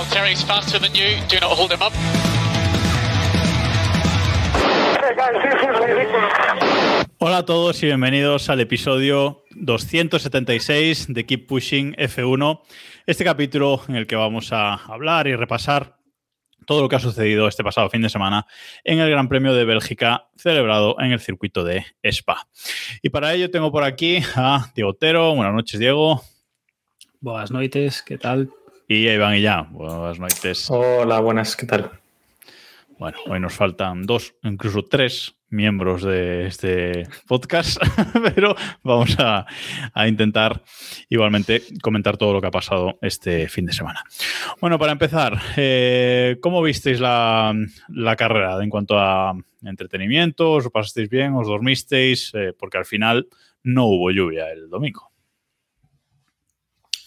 Valtteri's 0.00 0.42
faster 0.42 0.78
than 0.78 0.94
you. 0.94 1.20
Do 1.28 1.38
not 1.40 1.50
hold 1.50 1.70
him 1.72 1.82
up. 1.82 1.92
Hey 5.02 5.14
guys, 5.14 5.34
this 5.42 5.60
is 5.60 5.78
ridiculous. 5.78 6.32
Hola 7.18 7.38
a 7.38 7.44
todos 7.44 7.82
y 7.82 7.86
bienvenidos 7.86 8.48
al 8.48 8.60
episodio 8.60 9.44
276 9.56 11.12
de 11.12 11.26
Keep 11.26 11.46
Pushing 11.46 11.94
F1. 11.96 12.62
Este 13.04 13.24
capítulo 13.24 13.82
en 13.88 13.96
el 13.96 14.06
que 14.06 14.16
vamos 14.16 14.54
a 14.54 14.72
hablar 14.72 15.26
y 15.26 15.36
repasar 15.36 15.98
todo 16.66 16.80
lo 16.80 16.88
que 16.88 16.96
ha 16.96 17.00
sucedido 17.00 17.46
este 17.46 17.62
pasado 17.62 17.90
fin 17.90 18.00
de 18.00 18.08
semana 18.08 18.46
en 18.84 19.00
el 19.00 19.10
Gran 19.10 19.28
Premio 19.28 19.52
de 19.52 19.66
Bélgica 19.66 20.30
celebrado 20.34 20.96
en 20.98 21.12
el 21.12 21.20
circuito 21.20 21.62
de 21.62 21.84
Spa. 22.02 22.48
Y 23.02 23.10
para 23.10 23.34
ello 23.34 23.50
tengo 23.50 23.70
por 23.70 23.84
aquí 23.84 24.22
a 24.34 24.72
Diego 24.74 24.92
Otero. 24.92 25.34
Buenas 25.34 25.52
noches, 25.52 25.78
Diego. 25.78 26.22
Buenas 27.20 27.50
noches, 27.50 28.00
¿qué 28.00 28.16
tal? 28.16 28.50
Y 28.92 29.08
Iván 29.08 29.40
ya. 29.40 29.68
Buenas 29.70 30.18
noches. 30.18 30.66
Hola, 30.68 31.20
buenas, 31.20 31.54
¿qué 31.54 31.64
tal? 31.64 31.92
Bueno, 32.98 33.18
hoy 33.28 33.38
nos 33.38 33.54
faltan 33.54 34.02
dos, 34.02 34.34
incluso 34.42 34.82
tres 34.82 35.36
miembros 35.48 36.02
de 36.02 36.48
este 36.48 37.04
podcast, 37.28 37.80
pero 38.34 38.56
vamos 38.82 39.14
a, 39.20 39.46
a, 39.94 40.08
intentar 40.08 40.64
igualmente 41.08 41.62
comentar 41.80 42.16
todo 42.16 42.32
lo 42.32 42.40
que 42.40 42.48
ha 42.48 42.50
pasado 42.50 42.98
este 43.00 43.48
fin 43.48 43.64
de 43.66 43.72
semana. 43.72 44.02
Bueno, 44.60 44.76
para 44.76 44.90
empezar, 44.90 45.38
eh, 45.56 46.38
¿cómo 46.42 46.60
visteis 46.60 46.98
la, 46.98 47.54
la, 47.90 48.16
carrera 48.16 48.60
en 48.60 48.70
cuanto 48.70 48.98
a 48.98 49.36
entretenimiento? 49.62 50.54
¿Os 50.54 50.68
pasasteis 50.68 51.08
bien? 51.08 51.34
¿Os 51.34 51.46
dormisteis? 51.46 52.32
Eh, 52.34 52.54
porque 52.58 52.78
al 52.78 52.86
final 52.86 53.28
no 53.62 53.86
hubo 53.86 54.10
lluvia 54.10 54.50
el 54.50 54.68
domingo. 54.68 55.09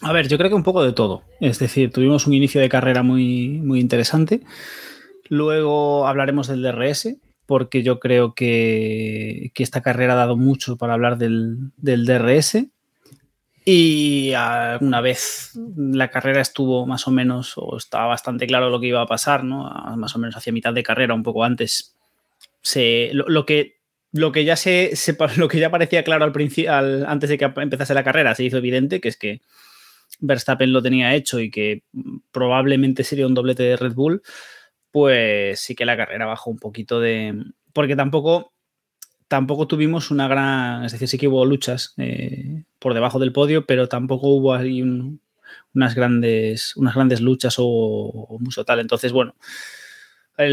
A 0.04 0.12
ver, 0.12 0.28
yo 0.28 0.38
creo 0.38 0.50
que 0.50 0.56
un 0.56 0.64
poco 0.64 0.84
de 0.84 0.92
todo. 0.92 1.23
Es 1.40 1.59
decir, 1.59 1.92
tuvimos 1.92 2.28
un 2.28 2.34
inicio 2.34 2.59
de 2.59 2.68
carrera 2.68 3.04
muy, 3.04 3.62
muy 3.64 3.80
interesante. 3.80 4.42
Luego 5.30 6.08
hablaremos 6.08 6.48
del 6.48 6.62
DRS, 6.62 7.16
porque 7.46 7.84
yo 7.84 8.00
creo 8.00 8.34
que, 8.34 9.52
que, 9.54 9.64
esta 9.64 9.81
carrera 9.81 10.14
ha 10.14 10.18
dado 10.18 10.36
mucho 10.36 10.76
para 10.78 10.94
hablar 10.94 11.18
del, 11.18 11.72
del 11.78 12.06
DRS. 12.06 12.66
Y 13.66 14.34
una 14.81 15.00
vez 15.00 15.52
la 15.78 16.09
carrera 16.09 16.42
estuvo 16.42 16.86
más 16.86 17.08
o 17.08 17.12
menos, 17.12 17.54
o 17.56 17.78
estaba 17.78 18.08
bastante 18.08 18.46
claro 18.46 18.70
lo 18.70 18.81
que 18.81 18.88
iba 18.88 19.02
a 19.02 19.08
pasar, 19.08 19.46
¿no? 19.46 19.70
Más 19.96 20.14
o 20.18 20.20
menos 20.20 20.36
hacia 20.36 20.52
mitad 20.52 20.74
de 20.74 20.84
carrera, 20.84 21.14
un 21.14 21.24
poco 21.24 21.46
antes, 21.46 21.96
se, 22.62 23.09
lo, 23.14 23.30
lo 23.30 23.46
que, 23.46 23.78
lo 24.12 24.34
que 24.34 24.44
ya 24.44 24.58
se, 24.58 24.98
se, 24.98 25.16
lo 25.38 25.48
que 25.48 25.59
ya 25.59 25.72
parecía 25.72 26.04
claro 26.04 26.26
al 26.26 26.68
al, 26.68 27.06
antes 27.06 27.30
de 27.30 27.38
que 27.38 27.46
empezase 27.46 27.94
la 27.94 28.04
carrera, 28.04 28.36
se 28.36 28.44
hizo 28.44 28.58
evidente, 28.58 29.00
que 29.00 29.08
es 29.08 29.16
que 29.16 29.40
Verstappen 30.19 30.72
lo 30.72 30.81
tenía 30.81 31.16
hecho 31.16 31.39
y 31.39 31.50
que 31.50 31.83
probablemente 32.31 33.03
sería 33.03 33.28
un 33.28 33.33
doblete 33.33 33.64
de 33.64 33.78
Red 33.78 33.94
Bull 33.94 34.22
pues 34.94 35.59
sí 35.59 35.73
que 35.73 35.86
la 35.86 35.97
carrera 35.97 36.28
bajó 36.28 36.52
un 36.52 36.59
poquito 36.59 37.00
de... 37.00 37.44
Porque 37.73 37.95
tampoco, 37.95 38.53
tampoco 39.28 39.67
tuvimos 39.67 40.11
una 40.11 40.28
gran... 40.28 40.86
Es 40.86 40.91
decir, 40.91 41.08
sí 41.08 41.17
que 41.17 41.28
hubo 41.28 41.44
luchas 41.45 41.95
eh, 41.97 42.63
por 42.78 42.94
debajo 42.94 43.18
del 43.18 43.34
podio, 43.34 43.66
pero 43.66 43.90
tampoco 43.90 44.28
hubo 44.28 44.53
ahí 44.53 44.84
un, 44.84 45.19
unas, 45.74 45.96
grandes, 45.96 46.78
unas 46.78 46.94
grandes 46.94 47.22
luchas 47.22 47.56
o, 47.57 48.38
mucho 48.40 48.66
tal. 48.66 48.81
Entonces, 48.81 49.12
bueno, 49.12 49.34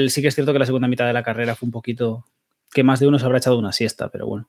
sí 0.08 0.22
que 0.22 0.28
es 0.28 0.34
cierto 0.34 0.54
que 0.54 0.58
la 0.58 0.64
segunda 0.64 0.88
mitad 0.88 1.06
de 1.06 1.12
la 1.12 1.22
carrera 1.22 1.54
fue 1.54 1.66
un 1.66 1.72
poquito... 1.72 2.24
que 2.72 2.82
más 2.82 2.98
de 2.98 3.08
uno 3.08 3.18
se 3.18 3.26
habrá 3.26 3.36
echado 3.36 3.58
una 3.58 3.72
siesta, 3.72 4.08
pero 4.08 4.26
bueno. 4.26 4.48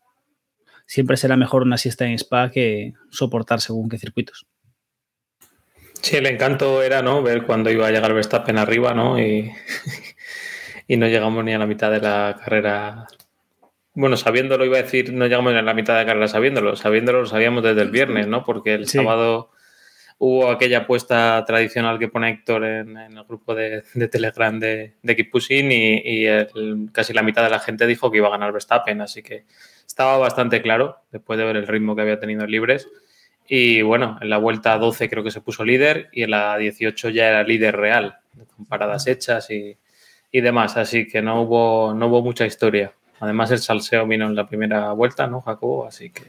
Siempre 0.85 1.17
será 1.17 1.35
mejor 1.35 1.63
una 1.63 1.78
siesta 1.78 2.05
en 2.05 2.13
Spa 2.13 2.49
que 2.49 2.93
soportar 3.09 3.59
según 3.59 3.89
qué 3.89 3.97
circuitos. 3.97 4.47
Sí, 6.01 6.17
el 6.17 6.25
encanto 6.25 6.81
era, 6.81 7.01
¿no? 7.01 7.22
Ver 7.22 7.44
cuando 7.44 7.69
iba 7.69 7.88
a 7.88 7.91
llegar 7.91 8.13
Verstappen 8.13 8.57
arriba, 8.57 8.94
¿no? 8.94 9.19
Y, 9.19 9.51
y 10.88 10.97
no 10.97 11.07
llegamos 11.07 11.44
ni 11.44 11.53
a 11.53 11.59
la 11.59 11.67
mitad 11.67 11.91
de 11.91 12.00
la 12.00 12.38
carrera. 12.39 13.07
Bueno, 13.94 14.17
sabiéndolo, 14.17 14.66
iba 14.66 14.78
a 14.78 14.81
decir, 14.81 15.13
no 15.13 15.25
llegamos 15.28 15.53
ni 15.53 15.59
a 15.59 15.61
la 15.61 15.73
mitad 15.73 15.94
de 15.94 16.00
la 16.01 16.06
carrera 16.06 16.28
sabiéndolo. 16.28 16.75
Sabiéndolo 16.75 17.22
lo 17.22 17.25
sabíamos 17.28 17.63
desde 17.63 17.81
el 17.81 17.91
viernes, 17.91 18.28
¿no? 18.28 18.44
Porque 18.44 18.73
el 18.73 18.88
sí. 18.88 18.97
sábado 18.97 19.51
hubo 20.17 20.50
aquella 20.50 20.79
apuesta 20.79 21.44
tradicional 21.45 22.00
que 22.00 22.07
pone 22.07 22.29
Héctor 22.29 22.63
en, 22.63 22.97
en 22.97 23.17
el 23.17 23.23
grupo 23.23 23.56
de, 23.56 23.84
de, 23.94 24.07
Telegram 24.07 24.59
de, 24.59 24.95
de 25.01 25.16
Keep 25.16 25.31
Pushing 25.31 25.72
y, 25.72 26.01
y 26.03 26.25
el, 26.25 26.90
casi 26.91 27.11
la 27.13 27.23
mitad 27.23 27.44
de 27.44 27.50
la 27.50 27.59
gente 27.59 27.88
dijo 27.88 28.11
que 28.11 28.17
iba 28.17 28.28
a 28.28 28.31
ganar 28.31 28.51
Verstappen. 28.51 29.01
Así 29.01 29.22
que 29.22 29.45
estaba 29.85 30.17
bastante 30.17 30.61
claro, 30.61 30.97
después 31.11 31.38
de 31.38 31.45
ver 31.45 31.57
el 31.57 31.67
ritmo 31.67 31.95
que 31.95 32.01
había 32.01 32.19
tenido 32.19 32.44
en 32.44 32.51
libres. 32.51 32.88
Y 33.53 33.81
bueno, 33.81 34.17
en 34.22 34.29
la 34.29 34.38
vuelta 34.38 34.78
12 34.78 35.09
creo 35.09 35.25
que 35.25 35.29
se 35.29 35.41
puso 35.41 35.66
líder 35.66 36.07
y 36.13 36.23
en 36.23 36.31
la 36.31 36.57
18 36.57 37.09
ya 37.09 37.28
era 37.28 37.44
líder 37.44 37.75
real, 37.75 38.16
con 38.56 38.66
paradas 38.66 39.07
hechas 39.07 39.51
y, 39.51 39.75
y 40.31 40.39
demás. 40.39 40.78
Así 40.78 41.06
que 41.06 41.22
no 41.22 41.41
hubo, 41.41 41.94
no 41.94 42.07
hubo 42.07 42.22
mucha 42.22 42.45
historia. 42.45 42.94
Además, 43.19 43.51
el 43.51 43.57
salseo 43.57 44.07
vino 44.07 44.25
en 44.25 44.35
la 44.35 44.47
primera 44.47 44.94
vuelta, 44.94 45.28
¿no, 45.28 45.41
Jacobo? 45.41 45.85
Así 45.85 46.11
que. 46.11 46.22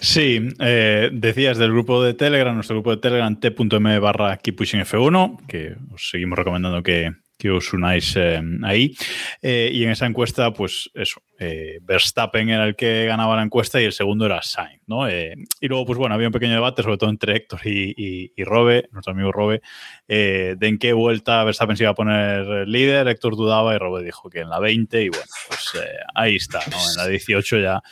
Sí, 0.00 0.48
eh, 0.58 1.10
decías 1.12 1.56
del 1.56 1.70
grupo 1.70 2.02
de 2.02 2.14
Telegram, 2.14 2.52
nuestro 2.52 2.74
grupo 2.74 2.90
de 2.90 2.96
Telegram, 2.96 3.38
t.m 3.38 3.98
barra 4.00 4.36
F1, 4.36 5.46
que 5.46 5.76
os 5.94 6.10
seguimos 6.10 6.36
recomendando 6.36 6.82
que, 6.82 7.12
que 7.40 7.50
os 7.50 7.72
unáis 7.72 8.14
eh, 8.16 8.40
ahí. 8.62 8.94
Eh, 9.40 9.70
y 9.72 9.82
en 9.84 9.90
esa 9.90 10.04
encuesta, 10.04 10.52
pues 10.52 10.90
eso, 10.94 11.22
eh, 11.38 11.78
Verstappen 11.80 12.50
era 12.50 12.66
el 12.66 12.76
que 12.76 13.06
ganaba 13.06 13.34
la 13.34 13.42
encuesta 13.42 13.80
y 13.80 13.84
el 13.84 13.92
segundo 13.92 14.26
era 14.26 14.42
Sainz, 14.42 14.82
¿no? 14.86 15.08
Eh, 15.08 15.34
y 15.60 15.68
luego, 15.68 15.86
pues 15.86 15.98
bueno, 15.98 16.14
había 16.14 16.28
un 16.28 16.32
pequeño 16.32 16.52
debate, 16.52 16.82
sobre 16.82 16.98
todo 16.98 17.08
entre 17.08 17.34
Héctor 17.34 17.60
y, 17.64 17.94
y, 17.96 18.32
y 18.36 18.44
Robe, 18.44 18.88
nuestro 18.92 19.14
amigo 19.14 19.32
Robe, 19.32 19.62
de 20.06 20.56
en 20.60 20.78
qué 20.78 20.92
vuelta 20.92 21.42
Verstappen 21.44 21.76
se 21.76 21.84
iba 21.84 21.92
a 21.92 21.94
poner 21.94 22.68
líder. 22.68 23.08
Héctor 23.08 23.36
dudaba 23.36 23.74
y 23.74 23.78
Robe 23.78 24.04
dijo 24.04 24.28
que 24.28 24.40
en 24.40 24.50
la 24.50 24.58
20 24.58 25.02
y 25.02 25.08
bueno, 25.08 25.24
pues 25.48 25.72
ahí 26.14 26.36
está, 26.36 26.60
¿no? 26.70 26.76
En 26.90 26.96
la 26.96 27.06
18 27.06 27.58
ya 27.58 27.82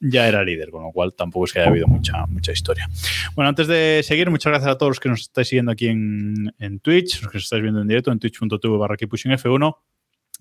ya 0.00 0.28
era 0.28 0.44
líder, 0.44 0.70
con 0.70 0.82
lo 0.82 0.90
cual 0.90 1.14
tampoco 1.14 1.46
es 1.46 1.52
que 1.52 1.60
haya 1.60 1.70
habido 1.70 1.86
mucha, 1.86 2.26
mucha 2.26 2.52
historia. 2.52 2.88
Bueno, 3.34 3.48
antes 3.48 3.66
de 3.66 4.02
seguir, 4.04 4.30
muchas 4.30 4.50
gracias 4.50 4.70
a 4.70 4.78
todos 4.78 4.90
los 4.90 5.00
que 5.00 5.08
nos 5.08 5.22
estáis 5.22 5.48
siguiendo 5.48 5.72
aquí 5.72 5.88
en, 5.88 6.54
en 6.58 6.80
Twitch, 6.80 7.22
los 7.22 7.30
que 7.30 7.38
nos 7.38 7.44
estáis 7.44 7.62
viendo 7.62 7.80
en 7.80 7.88
directo 7.88 8.12
en 8.12 8.18
twitch.tv 8.18 8.76
barra 8.78 8.96
F1 8.96 9.76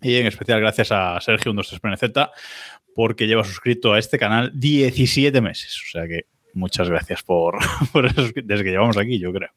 y 0.01 0.15
en 0.15 0.27
especial 0.27 0.59
gracias 0.59 0.91
a 0.91 1.19
Sergio 1.21 1.53
123PNZ 1.53 2.31
porque 2.93 3.27
lleva 3.27 3.43
suscrito 3.43 3.93
a 3.93 3.99
este 3.99 4.19
canal 4.19 4.51
17 4.53 5.41
meses. 5.41 5.81
O 5.87 5.91
sea 5.91 6.07
que 6.07 6.27
muchas 6.53 6.89
gracias 6.89 7.23
por, 7.23 7.57
eso, 8.05 8.29
desde 8.43 8.63
que 8.63 8.71
llevamos 8.71 8.97
aquí, 8.97 9.19
yo 9.19 9.31
creo. 9.31 9.49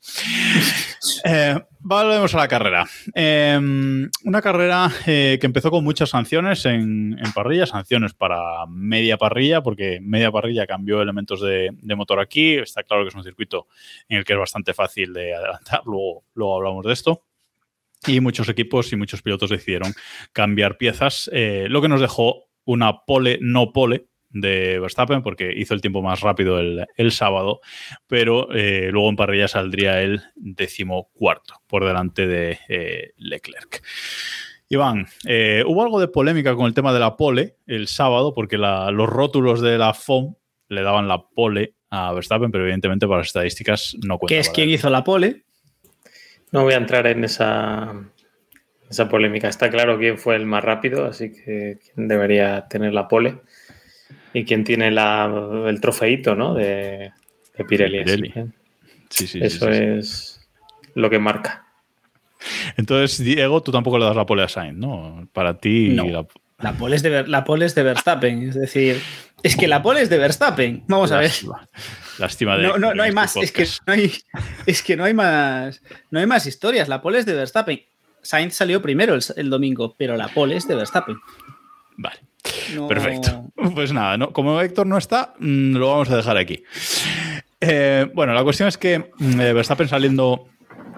Eh, 1.24 1.58
volvemos 1.80 2.34
a 2.34 2.38
la 2.38 2.48
carrera. 2.48 2.86
Eh, 3.14 3.58
una 4.24 4.42
carrera 4.42 4.90
eh, 5.06 5.38
que 5.40 5.46
empezó 5.46 5.70
con 5.70 5.84
muchas 5.84 6.10
sanciones 6.10 6.64
en, 6.66 7.18
en, 7.18 7.32
parrilla, 7.32 7.66
sanciones 7.66 8.14
para 8.14 8.66
media 8.68 9.16
parrilla, 9.16 9.62
porque 9.62 9.98
media 10.00 10.30
parrilla 10.30 10.66
cambió 10.66 11.02
elementos 11.02 11.40
de, 11.40 11.70
de, 11.72 11.94
motor 11.94 12.20
aquí. 12.20 12.54
Está 12.56 12.82
claro 12.82 13.04
que 13.04 13.08
es 13.08 13.14
un 13.14 13.24
circuito 13.24 13.66
en 14.08 14.18
el 14.18 14.24
que 14.24 14.32
es 14.32 14.38
bastante 14.38 14.74
fácil 14.74 15.12
de 15.12 15.34
adelantar, 15.34 15.82
luego, 15.84 16.24
luego 16.34 16.56
hablamos 16.56 16.84
de 16.84 16.92
esto. 16.92 17.22
Y 18.06 18.20
muchos 18.20 18.48
equipos 18.48 18.92
y 18.92 18.96
muchos 18.96 19.22
pilotos 19.22 19.50
decidieron 19.50 19.92
cambiar 20.32 20.76
piezas, 20.76 21.28
eh, 21.32 21.66
lo 21.68 21.82
que 21.82 21.88
nos 21.88 22.00
dejó 22.00 22.44
una 22.64 23.04
pole 23.04 23.38
no 23.40 23.72
pole 23.72 24.06
de 24.40 24.78
Verstappen 24.78 25.22
porque 25.22 25.52
hizo 25.54 25.74
el 25.74 25.80
tiempo 25.80 26.02
más 26.02 26.20
rápido 26.20 26.58
el, 26.58 26.86
el 26.96 27.12
sábado, 27.12 27.60
pero 28.06 28.52
eh, 28.54 28.90
luego 28.92 29.08
en 29.08 29.16
parrilla 29.16 29.48
saldría 29.48 30.02
el 30.02 30.22
decimocuarto 30.34 31.62
por 31.66 31.84
delante 31.84 32.26
de 32.26 32.58
eh, 32.68 33.12
Leclerc. 33.16 33.82
Iván, 34.68 35.06
eh, 35.26 35.62
hubo 35.66 35.82
algo 35.82 36.00
de 36.00 36.08
polémica 36.08 36.54
con 36.56 36.66
el 36.66 36.74
tema 36.74 36.92
de 36.92 37.00
la 37.00 37.16
pole 37.16 37.56
el 37.66 37.86
sábado 37.86 38.34
porque 38.34 38.58
la, 38.58 38.90
los 38.90 39.08
rótulos 39.08 39.60
de 39.60 39.78
la 39.78 39.94
FOM 39.94 40.34
le 40.68 40.82
daban 40.82 41.06
la 41.06 41.22
pole 41.28 41.74
a 41.90 42.12
Verstappen, 42.12 42.50
pero 42.50 42.64
evidentemente 42.64 43.06
para 43.06 43.18
las 43.18 43.28
estadísticas 43.28 43.96
no 44.04 44.18
cuenta. 44.18 44.34
¿Qué 44.34 44.40
es 44.40 44.50
quien 44.50 44.68
hizo 44.68 44.90
la 44.90 45.04
pole? 45.04 45.44
No 46.50 46.64
voy 46.64 46.74
a 46.74 46.78
entrar 46.78 47.06
en 47.06 47.22
esa, 47.22 47.94
esa 48.90 49.08
polémica. 49.08 49.48
Está 49.48 49.70
claro 49.70 49.98
quién 49.98 50.18
fue 50.18 50.34
el 50.34 50.46
más 50.46 50.64
rápido, 50.64 51.04
así 51.06 51.32
que 51.32 51.78
quién 51.94 52.08
debería 52.08 52.66
tener 52.68 52.92
la 52.92 53.06
pole 53.06 53.40
y 54.36 54.44
quién 54.44 54.64
tiene 54.64 54.90
la, 54.90 55.64
el 55.66 55.80
trofeito 55.80 56.34
¿no? 56.34 56.52
de, 56.52 57.10
de 57.56 57.64
Pirelli. 57.64 58.04
Pirelli. 58.04 58.34
Sí, 59.08 59.26
sí, 59.26 59.40
Eso 59.42 59.72
sí, 59.72 59.78
es 59.78 60.48
lo 60.94 61.08
que 61.08 61.18
marca. 61.18 61.66
Entonces, 62.76 63.24
Diego, 63.24 63.62
tú 63.62 63.72
tampoco 63.72 63.98
le 63.98 64.04
das 64.04 64.14
la 64.14 64.26
pole 64.26 64.42
a 64.42 64.48
Sainz, 64.48 64.76
¿no? 64.76 65.26
Para 65.32 65.58
ti. 65.58 65.88
No. 65.88 66.06
La... 66.06 66.26
La 66.58 66.72
pole, 66.72 66.96
es 66.96 67.02
de, 67.02 67.26
la 67.26 67.44
pole 67.44 67.66
es 67.66 67.74
de 67.74 67.82
Verstappen. 67.82 68.48
Es 68.48 68.54
decir, 68.54 69.00
es 69.42 69.56
que 69.56 69.68
la 69.68 69.82
pole 69.82 70.00
es 70.00 70.08
de 70.08 70.16
Verstappen. 70.16 70.84
Vamos 70.88 71.12
a 71.12 71.18
ver. 71.18 71.30
Lástima. 72.18 72.56
De. 72.56 72.62
No, 72.62 72.78
no, 72.78 72.94
no 72.94 73.02
hay 73.02 73.10
de 73.10 73.14
más. 73.14 73.36
este 73.36 73.62
Es 73.62 73.78
que 73.78 73.84
no 73.86 73.92
hay, 73.92 74.12
es 74.66 74.82
que 74.82 74.96
no 74.96 75.04
hay 75.04 75.12
más. 75.12 75.82
No 76.10 76.18
hay 76.18 76.26
más 76.26 76.46
historias. 76.46 76.88
La 76.88 77.02
pole 77.02 77.18
es 77.18 77.26
de 77.26 77.34
Verstappen. 77.34 77.82
Sainz 78.22 78.54
salió 78.54 78.80
primero 78.80 79.14
el, 79.14 79.22
el 79.36 79.50
domingo, 79.50 79.94
pero 79.98 80.16
la 80.16 80.28
pole 80.28 80.56
es 80.56 80.66
de 80.66 80.76
Verstappen. 80.76 81.16
Vale. 81.98 82.25
No- 82.74 82.88
Perfecto. 82.88 83.44
Pues 83.74 83.92
nada, 83.92 84.16
no, 84.16 84.32
como 84.32 84.60
Héctor 84.60 84.86
no 84.86 84.98
está, 84.98 85.34
mm, 85.38 85.76
lo 85.76 85.88
vamos 85.88 86.10
a 86.10 86.16
dejar 86.16 86.36
aquí. 86.36 86.62
Eh, 87.60 88.06
bueno, 88.14 88.34
la 88.34 88.44
cuestión 88.44 88.68
es 88.68 88.76
que 88.78 89.10
mm, 89.18 89.40
eh, 89.40 89.52
Verstappen 89.52 89.88
saliendo 89.88 90.48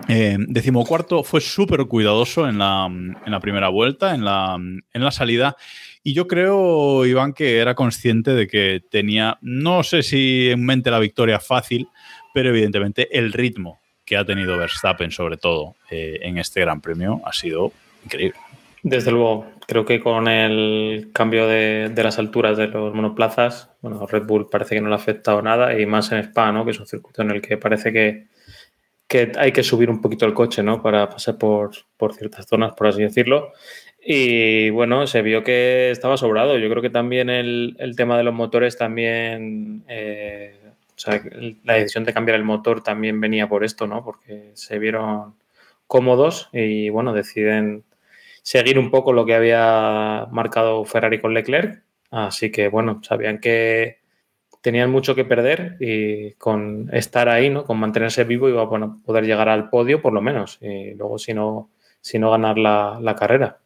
eh, 0.09 0.37
decimocuarto 0.39 1.23
fue 1.23 1.41
súper 1.41 1.85
cuidadoso 1.87 2.49
en 2.49 2.59
la, 2.59 2.87
en 2.87 3.17
la 3.31 3.41
primera 3.41 3.69
vuelta, 3.69 4.15
en 4.15 4.25
la, 4.25 4.57
en 4.57 5.05
la 5.05 5.11
salida. 5.11 5.57
Y 6.03 6.15
yo 6.15 6.27
creo, 6.27 7.05
Iván, 7.07 7.33
que 7.33 7.59
era 7.59 7.75
consciente 7.75 8.33
de 8.33 8.47
que 8.47 8.83
tenía, 8.91 9.39
no 9.43 9.83
sé 9.83 10.03
si 10.03 10.49
en 10.51 10.65
mente 10.65 10.91
la 10.91 10.99
victoria 11.01 11.39
fácil, 11.41 11.89
pero 12.33 12.49
evidentemente 12.51 13.17
el 13.17 13.33
ritmo 13.33 13.79
que 14.05 14.17
ha 14.17 14.25
tenido 14.25 14.57
Verstappen, 14.57 15.11
sobre 15.11 15.37
todo 15.37 15.75
eh, 15.91 16.19
en 16.23 16.39
este 16.39 16.61
Gran 16.61 16.81
Premio, 16.81 17.21
ha 17.25 17.33
sido 17.33 17.73
increíble. 18.05 18.39
Desde 18.83 19.11
luego, 19.11 19.47
creo 19.69 19.85
que 19.85 20.01
con 20.01 20.29
el 20.29 21.11
cambio 21.13 21.47
de, 21.47 21.93
las 21.95 22.19
alturas 22.19 22.57
de 22.57 22.69
los 22.69 22.95
monoplazas, 22.95 23.71
bueno, 23.83 24.07
Red 24.07 24.25
Bull 24.25 24.49
parece 24.49 24.75
que 24.75 24.81
no 24.81 24.89
le 24.89 24.95
ha 24.95 24.97
afectado 24.97 25.43
nada 25.43 25.79
y 25.79 25.85
más 25.85 26.11
en 26.11 26.21
Spa, 26.21 26.51
¿no? 26.53 26.65
Que 26.65 26.71
es 26.71 26.81
un 26.81 26.87
circuito 26.87 27.21
en 27.21 27.33
el 27.33 27.43
que 27.43 27.59
parece 27.59 27.93
que, 27.93 28.29
que 29.07 29.31
hay 29.37 29.53
que 29.53 29.63
subir 29.63 29.91
un 29.91 30.01
poquito 30.01 30.25
el 30.25 30.33
coche, 30.33 30.63
¿no? 30.63 30.83
Para 30.83 31.11
pasar 31.11 31.37
por, 31.37 31.73
por 31.99 32.15
ciertas 32.15 32.47
zonas, 32.47 32.73
por 32.73 32.87
así 32.87 33.03
decirlo. 33.03 33.53
Y 34.01 34.71
bueno, 34.71 35.07
se 35.07 35.21
vio 35.21 35.45
que 35.45 35.91
estaba 35.91 36.17
sobrado. 36.17 36.57
Yo 36.57 36.71
creo 36.71 36.81
que 36.81 36.89
también 36.89 37.29
el, 37.29 37.77
el 37.79 37.95
tema 37.95 38.17
de 38.17 38.25
los 38.25 38.33
motores 38.33 38.79
también, 38.79 39.85
eh, 39.87 40.59
la 41.65 41.75
decisión 41.75 42.05
de 42.05 42.15
cambiar 42.15 42.37
el 42.37 42.45
motor 42.45 42.83
también 42.83 43.21
venía 43.21 43.51
por 43.51 43.65
esto, 43.65 43.87
¿no? 43.87 44.03
Porque 44.03 44.51
se 44.55 44.79
vieron 44.79 45.35
cómodos 45.87 46.49
y 46.55 46.89
bueno, 46.89 47.13
deciden 47.13 47.85
seguir 48.49 48.79
un 48.79 48.91
poco 48.91 49.13
lo 49.13 49.27
que 49.27 49.35
había 49.35 50.27
marcado 50.31 50.83
Ferrari 50.87 51.21
con 51.21 51.35
Leclerc. 51.35 51.83
Así 52.11 52.51
que 52.51 52.69
bueno, 52.69 53.03
sabían 53.03 53.41
que 53.41 53.99
tenían 54.63 54.91
mucho 54.91 55.15
que 55.15 55.27
perder 55.27 55.77
y 55.81 56.33
con 56.33 56.89
estar 56.95 57.29
ahí, 57.29 57.51
¿no? 57.51 57.65
Con 57.65 57.79
mantenerse 57.79 58.25
vivo 58.25 58.49
iba 58.49 58.63
a 58.63 58.65
bueno, 58.65 59.03
poder 59.05 59.27
llegar 59.27 59.51
al 59.51 59.69
podio 59.69 60.01
por 60.01 60.15
lo 60.15 60.23
menos. 60.23 60.57
Y 60.63 60.95
luego 60.95 61.19
si 61.19 61.35
no, 61.35 61.69
si 62.01 62.19
no 62.19 62.31
ganar 62.31 62.57
la, 62.57 62.99
la 63.03 63.15
carrera. 63.15 63.59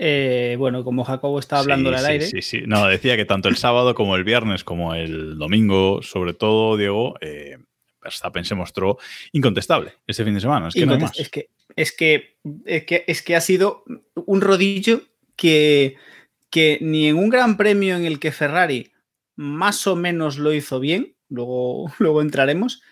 Eh, 0.00 0.56
bueno, 0.58 0.82
como 0.82 1.04
Jacobo 1.04 1.38
está 1.38 1.60
hablando 1.60 1.90
Sí, 1.90 1.94
al 1.94 2.00
sí, 2.04 2.10
aire. 2.10 2.26
Sí, 2.26 2.42
sí. 2.42 2.62
No, 2.66 2.88
decía 2.88 3.16
que 3.16 3.24
tanto 3.24 3.48
el 3.48 3.56
sábado 3.56 3.94
como 3.94 4.16
el 4.16 4.24
viernes, 4.24 4.64
como 4.64 4.94
el 4.94 5.38
domingo, 5.38 6.02
sobre 6.02 6.34
todo, 6.34 6.76
Diego, 6.76 7.14
eh, 7.20 7.58
Verstappen 8.02 8.44
se 8.44 8.54
mostró 8.54 8.98
incontestable 9.32 9.94
este 10.06 10.24
fin 10.24 10.34
de 10.34 10.40
semana. 10.40 10.68
Es 10.68 10.74
que 10.74 10.86
no 10.86 10.94
hay 10.94 11.00
más. 11.00 11.18
es, 11.18 11.30
que, 11.30 11.50
es, 11.76 11.92
que, 11.92 12.36
es, 12.64 12.84
que, 12.84 13.04
es 13.06 13.22
que 13.22 13.36
ha 13.36 13.40
sido 13.40 13.84
un 14.14 14.40
rodillo 14.40 15.02
que, 15.36 15.96
que 16.50 16.78
ni 16.80 17.08
en 17.08 17.16
un 17.16 17.28
gran 17.28 17.56
premio 17.56 17.96
en 17.96 18.04
el 18.04 18.18
que 18.18 18.32
Ferrari 18.32 18.92
más 19.36 19.86
o 19.86 19.94
menos 19.94 20.38
lo 20.38 20.52
hizo 20.52 20.80
bien, 20.80 21.14
luego, 21.28 21.92
luego 21.98 22.22
entraremos, 22.22 22.82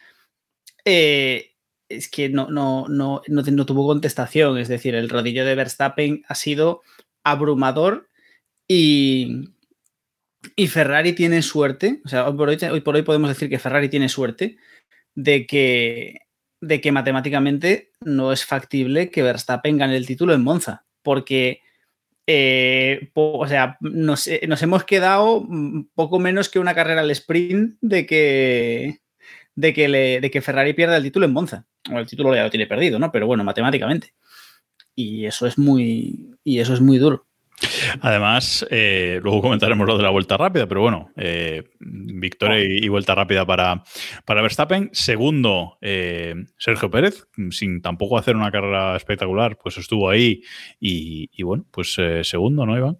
eh, 0.84 1.52
es 1.88 2.08
que 2.08 2.28
no, 2.28 2.48
no, 2.50 2.86
no, 2.88 3.22
no, 3.28 3.42
no 3.42 3.66
tuvo 3.66 3.86
contestación. 3.86 4.58
Es 4.58 4.68
decir, 4.68 4.94
el 4.94 5.08
rodillo 5.08 5.44
de 5.44 5.54
Verstappen 5.54 6.24
ha 6.28 6.34
sido 6.34 6.82
abrumador 7.22 8.08
y, 8.68 9.50
y 10.56 10.66
Ferrari 10.68 11.12
tiene 11.12 11.42
suerte. 11.42 12.00
O 12.04 12.08
sea, 12.08 12.28
hoy 12.28 12.36
por 12.36 12.48
hoy, 12.48 12.58
hoy 12.70 12.80
por 12.80 12.96
hoy 12.96 13.02
podemos 13.02 13.28
decir 13.28 13.48
que 13.48 13.58
Ferrari 13.58 13.88
tiene 13.88 14.08
suerte 14.08 14.56
de 15.16 15.46
que, 15.46 16.20
de 16.60 16.80
que 16.80 16.92
matemáticamente 16.92 17.90
no 18.00 18.32
es 18.32 18.44
factible 18.44 19.10
que 19.10 19.22
Verstappen 19.22 19.78
gane 19.78 19.96
el 19.96 20.06
título 20.06 20.34
en 20.34 20.44
Monza, 20.44 20.84
porque 21.02 21.62
eh, 22.28 23.10
o 23.14 23.46
sea, 23.46 23.76
nos, 23.80 24.26
eh, 24.26 24.42
nos 24.48 24.62
hemos 24.62 24.84
quedado 24.84 25.44
mm, 25.48 25.88
poco 25.94 26.18
menos 26.18 26.48
que 26.48 26.58
una 26.58 26.74
carrera 26.74 27.00
al 27.00 27.10
sprint 27.10 27.76
de 27.80 28.04
que, 28.04 29.00
de 29.54 29.72
que, 29.72 29.88
de 30.20 30.30
que 30.30 30.42
Ferrari 30.42 30.74
pierda 30.74 30.96
el 30.96 31.04
título 31.04 31.26
en 31.26 31.32
Monza. 31.32 31.66
Bueno, 31.84 32.00
el 32.00 32.06
título 32.06 32.34
ya 32.34 32.44
lo 32.44 32.50
tiene 32.50 32.66
perdido, 32.66 32.98
¿no? 32.98 33.12
Pero 33.12 33.26
bueno, 33.26 33.44
matemáticamente. 33.44 34.12
Y 34.94 35.26
eso 35.26 35.46
es 35.46 35.58
muy, 35.58 36.36
y 36.42 36.58
eso 36.58 36.74
es 36.74 36.80
muy 36.80 36.98
duro. 36.98 37.26
Además, 38.02 38.66
eh, 38.70 39.18
luego 39.22 39.42
comentaremos 39.42 39.86
lo 39.86 39.96
de 39.96 40.02
la 40.02 40.10
vuelta 40.10 40.36
rápida, 40.36 40.66
pero 40.66 40.82
bueno, 40.82 41.10
eh, 41.16 41.64
victoria 41.80 42.62
y, 42.62 42.84
y 42.84 42.88
vuelta 42.88 43.14
rápida 43.14 43.46
para, 43.46 43.82
para 44.24 44.42
Verstappen. 44.42 44.90
Segundo, 44.92 45.78
eh, 45.80 46.34
Sergio 46.58 46.90
Pérez, 46.90 47.26
sin 47.50 47.80
tampoco 47.80 48.18
hacer 48.18 48.36
una 48.36 48.50
carrera 48.50 48.94
espectacular, 48.96 49.56
pues 49.56 49.78
estuvo 49.78 50.10
ahí 50.10 50.42
y, 50.78 51.30
y 51.32 51.42
bueno, 51.44 51.64
pues 51.70 51.96
segundo, 52.22 52.66
¿no, 52.66 52.76
Iván? 52.76 52.98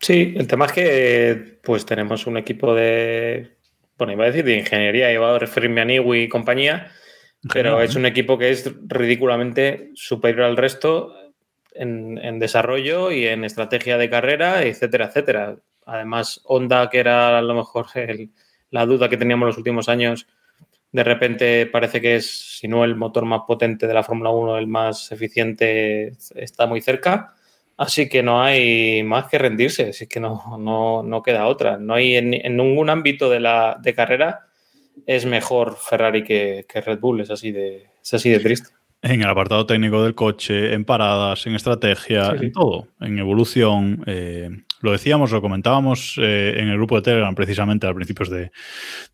Sí, 0.00 0.34
el 0.36 0.46
tema 0.46 0.66
es 0.66 0.72
que 0.72 1.58
pues 1.62 1.84
tenemos 1.84 2.26
un 2.26 2.36
equipo 2.36 2.74
de, 2.74 3.58
bueno, 3.96 4.12
iba 4.12 4.24
a 4.24 4.28
decir 4.28 4.44
de 4.44 4.58
ingeniería, 4.58 5.12
iba 5.12 5.34
a 5.34 5.38
referirme 5.38 5.80
a 5.80 5.84
Niwi 5.84 6.22
y 6.22 6.28
compañía, 6.28 6.90
pero 7.52 7.80
es 7.80 7.94
un 7.94 8.06
equipo 8.06 8.36
que 8.38 8.50
es 8.50 8.72
ridículamente 8.86 9.90
superior 9.94 10.42
al 10.42 10.56
resto 10.56 11.14
en, 11.78 12.18
en 12.18 12.38
desarrollo 12.38 13.10
y 13.12 13.26
en 13.26 13.44
estrategia 13.44 13.98
de 13.98 14.10
carrera, 14.10 14.62
etcétera, 14.64 15.06
etcétera. 15.06 15.56
Además, 15.86 16.40
Honda, 16.44 16.90
que 16.90 16.98
era 17.00 17.38
a 17.38 17.42
lo 17.42 17.54
mejor 17.54 17.86
el- 17.94 18.30
la 18.70 18.84
duda 18.86 19.08
que 19.08 19.16
teníamos 19.16 19.46
los 19.46 19.56
últimos 19.58 19.88
años, 19.88 20.26
de 20.92 21.04
repente 21.04 21.66
parece 21.66 22.00
que 22.00 22.16
es, 22.16 22.58
si 22.58 22.68
no 22.68 22.84
el 22.84 22.96
motor 22.96 23.24
más 23.24 23.42
potente 23.46 23.86
de 23.86 23.94
la 23.94 24.02
Fórmula 24.02 24.30
1, 24.30 24.56
el 24.58 24.66
más 24.66 25.12
eficiente, 25.12 26.14
está 26.34 26.66
muy 26.66 26.80
cerca. 26.80 27.34
Así 27.76 28.08
que 28.08 28.22
no 28.22 28.42
hay 28.42 29.02
más 29.04 29.26
que 29.28 29.38
rendirse, 29.38 29.90
así 29.90 30.06
que 30.08 30.18
no, 30.20 30.56
no, 30.58 31.02
no 31.02 31.22
queda 31.22 31.46
otra. 31.46 31.78
No 31.78 31.94
hay 31.94 32.16
en, 32.16 32.34
en 32.34 32.56
ningún 32.56 32.90
ámbito 32.90 33.30
de 33.30 33.40
la 33.40 33.78
de 33.80 33.94
carrera 33.94 34.46
es 35.06 35.26
mejor 35.26 35.76
Ferrari 35.76 36.24
que, 36.24 36.66
que 36.68 36.80
Red 36.80 36.98
Bull, 37.00 37.20
es 37.20 37.30
así 37.30 37.52
de, 37.52 37.88
es 38.02 38.14
así 38.14 38.30
de 38.30 38.40
triste. 38.40 38.70
En 39.02 39.22
el 39.22 39.28
apartado 39.28 39.64
técnico 39.64 40.02
del 40.02 40.14
coche, 40.16 40.74
en 40.74 40.84
paradas, 40.84 41.46
en 41.46 41.54
estrategia, 41.54 42.32
Sí, 42.32 42.38
sí. 42.40 42.44
en 42.46 42.52
todo, 42.52 42.88
en 43.00 43.18
evolución. 43.18 44.02
eh, 44.06 44.50
lo 44.80 44.92
decíamos, 44.92 45.32
lo 45.32 45.40
comentábamos 45.40 46.14
eh, 46.18 46.54
en 46.58 46.68
el 46.68 46.76
grupo 46.76 46.96
de 46.96 47.02
Telegram 47.02 47.34
precisamente 47.34 47.86
a 47.86 47.94
principios 47.94 48.30
de, 48.30 48.50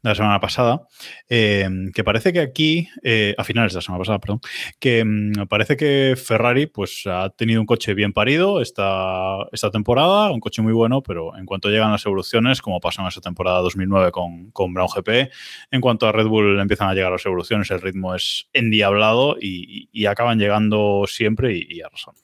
la 0.02 0.14
semana 0.14 0.40
pasada, 0.40 0.86
eh, 1.28 1.68
que 1.94 2.04
parece 2.04 2.32
que 2.32 2.40
aquí, 2.40 2.88
eh, 3.02 3.34
a 3.38 3.44
finales 3.44 3.72
de 3.72 3.78
la 3.78 3.82
semana 3.82 4.00
pasada, 4.00 4.18
perdón, 4.18 4.40
que 4.78 5.04
mm, 5.04 5.46
parece 5.48 5.76
que 5.76 6.14
Ferrari 6.16 6.66
pues 6.66 7.04
ha 7.06 7.30
tenido 7.30 7.60
un 7.60 7.66
coche 7.66 7.94
bien 7.94 8.12
parido 8.12 8.60
esta, 8.60 9.38
esta 9.52 9.70
temporada, 9.70 10.30
un 10.30 10.40
coche 10.40 10.62
muy 10.62 10.72
bueno, 10.72 11.02
pero 11.02 11.36
en 11.36 11.46
cuanto 11.46 11.70
llegan 11.70 11.92
las 11.92 12.04
evoluciones, 12.04 12.60
como 12.60 12.80
pasó 12.80 13.00
en 13.02 13.08
esa 13.08 13.20
temporada 13.20 13.60
2009 13.60 14.12
con, 14.12 14.50
con 14.50 14.74
Brown 14.74 14.88
GP, 14.94 15.30
en 15.70 15.80
cuanto 15.80 16.06
a 16.06 16.12
Red 16.12 16.26
Bull 16.26 16.60
empiezan 16.60 16.88
a 16.88 16.94
llegar 16.94 17.12
las 17.12 17.24
evoluciones, 17.24 17.70
el 17.70 17.80
ritmo 17.80 18.14
es 18.14 18.48
endiablado 18.52 19.36
y, 19.40 19.88
y 19.92 20.06
acaban 20.06 20.38
llegando 20.38 21.04
siempre 21.06 21.56
y, 21.56 21.66
y 21.68 21.80
a 21.80 21.88
razón. 21.88 22.14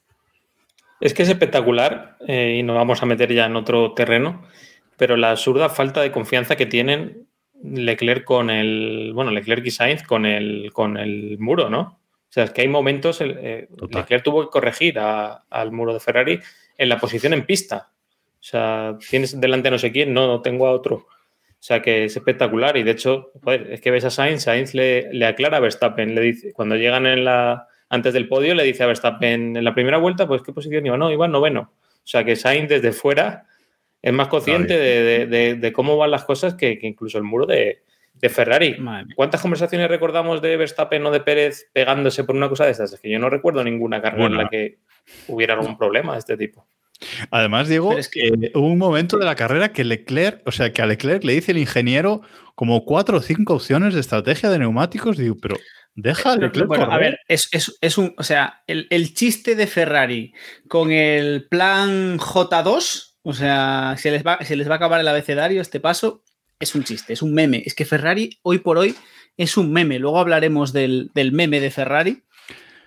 Es 1.00 1.14
que 1.14 1.22
es 1.22 1.28
espectacular 1.28 2.16
eh, 2.26 2.56
y 2.58 2.62
nos 2.62 2.76
vamos 2.76 3.02
a 3.02 3.06
meter 3.06 3.32
ya 3.32 3.46
en 3.46 3.56
otro 3.56 3.92
terreno, 3.94 4.42
pero 4.96 5.16
la 5.16 5.30
absurda 5.30 5.68
falta 5.68 6.02
de 6.02 6.12
confianza 6.12 6.56
que 6.56 6.66
tienen 6.66 7.26
Leclerc 7.62 8.24
con 8.24 8.50
el, 8.50 9.12
bueno, 9.14 9.30
Leclerc 9.30 9.64
y 9.66 9.70
Sainz 9.70 10.02
con 10.02 10.26
el, 10.26 10.70
con 10.72 10.96
el 10.96 11.38
muro, 11.38 11.68
¿no? 11.70 11.80
O 11.80 12.32
sea, 12.32 12.44
es 12.44 12.50
que 12.52 12.60
hay 12.62 12.68
momentos, 12.68 13.20
eh, 13.20 13.68
Total. 13.76 14.02
Leclerc 14.02 14.22
tuvo 14.24 14.42
que 14.42 14.50
corregir 14.50 14.98
a- 14.98 15.44
al 15.50 15.72
muro 15.72 15.92
de 15.92 16.00
Ferrari 16.00 16.38
en 16.78 16.88
la 16.88 16.98
posición 16.98 17.32
en 17.32 17.44
pista. 17.44 17.90
O 18.34 18.42
sea, 18.42 18.96
tienes 19.10 19.38
delante 19.40 19.68
a 19.68 19.70
no 19.72 19.78
sé 19.78 19.90
quién, 19.92 20.14
no, 20.14 20.26
no 20.26 20.40
tengo 20.40 20.66
a 20.66 20.72
otro. 20.72 20.94
O 20.96 21.62
sea, 21.62 21.82
que 21.82 22.04
es 22.04 22.16
espectacular 22.16 22.76
y 22.76 22.82
de 22.82 22.92
hecho, 22.92 23.32
joder, 23.42 23.70
es 23.72 23.80
que 23.80 23.90
ves 23.90 24.04
a 24.04 24.10
Sainz, 24.10 24.44
Sainz 24.44 24.74
le, 24.74 25.12
le 25.12 25.26
aclara 25.26 25.58
a 25.58 25.60
Verstappen, 25.60 26.14
le 26.14 26.20
dice, 26.22 26.52
cuando 26.54 26.76
llegan 26.76 27.06
en 27.06 27.24
la, 27.24 27.66
antes 27.90 28.14
del 28.14 28.28
podio, 28.28 28.54
le 28.54 28.62
dice 28.64 28.82
a 28.82 28.86
Verstappen 28.86 29.56
en 29.56 29.64
la 29.64 29.74
primera 29.74 29.98
vuelta, 29.98 30.26
pues 30.26 30.40
qué 30.42 30.52
posición 30.52 30.86
iba, 30.86 30.96
no, 30.96 31.10
iba 31.12 31.28
noveno. 31.28 31.72
O 31.82 32.06
sea, 32.06 32.24
que 32.24 32.36
Sainz 32.36 32.68
desde 32.70 32.92
fuera 32.92 33.44
es 34.00 34.12
más 34.12 34.28
consciente 34.28 34.78
de, 34.78 35.02
de- 35.02 35.26
de- 35.26 35.54
de 35.56 35.72
cómo 35.72 35.96
van 35.98 36.10
las 36.10 36.24
cosas 36.24 36.54
que, 36.54 36.78
que 36.78 36.86
incluso 36.86 37.18
el 37.18 37.24
muro 37.24 37.44
de, 37.46 37.82
de 38.14 38.28
Ferrari. 38.30 38.76
¿Cuántas 39.14 39.42
conversaciones 39.42 39.88
recordamos 39.88 40.40
de 40.40 40.56
Verstappen 40.56 41.04
o 41.04 41.10
de 41.10 41.20
Pérez 41.20 41.68
pegándose 41.72 42.24
por 42.24 42.34
una 42.36 42.48
cosa 42.48 42.64
de 42.64 42.70
estas? 42.70 42.92
Es 42.94 43.00
que 43.00 43.10
yo 43.10 43.18
no 43.18 43.28
recuerdo 43.28 43.62
ninguna 43.62 44.00
carrera 44.00 44.26
en 44.26 44.36
la 44.36 44.48
que 44.48 44.78
hubiera 45.28 45.54
algún 45.54 45.76
problema 45.76 46.12
de 46.14 46.20
este 46.20 46.36
tipo. 46.36 46.66
Además, 47.30 47.68
Diego, 47.68 47.96
es 47.98 48.08
que- 48.08 48.28
eh, 48.28 48.52
hubo 48.54 48.66
un 48.66 48.78
momento 48.78 49.18
de 49.18 49.24
la 49.24 49.34
carrera 49.34 49.72
que 49.72 49.84
Leclerc, 49.84 50.42
o 50.46 50.52
sea, 50.52 50.72
que 50.72 50.82
a 50.82 50.86
Leclerc 50.86 51.24
le 51.24 51.32
dice 51.34 51.52
el 51.52 51.58
ingeniero 51.58 52.22
como 52.54 52.84
cuatro 52.84 53.18
o 53.18 53.20
cinco 53.20 53.54
opciones 53.54 53.94
de 53.94 54.00
estrategia 54.00 54.50
de 54.50 54.58
neumáticos. 54.58 55.16
Digo, 55.16 55.36
pero 55.40 55.56
no, 56.36 56.42
Leclerc 56.46 56.68
bueno, 56.68 56.84
a 56.84 56.98
ver, 56.98 57.18
es, 57.28 57.48
es- 57.52 57.76
es 57.80 57.98
un. 57.98 58.14
O 58.18 58.22
sea, 58.22 58.62
el, 58.66 58.86
el 58.90 59.14
chiste 59.14 59.54
de 59.54 59.66
Ferrari 59.66 60.32
con 60.68 60.90
el 60.92 61.46
plan 61.48 62.18
J2, 62.18 63.14
o 63.22 63.32
sea, 63.32 63.94
se 63.98 64.10
les, 64.10 64.24
va, 64.24 64.44
se 64.44 64.56
les 64.56 64.68
va 64.68 64.74
a 64.74 64.76
acabar 64.76 65.00
el 65.00 65.08
abecedario 65.08 65.60
este 65.60 65.80
paso, 65.80 66.24
es 66.58 66.74
un 66.74 66.84
chiste, 66.84 67.12
es 67.12 67.22
un 67.22 67.34
meme. 67.34 67.62
Es 67.64 67.74
que 67.74 67.84
Ferrari 67.84 68.38
hoy 68.42 68.58
por 68.58 68.78
hoy 68.78 68.94
es 69.36 69.56
un 69.56 69.72
meme. 69.72 69.98
Luego 69.98 70.18
hablaremos 70.18 70.72
del, 70.72 71.10
del 71.14 71.32
meme 71.32 71.60
de 71.60 71.70
Ferrari, 71.70 72.22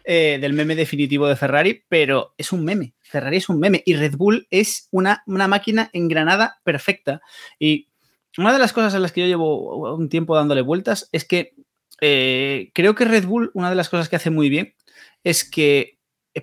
eh, 0.04 0.38
del 0.42 0.54
meme 0.54 0.76
definitivo 0.76 1.28
de 1.28 1.36
Ferrari, 1.36 1.84
pero 1.88 2.34
es 2.38 2.52
un 2.52 2.64
meme. 2.66 2.94
Ferrari 3.02 3.38
es 3.38 3.50
un 3.50 3.60
meme 3.60 3.82
y 3.86 3.96
Red 3.96 4.16
Bull 4.18 4.48
es 4.50 4.88
una, 4.92 5.24
una 5.28 5.48
máquina 5.48 5.90
engranada 5.94 6.60
perfecta. 6.64 7.22
Y 7.60 7.90
una 8.38 8.52
de 8.54 8.60
las 8.60 8.74
cosas 8.74 8.96
a 8.96 9.00
las 9.00 9.12
que 9.12 9.22
yo 9.22 9.28
llevo 9.28 9.94
un 9.96 10.10
tiempo 10.10 10.36
dándole 10.36 10.62
vueltas 10.62 11.08
es 11.12 11.26
que 11.26 11.54
eh, 12.02 12.72
creo 12.74 12.96
que 12.96 13.06
Red 13.06 13.26
Bull, 13.26 13.52
una 13.54 13.70
de 13.70 13.76
las 13.76 13.90
cosas 13.90 14.10
que 14.10 14.16
hace 14.16 14.30
muy 14.30 14.50
bien 14.50 14.76
es 15.24 15.50
que 15.50 16.00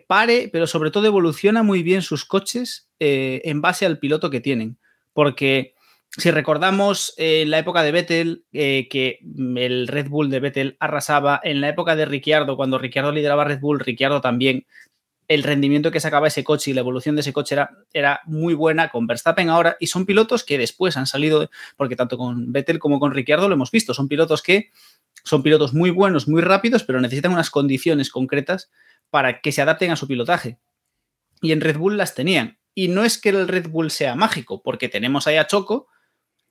pare, 0.07 0.49
pero 0.53 0.67
sobre 0.67 0.91
todo 0.91 1.07
evoluciona 1.07 1.63
muy 1.63 1.83
bien 1.83 2.03
sus 2.03 2.25
coches 2.25 2.89
eh, 3.01 3.43
en 3.45 3.61
base 3.61 3.87
al 3.87 3.99
piloto 3.99 4.31
que 4.31 4.41
tienen. 4.41 4.79
Porque 5.13 5.75
si 6.17 6.31
recordamos 6.31 7.15
eh, 7.17 7.45
la 7.47 7.59
época 7.59 7.83
de 7.83 7.93
Vettel, 7.93 8.45
eh, 8.53 8.89
que 8.89 9.19
el 9.57 9.89
Red 9.89 10.09
Bull 10.09 10.31
de 10.31 10.41
Vettel 10.41 10.77
arrasaba, 10.81 11.41
en 11.43 11.61
la 11.61 11.69
época 11.69 11.97
de 11.97 12.05
Ricciardo, 12.05 12.57
cuando 12.57 12.79
Ricciardo 12.79 13.13
lideraba 13.13 13.45
Red 13.45 13.61
Bull, 13.61 13.81
Ricciardo 13.81 14.21
también, 14.21 14.67
el 15.29 15.45
rendimiento 15.45 15.93
que 15.93 16.01
sacaba 16.01 16.27
ese 16.27 16.43
coche 16.43 16.73
y 16.73 16.75
la 16.75 16.81
evolución 16.81 17.15
de 17.15 17.21
ese 17.21 17.33
coche 17.33 17.55
era, 17.55 17.71
era 17.93 18.21
muy 18.27 18.55
buena 18.55 18.89
con 18.89 19.07
Verstappen 19.07 19.49
ahora, 19.49 19.77
y 19.79 19.87
son 19.87 20.05
pilotos 20.05 20.43
que 20.43 20.59
después 20.59 20.97
han 20.97 21.07
salido, 21.07 21.49
porque 21.77 21.95
tanto 21.95 22.19
con 22.19 22.53
Vettel 22.53 22.81
como 22.81 22.99
con 22.99 23.13
Ricciardo 23.13 23.49
lo 23.49 23.55
hemos 23.55 23.71
visto, 23.71 23.95
son 23.95 24.09
pilotos 24.09 24.43
que 24.43 24.71
son 25.25 25.43
pilotos 25.43 25.73
muy 25.75 25.91
buenos, 25.91 26.29
muy 26.29 26.43
rápidos, 26.43 26.85
pero 26.85 27.01
necesitan 27.01 27.33
unas 27.33 27.51
condiciones 27.51 28.11
concretas 28.11 28.71
para 29.11 29.41
que 29.41 29.53
se 29.53 29.63
adapten 29.63 29.91
a 29.91 29.97
su 29.97 30.07
pilotaje. 30.07 30.59
Y 31.43 31.53
en 31.53 31.61
Red 31.61 31.77
Bull 31.79 31.97
las 31.97 32.15
tenían. 32.15 32.59
Y 32.75 32.89
no 32.89 33.05
es 33.05 33.19
que 33.19 33.31
el 33.31 33.49
Red 33.49 33.69
Bull 33.69 33.91
sea 33.91 34.15
mágico, 34.15 34.63
porque 34.63 34.89
tenemos 34.89 35.27
ahí 35.27 35.37
a 35.37 35.47
Choco 35.47 35.89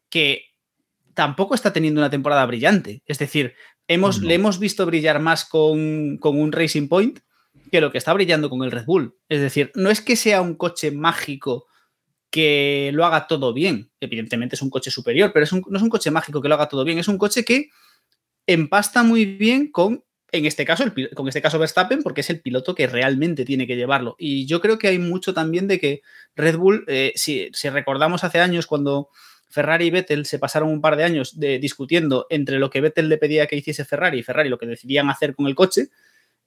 que 0.09 0.45
tampoco 1.13 1.55
está 1.55 1.71
teniendo 1.73 2.01
una 2.01 2.09
temporada 2.09 2.45
brillante. 2.45 3.01
Es 3.05 3.19
decir, 3.19 3.53
hemos, 3.87 4.21
No. 4.21 4.27
le 4.27 4.33
hemos 4.35 4.59
visto 4.59 4.85
brillar 4.85 5.19
más 5.19 5.45
con, 5.45 6.17
con 6.17 6.39
un 6.39 6.51
Racing 6.51 6.87
Point 6.87 7.19
que 7.71 7.81
lo 7.81 7.91
que 7.91 7.97
está 7.97 8.13
brillando 8.13 8.49
con 8.49 8.63
el 8.63 8.71
Red 8.71 8.85
Bull. 8.85 9.15
Es 9.29 9.41
decir, 9.41 9.71
no 9.75 9.89
es 9.89 10.01
que 10.01 10.15
sea 10.15 10.41
un 10.41 10.55
coche 10.55 10.91
mágico 10.91 11.67
que 12.31 12.91
lo 12.93 13.05
haga 13.05 13.27
todo 13.27 13.53
bien. 13.53 13.91
Evidentemente 13.99 14.55
es 14.55 14.61
un 14.61 14.69
coche 14.69 14.91
superior, 14.91 15.31
pero 15.33 15.43
es 15.43 15.51
un- 15.51 15.63
no 15.67 15.77
es 15.77 15.83
un 15.83 15.89
coche 15.89 16.11
mágico 16.11 16.41
que 16.41 16.47
lo 16.49 16.55
haga 16.55 16.67
todo 16.69 16.83
bien. 16.83 16.99
Es 16.99 17.07
un 17.07 17.17
coche 17.17 17.43
que 17.43 17.69
empasta 18.49 19.03
muy 19.03 19.25
bien 19.25 19.71
con, 19.71 20.03
en 20.31 20.45
este 20.45 20.65
caso, 20.65 20.83
con 21.15 21.27
este 21.27 21.41
caso 21.41 21.59
Verstappen, 21.59 22.01
porque 22.01 22.21
es 22.21 22.29
el 22.31 22.41
piloto 22.41 22.73
que 22.73 22.87
realmente 22.87 23.45
tiene 23.45 23.67
que 23.67 23.75
llevarlo. 23.75 24.15
Y 24.17 24.47
yo 24.47 24.59
creo 24.59 24.79
que 24.79 24.87
hay 24.87 24.97
mucho 24.97 25.35
también 25.35 25.67
de 25.67 25.79
que 25.79 26.01
Red 26.35 26.57
Bull, 26.57 26.83
eh, 26.87 27.13
si, 27.15 27.51
recordamos 27.69 28.23
hace 28.23 28.39
años 28.39 28.65
cuando 28.65 29.09
Ferrari 29.49 29.85
y 29.85 29.91
Vettel 29.91 30.25
se 30.25 30.39
pasaron 30.39 30.69
un 30.69 30.81
par 30.81 30.95
de 30.95 31.03
años 31.03 31.39
discutiendo 31.39 32.25
entre 32.29 32.57
lo 32.57 32.71
que 32.71 32.81
Vettel 32.81 33.07
le 33.07 33.17
pedía 33.17 33.45
que 33.45 33.55
hiciese 33.55 33.85
Ferrari 33.85 34.19
y 34.19 34.23
Ferrari 34.23 34.49
lo 34.49 34.57
que 34.57 34.65
decidían 34.65 35.09
hacer 35.09 35.35
con 35.35 35.45
el 35.45 35.55
coche, 35.55 35.89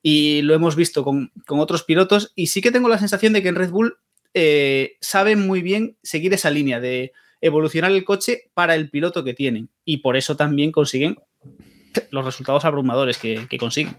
y 0.03 0.43
lo 0.43 0.55
hemos 0.55 0.75
visto 0.75 1.05
con, 1.05 1.31
con 1.47 1.61
otros 1.61 1.85
pilotos, 1.85 2.33
y 2.35 2.49
sí 2.49 2.61
que 2.61 2.73
tengo 2.73 2.89
la 2.89 2.99
sensación 2.99 3.33
de 3.33 3.43
que 3.43 3.49
en 3.49 3.55
Red 3.55 3.71
Bull 3.71 3.99
eh, 4.35 4.97
saben 5.01 5.47
muy 5.47 5.63
bien 5.63 5.97
seguir 6.03 6.35
esa 6.35 6.51
línea 6.51 6.81
de 6.81 7.13
evolucionar 7.41 7.93
el 7.93 8.05
coche 8.05 8.51
para 8.55 8.75
el 8.75 8.91
piloto 8.91 9.23
que 9.23 9.35
tienen, 9.35 9.69
y 9.85 9.99
por 9.99 10.17
eso 10.17 10.37
también 10.37 10.73
consiguen 10.73 11.17
los 12.11 12.25
resultados 12.25 12.65
abrumadores 12.65 13.19
que, 13.19 13.47
consiguen. 13.59 13.97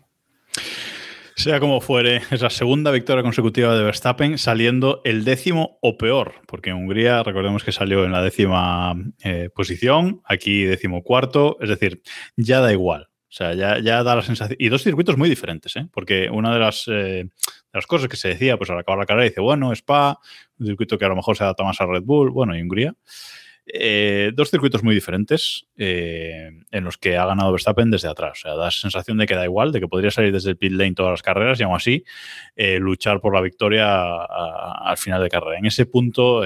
Sea 1.36 1.60
como 1.60 1.82
fuere, 1.82 2.22
es 2.32 2.42
la 2.42 2.50
segunda 2.50 2.92
victoria 2.92 3.24
consecutiva 3.24 3.76
de 3.76 3.84
Verstappen, 3.84 4.38
saliendo 4.38 5.02
el 5.04 5.26
décimo 5.26 5.80
o 5.82 5.98
peor, 5.98 6.36
porque 6.48 6.70
en 6.70 6.78
Hungría 6.78 7.24
recordemos 7.24 7.64
que 7.64 7.72
salió 7.72 8.06
en 8.06 8.12
la 8.12 8.22
décima 8.22 8.94
eh, 9.24 9.50
posición, 9.54 10.22
aquí 10.26 10.64
décimo 10.64 11.04
cuarto, 11.04 11.58
es 11.60 11.70
decir, 11.70 12.02
ya 12.38 12.60
da 12.60 12.72
igual. 12.72 13.10
O 13.34 13.36
sea, 13.36 13.56
ya, 13.56 13.80
ya 13.80 14.04
da 14.04 14.16
la 14.16 14.22
sensación. 14.22 14.58
Y 14.60 14.70
dos 14.70 14.84
circuitos 14.84 15.18
muy 15.18 15.28
diferentes, 15.28 15.76
¿eh? 15.76 15.88
porque 15.92 16.30
una 16.30 16.54
de 16.54 16.60
las, 16.60 16.86
eh, 16.88 17.28
las 17.74 17.88
cosas 17.88 18.08
que 18.08 18.16
se 18.16 18.28
decía, 18.28 18.58
pues 18.58 18.70
al 18.70 18.78
acabar 18.78 19.00
la 19.00 19.08
carrera, 19.08 19.28
dice, 19.28 19.42
bueno, 19.42 19.72
Spa, 19.74 20.20
un 20.60 20.68
circuito 20.68 21.00
que 21.00 21.06
a 21.06 21.08
lo 21.08 21.16
mejor 21.16 21.36
se 21.36 21.44
adapta 21.44 21.64
más 21.64 21.82
a 21.82 21.88
Red 21.88 22.04
Bull, 22.04 22.30
bueno, 22.30 22.56
y 22.56 22.62
Hungría. 22.62 22.94
Eh, 23.66 24.32
dos 24.36 24.50
circuitos 24.50 24.84
muy 24.84 24.94
diferentes 24.94 25.66
eh, 25.78 26.50
en 26.70 26.84
los 26.84 26.98
que 26.98 27.18
ha 27.18 27.26
ganado 27.26 27.52
Verstappen 27.52 27.90
desde 27.90 28.10
atrás. 28.10 28.40
O 28.40 28.42
sea, 28.42 28.56
da 28.56 28.72
sensación 28.72 29.18
de 29.18 29.26
que 29.26 29.36
da 29.36 29.46
igual, 29.46 29.72
de 29.72 29.80
que 29.80 29.88
podría 29.88 30.12
salir 30.12 30.34
desde 30.34 30.50
el 30.50 30.58
pit 30.58 30.74
lane 30.74 30.94
todas 30.94 31.12
las 31.12 31.22
carreras 31.22 31.60
y 31.60 31.64
aún 31.64 31.76
así 31.76 32.04
eh, 32.56 32.80
luchar 32.80 33.22
por 33.22 33.34
la 33.34 33.42
victoria 33.42 34.26
al 34.26 34.98
final 34.98 35.24
de 35.24 35.30
carrera. 35.30 35.58
En 35.58 35.66
ese 35.66 35.86
punto 35.86 36.44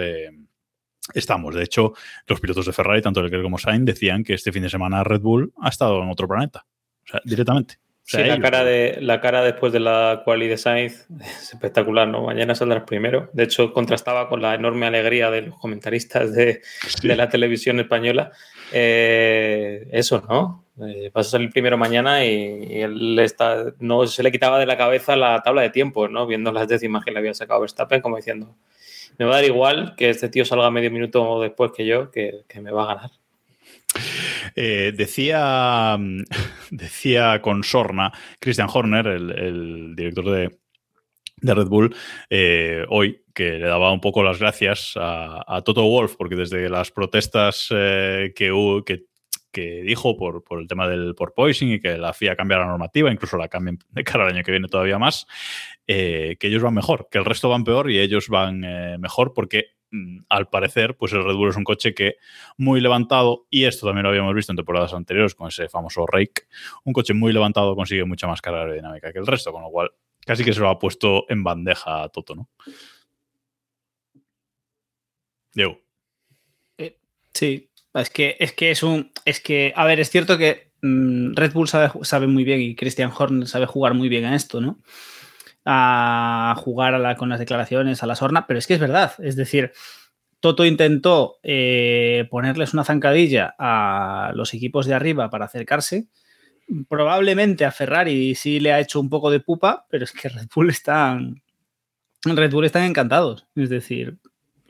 estamos. 1.14 1.56
De 1.56 1.64
hecho, 1.64 1.94
los 2.28 2.40
pilotos 2.40 2.66
de 2.68 2.74
Ferrari, 2.74 3.02
tanto 3.02 3.22
Leclerc 3.22 3.44
como 3.44 3.58
Sainz, 3.58 3.86
decían 3.86 4.24
que 4.24 4.34
este 4.34 4.52
fin 4.52 4.64
de 4.64 4.70
semana 4.70 5.04
Red 5.04 5.22
Bull 5.22 5.54
ha 5.60 5.70
estado 5.70 6.02
en 6.02 6.10
otro 6.10 6.28
planeta. 6.28 6.66
O 7.04 7.10
sea, 7.10 7.22
directamente. 7.24 7.80
Sea, 8.10 8.24
Sí, 8.24 8.30
la 8.30 8.40
cara, 8.40 8.64
de, 8.64 9.00
la 9.02 9.20
cara 9.20 9.44
después 9.44 9.74
de 9.74 9.82
la 9.82 10.22
quali 10.24 10.48
de 10.48 10.56
Sainz 10.58 11.08
es 11.20 11.54
espectacular, 11.54 12.08
¿no? 12.08 12.22
Mañana 12.24 12.56
saldrás 12.56 12.84
primero. 12.84 13.30
De 13.34 13.44
hecho, 13.44 13.74
contrastaba 13.74 14.30
con 14.30 14.42
la 14.42 14.56
enorme 14.56 14.86
alegría 14.86 15.30
de 15.30 15.42
los 15.42 15.60
comentaristas 15.60 16.34
de, 16.34 16.62
Sí. 16.88 17.06
de 17.06 17.18
la 17.18 17.28
televisión 17.28 17.82
española. 17.82 18.32
Eh, 18.72 19.90
eso, 19.92 20.24
¿no? 20.30 20.64
Eh, 20.88 21.12
vas 21.14 21.28
a 21.28 21.32
salir 21.32 21.50
primero 21.50 21.78
mañana 21.78 22.24
y, 22.24 22.30
y 22.70 22.82
él 22.82 23.20
está, 23.20 23.74
no 23.80 24.08
se 24.08 24.24
le 24.24 24.32
quitaba 24.32 24.58
de 24.58 24.66
la 24.68 24.78
cabeza 24.78 25.18
la 25.18 25.42
tabla 25.44 25.64
de 25.64 25.70
tiempos, 25.72 26.10
¿no? 26.10 26.28
Viendo 26.28 26.54
las 26.54 26.70
décimas 26.70 27.04
que 27.04 27.12
le 27.12 27.20
había 27.20 27.34
sacado 27.34 27.60
Verstappen, 27.60 28.00
como 28.00 28.16
diciendo, 28.16 28.56
me 29.18 29.26
va 29.26 29.32
a 29.34 29.36
dar 29.38 29.46
igual 29.46 29.96
que 29.98 30.10
este 30.12 30.30
tío 30.30 30.46
salga 30.46 30.72
medio 30.72 30.92
minuto 30.92 31.42
después 31.42 31.72
que 31.76 31.86
yo, 31.86 32.10
que, 32.10 32.44
que 32.48 32.62
me 32.62 32.72
va 32.72 32.84
a 32.84 32.96
ganar. 32.96 33.12
Eh, 34.56 34.94
decía, 34.96 35.96
mm, 35.98 36.24
decía 36.72 37.41
con 37.41 37.63
sorna 37.63 38.12
Christian 38.39 38.70
Horner, 38.72 39.08
el, 39.08 39.96
director 39.96 40.25
de, 40.32 40.60
de 41.38 41.53
Red 41.53 41.67
Bull, 41.67 41.96
eh, 42.29 42.86
hoy, 42.89 43.24
que 43.34 43.51
le 43.60 43.67
daba 43.67 43.91
un 43.91 44.01
poco 44.01 44.24
las 44.24 44.39
gracias 44.39 44.94
a, 44.96 45.62
Toto 45.63 45.84
Wolf, 45.84 46.15
porque 46.17 46.36
desde 46.36 46.70
las 46.70 46.91
protestas 46.91 47.67
eh, 47.72 48.34
que, 48.36 48.51
que, 49.51 49.82
dijo 49.84 50.17
por, 50.17 50.44
por 50.44 50.60
el 50.60 50.67
tema 50.67 50.88
del 50.88 51.15
porpoising 51.15 51.74
y 51.74 51.79
que 51.79 51.98
la 51.98 52.13
FIA 52.13 52.36
cambia 52.36 52.60
la 52.60 52.65
normativa, 52.65 53.12
incluso 53.12 53.38
la 53.38 53.48
cambien 53.48 53.79
de 53.89 54.03
cara 54.03 54.25
al 54.25 54.34
año 54.34 54.44
que 54.44 54.51
viene 54.51 54.67
todavía 54.67 55.00
más, 55.00 55.25
que 55.86 56.38
ellos 56.41 56.62
van 56.62 56.74
mejor, 56.74 57.08
que 57.10 57.17
el 57.17 57.25
resto 57.25 57.50
van 57.50 57.63
peor 57.63 57.89
y 57.89 58.00
ellos 58.00 58.27
van 58.27 58.60
mejor 59.00 59.34
porque 59.34 59.77
al 60.29 60.50
parecer, 60.50 60.98
pues 60.98 61.13
el 61.13 61.24
Red 61.24 61.36
Bull 61.36 61.50
es 61.50 61.56
un 61.56 61.63
coche 61.63 61.94
que 61.94 62.15
muy 62.58 62.82
levantado, 62.82 63.48
y 63.50 63.65
esto 63.65 63.86
también 63.86 64.03
lo 64.03 64.10
habíamos 64.10 64.36
visto 64.36 64.51
en 64.51 64.58
temporadas 64.58 64.94
anteriores 64.94 65.34
con 65.34 65.48
ese 65.48 65.70
famoso 65.70 66.06
rake, 66.06 66.44
un 66.84 66.94
coche 66.94 67.13
muy 67.13 67.32
levantado 67.34 67.75
consigue 67.75 68.03
mucha 68.06 68.27
más 68.27 68.41
carga 68.41 68.62
aerodinámica 68.62 69.12
que 69.13 69.20
el 69.20 69.27
resto, 69.27 69.51
con 69.51 69.63
lo 69.63 69.70
cual 69.70 69.91
casi 70.25 70.44
que 70.44 70.53
se 70.53 70.60
lo 70.60 70.70
ha 70.70 70.77
puesto 70.77 71.25
en 71.29 71.44
bandeja 71.44 72.03
a 72.03 72.10
Toto, 72.10 72.36
¿no? 72.36 72.50
Diego. 75.53 75.79
Sí, 77.38 77.70
es 77.94 78.10
que 78.10 78.36
es 78.39 78.51
que 78.53 78.72
es 78.72 78.82
un. 78.82 79.12
Es 79.24 79.39
que, 79.39 79.72
a 79.75 79.86
ver, 79.86 80.00
es 80.00 80.10
cierto 80.10 80.39
que 80.39 80.72
mm, 80.82 81.36
Red 81.36 81.53
Bull 81.53 81.67
sabe, 81.67 81.91
sabe 82.03 82.25
muy 82.25 82.44
bien 82.44 82.62
y 82.62 82.75
Christian 82.75 83.12
Horner 83.15 83.48
sabe 83.48 83.67
jugar 83.67 83.94
muy 83.94 84.10
bien 84.10 84.25
a 84.25 84.36
esto, 84.36 84.60
¿no? 84.60 84.79
A 85.70 86.56
jugar 86.58 86.94
a 86.96 87.00
la- 87.00 87.16
con 87.18 87.28
las 87.30 87.40
declaraciones, 87.40 88.02
a 88.02 88.08
la 88.08 88.16
sorna, 88.16 88.48
pero 88.48 88.58
es 88.58 88.68
que 88.68 88.76
es 88.76 88.80
verdad. 88.80 89.12
Es 89.20 89.36
decir, 89.36 89.74
Toto 90.40 90.66
intentó 90.66 91.38
eh, 91.44 92.26
ponerles 92.30 92.74
una 92.74 92.84
zancadilla 92.86 93.54
a 93.60 94.32
los 94.36 94.54
equipos 94.54 94.86
de 94.86 94.94
arriba 94.94 95.30
para 95.30 95.46
acercarse. 95.46 96.08
Probablemente 96.90 97.66
a 97.66 97.72
Ferrari 97.72 98.36
sí 98.36 98.60
le 98.60 98.74
ha 98.74 98.80
hecho 98.80 99.00
un 99.00 99.10
poco 99.10 99.32
de 99.32 99.40
pupa, 99.40 99.86
pero 99.90 100.04
es 100.04 100.12
que 100.12 100.30
Red 100.30 100.48
Bull 100.54 100.70
están. 100.70 101.42
Red 102.24 102.52
Bull 102.52 102.66
están 102.66 102.84
encantados. 102.84 103.46
Es 103.56 103.70
decir, 103.70 104.18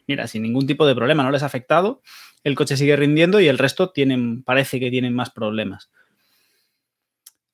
mira, 0.07 0.27
sin 0.27 0.43
ningún 0.43 0.67
tipo 0.67 0.85
de 0.87 0.95
problema, 0.95 1.23
no 1.23 1.31
les 1.31 1.43
ha 1.43 1.47
afectado 1.47 2.01
el 2.43 2.55
coche 2.55 2.77
sigue 2.77 2.95
rindiendo 2.95 3.41
y 3.41 3.47
el 3.49 3.57
resto 3.57 3.89
tienen, 3.91 4.41
parece 4.41 4.79
que 4.79 4.89
tienen 4.89 5.13
más 5.13 5.31
problemas. 5.31 5.89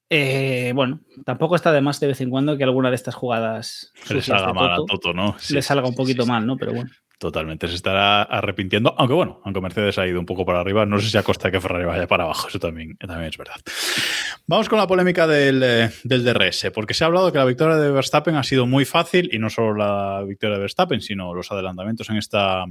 Eh, 0.10 0.72
bueno, 0.76 1.00
tampoco 1.26 1.56
está 1.56 1.72
de 1.72 1.82
más 1.82 2.00
de 2.00 2.08
vez 2.08 2.22
en 2.22 2.30
cuando 2.30 2.58
que 2.58 2.64
alguna 2.64 2.90
de 2.90 2.96
estas 2.96 3.16
jugadas 3.16 3.92
Le 4.10 4.22
salga 4.22 4.54
mal 4.54 4.72
a 4.72 4.78
Toto 4.86 5.14
¿no? 5.14 5.36
Sí, 5.40 5.54
le 5.56 5.62
salga 5.62 5.88
un 5.88 5.96
poquito 5.96 6.24
sí, 6.24 6.28
sí. 6.28 6.32
mal, 6.32 6.46
¿no? 6.46 6.56
Pero 6.58 6.74
bueno. 6.74 6.92
totalmente. 7.18 7.68
Se 7.68 7.76
estará 7.76 8.24
arrepintiendo, 8.24 8.94
aunque 8.98 9.14
bueno, 9.14 9.42
aunque 9.44 9.62
Mercedes 9.62 9.98
ha 9.98 10.06
ido 10.06 10.20
un 10.20 10.26
poco 10.26 10.46
para 10.46 10.60
arriba, 10.60 10.86
no 10.86 11.00
sé 11.00 11.10
si 11.10 11.18
a 11.18 11.24
costa 11.24 11.48
de 11.48 11.54
que 11.54 11.62
Ferrari 11.62 11.86
vaya 11.86 12.06
para 12.06 12.26
abajo, 12.26 12.48
eso 12.48 12.60
también, 12.60 12.96
también 12.98 13.30
es 13.30 13.38
verdad. 13.38 13.56
Vamos 14.46 14.70
con 14.70 14.78
la 14.78 14.88
polémica 14.88 15.26
del, 15.26 15.64
eh, 15.64 15.90
del, 16.04 16.24
DRS, 16.24 16.70
porque 16.74 16.94
se 16.94 17.06
ha 17.06 17.08
hablado 17.08 17.32
que 17.32 17.38
la 17.38 17.46
victoria 17.46 17.78
de 17.78 17.92
Verstappen 17.92 18.36
ha 18.36 18.44
sido 18.44 18.68
muy 18.68 18.86
fácil, 18.86 19.30
y 19.32 19.40
no 19.40 19.50
solo 19.50 19.74
la 19.74 20.24
victoria 20.28 20.58
de 20.58 20.62
Verstappen, 20.62 21.02
sino 21.02 21.34
los 21.34 21.52
adelantamientos 21.52 22.10
en 22.10 22.18
esta, 22.18 22.66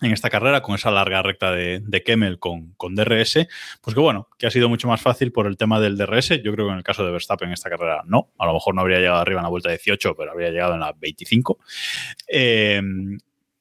en 0.00 0.12
esta 0.12 0.30
carrera 0.30 0.62
con 0.62 0.74
esa 0.74 0.90
larga 0.90 1.22
recta 1.22 1.52
de, 1.52 1.80
de 1.80 2.02
Kemmel 2.02 2.38
con, 2.38 2.72
con, 2.76 2.94
DRS, 2.94 3.46
pues 3.80 3.94
que 3.94 4.00
bueno, 4.00 4.28
que 4.38 4.46
ha 4.46 4.50
sido 4.50 4.68
mucho 4.68 4.88
más 4.88 5.00
fácil 5.00 5.32
por 5.32 5.46
el 5.46 5.56
tema 5.56 5.80
del 5.80 5.96
DRS. 5.96 6.42
Yo 6.42 6.52
creo 6.52 6.66
que 6.66 6.72
en 6.72 6.78
el 6.78 6.84
caso 6.84 7.04
de 7.04 7.12
Verstappen 7.12 7.48
en 7.48 7.54
esta 7.54 7.70
carrera 7.70 8.02
no, 8.06 8.32
a 8.38 8.46
lo 8.46 8.54
mejor 8.54 8.74
no 8.74 8.80
habría 8.80 8.98
llegado 8.98 9.20
arriba 9.20 9.40
en 9.40 9.44
la 9.44 9.50
vuelta 9.50 9.70
18, 9.70 10.14
pero 10.16 10.30
habría 10.30 10.50
llegado 10.50 10.74
en 10.74 10.80
la 10.80 10.92
25. 10.92 11.58
Eh, 12.28 12.80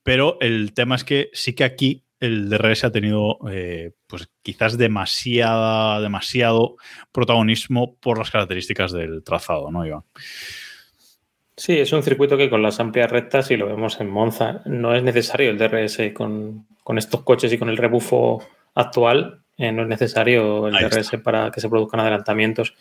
pero 0.03 0.38
el 0.41 0.74
tema 0.74 0.96
es 0.96 1.03
que 1.03 1.29
sí 1.34 1.53
que 1.53 1.63
aquí 1.63 2.03
el 2.19 2.50
DRS 2.50 2.84
ha 2.84 2.91
tenido 2.91 3.39
eh, 3.50 3.91
pues 4.08 4.29
quizás 4.41 4.77
demasiada, 4.77 6.01
demasiado 6.01 6.75
protagonismo 7.12 7.96
por 7.98 8.17
las 8.17 8.31
características 8.31 8.91
del 8.91 9.24
trazado, 9.24 9.72
¿no, 9.72 9.86
Iván? 9.86 10.03
Sí, 11.59 11.77
es 11.77 11.91
un 11.91 12.03
circuito 12.03 12.37
que 12.37 12.49
con 12.49 12.63
las 12.63 12.79
amplias 12.79 13.11
rectas, 13.11 13.51
y 13.51 13.57
lo 13.57 13.65
vemos 13.65 13.99
en 13.99 14.09
Monza, 14.09 14.61
no 14.63 14.95
es 14.95 15.03
necesario 15.03 15.49
el 15.49 15.57
DRS 15.57 16.13
con, 16.13 16.65
estos 16.95 17.23
coches 17.23 17.51
y 17.51 17.57
con 17.57 17.67
el 17.67 17.75
rebufo 17.75 18.41
actual, 18.75 19.41
eh, 19.57 19.69
no 19.73 19.81
es 19.81 19.89
necesario 19.89 20.69
el 20.69 20.75
DRS 20.75 21.17
para 21.21 21.51
que 21.51 21.59
se 21.59 21.67
produzcan 21.67 21.99
adelantamientos. 21.99 22.75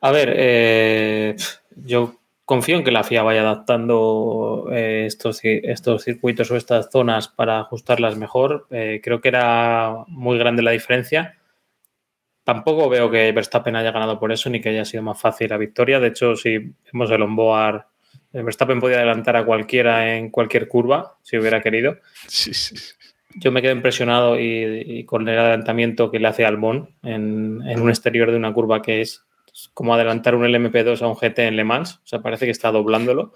A 0.00 0.12
ver, 0.12 0.32
eh, 0.36 1.34
yo 1.74 2.20
confío 2.44 2.76
en 2.76 2.84
que 2.84 2.92
la 2.92 3.02
FIA 3.02 3.24
vaya 3.24 3.40
adaptando 3.40 4.68
eh, 4.70 5.06
estos, 5.06 5.40
estos 5.42 6.04
circuitos 6.04 6.52
o 6.52 6.56
estas 6.56 6.90
zonas 6.92 7.26
para 7.26 7.58
ajustarlas 7.58 8.16
mejor. 8.16 8.68
creo 8.68 9.20
que 9.20 9.28
era 9.28 10.04
muy 10.06 10.38
grande 10.38 10.62
la 10.62 10.70
diferencia 10.70 11.38
Tampoco 12.44 12.90
veo 12.90 13.10
que 13.10 13.32
Verstappen 13.32 13.74
haya 13.74 13.90
ganado 13.90 14.20
por 14.20 14.30
eso 14.30 14.50
ni 14.50 14.60
que 14.60 14.68
haya 14.68 14.84
sido 14.84 15.02
más 15.02 15.18
fácil 15.18 15.48
la 15.48 15.56
victoria. 15.56 15.98
De 15.98 16.08
hecho, 16.08 16.36
si 16.36 16.74
vemos 16.92 17.10
el 17.10 17.22
onboard, 17.22 17.86
eh, 18.34 18.42
Verstappen 18.42 18.80
podía 18.80 18.98
adelantar 18.98 19.36
a 19.36 19.44
cualquiera 19.46 20.16
en 20.16 20.30
cualquier 20.30 20.68
curva 20.68 21.16
si 21.22 21.38
hubiera 21.38 21.62
querido. 21.62 21.96
Sí, 22.26 22.52
sí. 22.52 22.76
Yo 23.36 23.50
me 23.50 23.62
quedo 23.62 23.72
impresionado 23.72 24.38
y, 24.38 25.04
con 25.06 25.28
el 25.28 25.38
adelantamiento 25.38 26.10
que 26.10 26.20
le 26.20 26.28
hace 26.28 26.44
Albon 26.44 26.90
en, 27.02 27.62
en 27.66 27.80
un 27.80 27.88
exterior 27.88 28.30
de 28.30 28.36
una 28.36 28.52
curva 28.52 28.80
que 28.80 29.00
es 29.00 29.24
como 29.72 29.94
adelantar 29.94 30.34
un 30.34 30.44
LMP2 30.44 31.02
a 31.02 31.08
un 31.08 31.14
GT 31.14 31.38
en 31.40 31.56
Le 31.56 31.64
Mans. 31.64 31.94
O 31.96 32.06
sea, 32.06 32.20
parece 32.20 32.44
que 32.44 32.52
está 32.52 32.70
doblándolo. 32.70 33.32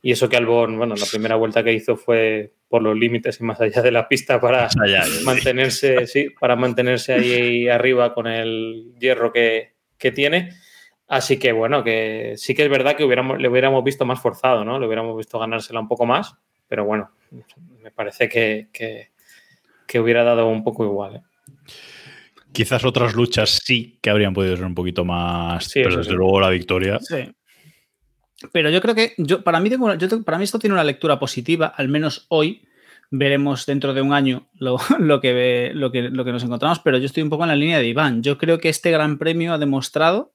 Y 0.00 0.12
eso 0.12 0.28
que 0.28 0.36
Albon, 0.36 0.78
bueno, 0.78 0.94
la 0.94 1.06
primera 1.06 1.34
vuelta 1.36 1.64
que 1.64 1.72
hizo 1.72 1.96
fue 1.96 2.52
por 2.68 2.82
los 2.82 2.96
límites 2.96 3.40
y 3.40 3.44
más 3.44 3.60
allá 3.60 3.82
de 3.82 3.90
la 3.90 4.06
pista 4.08 4.40
para 4.40 4.68
mantenerse, 5.24 6.06
sí, 6.06 6.28
para 6.38 6.54
mantenerse 6.54 7.14
ahí 7.14 7.68
arriba 7.68 8.14
con 8.14 8.26
el 8.26 8.94
hierro 8.98 9.32
que, 9.32 9.72
tiene. 10.14 10.50
Así 11.08 11.38
que 11.38 11.52
bueno, 11.52 11.82
que 11.82 12.34
sí 12.36 12.54
que 12.54 12.64
es 12.64 12.70
verdad 12.70 12.94
que 12.94 13.04
hubiéramos, 13.04 13.40
le 13.40 13.48
hubiéramos 13.48 13.82
visto 13.82 14.04
más 14.04 14.20
forzado, 14.20 14.64
¿no? 14.64 14.78
Le 14.78 14.86
hubiéramos 14.86 15.16
visto 15.16 15.38
ganársela 15.38 15.80
un 15.80 15.88
poco 15.88 16.06
más, 16.06 16.34
pero 16.68 16.84
bueno, 16.84 17.10
me 17.82 17.90
parece 17.90 18.28
que, 18.28 18.68
que, 18.72 19.98
hubiera 19.98 20.22
dado 20.22 20.46
un 20.46 20.62
poco 20.62 20.84
igual. 20.84 21.16
¿eh? 21.16 21.22
Quizás 22.52 22.84
otras 22.84 23.14
luchas 23.14 23.60
sí 23.64 23.98
que 24.00 24.10
habrían 24.10 24.34
podido 24.34 24.56
ser 24.56 24.66
un 24.66 24.74
poquito 24.74 25.04
más, 25.04 25.70
pero 25.74 25.96
desde 25.96 26.12
luego 26.12 26.40
la 26.40 26.50
victoria. 26.50 26.98
Sí. 27.00 27.28
Pero 28.52 28.70
yo 28.70 28.80
creo 28.80 28.94
que 28.94 29.14
yo, 29.18 29.42
para, 29.42 29.60
mí 29.60 29.70
para 30.24 30.38
mí 30.38 30.44
esto 30.44 30.58
tiene 30.58 30.74
una 30.74 30.84
lectura 30.84 31.18
positiva, 31.18 31.66
al 31.66 31.88
menos 31.88 32.26
hoy. 32.28 32.62
Veremos 33.10 33.64
dentro 33.64 33.94
de 33.94 34.02
un 34.02 34.12
año 34.12 34.48
lo, 34.58 34.76
que, 35.22 35.70
lo, 35.74 35.90
que, 35.90 36.02
lo 36.02 36.24
que 36.24 36.32
nos 36.32 36.44
encontramos, 36.44 36.78
pero 36.80 36.98
yo 36.98 37.06
estoy 37.06 37.22
un 37.22 37.30
poco 37.30 37.44
en 37.44 37.48
la 37.48 37.56
línea 37.56 37.78
de 37.78 37.88
Iván. 37.88 38.22
Yo 38.22 38.36
creo 38.36 38.58
que 38.58 38.68
este 38.68 38.90
Gran 38.90 39.16
Premio 39.16 39.54
ha 39.54 39.58
demostrado 39.58 40.34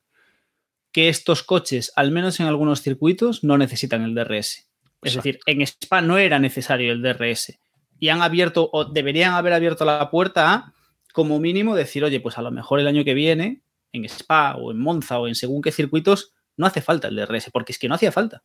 que 0.92 1.10
estos 1.10 1.44
coches, 1.44 1.92
al 1.96 2.12
menos 2.12 2.40
en 2.40 2.48
algunos 2.48 2.82
circuitos, 2.82 3.44
no 3.44 3.58
necesitan 3.58 4.04
el 4.04 4.16
DRS. 4.16 4.68
Es 5.04 5.16
decir, 5.16 5.40
en 5.46 5.62
Spa 5.62 6.02
no 6.02 6.18
era 6.18 6.40
necesario 6.40 6.92
el 6.92 7.02
DRS. 7.02 7.60
Y 8.00 8.10
han 8.10 8.22
abierto, 8.22 8.70
o 8.72 8.86
deberían 8.86 9.34
haber 9.34 9.54
abierto 9.54 9.86
la 9.86 10.10
puerta 10.10 10.54
a, 10.54 10.74
como 11.14 11.40
mínimo, 11.40 11.76
decir, 11.76 12.04
oye, 12.04 12.20
pues 12.20 12.38
a 12.38 12.42
lo 12.42 12.52
mejor 12.52 12.80
el 12.80 12.88
año 12.88 13.04
que 13.04 13.14
viene, 13.14 13.62
en 13.92 14.06
Spa 14.06 14.56
o 14.56 14.72
en 14.72 14.80
Monza 14.80 15.20
o 15.20 15.28
en 15.28 15.36
según 15.36 15.62
qué 15.62 15.72
circuitos, 15.72 16.34
no 16.58 16.66
hace 16.66 16.82
falta 16.82 17.08
el 17.08 17.16
DRS, 17.16 17.50
porque 17.52 17.72
es 17.72 17.80
que 17.80 17.88
no 17.88 17.96
hacía 17.96 18.12
falta. 18.12 18.44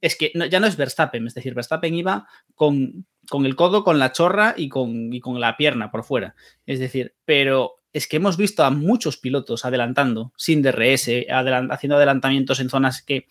Es 0.00 0.16
que 0.16 0.32
ya 0.50 0.60
no 0.60 0.66
es 0.66 0.76
Verstappen, 0.76 1.26
es 1.26 1.34
decir, 1.34 1.54
Verstappen 1.54 1.94
iba 1.94 2.28
con, 2.54 3.06
el 3.32 3.56
codo, 3.56 3.84
con 3.84 3.98
la 3.98 4.12
chorra 4.12 4.54
y 4.56 4.68
con, 4.68 5.10
con 5.20 5.40
la 5.40 5.56
pierna 5.56 5.90
por 5.90 6.04
fuera. 6.04 6.34
Es 6.66 6.78
decir, 6.78 7.14
pero 7.24 7.76
es 7.92 8.06
que 8.06 8.16
hemos 8.16 8.36
visto 8.36 8.64
a 8.64 8.70
muchos 8.70 9.16
pilotos 9.16 9.64
adelantando 9.64 10.32
sin 10.36 10.62
DRS, 10.62 11.08
haciendo 11.28 11.96
adelantamientos 11.96 12.60
en 12.60 12.68
zonas 12.68 13.02
que, 13.02 13.28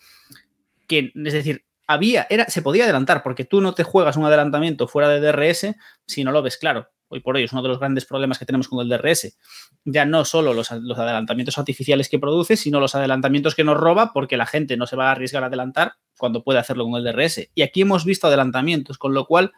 que, 0.88 1.12
es 1.14 1.32
decir, 1.32 1.64
había, 1.86 2.26
era, 2.30 2.48
se 2.48 2.62
podía 2.62 2.84
adelantar, 2.84 3.22
porque 3.22 3.44
tú 3.44 3.60
no 3.60 3.74
te 3.74 3.84
juegas 3.84 4.16
un 4.16 4.24
adelantamiento 4.24 4.88
fuera 4.88 5.08
de 5.08 5.20
DRS 5.20 5.76
si 6.06 6.24
no 6.24 6.32
lo 6.32 6.42
ves 6.42 6.56
claro 6.56 6.93
hoy 7.14 7.20
por 7.20 7.36
hoy 7.36 7.44
es 7.44 7.52
uno 7.52 7.62
de 7.62 7.68
los 7.68 7.78
grandes 7.78 8.04
problemas 8.04 8.38
que 8.38 8.44
tenemos 8.44 8.68
con 8.68 8.80
el 8.80 8.88
DRS. 8.88 9.38
Ya 9.84 10.04
no 10.04 10.24
solo 10.24 10.52
los, 10.52 10.72
adelantamientos 10.72 11.56
artificiales 11.58 12.08
que 12.08 12.18
produce, 12.18 12.56
sino 12.56 12.80
los 12.80 12.96
adelantamientos 12.96 13.54
que 13.54 13.62
nos 13.62 13.76
roba 13.76 14.12
porque 14.12 14.36
la 14.36 14.46
gente 14.46 14.76
no 14.76 14.86
se 14.86 14.96
va 14.96 15.08
a 15.08 15.12
arriesgar 15.12 15.44
a 15.44 15.46
adelantar 15.46 15.94
cuando 16.18 16.42
puede 16.42 16.58
hacerlo 16.58 16.84
con 16.84 16.94
el 16.94 17.04
DRS. 17.04 17.50
Y 17.54 17.62
aquí 17.62 17.82
hemos 17.82 18.04
visto 18.04 18.26
adelantamientos, 18.26 18.98
con 18.98 19.14
lo 19.14 19.26
cual 19.26 19.52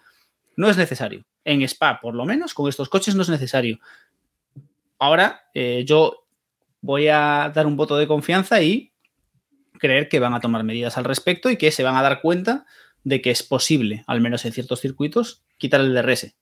no 0.57 0.69
es 0.69 0.77
necesario. 0.77 1.25
En 1.45 1.63
Spa, 1.63 1.99
por 2.01 2.15
lo 2.15 2.27
menos, 2.27 2.53
con 2.53 2.69
estos 2.69 2.91
coches 2.91 3.15
no 3.15 3.23
es 3.23 3.31
necesario. 3.31 3.79
Ahora, 4.99 5.49
eh, 5.55 5.85
yo 5.87 6.27
voy 6.83 7.09
a 7.09 7.51
dar 7.55 7.67
un 7.67 7.77
voto 7.77 7.97
de 7.97 8.07
confianza 8.07 8.61
y 8.61 8.93
creer 9.79 10.09
que 10.11 10.21
van 10.21 10.35
a 10.35 10.41
tomar 10.41 10.63
medidas 10.63 10.99
al 10.99 11.05
respecto 11.05 11.49
y 11.49 11.57
que 11.57 11.71
se 11.71 11.83
van 11.83 11.97
a 11.97 12.03
dar 12.03 12.21
cuenta 12.21 12.67
de 13.03 13.23
que 13.23 13.31
es 13.31 13.43
posible, 13.43 14.05
al 14.07 14.21
menos 14.21 14.45
en 14.45 14.53
ciertos 14.53 14.81
circuitos, 14.81 15.45
quitar 15.57 15.81
el 15.81 15.95
DRS 15.95 16.35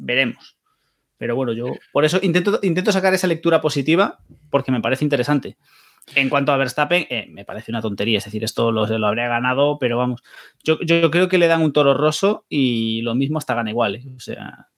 veremos. 0.00 0.56
Pero 1.16 1.36
bueno, 1.36 1.52
yo 1.52 1.66
por 1.92 2.04
eso 2.04 2.18
intento, 2.22 2.58
intento 2.62 2.92
sacar 2.92 3.12
esa 3.12 3.26
lectura 3.26 3.60
positiva 3.60 4.18
porque 4.50 4.72
me 4.72 4.80
parece 4.80 5.04
interesante. 5.04 5.56
En 6.14 6.30
cuanto 6.30 6.50
a 6.50 6.56
Verstappen, 6.56 7.06
eh, 7.10 7.26
me 7.30 7.44
parece 7.44 7.70
una 7.70 7.82
tontería. 7.82 8.18
Es 8.18 8.24
decir, 8.24 8.42
esto 8.42 8.72
lo, 8.72 8.86
lo 8.86 9.06
habría 9.06 9.28
ganado, 9.28 9.78
pero 9.78 9.98
vamos, 9.98 10.22
yo, 10.64 10.78
creo 11.10 11.28
que 11.28 11.38
le 11.38 11.46
dan 11.46 11.62
un 11.62 11.72
toro 11.72 11.94
roso 11.94 12.46
y 12.48 13.02
lo 13.02 13.14
mismo 13.14 13.38
hasta 13.38 13.54
gana 13.54 13.70
igual. 13.70 13.96
¿eh? 13.96 14.04
O 14.16 14.18
sea. 14.20 14.68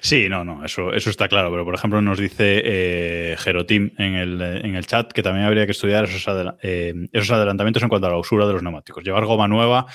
Sí, 0.00 0.28
no, 0.28 0.44
no, 0.44 0.64
eso, 0.64 0.92
eso 0.92 1.10
está 1.10 1.28
claro. 1.28 1.50
Pero 1.50 1.64
por 1.64 1.74
ejemplo, 1.74 2.00
nos 2.00 2.18
dice 2.18 2.62
eh, 2.64 3.36
Jerotim 3.38 3.92
en 3.98 4.14
el, 4.14 4.42
en 4.42 4.74
el 4.74 4.86
chat 4.86 5.10
que 5.10 5.22
también 5.22 5.46
habría 5.46 5.66
que 5.66 5.72
estudiar 5.72 6.04
esos, 6.04 6.24
eh, 6.62 6.94
esos 7.12 7.30
adelantamientos 7.30 7.82
en 7.82 7.88
cuanto 7.88 8.06
a 8.06 8.10
la 8.10 8.18
usura 8.18 8.46
de 8.46 8.52
los 8.52 8.62
neumáticos. 8.62 9.02
Llevar 9.02 9.24
goma 9.24 9.48
nueva 9.48 9.86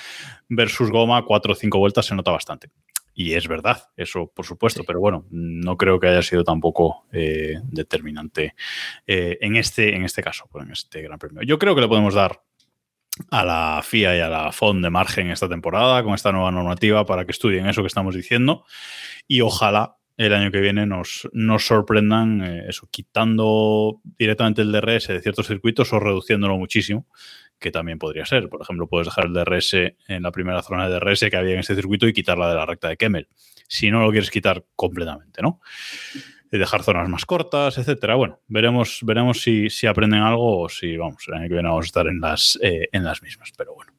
versus 0.48 0.90
goma 0.90 1.24
cuatro 1.24 1.52
o 1.52 1.56
cinco 1.56 1.78
vueltas 1.78 2.06
se 2.06 2.14
nota 2.14 2.30
bastante. 2.30 2.68
Y 3.18 3.32
es 3.32 3.48
verdad, 3.48 3.82
eso 3.96 4.30
por 4.34 4.44
supuesto, 4.44 4.84
pero 4.84 5.00
bueno, 5.00 5.24
no 5.30 5.78
creo 5.78 5.98
que 5.98 6.06
haya 6.06 6.20
sido 6.20 6.44
tampoco 6.44 7.06
eh, 7.10 7.54
determinante 7.64 8.54
eh, 9.06 9.38
en, 9.40 9.56
este, 9.56 9.96
en 9.96 10.04
este 10.04 10.22
caso, 10.22 10.46
pues 10.52 10.66
en 10.66 10.72
este 10.72 11.00
Gran 11.00 11.18
Premio. 11.18 11.42
Yo 11.42 11.58
creo 11.58 11.74
que 11.74 11.80
le 11.80 11.88
podemos 11.88 12.12
dar 12.12 12.42
a 13.30 13.42
la 13.42 13.80
FIA 13.82 14.18
y 14.18 14.20
a 14.20 14.28
la 14.28 14.52
FON 14.52 14.82
de 14.82 14.90
margen 14.90 15.30
esta 15.30 15.48
temporada 15.48 16.02
con 16.02 16.12
esta 16.12 16.30
nueva 16.30 16.50
normativa 16.50 17.06
para 17.06 17.24
que 17.24 17.32
estudien 17.32 17.66
eso 17.66 17.80
que 17.80 17.86
estamos 17.86 18.14
diciendo 18.14 18.66
y 19.26 19.40
ojalá 19.40 19.96
el 20.18 20.34
año 20.34 20.50
que 20.50 20.60
viene 20.60 20.84
nos, 20.84 21.26
nos 21.32 21.66
sorprendan 21.66 22.42
eh, 22.42 22.64
eso, 22.68 22.86
quitando 22.90 24.02
directamente 24.18 24.60
el 24.60 24.72
DRS 24.72 25.08
de 25.08 25.22
ciertos 25.22 25.46
circuitos 25.46 25.90
o 25.94 26.00
reduciéndolo 26.00 26.58
muchísimo 26.58 27.06
que 27.58 27.70
también 27.70 27.98
podría 27.98 28.26
ser. 28.26 28.48
Por 28.48 28.62
ejemplo, 28.62 28.86
puedes 28.86 29.06
dejar 29.06 29.26
el 29.26 29.32
DRS 29.32 29.74
en 29.74 30.22
la 30.22 30.30
primera 30.30 30.62
zona 30.62 30.88
de 30.88 30.94
DRS 30.98 31.20
que 31.30 31.36
había 31.36 31.54
en 31.54 31.60
este 31.60 31.74
circuito 31.74 32.06
y 32.06 32.12
quitarla 32.12 32.48
de 32.48 32.54
la 32.54 32.66
recta 32.66 32.88
de 32.88 32.96
Kemmel. 32.96 33.28
Si 33.68 33.90
no 33.90 34.00
lo 34.00 34.10
quieres 34.10 34.30
quitar 34.30 34.64
completamente, 34.76 35.42
¿no? 35.42 35.60
Y 36.52 36.58
dejar 36.58 36.82
zonas 36.82 37.08
más 37.08 37.26
cortas, 37.26 37.78
etcétera. 37.78 38.14
Bueno, 38.14 38.40
veremos, 38.46 39.00
veremos 39.02 39.42
si, 39.42 39.68
si 39.70 39.86
aprenden 39.86 40.20
algo 40.20 40.60
o 40.60 40.68
si, 40.68 40.96
vamos, 40.96 41.24
el 41.26 41.34
año 41.34 41.48
que 41.48 41.54
viene 41.54 41.68
vamos 41.68 41.86
a 41.86 41.88
estar 41.88 42.06
en 42.06 42.20
las, 42.20 42.58
eh, 42.62 42.88
en 42.92 43.04
las 43.04 43.22
mismas, 43.22 43.52
pero 43.56 43.74
bueno. 43.74 43.92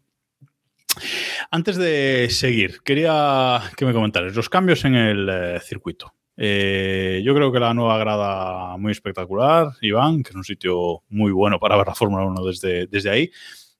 Antes 1.51 1.77
de 1.77 2.27
seguir, 2.29 2.81
quería 2.83 3.61
que 3.75 3.85
me 3.85 3.93
comentaras 3.93 4.35
los 4.35 4.49
cambios 4.49 4.83
en 4.85 4.95
el 4.95 5.29
eh, 5.29 5.59
circuito. 5.59 6.13
Eh, 6.37 7.21
yo 7.25 7.33
creo 7.33 7.51
que 7.51 7.59
la 7.59 7.73
nueva 7.73 7.97
grada 7.97 8.77
muy 8.77 8.91
espectacular, 8.91 9.71
Iván, 9.81 10.21
que 10.21 10.29
es 10.29 10.35
un 10.35 10.43
sitio 10.43 11.03
muy 11.09 11.31
bueno 11.31 11.59
para 11.59 11.75
ver 11.75 11.87
la 11.87 11.95
Fórmula 11.95 12.25
1 12.25 12.45
desde, 12.45 12.87
desde 12.87 13.09
ahí. 13.09 13.31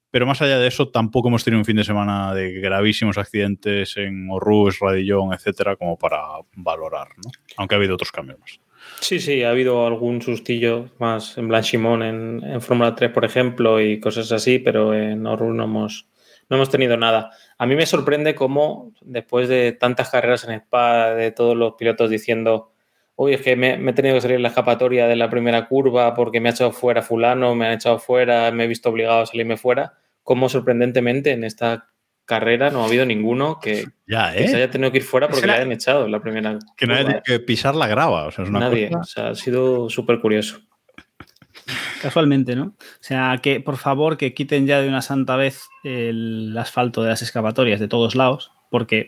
Pero 0.10 0.26
más 0.26 0.42
allá 0.42 0.58
de 0.58 0.68
eso, 0.68 0.90
tampoco 0.90 1.28
hemos 1.28 1.44
tenido 1.44 1.60
un 1.60 1.66
fin 1.66 1.76
de 1.76 1.84
semana 1.84 2.34
de 2.34 2.54
gravísimos 2.54 3.18
accidentes 3.18 3.98
en 3.98 4.28
Orrus, 4.32 4.80
Radillón, 4.80 5.34
etcétera, 5.34 5.76
como 5.76 5.98
para 5.98 6.22
valorar, 6.56 7.10
¿no? 7.18 7.32
Aunque 7.58 7.76
ha 7.76 7.78
habido 7.78 7.96
otros 7.96 8.12
cambios 8.12 8.40
más. 8.40 8.60
Sí, 9.02 9.20
sí, 9.20 9.44
ha 9.44 9.52
habido 9.52 9.86
algún 9.86 10.22
sustillo 10.22 10.90
más 10.98 11.38
en 11.38 11.50
Blanchimont 11.50 12.04
en, 12.04 12.62
Fórmula 12.62 12.96
3, 12.96 13.12
por 13.12 13.26
ejemplo, 13.26 13.82
y 13.82 14.00
cosas 14.00 14.32
así, 14.32 14.60
pero 14.60 14.94
en 14.94 15.26
Orrus 15.28 15.54
no 15.54 15.66
hemos, 15.66 16.08
no 16.50 16.56
hemos 16.56 16.70
tenido 16.70 16.96
nada. 16.96 17.32
A 17.60 17.66
mí 17.66 17.76
me 17.76 17.86
sorprende 17.86 18.36
cómo 18.36 18.92
después 19.02 19.50
de 19.50 19.72
tantas 19.72 20.10
carreras 20.10 20.44
en 20.44 20.52
Spa, 20.60 21.12
de 21.16 21.32
todos 21.32 21.56
los 21.58 21.74
pilotos 21.74 22.10
diciendo, 22.10 22.72
uy, 23.16 23.34
es 23.34 23.42
que 23.42 23.56
me, 23.56 23.74
he 23.74 23.94
tenido 23.94 24.16
que 24.16 24.22
salir 24.22 24.36
en 24.38 24.44
la 24.44 24.50
escapatoria 24.50 25.08
de 25.08 25.16
la 25.16 25.30
primera 25.30 25.68
curva 25.68 26.14
porque 26.14 26.40
me 26.40 26.50
ha 26.50 26.52
echado 26.52 26.72
fuera 26.72 27.02
fulano, 27.02 27.56
me 27.56 27.66
han 27.68 27.74
echado 27.74 27.98
fuera, 28.00 28.52
me 28.52 28.66
he 28.66 28.68
visto 28.68 28.90
obligado 28.90 29.22
a 29.22 29.26
salirme 29.26 29.58
fuera, 29.58 29.94
cómo 30.24 30.50
sorprendentemente 30.50 31.32
en 31.32 31.44
esta 31.44 31.88
carrera 32.26 32.70
no 32.70 32.84
ha 32.84 32.88
habido 32.88 33.06
ninguno 33.06 33.58
que, 33.62 33.86
ya, 34.06 34.34
que 34.34 34.44
¿eh? 34.44 34.48
se 34.50 34.58
haya 34.58 34.70
tenido 34.70 34.92
que 34.92 34.98
ir 34.98 35.04
fuera 35.04 35.30
porque 35.30 35.48
le 35.48 35.54
hayan 35.54 35.72
echado 35.72 36.06
en 36.06 36.12
la 36.12 36.20
primera 36.20 36.60
Que 36.76 36.86
no 36.86 36.94
haya 36.94 37.06
tenido 37.06 37.24
que 37.24 37.40
pisar 37.40 37.74
la 37.74 37.88
grava. 37.88 38.28
O 38.28 38.32
sea, 38.32 38.44
es 38.44 38.50
una 38.50 38.60
Nadie. 38.60 38.90
cosa- 38.90 39.00
O 39.00 39.04
sea, 39.06 39.28
ha 39.30 39.36
sido 39.36 39.90
súper 39.90 40.20
curioso. 40.20 40.60
Casualmente, 42.02 42.56
¿no? 42.56 42.66
O 42.66 43.02
sea, 43.02 43.40
que 43.42 43.60
por 43.60 43.78
favor 43.78 44.18
que 44.18 44.34
quiten 44.34 44.68
ya 44.68 44.82
de 44.82 44.88
una 44.88 45.02
santa 45.02 45.36
vez 45.36 45.64
el 45.84 46.56
asfalto 46.58 47.04
de 47.04 47.10
las 47.10 47.22
excavatorias 47.22 47.80
de 47.80 47.88
todos 47.88 48.16
lados, 48.16 48.52
porque, 48.70 49.08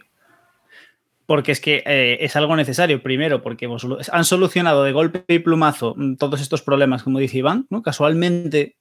porque 1.25 1.51
es 1.51 1.61
que 1.61 1.83
eh, 1.85 2.17
es 2.21 2.35
algo 2.35 2.55
necesario. 2.55 3.03
Primero, 3.03 3.41
porque 3.41 3.69
han 4.11 4.25
solucionado 4.25 4.83
de 4.83 4.91
golpe 4.91 5.23
y 5.27 5.39
plumazo 5.39 5.93
mm, 5.97 6.15
todos 6.15 6.41
estos 6.41 6.61
problemas, 6.61 7.03
como 7.03 7.19
dice 7.19 7.37
Iván, 7.39 7.67
¿no? 7.69 7.81
Casualmente, 7.81 8.77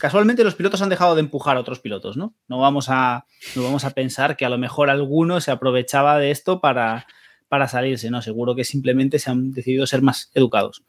casualmente 0.00 0.44
los 0.44 0.54
pilotos 0.54 0.82
han 0.82 0.88
dejado 0.88 1.14
de 1.14 1.20
empujar 1.20 1.56
a 1.56 1.60
otros 1.60 1.80
pilotos, 1.80 2.16
¿no? 2.16 2.34
No 2.48 2.58
vamos 2.58 2.86
a, 2.88 3.26
no 3.54 3.62
vamos 3.62 3.84
a 3.84 3.90
pensar 3.90 4.36
que 4.36 4.46
a 4.46 4.50
lo 4.50 4.58
mejor 4.58 4.88
alguno 4.88 5.40
se 5.40 5.50
aprovechaba 5.50 6.18
de 6.18 6.30
esto 6.30 6.60
para, 6.60 7.06
para 7.48 7.68
salirse, 7.68 8.10
¿no? 8.10 8.22
Seguro 8.22 8.54
que 8.54 8.64
simplemente 8.64 9.18
se 9.18 9.30
han 9.30 9.52
decidido 9.52 9.86
ser 9.86 10.00
más 10.00 10.30
educados. 10.34 10.84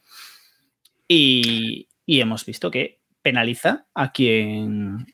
Y, 1.08 1.90
y 2.06 2.22
hemos 2.22 2.46
visto 2.46 2.72
que 2.72 3.00
penaliza 3.22 3.88
a 3.94 4.12
quien 4.12 5.06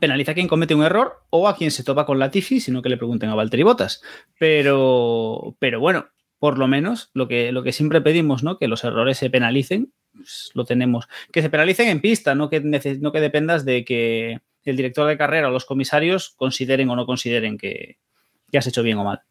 penaliza 0.00 0.32
a 0.32 0.34
quien 0.34 0.48
comete 0.48 0.74
un 0.74 0.84
error 0.84 1.24
o 1.30 1.48
a 1.48 1.56
quien 1.56 1.70
se 1.70 1.84
topa 1.84 2.06
con 2.06 2.18
la 2.18 2.30
Tifi, 2.30 2.60
sino 2.60 2.82
que 2.82 2.88
le 2.88 2.96
pregunten 2.96 3.30
a 3.30 3.34
Valtteri 3.34 3.62
Bottas. 3.62 4.02
Pero, 4.38 5.56
pero 5.58 5.80
bueno, 5.80 6.06
por 6.38 6.58
lo 6.58 6.66
menos 6.66 7.10
lo 7.14 7.28
que, 7.28 7.52
lo 7.52 7.62
que 7.62 7.72
siempre 7.72 8.00
pedimos, 8.00 8.42
¿no? 8.42 8.58
Que 8.58 8.68
los 8.68 8.84
errores 8.84 9.18
se 9.18 9.30
penalicen, 9.30 9.92
pues 10.14 10.50
lo 10.54 10.64
tenemos. 10.64 11.08
Que 11.30 11.42
se 11.42 11.50
penalicen 11.50 11.88
en 11.88 12.00
pista, 12.00 12.34
no 12.34 12.48
que, 12.48 12.60
no 12.60 13.12
que 13.12 13.20
dependas 13.20 13.64
de 13.64 13.84
que 13.84 14.40
el 14.64 14.76
director 14.76 15.08
de 15.08 15.18
carrera 15.18 15.48
o 15.48 15.50
los 15.50 15.66
comisarios 15.66 16.30
consideren 16.36 16.88
o 16.90 16.96
no 16.96 17.06
consideren 17.06 17.58
que, 17.58 17.98
que 18.50 18.58
has 18.58 18.66
hecho 18.66 18.82
bien 18.82 18.98
o 18.98 19.04
mal. 19.04 19.22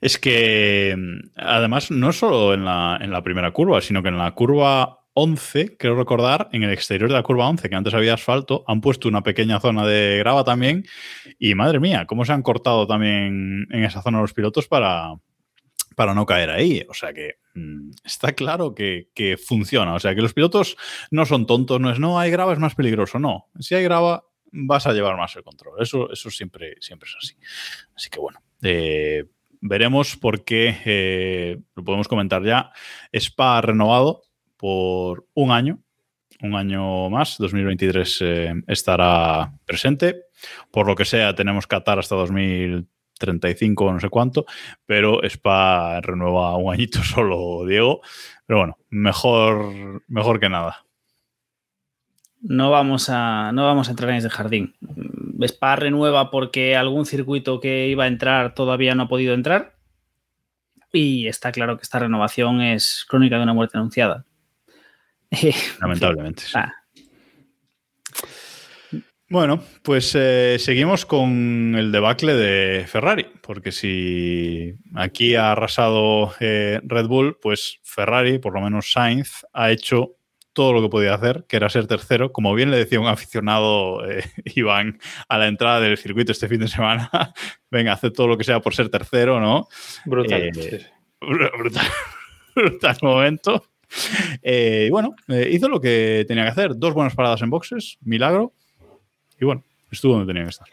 Es 0.00 0.18
que 0.18 0.94
mm, 0.96 1.30
además 1.36 1.90
no 1.90 2.12
solo 2.12 2.54
en 2.54 2.64
la, 2.64 2.98
en 3.00 3.10
la 3.10 3.22
primera 3.22 3.50
curva, 3.52 3.80
sino 3.80 4.02
que 4.02 4.08
en 4.10 4.18
la 4.18 4.30
curva 4.32 4.99
11, 5.14 5.76
creo 5.76 5.96
recordar, 5.96 6.48
en 6.52 6.62
el 6.62 6.72
exterior 6.72 7.08
de 7.08 7.16
la 7.16 7.22
curva 7.22 7.48
11, 7.48 7.68
que 7.68 7.74
antes 7.74 7.94
había 7.94 8.14
asfalto, 8.14 8.64
han 8.66 8.80
puesto 8.80 9.08
una 9.08 9.22
pequeña 9.22 9.60
zona 9.60 9.86
de 9.86 10.18
grava 10.18 10.44
también. 10.44 10.84
Y 11.38 11.54
madre 11.54 11.80
mía, 11.80 12.06
cómo 12.06 12.24
se 12.24 12.32
han 12.32 12.42
cortado 12.42 12.86
también 12.86 13.66
en 13.70 13.84
esa 13.84 14.02
zona 14.02 14.20
los 14.20 14.32
pilotos 14.32 14.68
para, 14.68 15.14
para 15.96 16.14
no 16.14 16.26
caer 16.26 16.50
ahí. 16.50 16.86
O 16.88 16.94
sea 16.94 17.12
que 17.12 17.36
mm, 17.54 17.90
está 18.04 18.32
claro 18.32 18.74
que, 18.74 19.38
funciona. 19.44 19.94
O 19.94 20.00
sea 20.00 20.14
que 20.14 20.22
los 20.22 20.32
pilotos 20.32 20.76
no 21.10 21.26
son 21.26 21.46
tontos, 21.46 21.80
no 21.80 21.90
es 21.90 21.98
no, 21.98 22.18
hay 22.18 22.30
grava, 22.30 22.52
es 22.52 22.58
más 22.58 22.74
peligroso. 22.74 23.18
No, 23.18 23.48
si 23.58 23.74
hay 23.74 23.82
grava, 23.82 24.24
vas 24.52 24.86
a 24.86 24.92
llevar 24.92 25.16
más 25.16 25.34
el 25.36 25.42
control. 25.42 25.82
Eso, 25.82 26.10
eso 26.10 26.30
siempre, 26.30 26.76
siempre 26.80 27.08
es 27.08 27.16
así. 27.16 27.36
Así 27.96 28.10
que 28.10 28.20
bueno, 28.20 28.40
eh, 28.62 29.24
veremos 29.60 30.16
por 30.16 30.44
qué, 30.44 30.78
eh, 30.84 31.58
lo 31.74 31.84
podemos 31.84 32.08
comentar 32.08 32.44
ya, 32.44 32.72
Spa 33.12 33.60
renovado 33.60 34.22
por 34.60 35.26
un 35.32 35.50
año, 35.52 35.78
un 36.42 36.54
año 36.54 37.08
más, 37.08 37.38
2023 37.38 38.18
eh, 38.20 38.54
estará 38.66 39.54
presente. 39.64 40.24
Por 40.70 40.86
lo 40.86 40.94
que 40.94 41.06
sea, 41.06 41.34
tenemos 41.34 41.66
Qatar 41.66 41.98
hasta 41.98 42.14
2035 42.14 43.84
o 43.84 43.92
no 43.92 44.00
sé 44.00 44.10
cuánto, 44.10 44.44
pero 44.84 45.22
Spa 45.22 46.02
renueva 46.02 46.56
un 46.56 46.74
añito 46.74 47.02
solo, 47.04 47.64
Diego. 47.66 48.02
Pero 48.46 48.58
bueno, 48.58 48.78
mejor, 48.90 50.02
mejor 50.08 50.38
que 50.40 50.50
nada. 50.50 50.84
No 52.42 52.70
vamos 52.70 53.08
a, 53.08 53.52
no 53.52 53.64
vamos 53.64 53.88
a 53.88 53.92
entrar 53.92 54.10
en 54.10 54.16
ese 54.16 54.30
jardín. 54.30 54.74
Spa 55.40 55.76
renueva 55.76 56.30
porque 56.30 56.76
algún 56.76 57.06
circuito 57.06 57.60
que 57.60 57.88
iba 57.88 58.04
a 58.04 58.08
entrar 58.08 58.54
todavía 58.54 58.94
no 58.94 59.04
ha 59.04 59.08
podido 59.08 59.32
entrar. 59.32 59.74
Y 60.92 61.28
está 61.28 61.50
claro 61.50 61.78
que 61.78 61.82
esta 61.82 61.98
renovación 61.98 62.60
es 62.60 63.06
crónica 63.08 63.36
de 63.36 63.44
una 63.44 63.54
muerte 63.54 63.78
anunciada. 63.78 64.26
Lamentablemente. 65.80 66.42
sí. 66.42 66.52
Ah, 66.54 66.72
Bueno, 69.28 69.62
pues 69.82 70.12
eh, 70.16 70.56
seguimos 70.58 71.06
con 71.06 71.74
el 71.76 71.92
debacle 71.92 72.34
de 72.34 72.86
Ferrari, 72.86 73.26
porque 73.42 73.70
si 73.70 74.74
aquí 74.94 75.36
ha 75.36 75.52
arrasado 75.52 76.34
eh, 76.40 76.80
Red 76.82 77.06
Bull, 77.06 77.38
pues 77.40 77.78
Ferrari, 77.84 78.38
por 78.38 78.54
lo 78.54 78.60
menos 78.60 78.90
Sainz, 78.92 79.46
ha 79.52 79.70
hecho 79.70 80.16
todo 80.52 80.72
lo 80.72 80.82
que 80.82 80.88
podía 80.88 81.14
hacer, 81.14 81.44
que 81.48 81.56
era 81.56 81.68
ser 81.68 81.86
tercero, 81.86 82.32
como 82.32 82.54
bien 82.54 82.70
le 82.70 82.78
decía 82.78 83.00
un 83.00 83.06
aficionado, 83.06 84.04
eh, 84.08 84.24
Iván, 84.56 84.98
a 85.28 85.38
la 85.38 85.46
entrada 85.46 85.80
del 85.80 85.96
circuito 85.96 86.32
este 86.32 86.48
fin 86.48 86.60
de 86.60 86.68
semana, 86.68 87.10
venga, 87.70 87.92
hace 87.92 88.10
todo 88.10 88.26
lo 88.26 88.36
que 88.36 88.44
sea 88.44 88.60
por 88.60 88.74
ser 88.74 88.88
tercero, 88.88 89.40
¿no? 89.40 89.68
Brutal. 90.04 90.42
Eh, 90.42 90.86
brutal, 91.20 91.86
brutal 92.54 92.96
momento. 93.02 93.64
Eh, 94.42 94.84
y 94.86 94.90
bueno, 94.90 95.14
eh, 95.28 95.48
hizo 95.52 95.68
lo 95.68 95.80
que 95.80 96.24
tenía 96.26 96.44
que 96.44 96.50
hacer. 96.50 96.76
Dos 96.76 96.94
buenas 96.94 97.14
paradas 97.14 97.42
en 97.42 97.50
boxes, 97.50 97.98
milagro. 98.00 98.52
Y 99.38 99.44
bueno, 99.44 99.64
estuvo 99.90 100.14
donde 100.14 100.32
tenía 100.32 100.44
que 100.44 100.50
estar. 100.50 100.68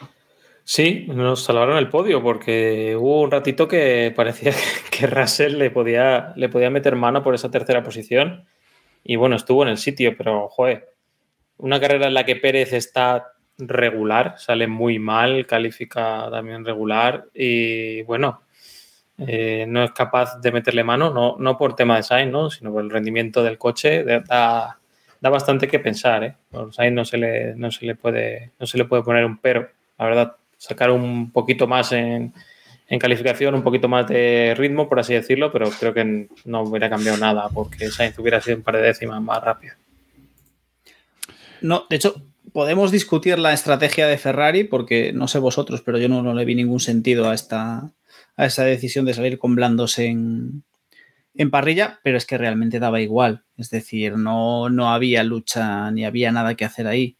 Sí, 0.64 1.06
nos 1.08 1.42
salvaron 1.42 1.78
el 1.78 1.88
podio 1.88 2.22
porque 2.22 2.96
hubo 2.96 3.22
un 3.22 3.30
ratito 3.30 3.68
que 3.68 4.12
parecía 4.14 4.52
que 4.90 5.06
Russell 5.06 5.58
le 5.58 5.70
podía, 5.70 6.32
le 6.36 6.48
podía 6.48 6.70
meter 6.70 6.96
mano 6.96 7.22
por 7.22 7.34
esa 7.34 7.50
tercera 7.50 7.82
posición. 7.82 8.44
Y 9.04 9.16
bueno, 9.16 9.36
estuvo 9.36 9.62
en 9.62 9.70
el 9.70 9.78
sitio, 9.78 10.14
pero 10.16 10.48
joder, 10.48 10.90
una 11.56 11.80
carrera 11.80 12.06
en 12.06 12.14
la 12.14 12.24
que 12.24 12.36
Pérez 12.36 12.72
está 12.72 13.32
regular, 13.58 14.34
sale 14.38 14.66
muy 14.66 14.98
mal, 14.98 15.46
califica 15.46 16.28
también 16.30 16.64
regular 16.64 17.26
y 17.34 18.02
bueno, 18.02 18.42
eh, 19.18 19.66
no 19.66 19.82
es 19.82 19.90
capaz 19.90 20.40
de 20.40 20.52
meterle 20.52 20.84
mano, 20.84 21.12
no, 21.12 21.36
no 21.38 21.58
por 21.58 21.74
tema 21.74 21.96
de 21.96 22.04
Sainz, 22.04 22.30
¿no? 22.30 22.50
sino 22.50 22.72
por 22.72 22.84
el 22.84 22.90
rendimiento 22.90 23.42
del 23.42 23.58
coche, 23.58 24.04
da, 24.04 24.78
da 25.20 25.30
bastante 25.30 25.66
que 25.66 25.80
pensar. 25.80 26.22
¿eh? 26.22 26.36
Por 26.50 26.72
Sainz 26.72 26.94
no 26.94 27.04
se, 27.04 27.18
le, 27.18 27.54
no, 27.56 27.70
se 27.72 27.84
le 27.84 27.96
puede, 27.96 28.52
no 28.60 28.66
se 28.66 28.78
le 28.78 28.84
puede 28.84 29.02
poner 29.02 29.24
un 29.24 29.38
pero, 29.38 29.68
la 29.98 30.04
verdad, 30.04 30.36
sacar 30.56 30.90
un 30.90 31.32
poquito 31.32 31.66
más 31.66 31.90
en, 31.92 32.32
en 32.86 32.98
calificación, 32.98 33.54
un 33.54 33.62
poquito 33.62 33.88
más 33.88 34.06
de 34.06 34.54
ritmo, 34.56 34.88
por 34.88 35.00
así 35.00 35.14
decirlo, 35.14 35.50
pero 35.50 35.68
creo 35.70 35.92
que 35.92 36.28
no 36.44 36.62
hubiera 36.62 36.88
cambiado 36.88 37.18
nada 37.18 37.48
porque 37.52 37.88
Sainz 37.88 38.18
hubiera 38.20 38.40
sido 38.40 38.58
un 38.58 38.62
par 38.62 38.76
de 38.76 38.82
décimas 38.82 39.20
más 39.20 39.42
rápido. 39.42 39.74
No, 41.60 41.86
de 41.90 41.96
hecho, 41.96 42.22
podemos 42.52 42.92
discutir 42.92 43.36
la 43.40 43.52
estrategia 43.52 44.06
de 44.06 44.16
Ferrari 44.16 44.62
porque 44.62 45.12
no 45.12 45.26
sé 45.26 45.40
vosotros, 45.40 45.82
pero 45.82 45.98
yo 45.98 46.08
no, 46.08 46.22
no 46.22 46.34
le 46.34 46.44
vi 46.44 46.54
ningún 46.54 46.78
sentido 46.78 47.28
a 47.28 47.34
esta 47.34 47.90
a 48.38 48.46
esa 48.46 48.64
decisión 48.64 49.04
de 49.04 49.12
salir 49.12 49.36
con 49.36 49.54
blandos 49.56 49.98
en, 49.98 50.64
parrilla, 51.50 52.00
pero 52.02 52.16
es 52.16 52.24
que 52.24 52.38
realmente 52.38 52.78
daba 52.78 53.00
igual. 53.00 53.44
Es 53.56 53.68
decir, 53.70 54.16
no, 54.16 54.70
no 54.70 54.90
había 54.90 55.22
lucha 55.24 55.90
ni 55.90 56.04
había 56.04 56.32
nada 56.32 56.54
que 56.54 56.64
hacer 56.64 56.86
ahí. 56.86 57.18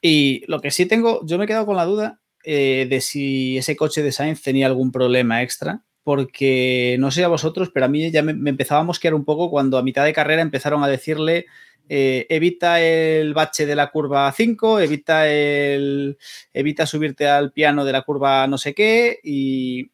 Y 0.00 0.44
lo 0.46 0.60
que 0.60 0.70
sí 0.70 0.86
tengo, 0.86 1.20
yo 1.26 1.36
me 1.36 1.44
he 1.44 1.46
quedado 1.46 1.66
con 1.66 1.76
la 1.76 1.84
duda 1.84 2.20
eh, 2.44 2.86
de 2.88 3.00
si 3.00 3.58
ese 3.58 3.76
coche 3.76 4.02
de 4.02 4.12
Sainz 4.12 4.40
tenía 4.40 4.66
algún 4.66 4.92
problema 4.92 5.42
extra, 5.42 5.82
porque 6.04 6.96
no 7.00 7.10
sé 7.10 7.24
a 7.24 7.28
vosotros, 7.28 7.70
pero 7.74 7.86
a 7.86 7.88
mí 7.88 8.10
ya 8.10 8.22
me, 8.22 8.32
me 8.32 8.50
empezaba 8.50 8.80
a 8.80 8.84
mosquear 8.84 9.14
un 9.14 9.24
poco 9.24 9.50
cuando 9.50 9.78
a 9.78 9.82
mitad 9.82 10.04
de 10.04 10.12
carrera 10.12 10.42
empezaron 10.42 10.82
a 10.82 10.88
decirle 10.88 11.46
eh, 11.88 12.26
evita 12.28 12.80
el 12.80 13.32
bache 13.32 13.64
de 13.64 13.76
la 13.76 13.90
curva 13.90 14.32
5, 14.32 14.80
evita 14.80 15.28
el 15.28 16.18
evita 16.52 16.84
subirte 16.84 17.28
al 17.28 17.52
piano 17.52 17.84
de 17.84 17.92
la 17.92 18.02
curva 18.02 18.48
no 18.48 18.58
sé 18.58 18.74
qué 18.74 19.20
y 19.22 19.90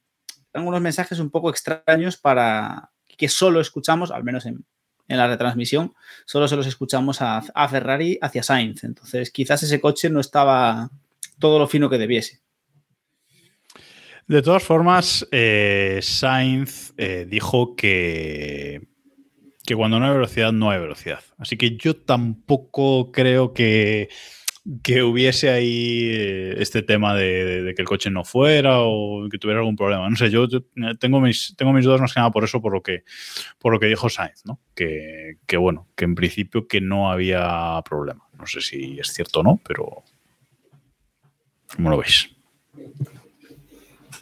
algunos 0.53 0.81
mensajes 0.81 1.19
un 1.19 1.31
poco 1.31 1.51
extraños 1.51 2.17
para 2.17 2.91
que 3.17 3.29
solo 3.29 3.61
escuchamos, 3.61 4.11
al 4.11 4.25
menos 4.25 4.47
en, 4.47 4.65
en 5.09 5.19
la 5.19 5.29
retransmisión, 5.29 5.95
solo 6.25 6.49
se 6.49 6.57
los 6.57 6.67
escuchamos 6.67 7.21
a, 7.23 7.43
a, 7.55 7.69
Ferrari 7.69 8.19
hacia 8.21 8.43
Sainz. 8.43 8.85
Entonces, 8.85 9.31
quizás 9.31 9.63
ese 9.63 9.81
coche 9.81 10.11
no 10.11 10.21
estaba 10.21 10.91
todo 11.39 11.59
lo 11.59 11.69
fino 11.69 11.91
que 11.91 11.99
debiese. 11.99 12.41
De 14.27 14.43
todas 14.43 14.63
formas, 14.63 15.27
eh, 15.31 15.99
Sainz 16.03 16.95
eh, 16.97 17.27
dijo 17.29 17.75
que, 17.75 18.89
que 19.65 19.75
cuando 19.75 19.99
no 19.99 20.07
hay 20.07 20.13
velocidad, 20.13 20.53
no 20.53 20.71
hay 20.71 20.81
velocidad. 20.81 21.21
Así 21.39 21.57
que 21.57 21.77
yo 21.77 21.97
tampoco 21.97 23.11
creo 23.13 23.53
que, 23.53 24.09
que 24.83 25.03
hubiese 25.03 25.51
ahí 25.51 26.09
eh, 26.11 26.55
este 26.59 26.83
tema 26.83 27.15
de, 27.15 27.73
que 27.75 27.83
el 27.83 27.89
coche 27.89 28.11
no 28.11 28.25
fuera 28.25 28.81
o 28.81 29.29
que 29.29 29.39
tuviera 29.39 29.61
algún 29.61 29.77
problema. 29.77 30.09
No 30.09 30.17
sé, 30.17 30.31
yo, 30.31 30.47
yo, 30.47 30.61
tengo, 30.99 31.21
mis, 31.21 31.55
tengo 31.57 31.73
mis 31.73 31.85
dudas 31.85 32.01
más 32.01 32.15
que 32.15 32.21
nada 32.21 32.31
por 32.31 32.45
eso, 32.45 32.61
por 32.61 32.73
lo 32.73 32.83
que, 32.83 33.05
por 33.59 33.73
lo 33.73 33.81
que 33.81 33.87
dijo 33.87 34.09
Sainz, 34.09 34.45
¿no? 34.47 34.61
Que, 34.75 35.39
que 35.47 35.57
bueno, 35.57 35.89
que 35.97 36.05
en 36.05 36.15
principio 36.15 36.69
que 36.69 36.81
no 36.81 37.11
había 37.11 37.81
problema. 37.89 38.29
No 38.39 38.47
sé 38.47 38.61
si 38.61 38.99
es 38.99 39.09
cierto 39.09 39.41
o 39.41 39.43
no, 39.43 39.61
pero... 39.67 40.05
¿Cómo 41.75 41.91
lo 41.91 41.99
veis? 41.99 42.31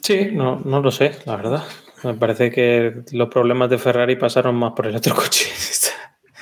Sí, 0.03 0.31
no, 0.33 0.61
no 0.65 0.81
lo 0.81 0.91
sé, 0.91 1.17
la 1.27 1.37
verdad. 1.37 1.65
Me 2.05 2.15
parece 2.15 2.51
que 2.51 3.03
los 3.13 3.29
problemas 3.29 3.69
de 3.69 3.79
Ferrari 3.79 4.17
pasaron 4.17 4.55
más 4.55 4.73
por 4.73 4.87
el 4.87 4.97
otro 4.97 5.15
coche 5.15 5.51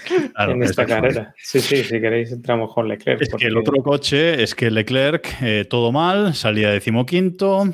Claro, 0.34 0.52
en 0.52 0.62
esta 0.62 0.86
carrera. 0.86 1.34
Sí, 1.36 1.60
sí, 1.60 1.82
si 1.84 2.00
queréis 2.00 2.32
entramos 2.32 2.72
con 2.74 2.88
Leclerc. 2.88 3.20
Es 3.22 3.28
que 3.34 3.46
el 3.46 3.56
otro 3.56 3.74
coche 3.82 4.42
es 4.42 4.54
que 4.54 4.70
Leclerc, 4.70 5.36
eh, 5.42 5.64
todo 5.68 5.92
mal, 5.92 6.34
salía 6.34 6.70
decimoquinto. 6.70 7.64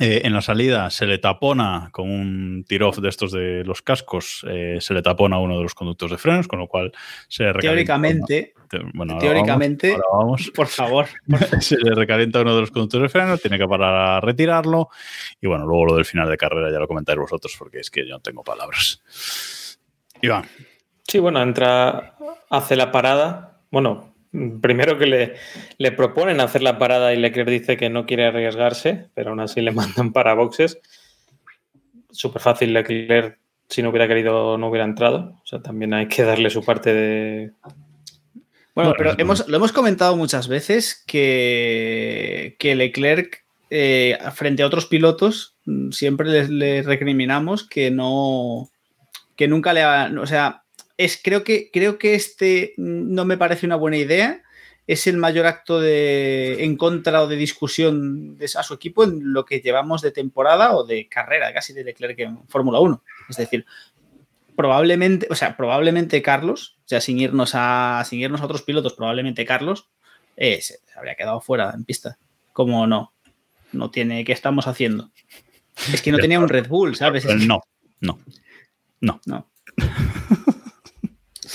eh, 0.00 0.22
en 0.24 0.32
la 0.32 0.42
salida 0.42 0.90
se 0.90 1.06
le 1.06 1.18
tapona 1.18 1.88
con 1.92 2.10
un 2.10 2.64
tir-off 2.68 2.98
de 2.98 3.08
estos 3.08 3.30
de 3.30 3.62
los 3.64 3.80
cascos, 3.80 4.44
eh, 4.50 4.78
se 4.80 4.92
le 4.92 5.02
tapona 5.02 5.38
uno 5.38 5.56
de 5.56 5.62
los 5.62 5.74
conductos 5.74 6.10
de 6.10 6.18
frenos, 6.18 6.48
con 6.48 6.58
lo 6.58 6.66
cual 6.66 6.90
se 7.28 7.44
recalienta 7.52 7.94
Teóricamente, 7.94 8.54
uno- 8.72 8.90
bueno, 8.92 9.12
ahora 9.14 9.24
teóricamente, 9.24 9.90
vamos, 9.90 10.02
ahora 10.10 10.24
vamos. 10.24 10.50
por 10.52 10.66
favor. 10.66 11.06
se 11.60 11.76
le 11.78 11.94
recalienta 11.94 12.40
uno 12.40 12.56
de 12.56 12.60
los 12.62 12.72
conductores 12.72 13.04
de 13.04 13.08
freno, 13.20 13.38
tiene 13.38 13.56
que 13.56 13.68
parar 13.68 13.94
a 13.94 14.20
retirarlo. 14.20 14.88
Y 15.40 15.46
bueno, 15.46 15.64
luego 15.64 15.86
lo 15.86 15.94
del 15.94 16.04
final 16.04 16.28
de 16.28 16.36
carrera 16.38 16.72
ya 16.72 16.80
lo 16.80 16.88
comentáis 16.88 17.16
vosotros, 17.18 17.54
porque 17.56 17.78
es 17.78 17.88
que 17.88 18.04
yo 18.04 18.14
no 18.14 18.20
tengo 18.20 18.42
palabras. 18.42 19.00
Iván, 20.22 20.44
Sí, 21.06 21.18
bueno, 21.18 21.42
entra, 21.42 22.16
hace 22.50 22.76
la 22.76 22.90
parada. 22.90 23.60
Bueno, 23.70 24.14
primero 24.60 24.98
que 24.98 25.06
le, 25.06 25.34
le 25.78 25.92
proponen 25.92 26.40
hacer 26.40 26.62
la 26.62 26.78
parada 26.78 27.12
y 27.12 27.18
Leclerc 27.18 27.48
dice 27.48 27.76
que 27.76 27.90
no 27.90 28.06
quiere 28.06 28.26
arriesgarse, 28.26 29.08
pero 29.14 29.30
aún 29.30 29.40
así 29.40 29.60
le 29.60 29.70
mandan 29.72 30.12
para 30.12 30.34
boxes. 30.34 30.78
Súper 32.10 32.42
fácil, 32.42 32.72
Leclerc, 32.72 33.38
si 33.68 33.82
no 33.82 33.90
hubiera 33.90 34.08
querido, 34.08 34.56
no 34.58 34.68
hubiera 34.68 34.84
entrado. 34.84 35.40
O 35.42 35.46
sea, 35.46 35.60
también 35.60 35.94
hay 35.94 36.08
que 36.08 36.22
darle 36.22 36.50
su 36.50 36.64
parte 36.64 36.92
de. 36.94 37.52
Bueno, 38.74 38.90
Bueno, 38.90 38.94
pero 38.96 39.14
hemos, 39.18 39.46
lo 39.48 39.56
hemos 39.56 39.72
comentado 39.72 40.16
muchas 40.16 40.48
veces 40.48 41.02
que, 41.06 42.56
que 42.58 42.74
Leclerc, 42.74 43.44
eh, 43.70 44.18
frente 44.32 44.62
a 44.62 44.66
otros 44.66 44.86
pilotos, 44.86 45.56
mm, 45.66 45.90
siempre 45.90 46.28
les, 46.28 46.50
les 46.50 46.86
recriminamos 46.86 47.68
que 47.68 47.90
no. 47.90 48.68
que 49.36 49.48
nunca 49.48 49.72
le 49.72 49.82
ha. 49.82 50.12
O 50.20 50.26
sea, 50.26 50.63
es, 50.96 51.20
creo, 51.22 51.44
que, 51.44 51.70
creo 51.72 51.98
que 51.98 52.14
este 52.14 52.74
no 52.76 53.24
me 53.24 53.36
parece 53.36 53.66
una 53.66 53.76
buena 53.76 53.96
idea. 53.96 54.42
Es 54.86 55.06
el 55.06 55.16
mayor 55.16 55.46
acto 55.46 55.80
de 55.80 56.62
en 56.62 56.76
contra 56.76 57.22
o 57.22 57.26
de 57.26 57.36
discusión 57.36 58.36
de, 58.36 58.44
a 58.44 58.62
su 58.62 58.74
equipo 58.74 59.04
en 59.04 59.32
lo 59.32 59.46
que 59.46 59.60
llevamos 59.60 60.02
de 60.02 60.10
temporada 60.10 60.76
o 60.76 60.84
de 60.84 61.08
carrera, 61.08 61.52
casi 61.54 61.72
de 61.72 61.84
Leclerc 61.84 62.18
en 62.18 62.46
Fórmula 62.48 62.80
1. 62.80 63.02
Es 63.30 63.36
decir, 63.38 63.64
probablemente, 64.54 65.26
o 65.30 65.34
sea, 65.34 65.56
probablemente 65.56 66.20
Carlos, 66.20 66.76
o 66.84 66.88
sea, 66.88 67.00
sin 67.00 67.18
irnos 67.18 67.52
a, 67.54 68.04
sin 68.06 68.20
irnos 68.20 68.42
a 68.42 68.44
otros 68.44 68.62
pilotos, 68.62 68.92
probablemente 68.92 69.46
Carlos 69.46 69.88
eh, 70.36 70.60
se, 70.60 70.80
habría 70.96 71.14
quedado 71.14 71.40
fuera 71.40 71.72
en 71.74 71.84
pista. 71.84 72.18
Como 72.52 72.86
no, 72.86 73.14
no 73.72 73.90
tiene, 73.90 74.22
¿qué 74.24 74.32
estamos 74.32 74.66
haciendo? 74.66 75.10
Es 75.92 76.02
que 76.02 76.12
no 76.12 76.18
tenía 76.18 76.38
un 76.38 76.48
Red 76.48 76.68
Bull, 76.68 76.94
¿sabes? 76.94 77.24
Es 77.24 77.40
que- 77.40 77.46
no, 77.46 77.62
no. 78.00 78.20
no. 79.00 79.48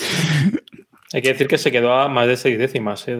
Hay 1.12 1.22
que 1.22 1.28
decir 1.28 1.48
que 1.48 1.58
se 1.58 1.72
quedó 1.72 1.92
a 1.92 2.08
más 2.08 2.26
de 2.28 2.36
seis 2.36 2.58
décimas 2.58 3.06
¿eh? 3.08 3.16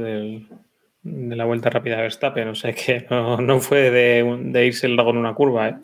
de 1.02 1.36
la 1.36 1.44
vuelta 1.44 1.70
rápida 1.70 1.96
de 1.96 2.02
Verstappen. 2.02 2.48
O 2.48 2.54
sea 2.54 2.72
que 2.72 3.06
no, 3.10 3.60
fue 3.60 3.90
de, 3.90 4.66
irse 4.66 4.86
el 4.86 4.96
lago 4.96 5.10
en 5.10 5.16
una 5.16 5.34
curva. 5.34 5.68
¿eh? 5.68 5.76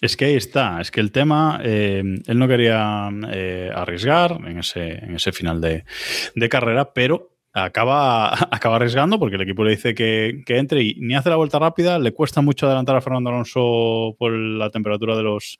Es 0.00 0.16
que 0.16 0.26
ahí 0.26 0.34
está, 0.34 0.80
es 0.80 0.90
que 0.90 1.00
el 1.00 1.10
tema, 1.10 1.60
eh, 1.64 2.02
él 2.26 2.38
no 2.38 2.46
quería 2.46 3.06
arriesgar 3.06 4.38
en 4.46 4.58
ese, 4.58 5.32
final 5.32 5.60
de, 5.60 6.48
carrera, 6.48 6.92
pero 6.92 7.32
acaba, 7.52 8.28
arriesgando 8.28 9.18
porque 9.18 9.36
el 9.36 9.42
equipo 9.42 9.64
le 9.64 9.70
dice 9.70 9.94
que, 9.94 10.44
entre 10.46 10.82
y 10.82 10.94
ni 11.00 11.16
hace 11.16 11.30
la 11.30 11.36
vuelta 11.36 11.58
rápida, 11.58 11.98
le 11.98 12.12
cuesta 12.12 12.42
mucho 12.42 12.66
adelantar 12.66 12.94
a 12.94 13.00
Fernando 13.00 13.30
Alonso 13.30 14.14
por 14.18 14.32
la 14.32 14.70
temperatura 14.70 15.16
de 15.16 15.22
los, 15.24 15.58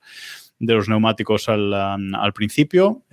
neumáticos 0.59 1.49
al, 1.49 2.33
principio, 2.33 3.03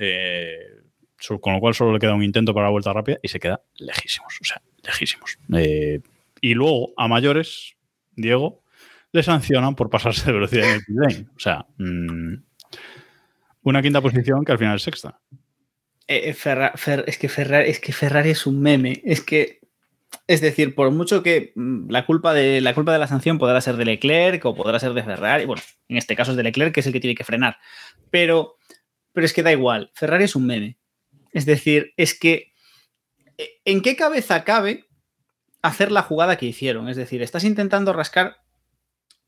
con 1.41 1.55
lo 1.55 1.61
cual 1.61 1.75
solo 1.75 1.93
le 1.93 1.99
queda 1.99 2.15
un 2.15 2.23
intento 2.23 2.55
para 2.55 2.67
la 2.67 2.71
vuelta 2.71 2.93
rápida 2.93 3.19
y 3.23 3.29
se 3.29 3.41
queda 3.41 3.63
lejísimos, 3.77 4.39
o 4.41 4.45
sea, 4.45 4.63
lejísimos. 4.83 5.39
Eh, 5.55 6.01
y 6.41 6.55
luego, 6.55 6.93
a 6.97 7.09
mayores, 7.09 7.77
Diego, 8.17 8.63
le 9.13 9.23
sancionan 9.23 9.77
por 9.77 9.91
pasarse 9.91 10.27
de 10.27 10.33
velocidad 10.33 10.69
en 10.69 10.75
el 10.75 10.85
pit. 10.85 11.29
O 11.37 11.39
sea, 11.39 11.67
mm, 11.79 12.35
una 13.63 13.81
quinta 13.81 14.01
posición 14.01 14.45
que 14.45 14.53
al 14.53 14.59
final 14.59 14.77
es 14.77 14.83
sexta. 14.83 15.21
Eh, 16.09 16.35
eh, 16.45 17.05
es, 17.07 17.19
que 17.19 17.29
Ferrari, 17.29 17.71
es 17.71 17.81
que 17.81 17.93
Ferrari 17.93 18.31
es 18.31 18.47
un 18.47 18.61
meme. 18.61 19.01
Es 19.05 19.23
que, 19.23 19.61
es 20.27 20.41
decir, 20.41 20.75
por 20.75 20.91
mucho 20.91 21.23
que 21.23 21.53
mm, 21.55 21.91
la 21.91 22.07
culpa, 22.07 22.35
de, 22.35 22.61
la 22.61 22.75
culpa 22.75 22.93
de 22.93 22.99
la 22.99 23.07
sanción 23.07 23.39
podrá 23.39 23.61
ser 23.61 23.77
de 23.77 23.85
Leclerc 23.85 24.45
o 24.45 24.55
podrá 24.55 24.79
ser 24.79 24.93
de 24.95 25.03
Ferrari, 25.03 25.47
bueno, 25.47 25.63
en 25.89 25.97
este 25.97 26.17
caso 26.17 26.33
es 26.33 26.37
de 26.37 26.43
Leclerc, 26.43 26.75
que 26.75 26.81
es 26.81 26.87
el 26.87 26.93
que 26.93 27.01
tiene 27.01 27.15
que 27.15 27.25
frenar. 27.25 27.59
Pero, 28.11 28.59
pero 29.13 29.25
es 29.25 29.33
que 29.33 29.43
da 29.43 29.53
igual, 29.53 29.91
Ferrari 29.95 30.25
es 30.25 30.37
un 30.37 30.47
meme. 30.47 30.77
Es 31.35 31.45
decir, 31.45 31.93
es 31.99 32.19
que, 32.19 32.55
eh, 33.37 33.61
¿en 33.67 33.83
qué 33.83 33.95
cabeza 33.97 34.43
cabe 34.45 34.87
hacer 35.61 35.93
la 35.93 36.01
jugada 36.03 36.37
que 36.39 36.47
hicieron? 36.47 36.89
Es 36.89 36.97
decir, 36.97 37.21
estás 37.23 37.45
intentando 37.45 37.93
rascar. 37.93 38.39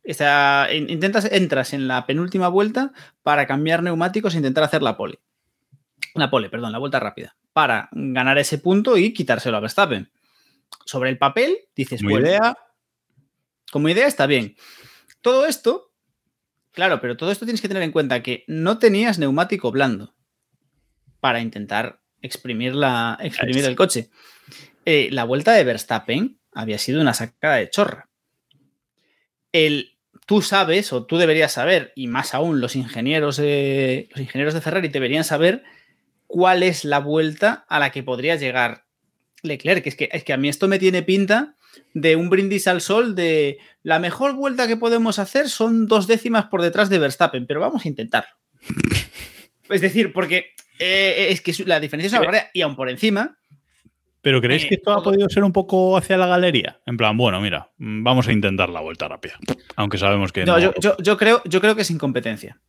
está- 0.09 0.69
in- 0.73 0.88
intentas, 0.88 1.25
entras 1.33 1.73
en 1.73 1.88
la 1.88 2.07
penúltima 2.07 2.47
vuelta 2.47 2.92
para 3.25 3.47
cambiar 3.49 3.83
neumáticos 3.83 4.35
e 4.35 4.37
intentar 4.38 4.62
hacer 4.64 4.81
la 4.81 4.97
pole 4.97 5.19
la 6.14 6.31
pole, 6.31 6.49
perdón, 6.49 6.71
la 6.73 6.79
vuelta 6.79 7.01
rápida, 7.01 7.37
para 7.53 7.88
ganar 7.92 8.38
ese 8.38 8.59
punto 8.59 8.97
y 8.97 9.12
quitárselo 9.12 9.57
a 9.57 9.61
Verstappen. 9.61 10.11
Sobre 10.85 11.11
el 11.11 11.19
papel, 11.19 11.59
dices, 11.75 12.01
Como 12.01 12.11
bueno, 12.12 12.27
idea, 12.27 12.57
como 13.73 13.88
idea 13.88 14.07
está 14.07 14.27
bien. 14.27 14.57
Todo 15.21 15.45
esto, 15.45 15.92
claro, 16.73 17.01
pero 17.01 17.16
todo 17.16 17.33
esto 17.33 17.45
tienes 17.45 17.61
que 17.61 17.69
tener 17.69 17.83
en 17.83 17.92
cuenta 17.92 18.23
que 18.23 18.45
no 18.47 18.79
tenías 18.79 19.19
neumático 19.19 19.71
blando 19.73 20.14
para 21.26 21.40
intentar 21.40 21.98
exprimir, 22.22 22.76
la, 22.76 23.18
exprimir 23.20 23.64
el 23.64 23.74
coche. 23.74 24.10
Eh, 24.84 25.08
la 25.10 25.24
vuelta 25.24 25.54
de 25.54 25.64
Verstappen 25.64 26.38
había 26.52 26.78
sido 26.78 27.00
una 27.00 27.14
sacada 27.14 27.56
de 27.56 27.68
chorra. 27.68 28.08
El, 29.50 29.98
tú 30.24 30.42
sabes, 30.42 30.92
o 30.92 31.04
tú 31.04 31.16
deberías 31.16 31.50
saber, 31.50 31.92
y 31.96 32.06
más 32.06 32.32
aún 32.32 32.60
los 32.60 32.76
ingenieros, 32.76 33.38
de, 33.38 34.08
los 34.12 34.20
ingenieros 34.20 34.54
de 34.54 34.60
Ferrari 34.60 34.86
deberían 34.86 35.24
saber 35.24 35.64
cuál 36.28 36.62
es 36.62 36.84
la 36.84 37.00
vuelta 37.00 37.66
a 37.68 37.80
la 37.80 37.90
que 37.90 38.04
podría 38.04 38.36
llegar 38.36 38.84
Leclerc. 39.42 39.84
Es 39.84 39.96
que, 39.96 40.08
es 40.12 40.22
que 40.22 40.32
a 40.32 40.36
mí 40.36 40.48
esto 40.48 40.68
me 40.68 40.78
tiene 40.78 41.02
pinta 41.02 41.56
de 41.92 42.14
un 42.14 42.30
brindis 42.30 42.68
al 42.68 42.80
sol 42.80 43.16
de 43.16 43.58
la 43.82 43.98
mejor 43.98 44.34
vuelta 44.34 44.68
que 44.68 44.76
podemos 44.76 45.18
hacer 45.18 45.48
son 45.48 45.88
dos 45.88 46.06
décimas 46.06 46.44
por 46.44 46.62
detrás 46.62 46.88
de 46.88 47.00
Verstappen, 47.00 47.48
pero 47.48 47.58
vamos 47.58 47.84
a 47.84 47.88
intentarlo. 47.88 48.30
Es 49.68 49.80
decir, 49.80 50.12
porque 50.12 50.54
eh, 50.78 51.28
es 51.30 51.40
que 51.40 51.52
la 51.64 51.80
diferencia 51.80 52.06
es 52.08 52.12
una 52.12 52.20
barbaridad 52.20 52.50
y 52.54 52.62
aún 52.62 52.76
por 52.76 52.88
encima, 52.90 53.36
pero 54.22 54.40
¿creéis 54.40 54.64
Eh, 54.64 54.68
que 54.68 54.74
esto 54.76 54.92
ha 54.92 55.02
podido 55.02 55.28
ser 55.28 55.44
un 55.44 55.52
poco 55.52 55.96
hacia 55.96 56.16
la 56.16 56.26
galería? 56.26 56.80
En 56.86 56.96
plan, 56.96 57.16
bueno, 57.16 57.40
mira, 57.40 57.70
mm, 57.78 58.02
vamos 58.02 58.26
a 58.28 58.32
intentar 58.32 58.68
la 58.68 58.80
vuelta 58.80 59.06
rápida. 59.08 59.38
Aunque 59.76 59.98
sabemos 59.98 60.32
que 60.32 60.44
no, 60.44 60.54
no. 60.54 60.58
yo, 60.58 60.72
yo- 60.80 60.96
yo 60.98 61.16
creo, 61.16 61.42
yo 61.44 61.60
creo 61.60 61.76
que 61.76 61.82
es 61.82 61.90
incompetencia. 61.90 62.60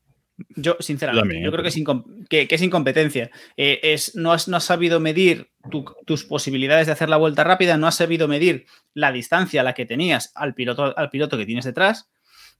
Yo, 0.55 0.77
sinceramente, 0.79 1.21
También, 1.23 1.43
yo 1.43 1.49
eh, 1.49 1.51
creo 1.51 1.63
que 1.63 1.69
es, 1.69 2.27
que- 2.29 2.47
que 2.47 2.55
es 2.55 2.61
incompetencia. 2.61 3.31
Eh, 3.55 3.79
es, 3.81 4.15
no, 4.15 4.31
has, 4.33 4.47
no 4.47 4.57
has 4.57 4.65
sabido 4.65 4.99
medir 4.99 5.49
tu- 5.71 5.95
tus 6.05 6.25
posibilidades 6.25 6.85
de 6.85 6.93
hacer 6.93 7.09
la 7.09 7.17
vuelta 7.17 7.43
rápida, 7.43 7.75
no 7.77 7.87
has 7.87 7.95
sabido 7.95 8.27
medir 8.27 8.67
la 8.93 9.11
distancia 9.11 9.61
a 9.61 9.63
la 9.63 9.73
que 9.73 9.87
tenías 9.87 10.31
al 10.35 10.53
piloto, 10.53 10.95
al 10.95 11.09
piloto 11.09 11.37
que 11.39 11.47
tienes 11.47 11.65
detrás, 11.65 12.11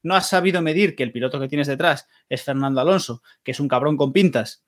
no 0.02 0.16
has 0.16 0.28
sabido 0.28 0.64
medir 0.64 0.96
que 0.96 1.04
el 1.04 1.12
piloto 1.12 1.40
que 1.40 1.48
tienes 1.48 1.68
detrás 1.68 2.08
es 2.30 2.42
Fernando 2.42 2.82
Alonso, 2.82 3.22
que 3.44 3.52
es 3.52 3.60
un 3.60 3.68
cabrón 3.68 3.96
con 3.96 4.12
pintas, 4.12 4.64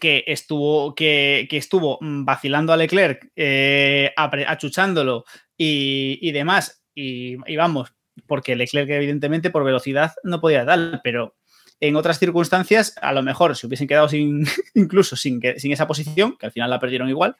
que 0.00 0.24
estuvo, 0.26 0.94
que, 0.94 1.46
que 1.48 1.56
estuvo 1.56 1.98
mm, 2.00 2.24
vacilando 2.24 2.72
a 2.72 2.76
Leclerc, 2.76 3.30
eh, 3.36 4.12
achuchándolo 4.16 5.24
y, 5.56 6.18
y 6.20 6.32
demás. 6.32 6.82
Y, 6.94 7.36
vamos, 7.56 7.94
porque 8.26 8.56
Leclerc, 8.56 8.90
evidentemente, 8.90 9.50
por 9.50 9.64
velocidad 9.64 10.12
no 10.24 10.40
podía 10.40 10.64
dar, 10.64 11.00
pero 11.04 11.36
en 11.78 11.96
otras 11.96 12.18
circunstancias, 12.18 12.94
a 13.00 13.12
lo 13.12 13.22
mejor 13.22 13.56
se 13.56 13.66
hubiesen 13.66 13.86
quedado 13.86 14.08
sin, 14.08 14.44
incluso 14.74 15.14
sin, 15.14 15.40
sin 15.56 15.72
esa 15.72 15.86
posición, 15.86 16.36
que 16.36 16.46
al 16.46 16.52
final 16.52 16.70
la 16.70 16.80
perdieron 16.80 17.08
igual, 17.08 17.36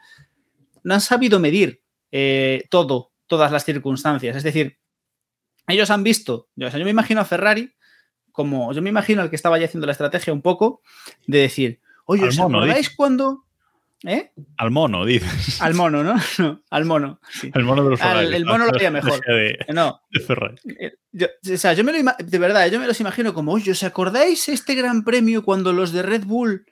no 0.84 0.94
han 0.94 1.00
sabido 1.00 1.40
medir 1.40 1.82
eh, 2.12 2.64
todo, 2.70 3.12
todas 3.26 3.50
las 3.50 3.64
circunstancias. 3.64 4.36
Es 4.36 4.42
decir, 4.42 4.78
ellos 5.66 5.90
han 5.90 6.02
visto, 6.02 6.48
yo, 6.54 6.68
yo 6.68 6.84
me 6.84 6.90
imagino 6.90 7.20
a 7.20 7.24
Ferrari 7.24 7.74
como, 8.32 8.72
yo 8.72 8.80
me 8.80 8.90
imagino 8.90 9.22
al 9.22 9.30
que 9.30 9.36
estaba 9.36 9.58
ya 9.58 9.66
haciendo 9.66 9.86
la 9.86 9.92
estrategia 9.92 10.32
un 10.32 10.42
poco, 10.42 10.82
de 11.26 11.38
decir, 11.38 11.80
oye, 12.10 12.28
¿os 12.28 12.38
acordáis 12.38 12.90
cuando... 12.90 13.44
¿Eh? 14.02 14.32
Al 14.56 14.70
mono, 14.70 15.04
dices. 15.04 15.60
Al 15.60 15.74
mono, 15.74 16.02
¿no? 16.02 16.14
No, 16.38 16.62
al 16.70 16.84
mono. 16.86 17.20
sí. 17.30 17.50
El 17.54 17.64
mono 17.64 17.84
de 17.84 17.90
los 17.90 18.00
Al- 18.00 18.10
horarios, 18.12 18.32
el 18.34 18.44
mono 18.46 18.64
lo 18.64 18.70
haría 18.74 18.90
mejor. 18.90 19.20
De, 19.26 19.58
No, 19.74 20.00
de 20.10 20.20
Ferrari. 20.20 20.56
eh, 20.78 20.92
yo, 21.12 21.26
o 21.52 21.56
sea, 21.58 21.74
yo 21.74 21.84
me 21.84 21.92
lo 21.92 22.12
de 22.18 22.38
verdad, 22.38 22.66
yo 22.70 22.80
me 22.80 22.86
los 22.86 22.98
imagino 23.00 23.34
como, 23.34 23.52
oye, 23.52 23.72
¿os 23.72 23.82
acordáis 23.82 24.48
este 24.48 24.74
gran 24.74 25.04
premio 25.04 25.44
cuando 25.44 25.74
los 25.74 25.92
de 25.92 26.00
Red 26.02 26.24
Bull 26.24 26.64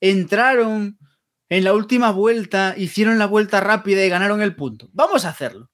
entraron 0.00 0.98
en 1.48 1.62
la 1.62 1.74
última 1.74 2.10
vuelta, 2.10 2.74
hicieron 2.76 3.18
la 3.18 3.26
vuelta 3.26 3.60
rápida 3.60 4.04
y 4.04 4.08
ganaron 4.08 4.42
el 4.42 4.56
punto? 4.56 4.88
Vamos 4.92 5.24
a 5.24 5.28
hacerlo. 5.28 5.70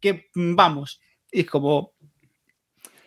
que 0.00 0.26
mm, 0.34 0.56
vamos. 0.56 1.00
Y 1.30 1.40
es 1.42 1.46
como, 1.46 1.92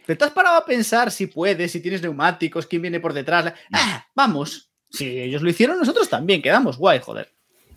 ¿te 0.06 0.14
has 0.24 0.32
parado 0.32 0.56
a 0.58 0.66
pensar 0.66 1.12
si 1.12 1.28
puedes, 1.28 1.70
si 1.70 1.82
tienes 1.82 2.02
neumáticos, 2.02 2.66
quién 2.66 2.82
viene 2.82 3.02
por 3.02 3.12
detrás? 3.12 3.54
Ah, 3.74 4.06
vamos. 4.16 4.67
Si 4.90 5.20
ellos 5.20 5.42
lo 5.42 5.50
hicieron, 5.50 5.78
nosotros 5.80 6.10
también, 6.10 6.42
quedamos 6.42 6.78
guay, 6.78 7.00
joder. 7.00 7.30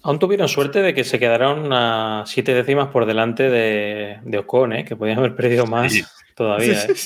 Aún 0.03 0.19
tuvieron 0.19 0.49
suerte 0.49 0.81
de 0.81 0.95
que 0.95 1.05
se 1.05 1.19
quedaron 1.19 1.73
a 1.73 2.25
siete 2.27 2.55
décimas 2.55 2.89
por 2.89 3.05
delante 3.07 3.51
de, 3.51 4.19
de 4.25 4.39
Ocon, 4.39 4.73
¿eh? 4.73 4.85
que 4.85 4.97
podían 4.97 5.19
haber 5.19 5.35
perdido 5.37 5.67
más 5.67 5.93
Sí. 5.93 6.03
todavía. 6.35 6.83
¿eh? 6.85 6.95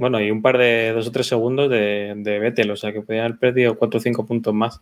Bueno, 0.00 0.20
y 0.20 0.30
un 0.30 0.40
par 0.42 0.58
de 0.58 0.92
dos 0.92 1.08
o 1.08 1.10
tres 1.10 1.26
segundos 1.26 1.68
de, 1.68 2.14
de 2.16 2.38
Vettel, 2.38 2.70
o 2.70 2.76
sea 2.76 2.92
que 2.92 3.02
podían 3.02 3.24
haber 3.24 3.38
perdido 3.40 3.76
cuatro 3.76 3.98
o 3.98 4.00
cinco 4.00 4.24
puntos 4.24 4.54
más. 4.54 4.80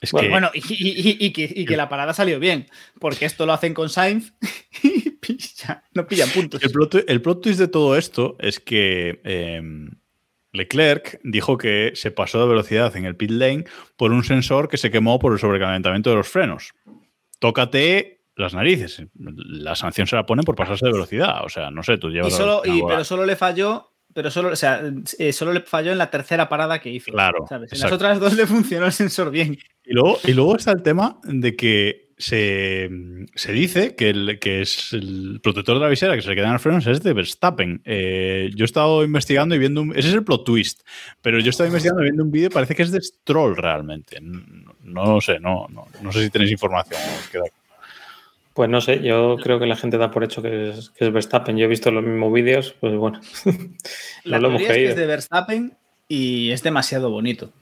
Es 0.00 0.12
Bueno, 0.12 0.26
que 0.28 0.30
Bueno, 0.30 0.50
y, 0.54 0.60
y- 0.60 1.10
y- 1.10 1.26
y 1.26 1.32
que, 1.32 1.52
y 1.56 1.64
que 1.64 1.76
la 1.76 1.88
parada 1.88 2.12
salió 2.14 2.38
bien, 2.38 2.68
porque 3.00 3.24
esto 3.24 3.46
lo 3.46 3.52
hacen 3.52 3.74
con 3.74 3.88
Sainz 3.90 4.32
y 4.84 5.10
pilla- 5.10 5.82
no 5.92 6.06
pillan 6.06 6.28
puntos. 6.30 6.62
el 6.62 6.70
plot, 6.70 7.04
el 7.08 7.20
plot 7.20 7.42
twist 7.42 7.58
de 7.58 7.66
todo 7.66 7.96
esto 7.96 8.36
es 8.38 8.60
que 8.60 9.20
eh, 9.24 9.60
Leclerc 10.52 11.20
dijo 11.24 11.58
que 11.58 11.92
se 11.94 12.10
pasó 12.10 12.40
de 12.40 12.48
velocidad 12.48 12.96
en 12.96 13.04
el 13.04 13.16
pit 13.16 13.30
lane 13.30 13.64
por 13.96 14.12
un 14.12 14.24
sensor 14.24 14.68
que 14.68 14.76
se 14.78 14.90
quemó 14.90 15.18
por 15.18 15.32
el 15.32 15.38
sobrecalentamiento 15.38 16.10
de 16.10 16.16
los 16.16 16.28
frenos. 16.28 16.72
Tócate 17.38 18.22
las 18.36 18.54
narices. 18.54 19.02
La 19.16 19.74
sanción 19.74 20.06
se 20.06 20.16
la 20.16 20.24
ponen 20.26 20.44
por 20.44 20.54
pasarse 20.56 20.86
de 20.86 20.92
velocidad. 20.92 21.44
O 21.44 21.48
sea, 21.48 21.70
no 21.70 21.82
sé, 21.82 21.98
tú 21.98 22.10
llevas 22.10 22.32
Y 22.32 22.36
solo, 22.36 22.62
y- 22.64 22.82
pero 22.86 23.04
solo 23.04 23.26
le 23.26 23.36
falló, 23.36 23.92
pero 24.14 24.30
solo, 24.30 24.50
o 24.50 24.56
sea, 24.56 24.82
eh, 25.18 25.32
solo 25.32 25.52
le 25.52 25.60
falló 25.60 25.92
en 25.92 25.98
la 25.98 26.10
tercera 26.10 26.48
parada 26.48 26.78
que 26.80 26.90
hizo. 26.90 27.10
Claro, 27.12 27.44
¿sabes? 27.48 27.72
En 27.72 27.80
las 27.80 27.92
otras 27.92 28.18
dos 28.20 28.34
le 28.34 28.46
funcionó 28.46 28.86
el 28.86 28.92
sensor 28.92 29.30
bien. 29.30 29.58
Y 29.84 29.92
luego, 29.92 30.18
y 30.24 30.32
luego 30.32 30.56
está 30.56 30.72
el 30.72 30.82
tema 30.82 31.18
de 31.24 31.56
que 31.56 32.07
se, 32.18 32.90
se 33.36 33.52
dice 33.52 33.94
que, 33.94 34.10
el, 34.10 34.38
que 34.40 34.60
es 34.60 34.92
el 34.92 35.40
protector 35.40 35.76
de 35.76 35.84
la 35.84 35.88
visera 35.88 36.16
que 36.16 36.22
se 36.22 36.28
le 36.28 36.34
queda 36.34 36.46
en 36.46 36.54
los 36.54 36.62
frenos 36.62 36.86
es 36.88 37.02
de 37.02 37.12
Verstappen. 37.12 37.80
Eh, 37.84 38.50
yo 38.54 38.64
he 38.64 38.66
estado 38.66 39.04
investigando 39.04 39.54
y 39.54 39.58
viendo 39.58 39.82
un, 39.82 39.90
ese 39.96 40.08
es 40.08 40.14
el 40.14 40.24
plot 40.24 40.44
twist, 40.44 40.82
pero 41.22 41.38
yo 41.38 41.46
he 41.46 41.50
estado 41.50 41.68
investigando 41.68 42.02
y 42.02 42.06
viendo 42.06 42.24
un 42.24 42.32
vídeo 42.32 42.48
y 42.48 42.50
parece 42.50 42.74
que 42.74 42.82
es 42.82 42.90
de 42.90 43.00
Stroll 43.00 43.56
realmente. 43.56 44.18
No, 44.20 44.74
no 44.82 45.14
lo 45.14 45.20
sé, 45.20 45.38
no, 45.38 45.68
no, 45.70 45.86
no 46.02 46.12
sé 46.12 46.24
si 46.24 46.30
tenéis 46.30 46.50
información. 46.50 47.00
Pues 48.52 48.68
no 48.68 48.80
sé, 48.80 49.00
yo 49.00 49.36
creo 49.40 49.60
que 49.60 49.66
la 49.66 49.76
gente 49.76 49.98
da 49.98 50.10
por 50.10 50.24
hecho 50.24 50.42
que 50.42 50.70
es, 50.70 50.90
que 50.90 51.04
es 51.06 51.12
Verstappen. 51.12 51.56
Yo 51.56 51.66
he 51.66 51.68
visto 51.68 51.92
los 51.92 52.02
mismos 52.02 52.32
vídeos, 52.32 52.74
pues 52.80 52.96
bueno, 52.96 53.20
La 54.24 54.38
no 54.38 54.42
lo 54.42 54.48
hemos 54.48 54.62
teoría 54.62 54.62
es 54.62 54.66
que 54.66 54.72
creído. 54.72 54.90
es 54.90 54.96
de 54.96 55.06
Verstappen 55.06 55.76
y 56.08 56.50
es 56.52 56.62
demasiado 56.62 57.10
bonito. 57.10 57.52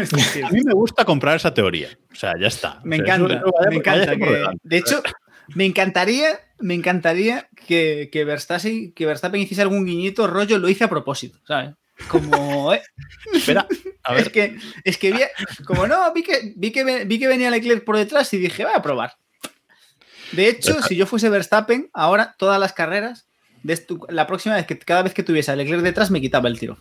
Es 0.00 0.10
decir, 0.12 0.44
A 0.44 0.50
mí 0.50 0.60
me 0.64 0.72
gusta 0.72 1.04
comprar 1.04 1.36
esa 1.36 1.52
teoría. 1.52 1.88
O 2.12 2.14
sea, 2.14 2.32
ya 2.40 2.46
está. 2.46 2.80
me 2.84 2.96
O 3.00 3.04
sea, 3.04 3.14
encanta, 3.16 3.34
eso- 3.34 3.44
eso 3.46 3.52
vaya- 3.58 3.70
me 3.70 3.76
encanta. 3.76 4.16
que- 4.16 4.46
de 4.62 4.76
hecho, 4.78 5.02
me 5.54 5.64
encantaría, 5.64 6.40
me 6.60 6.74
encantaría 6.74 7.48
que, 7.66 8.08
que, 8.12 8.24
Verstappen, 8.24 8.92
que 8.92 9.06
Verstappen 9.06 9.40
hiciese 9.40 9.62
algún 9.62 9.84
guiñito 9.84 10.26
rollo, 10.26 10.58
lo 10.58 10.68
hice 10.68 10.84
a 10.84 10.88
propósito, 10.88 11.38
¿sabes? 11.46 11.74
Como, 12.08 12.72
eh, 12.74 12.82
Espera, 13.32 13.66
a 14.04 14.12
ver. 14.12 14.22
es 14.26 14.28
que, 14.32 14.56
es 14.84 14.98
que 14.98 15.12
vi, 15.12 15.18
como 15.64 15.86
no, 15.86 16.12
vi 16.12 16.22
que, 16.22 16.52
vi, 16.56 16.70
que, 16.70 17.04
vi 17.06 17.18
que 17.18 17.26
venía 17.26 17.50
Leclerc 17.50 17.84
por 17.84 17.96
detrás 17.96 18.32
y 18.34 18.38
dije, 18.38 18.64
voy 18.64 18.72
a 18.74 18.82
probar. 18.82 19.14
De 20.32 20.48
hecho, 20.48 20.82
si 20.82 20.96
yo 20.96 21.06
fuese 21.06 21.28
Verstappen, 21.30 21.88
ahora 21.94 22.34
todas 22.38 22.58
las 22.60 22.72
carreras, 22.72 23.26
de 23.62 23.80
la 24.10 24.26
próxima 24.26 24.56
vez 24.56 24.66
que 24.66 24.78
cada 24.78 25.02
vez 25.02 25.14
que 25.14 25.22
tuviese 25.22 25.50
a 25.52 25.56
Leclerc 25.56 25.82
detrás, 25.82 26.10
me 26.10 26.20
quitaba 26.20 26.48
el 26.48 26.58
tiro. 26.58 26.78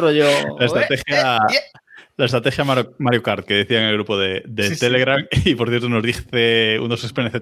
Rollo. 0.00 0.26
La 0.58 0.66
estrategia, 0.66 1.36
eh, 1.36 1.54
eh, 1.54 1.78
la 2.16 2.26
estrategia 2.26 2.64
Mario, 2.64 3.22
Kart 3.22 3.46
que 3.46 3.54
decía 3.54 3.80
en 3.80 3.86
el 3.86 3.94
grupo 3.94 4.18
de, 4.18 4.42
de 4.46 4.68
Sí, 4.68 4.74
sí. 4.74 4.80
Telegram. 4.80 5.26
Y 5.44 5.54
por 5.54 5.68
cierto, 5.68 5.88
nos 5.88 6.02
dice 6.02 6.78
unos 6.80 7.00
SPNZ 7.00 7.40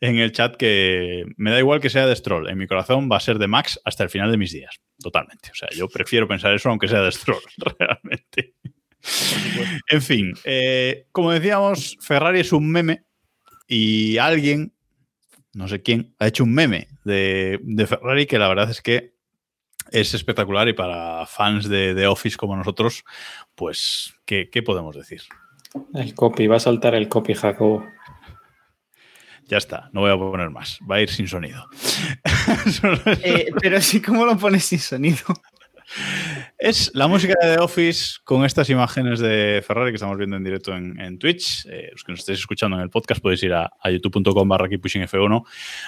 en 0.00 0.16
el 0.18 0.32
chat 0.32 0.56
que 0.56 1.24
me 1.36 1.50
da 1.50 1.58
igual 1.58 1.80
que 1.80 1.90
sea 1.90 2.06
de 2.06 2.16
Stroll. 2.16 2.48
En 2.48 2.58
mi 2.58 2.66
corazón 2.66 3.10
va 3.10 3.16
a 3.18 3.20
ser 3.20 3.38
de 3.38 3.46
Max 3.46 3.80
hasta 3.84 4.04
el 4.04 4.10
final 4.10 4.30
de 4.30 4.38
mis 4.38 4.52
días. 4.52 4.80
Totalmente. 4.98 5.50
O 5.50 5.54
sea, 5.54 5.68
yo 5.70 5.88
prefiero 5.88 6.26
pensar 6.26 6.54
eso 6.54 6.70
aunque 6.70 6.88
sea 6.88 7.02
de 7.02 7.12
Stroll, 7.12 7.42
realmente. 7.78 8.54
En 9.90 10.02
fin, 10.02 10.34
eh, 10.44 11.06
como 11.12 11.30
decíamos, 11.30 11.96
Ferrari 12.00 12.40
es 12.40 12.52
un 12.52 12.70
meme 12.70 13.04
y 13.68 14.18
alguien, 14.18 14.72
no 15.52 15.68
sé 15.68 15.82
quién, 15.82 16.14
ha 16.18 16.26
hecho 16.26 16.44
un 16.44 16.54
meme 16.54 16.88
de, 17.04 17.60
de 17.62 17.86
Ferrari 17.86 18.26
que 18.26 18.38
la 18.38 18.48
verdad 18.48 18.70
es 18.70 18.80
que 18.82 19.15
es 19.90 20.14
espectacular 20.14 20.68
y 20.68 20.72
para 20.72 21.26
fans 21.26 21.68
de, 21.68 21.94
de 21.94 22.06
Office 22.06 22.36
como 22.36 22.56
nosotros, 22.56 23.04
pues, 23.54 24.14
¿qué, 24.24 24.48
qué 24.50 24.62
podemos 24.62 24.96
decir? 24.96 25.22
El 25.94 26.14
copy, 26.14 26.46
va 26.46 26.56
a 26.56 26.60
saltar 26.60 26.94
el 26.94 27.08
copy, 27.08 27.34
Jacobo. 27.34 27.84
Ya 29.48 29.58
está, 29.58 29.90
no 29.92 30.00
voy 30.00 30.10
a 30.10 30.16
poner 30.16 30.50
más, 30.50 30.80
va 30.90 30.96
a 30.96 31.02
ir 31.02 31.08
sin 31.08 31.28
sonido. 31.28 31.68
eh, 33.22 33.50
pero 33.60 33.80
sí, 33.80 34.02
¿cómo 34.02 34.26
lo 34.26 34.36
pones 34.36 34.64
sin 34.64 34.80
sonido? 34.80 35.24
Es 36.58 36.90
la 36.94 37.06
música 37.06 37.34
de 37.40 37.54
The 37.54 37.62
Office 37.62 38.16
con 38.24 38.44
estas 38.44 38.68
imágenes 38.70 39.20
de 39.20 39.62
Ferrari 39.64 39.92
que 39.92 39.96
estamos 39.96 40.18
viendo 40.18 40.36
en 40.36 40.42
directo 40.42 40.74
en, 40.74 40.98
en 41.00 41.18
Twitch. 41.18 41.64
Eh, 41.66 41.90
los 41.92 42.02
que 42.02 42.12
nos 42.12 42.20
estéis 42.20 42.40
escuchando 42.40 42.76
en 42.76 42.82
el 42.82 42.90
podcast 42.90 43.20
podéis 43.20 43.44
ir 43.44 43.52
a, 43.52 43.70
a 43.80 43.90
youtube.com 43.90 44.48
barra 44.48 44.66
F1 44.68 45.44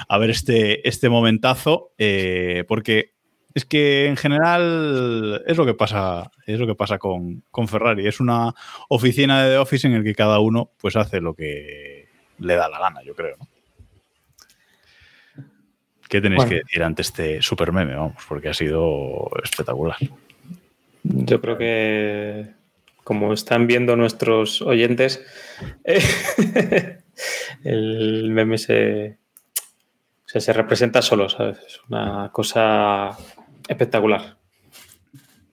a 0.08 0.18
ver 0.18 0.30
este, 0.30 0.86
este 0.88 1.08
momentazo, 1.08 1.94
eh, 1.98 2.64
porque 2.68 3.17
es 3.54 3.64
que 3.64 4.06
en 4.06 4.16
general 4.16 5.42
es 5.46 5.56
lo 5.56 5.66
que 5.66 5.74
pasa, 5.74 6.30
es 6.46 6.58
lo 6.58 6.66
que 6.66 6.74
pasa 6.74 6.98
con, 6.98 7.42
con 7.50 7.68
Ferrari. 7.68 8.06
Es 8.06 8.20
una 8.20 8.54
oficina 8.88 9.42
de 9.42 9.50
The 9.50 9.58
Office 9.58 9.86
en 9.86 9.94
el 9.94 10.04
que 10.04 10.14
cada 10.14 10.38
uno 10.38 10.70
pues 10.80 10.96
hace 10.96 11.20
lo 11.20 11.34
que 11.34 12.08
le 12.38 12.54
da 12.54 12.68
la 12.68 12.78
gana, 12.78 13.02
yo 13.02 13.14
creo. 13.14 13.36
¿no? 13.38 13.48
¿Qué 16.08 16.20
tenéis 16.20 16.38
Bueno. 16.38 16.50
que 16.50 16.56
decir 16.56 16.82
ante 16.82 17.02
este 17.02 17.42
super 17.42 17.72
meme? 17.72 17.94
Vamos, 17.94 18.24
porque 18.28 18.48
ha 18.48 18.54
sido 18.54 19.28
espectacular. 19.42 19.96
Yo 21.02 21.40
creo 21.40 21.58
que, 21.58 22.46
como 23.04 23.32
están 23.32 23.66
viendo 23.66 23.94
nuestros 23.96 24.62
oyentes, 24.62 25.22
eh, 25.84 26.00
el 27.64 28.30
meme 28.30 28.56
se, 28.56 29.18
o 30.24 30.28
sea, 30.28 30.40
se 30.40 30.52
representa 30.52 31.02
solo, 31.02 31.28
¿sabes? 31.28 31.58
Es 31.66 31.80
una 31.88 32.30
cosa 32.32 33.16
espectacular. 33.68 34.36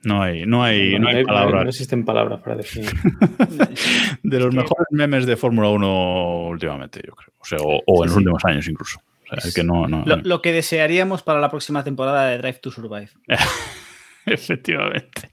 No 0.03 0.21
hay, 0.21 0.45
no 0.45 0.63
hay, 0.63 0.99
no 0.99 1.07
hay 1.07 1.21
no 1.23 1.27
palabras. 1.27 1.67
existen 1.67 2.05
palabras 2.05 2.39
para 2.41 2.55
definir. 2.57 2.91
de 4.23 4.39
los 4.39 4.49
que- 4.49 4.55
mejores 4.57 4.87
memes 4.91 5.25
de 5.25 5.35
Fórmula 5.35 5.69
1 5.69 6.47
últimamente, 6.47 7.01
yo 7.05 7.13
creo. 7.15 7.33
O 7.39 7.45
sea, 7.45 7.57
o, 7.61 7.81
o 7.85 8.03
en 8.03 8.09
los 8.09 8.17
últimos 8.17 8.45
años 8.45 8.67
incluso. 8.67 8.99
O 8.99 9.27
sea, 9.41 9.49
es 9.49 9.55
que 9.55 9.63
no, 9.63 9.87
no, 9.87 10.03
Lo, 10.05 10.17
no. 10.17 10.21
lo 10.23 10.41
que 10.43 10.51
desearíamos 10.51 11.23
para 11.23 11.39
la 11.39 11.49
próxima 11.49 11.83
temporada 11.83 12.27
de 12.29 12.37
Drive 12.37 12.59
to 12.59 12.69
Survive. 12.71 13.09
Efectivamente. 14.27 15.31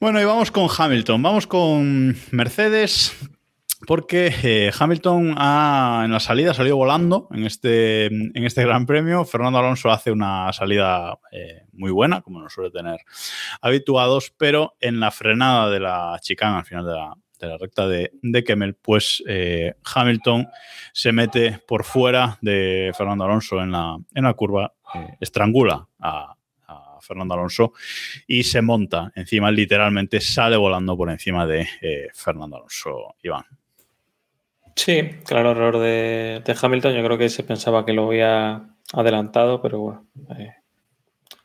Bueno, 0.00 0.20
y 0.20 0.24
vamos 0.24 0.50
con 0.50 0.66
Hamilton. 0.76 1.22
Vamos 1.22 1.46
con 1.46 2.16
Mercedes. 2.32 3.16
Porque 3.86 4.32
eh, 4.42 4.70
Hamilton 4.78 5.34
ha, 5.38 6.02
en 6.04 6.12
la 6.12 6.20
salida 6.20 6.50
ha 6.50 6.54
salido 6.54 6.76
volando 6.76 7.28
en 7.30 7.46
este, 7.46 8.06
en 8.06 8.44
este 8.44 8.62
Gran 8.62 8.84
Premio. 8.84 9.24
Fernando 9.24 9.58
Alonso 9.58 9.90
hace 9.90 10.12
una 10.12 10.52
salida 10.52 11.18
eh, 11.32 11.62
muy 11.72 11.90
buena, 11.90 12.20
como 12.20 12.40
nos 12.40 12.52
suele 12.52 12.70
tener 12.70 13.00
habituados, 13.62 14.34
pero 14.36 14.76
en 14.80 15.00
la 15.00 15.10
frenada 15.10 15.70
de 15.70 15.80
la 15.80 16.18
chicana 16.20 16.58
al 16.58 16.66
final 16.66 16.84
de 16.84 16.92
la, 16.92 17.14
de 17.38 17.46
la 17.46 17.56
recta 17.56 17.88
de, 17.88 18.12
de 18.20 18.44
Kemmel, 18.44 18.74
pues 18.74 19.22
eh, 19.26 19.72
Hamilton 19.94 20.48
se 20.92 21.12
mete 21.12 21.58
por 21.66 21.84
fuera 21.84 22.38
de 22.42 22.92
Fernando 22.96 23.24
Alonso 23.24 23.62
en 23.62 23.72
la, 23.72 23.96
en 24.14 24.24
la 24.24 24.34
curva, 24.34 24.74
estrangula 25.20 25.88
a, 25.98 26.34
Fernando 27.02 27.32
Alonso 27.32 27.72
y 28.26 28.42
se 28.42 28.60
monta 28.60 29.10
encima, 29.14 29.50
literalmente 29.50 30.20
sale 30.20 30.58
volando 30.58 30.98
por 30.98 31.10
encima 31.10 31.46
de 31.46 31.66
Fernando 32.12 32.58
Alonso, 32.58 33.16
Iván. 33.22 33.59
Sí, 34.82 35.02
claro, 35.26 35.50
error 35.50 35.78
de, 35.78 36.42
de 36.42 36.56
Hamilton. 36.58 36.94
Yo 36.94 37.04
creo 37.04 37.18
que 37.18 37.28
se 37.28 37.42
pensaba 37.44 37.84
que 37.84 37.92
lo 37.92 38.06
había 38.06 38.66
adelantado, 38.94 39.60
pero 39.60 39.78
bueno. 39.80 40.06
eh, 40.38 40.54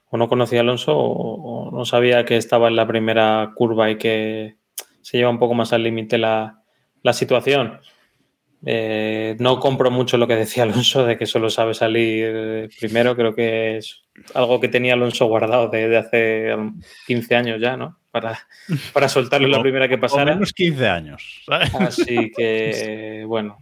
o 0.10 0.16
no 0.18 0.30
conocía 0.30 0.60
a 0.60 0.62
Alonso 0.62 0.98
o, 0.98 1.70
no 1.70 1.84
sabía 1.84 2.24
que 2.24 2.38
estaba 2.38 2.70
en 2.70 2.78
la 2.78 2.88
primera 2.88 3.52
curva 3.54 3.92
y 3.92 3.98
que 3.98 4.56
se 5.02 5.18
lleva 5.18 5.32
un 5.32 5.40
poco 5.40 5.54
más 5.54 5.74
al 5.74 5.84
límite 5.84 6.18
la, 6.18 6.64
la 7.04 7.12
situación. 7.12 7.82
Eh, 8.66 9.36
no 9.40 9.60
compro 9.60 9.92
mucho 9.92 10.18
lo 10.18 10.28
que 10.28 10.38
decía 10.38 10.64
Alonso 10.64 11.06
de 11.06 11.18
que 11.18 11.26
solo 11.26 11.50
sabe 11.50 11.74
salir 11.74 12.70
primero. 12.80 13.18
Creo 13.18 13.36
que 13.36 13.76
es 13.78 14.06
algo 14.34 14.62
que 14.62 14.70
tenía 14.70 14.94
Alonso 14.94 15.26
guardado 15.26 15.68
desde 15.68 15.98
hace 15.98 16.56
15 17.06 17.36
años 17.36 17.60
ya, 17.60 17.76
¿no? 17.76 18.00
Para, 18.22 18.40
para 18.94 19.10
soltarlo 19.10 19.48
la 19.48 19.58
O- 19.60 19.62
primera 19.62 19.88
que 19.90 19.98
pasara. 19.98 20.34
menos 20.34 20.54
15 20.54 20.88
años. 20.88 21.42
¿sabes? 21.46 21.74
Así 21.76 22.32
que, 22.36 23.24
bueno, 23.28 23.58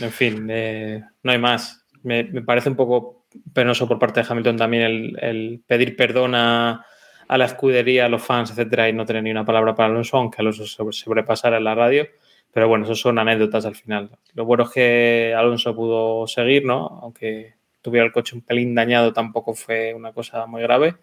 en 0.00 0.10
fin, 0.10 0.46
eh, 0.50 1.02
no 1.22 1.32
hay 1.32 1.38
más. 1.38 1.84
Me, 2.02 2.24
me 2.24 2.42
parece 2.42 2.68
un 2.70 2.76
poco 2.76 3.26
penoso 3.52 3.86
por 3.88 3.98
parte 3.98 4.20
de 4.22 4.26
Hamilton 4.28 4.56
también 4.56 4.82
el, 4.84 5.18
el 5.20 5.62
pedir 5.66 5.96
perdón 5.96 6.34
a, 6.34 6.84
a 7.28 7.38
la 7.38 7.44
escudería, 7.44 8.06
a 8.06 8.08
los 8.08 8.22
fans, 8.22 8.50
etcétera, 8.50 8.88
y 8.88 8.92
no 8.92 9.04
tener 9.04 9.22
ni 9.22 9.30
una 9.30 9.44
palabra 9.44 9.74
para 9.74 9.88
Alonso, 9.90 10.16
aunque 10.16 10.40
Alonso 10.40 10.64
sobrepasara 10.66 11.58
en 11.58 11.64
la 11.64 11.74
radio. 11.74 12.06
Pero 12.52 12.68
bueno, 12.68 12.84
eso 12.84 12.94
son 12.94 13.18
anécdotas 13.18 13.66
al 13.66 13.74
final. 13.74 14.10
Lo 14.34 14.44
bueno 14.44 14.62
es 14.64 14.70
que 14.70 15.34
Alonso 15.36 15.74
pudo 15.74 16.26
seguir, 16.28 16.64
¿no? 16.64 17.00
Aunque 17.02 17.54
tuviera 17.82 18.06
el 18.06 18.12
coche 18.12 18.36
un 18.36 18.42
pelín 18.42 18.74
dañado, 18.74 19.12
tampoco 19.12 19.54
fue 19.54 19.92
una 19.92 20.12
cosa 20.12 20.46
muy 20.46 20.62
grave. 20.62 20.94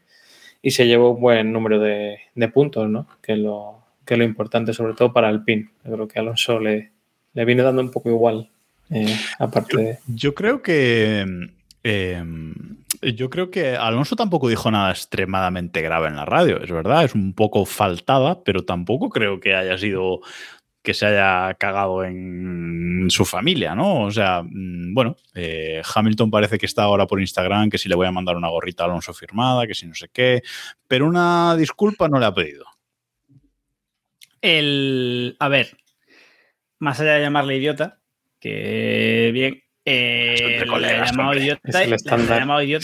Y 0.62 0.72
se 0.72 0.86
llevó 0.86 1.12
un 1.12 1.22
buen 1.22 1.52
número 1.52 1.80
de, 1.80 2.20
puntos, 2.54 2.88
¿no? 2.90 3.08
Que 3.22 3.34
es, 3.34 3.40
lo, 3.40 3.80
que 4.06 4.18
lo 4.18 4.24
importante, 4.24 4.74
sobre 4.74 4.94
todo 4.94 5.12
para 5.12 5.30
el 5.30 5.44
PIN. 5.44 5.70
Yo 5.84 5.94
creo 5.94 6.08
que 6.08 6.20
Alonso 6.20 6.60
le, 6.60 6.92
le 7.34 7.46
viene 7.46 7.64
dando 7.64 7.82
un 7.82 7.92
poco 7.92 8.10
igual, 8.10 8.50
eh, 8.92 9.16
aparte 9.40 10.00
yo, 10.08 10.36
creo 10.36 10.62
que. 10.62 11.26
Em, 11.84 12.54
yo 13.02 13.30
creo 13.32 13.50
que 13.50 13.76
Alonso 13.76 14.16
tampoco 14.16 14.50
dijo 14.50 14.70
nada 14.70 14.92
extremadamente 14.92 15.82
grave 15.82 16.10
en 16.10 16.18
la 16.18 16.26
radio, 16.26 16.62
es 16.62 16.70
verdad, 16.70 17.04
es 17.06 17.16
un 17.16 17.34
poco 17.34 17.66
faltada, 17.66 18.44
pero 18.44 18.64
tampoco 18.64 19.10
creo 19.10 19.40
que 19.40 19.56
haya 19.56 19.78
sido 19.78 20.20
que 20.82 20.94
se 20.94 21.06
haya 21.06 21.54
cagado 21.56 22.04
en 22.04 23.08
su 23.10 23.26
familia, 23.26 23.76
¿no? 23.76 24.04
O 24.04 24.12
sea, 24.12 24.42
mm, 24.44 24.94
bueno, 24.94 25.16
eh, 25.36 25.82
Hamilton 25.96 26.32
parece 26.32 26.58
que 26.58 26.66
está 26.66 26.84
ahora 26.84 27.06
por 27.06 27.20
Instagram, 27.20 27.70
que 27.70 27.78
si 27.78 27.88
le 27.88 27.96
voy 27.96 28.08
a 28.08 28.12
mandar 28.12 28.36
una 28.36 28.50
gorrita 28.50 28.84
a 28.84 28.86
Alonso 28.88 29.14
firmada, 29.14 29.68
que 29.68 29.76
si 29.76 29.86
no 29.86 29.94
sé 29.94 30.10
qué, 30.12 30.42
pero 30.88 31.08
una 31.08 31.56
disculpa 31.56 32.08
no 32.08 32.20
le 32.20 32.26
ha 32.26 32.34
pedido. 32.34 32.66
El, 34.42 35.36
a 35.40 35.50
ver, 35.50 35.78
más 36.80 37.00
allá 37.00 37.14
de 37.14 37.22
llamarle 37.22 37.58
idiota, 37.58 38.00
que 38.40 39.30
bien, 39.34 39.62
eh, 39.86 40.64
le 40.66 40.88
ha 40.88 41.06
llamado 41.06 41.36
idiota, 41.36 41.70
llamado 41.72 42.64
y, 42.64 42.68
le 42.68 42.76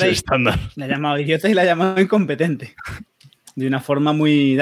ha 0.83 0.87
llamado 0.87 1.19
idiota 1.19 1.49
y 1.49 1.53
le 1.53 1.61
ha 1.61 1.65
llamado 1.65 1.99
incompetente. 1.99 2.75
De 3.55 3.65
una 3.65 3.79
forma 3.79 4.13
muy... 4.13 4.55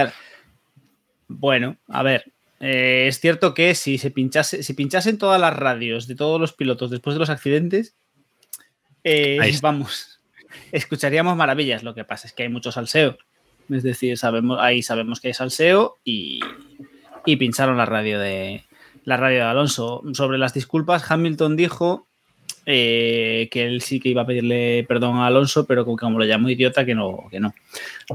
Bueno, 1.27 1.75
a 1.89 2.03
ver, 2.03 2.31
eh, 2.59 3.05
es 3.07 3.19
cierto 3.19 3.53
que 3.53 3.75
si 3.75 3.97
se 3.97 4.11
pinchase, 4.11 4.63
si 4.63 4.73
pinchasen 4.73 5.17
todas 5.17 5.39
las 5.39 5.55
radios 5.55 6.07
de 6.07 6.15
todos 6.15 6.39
los 6.39 6.53
pilotos 6.53 6.89
después 6.89 7.15
de 7.15 7.19
los 7.19 7.29
accidentes, 7.29 7.95
eh, 9.03 9.37
vamos, 9.61 10.21
escucharíamos 10.71 11.35
maravillas. 11.35 11.83
Lo 11.83 11.93
que 11.93 12.05
pasa 12.05 12.27
es 12.27 12.33
que 12.33 12.43
hay 12.43 12.49
mucho 12.49 12.71
salseo. 12.71 13.17
Es 13.69 13.83
decir, 13.83 14.17
sabemos, 14.17 14.59
ahí 14.61 14.81
sabemos 14.83 15.19
que 15.19 15.29
hay 15.29 15.33
salseo 15.33 15.97
y, 16.03 16.39
y 17.25 17.35
pincharon 17.37 17.77
la 17.77 17.85
radio 17.85 18.19
de 18.19 18.63
la 19.03 19.17
radio 19.17 19.37
de 19.37 19.43
Alonso. 19.43 20.03
Sobre 20.13 20.37
las 20.37 20.53
disculpas, 20.53 21.09
Hamilton 21.09 21.55
dijo 21.55 22.07
eh, 22.67 23.47
que 23.51 23.65
él 23.65 23.81
sí 23.81 23.99
que 23.99 24.09
iba 24.09 24.23
a 24.23 24.25
pedirle 24.25 24.83
perdón 24.87 25.17
a 25.17 25.27
Alonso, 25.27 25.67
pero 25.67 25.85
como, 25.85 26.17
lo 26.17 26.25
llamó 26.25 26.49
idiota, 26.49 26.83
que 26.83 26.95
no, 26.95 27.27
que 27.29 27.39
no. 27.39 27.53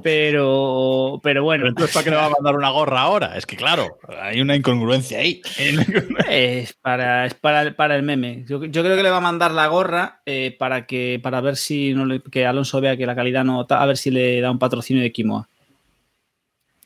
Pero, 0.02 1.20
pero 1.22 1.44
bueno. 1.44 1.68
entonces, 1.68 1.94
¿para 1.94 2.04
qué 2.04 2.10
le 2.10 2.16
va 2.16 2.26
a 2.26 2.30
mandar 2.30 2.56
una 2.56 2.70
gorra 2.70 3.00
ahora? 3.02 3.36
Es 3.36 3.46
que 3.46 3.56
claro, 3.56 3.98
hay 4.20 4.40
una 4.40 4.56
incongruencia 4.56 5.20
ahí. 5.20 5.40
es 6.28 6.72
para, 6.74 7.26
es 7.26 7.34
para, 7.34 7.74
para 7.74 7.94
el 7.94 8.02
meme. 8.02 8.44
Yo, 8.48 8.60
creo 8.60 8.96
que 8.96 9.02
le 9.02 9.10
va 9.10 9.18
a 9.18 9.20
mandar 9.20 9.52
la 9.52 9.68
gorra 9.68 10.20
eh, 10.26 10.56
para 10.58 10.86
que 10.86 11.20
para 11.22 11.40
ver 11.40 11.56
si 11.56 11.94
no 11.94 12.04
le, 12.04 12.20
que 12.20 12.46
Alonso 12.46 12.80
vea 12.80 12.96
que 12.96 13.06
la 13.06 13.14
calidad 13.14 13.44
no 13.44 13.66
a 13.68 13.86
ver 13.86 13.96
si 13.96 14.10
le 14.10 14.40
da 14.40 14.50
un 14.50 14.58
patrocinio 14.58 15.02
de 15.02 15.12
Quimoa. 15.12 15.48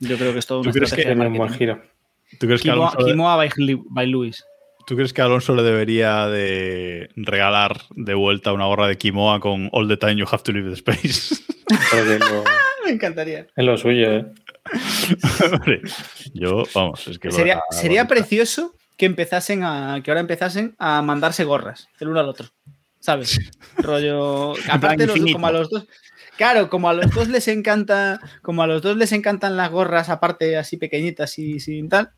Yo 0.01 0.19
creo 0.19 0.33
que 0.33 0.41
es 0.41 0.47
todo 0.47 0.61
una 0.61 0.71
estrategia 0.71 1.15
de 1.15 1.29
buen 1.29 1.53
giro. 1.55 1.81
¿Tú 2.39 2.47
crees 2.47 2.63
que 2.63 2.71
Alonso 2.71 2.99
Quimoa 2.99 3.37
by 3.37 4.07
Luis. 4.07 4.45
¿Tú 4.87 4.97
crees 4.97 5.13
que 5.13 5.23
Alonso 5.23 5.55
le 5.55 5.63
debería 5.63 6.27
de 6.27 7.11
regalar 7.17 7.83
de 7.91 8.15
vuelta 8.15 8.53
una 8.53 8.67
gorra 8.67 8.87
de 8.87 8.99
Kimoa 8.99 9.41
con 9.41 9.71
All 9.73 9.89
the 9.89 9.97
time 9.97 10.17
you 10.17 10.27
have 10.31 10.43
to 10.43 10.53
leave 10.53 10.69
the 10.69 10.75
space? 10.75 11.37
Me 12.85 12.91
encantaría. 12.91 13.47
Es 13.57 13.65
lo 13.65 13.79
suyo, 13.79 14.13
¿eh? 14.13 14.27
yo, 16.35 16.65
vamos, 16.75 17.07
es 17.07 17.19
que... 17.19 17.31
Sería, 17.31 17.63
sería 17.71 18.07
precioso 18.07 18.75
que 18.97 19.07
empezasen 19.07 19.63
a... 19.65 20.01
que 20.03 20.11
ahora 20.11 20.21
empezasen 20.21 20.75
a 20.79 21.01
mandarse 21.03 21.45
gorras 21.45 21.89
el 21.99 22.09
uno 22.09 22.21
al 22.21 22.29
otro. 22.29 22.49
¿Sabes? 23.01 23.39
Rollo... 23.79 24.55
Aparte, 24.71 25.07
los, 25.07 25.19
como 25.33 25.47
a 25.47 25.53
los 25.53 25.71
dos... 25.71 25.87
Claro, 26.37 26.69
como 26.69 26.89
a 26.89 26.95
los 26.95 27.11
dos 27.11 27.29
les 27.29 27.49
encanta, 27.49 28.21
como 28.43 28.63
a 28.63 28.67
los 28.67 28.83
dos 28.83 28.97
les 28.97 29.13
encantan 29.13 29.57
las 29.57 29.71
gorras 29.71 30.09
aparte 30.09 30.57
así 30.57 30.77
pequeñitas 30.77 31.39
y 31.39 31.61
sin 31.61 31.89
tal, 31.89 32.11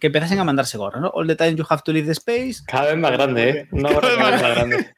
que 0.00 0.08
empezasen 0.08 0.38
a 0.38 0.44
mandarse 0.44 0.78
gorras, 0.78 1.00
¿no? 1.00 1.08
All 1.08 1.26
the 1.26 1.36
time 1.36 1.54
you 1.54 1.64
have 1.68 1.82
to 1.84 1.92
leave 1.92 2.06
the 2.06 2.12
space. 2.12 2.62
Cada 2.66 2.90
vez 2.92 2.98
más 2.98 3.12
grande, 3.12 3.50
¿eh? 3.50 3.68
Una 3.72 3.92
gorra 3.92 4.08
cada 4.16 4.30
vez 4.30 4.40
más 4.40 4.54
grande. 4.56 4.94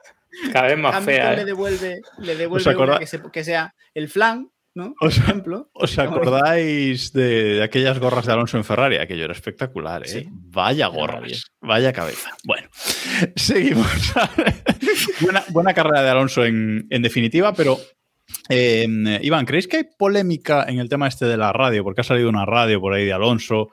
Cada 0.53 0.67
vez 0.69 0.79
más 0.79 1.05
fea. 1.05 1.33
Le 1.35 1.43
¿eh? 1.43 1.45
devuelve, 1.45 2.01
le 2.19 2.37
devuelve 2.37 2.77
una 2.77 2.99
que, 2.99 3.45
sea 3.45 3.75
el 3.95 4.09
flan, 4.09 4.51
¿no? 4.75 4.95
Por 4.99 5.09
ejemplo. 5.09 5.71
¿Os 5.73 5.99
acordáis 5.99 7.13
de, 7.13 7.63
aquellas 7.63 7.99
gorras 7.99 8.27
de 8.27 8.33
Alonso 8.33 8.57
en 8.57 8.65
Ferrari? 8.65 8.97
Aquello 8.97 9.25
era 9.25 9.33
espectacular, 9.33 10.03
¿eh? 10.07 10.27
Vaya 10.31 10.87
gorras, 10.87 11.51
vaya 11.61 11.93
cabeza. 11.93 12.31
Bueno, 12.45 12.69
seguimos. 13.37 13.87
buena, 15.21 15.45
buena, 15.49 15.75
carrera 15.75 16.03
de 16.03 16.11
Alonso 16.11 16.45
en, 16.45 16.87
en 16.91 17.03
definitiva, 17.03 17.53
pero 17.53 17.79
eh, 18.49 19.19
Iván, 19.23 19.47
¿creéis 19.47 19.69
que 19.69 19.77
hay 19.79 19.85
polémica 19.97 20.65
en 20.69 20.79
el 20.79 20.89
tema 20.89 21.09
este 21.09 21.27
de 21.27 21.37
la 21.37 21.53
radio? 21.53 21.85
Porque 21.85 22.01
ha 22.01 22.05
salido 22.05 22.29
una 22.29 22.47
radio 22.47 22.81
por 22.81 22.95
ahí 22.95 23.05
de 23.05 23.13
Alonso 23.13 23.71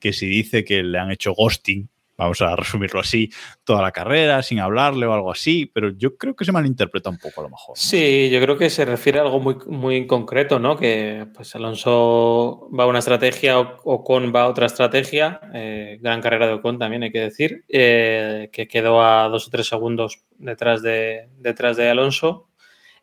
que 0.00 0.12
si 0.12 0.26
dice 0.26 0.64
que 0.64 0.82
le 0.82 0.98
han 0.98 1.10
hecho 1.10 1.32
ghosting, 1.32 1.88
vamos 2.20 2.42
a 2.42 2.54
resumirlo 2.54 3.00
así, 3.00 3.30
toda 3.64 3.80
la 3.80 3.92
carrera 3.92 4.42
sin 4.42 4.60
hablarle 4.60 5.06
o 5.06 5.14
algo 5.14 5.32
así, 5.32 5.70
pero 5.72 5.90
yo 5.96 6.16
creo 6.18 6.36
que 6.36 6.44
se 6.44 6.52
malinterpreta 6.52 7.08
un 7.08 7.16
poco 7.16 7.40
a 7.40 7.44
lo 7.44 7.50
mejor. 7.50 7.78
Sí, 7.78 8.28
yo 8.30 8.40
creo 8.42 8.58
que 8.58 8.68
se 8.68 8.84
refiere 8.84 9.18
a 9.18 9.22
algo 9.22 9.40
muy, 9.40 9.56
muy 9.66 10.06
concreto, 10.06 10.58
¿no? 10.58 10.76
Que 10.76 11.26
pues 11.34 11.54
Alonso 11.54 12.68
va 12.78 12.84
a 12.84 12.86
una 12.86 12.98
estrategia, 12.98 13.58
Ocon 13.58 14.32
va 14.34 14.42
a 14.42 14.48
otra 14.48 14.66
estrategia, 14.66 15.40
eh, 15.54 15.98
gran 16.00 16.20
carrera 16.20 16.46
de 16.46 16.54
Ocon 16.54 16.78
también 16.78 17.02
hay 17.02 17.10
que 17.10 17.20
decir, 17.20 17.64
eh, 17.68 18.50
que 18.52 18.68
quedó 18.68 19.02
a 19.02 19.28
dos 19.28 19.46
o 19.48 19.50
tres 19.50 19.66
segundos 19.66 20.22
detrás 20.36 20.82
de, 20.82 21.28
detrás 21.38 21.78
de 21.78 21.88
Alonso. 21.88 22.48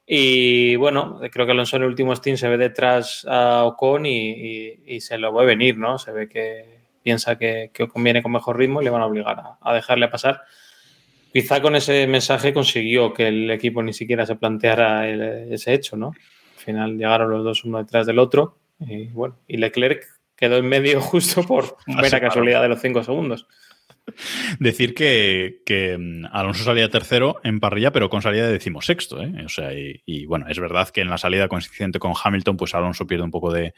Y 0.05 0.75
bueno, 0.77 1.19
creo 1.31 1.45
que 1.45 1.51
Alonso 1.51 1.75
en 1.75 1.81
el 1.81 1.89
último 1.89 2.15
stint 2.15 2.37
se 2.37 2.47
ve 2.47 2.57
detrás 2.57 3.25
a 3.27 3.65
Ocon 3.65 4.05
y, 4.05 5.01
se 5.01 5.17
lo 5.17 5.33
ve 5.33 5.45
venir, 5.45 5.77
¿no? 5.77 5.97
Se 5.97 6.11
ve 6.11 6.29
que, 6.29 6.76
piensa 7.07 7.37
que, 7.37 7.71
conviene 7.93 8.21
con 8.21 8.33
mejor 8.33 8.57
ritmo 8.57 8.81
y 8.81 8.83
le 8.83 8.89
van 8.89 9.01
a 9.01 9.05
obligar 9.05 9.41
a, 9.61 9.73
dejarle 9.73 10.09
pasar. 10.09 10.41
Quizá 11.31 11.61
con 11.61 11.73
ese 11.77 12.05
mensaje 12.05 12.51
consiguió 12.51 13.13
que 13.13 13.29
el 13.29 13.49
equipo 13.49 13.81
ni 13.81 13.93
siquiera 13.93 14.25
se 14.25 14.35
planteara 14.35 15.07
ese 15.07 15.73
hecho, 15.73 15.95
¿no? 15.95 16.07
Al 16.07 16.63
final 16.65 16.97
llegaron 16.97 17.31
los 17.31 17.45
dos 17.45 17.63
uno 17.63 17.77
detrás 17.77 18.07
del 18.07 18.19
otro 18.19 18.57
y 18.81 19.05
bueno, 19.05 19.37
y 19.47 19.55
Leclerc 19.55 20.03
quedó 20.35 20.57
en 20.57 20.65
medio 20.67 20.99
justo 21.11 21.43
por 21.43 21.77
mera 21.85 22.19
casualidad 22.19 22.61
de 22.61 22.67
los 22.67 22.81
cinco 22.81 23.01
segundos. 23.05 23.47
Decir 24.59 24.93
que, 24.93 25.97
mm, 25.97 26.25
Alonso 26.33 26.65
salía 26.65 26.89
tercero 26.89 27.39
en 27.45 27.61
parrilla, 27.61 27.93
pero 27.93 28.09
con 28.09 28.21
salida 28.21 28.47
de 28.47 28.51
decimosexto. 28.51 29.23
¿eh? 29.23 29.45
O 29.45 29.49
sea, 29.49 29.71
y, 29.73 30.25
bueno, 30.25 30.47
es 30.49 30.59
verdad 30.59 30.89
que 30.89 30.99
en 30.99 31.09
la 31.09 31.17
salida 31.17 31.47
coincidente 31.47 31.99
con 31.99 32.11
Hamilton, 32.21 32.57
pues 32.57 32.75
Alonso 32.75 33.07
pierde 33.07 33.23
un 33.23 33.31
poco 33.31 33.53
de, 33.53 33.73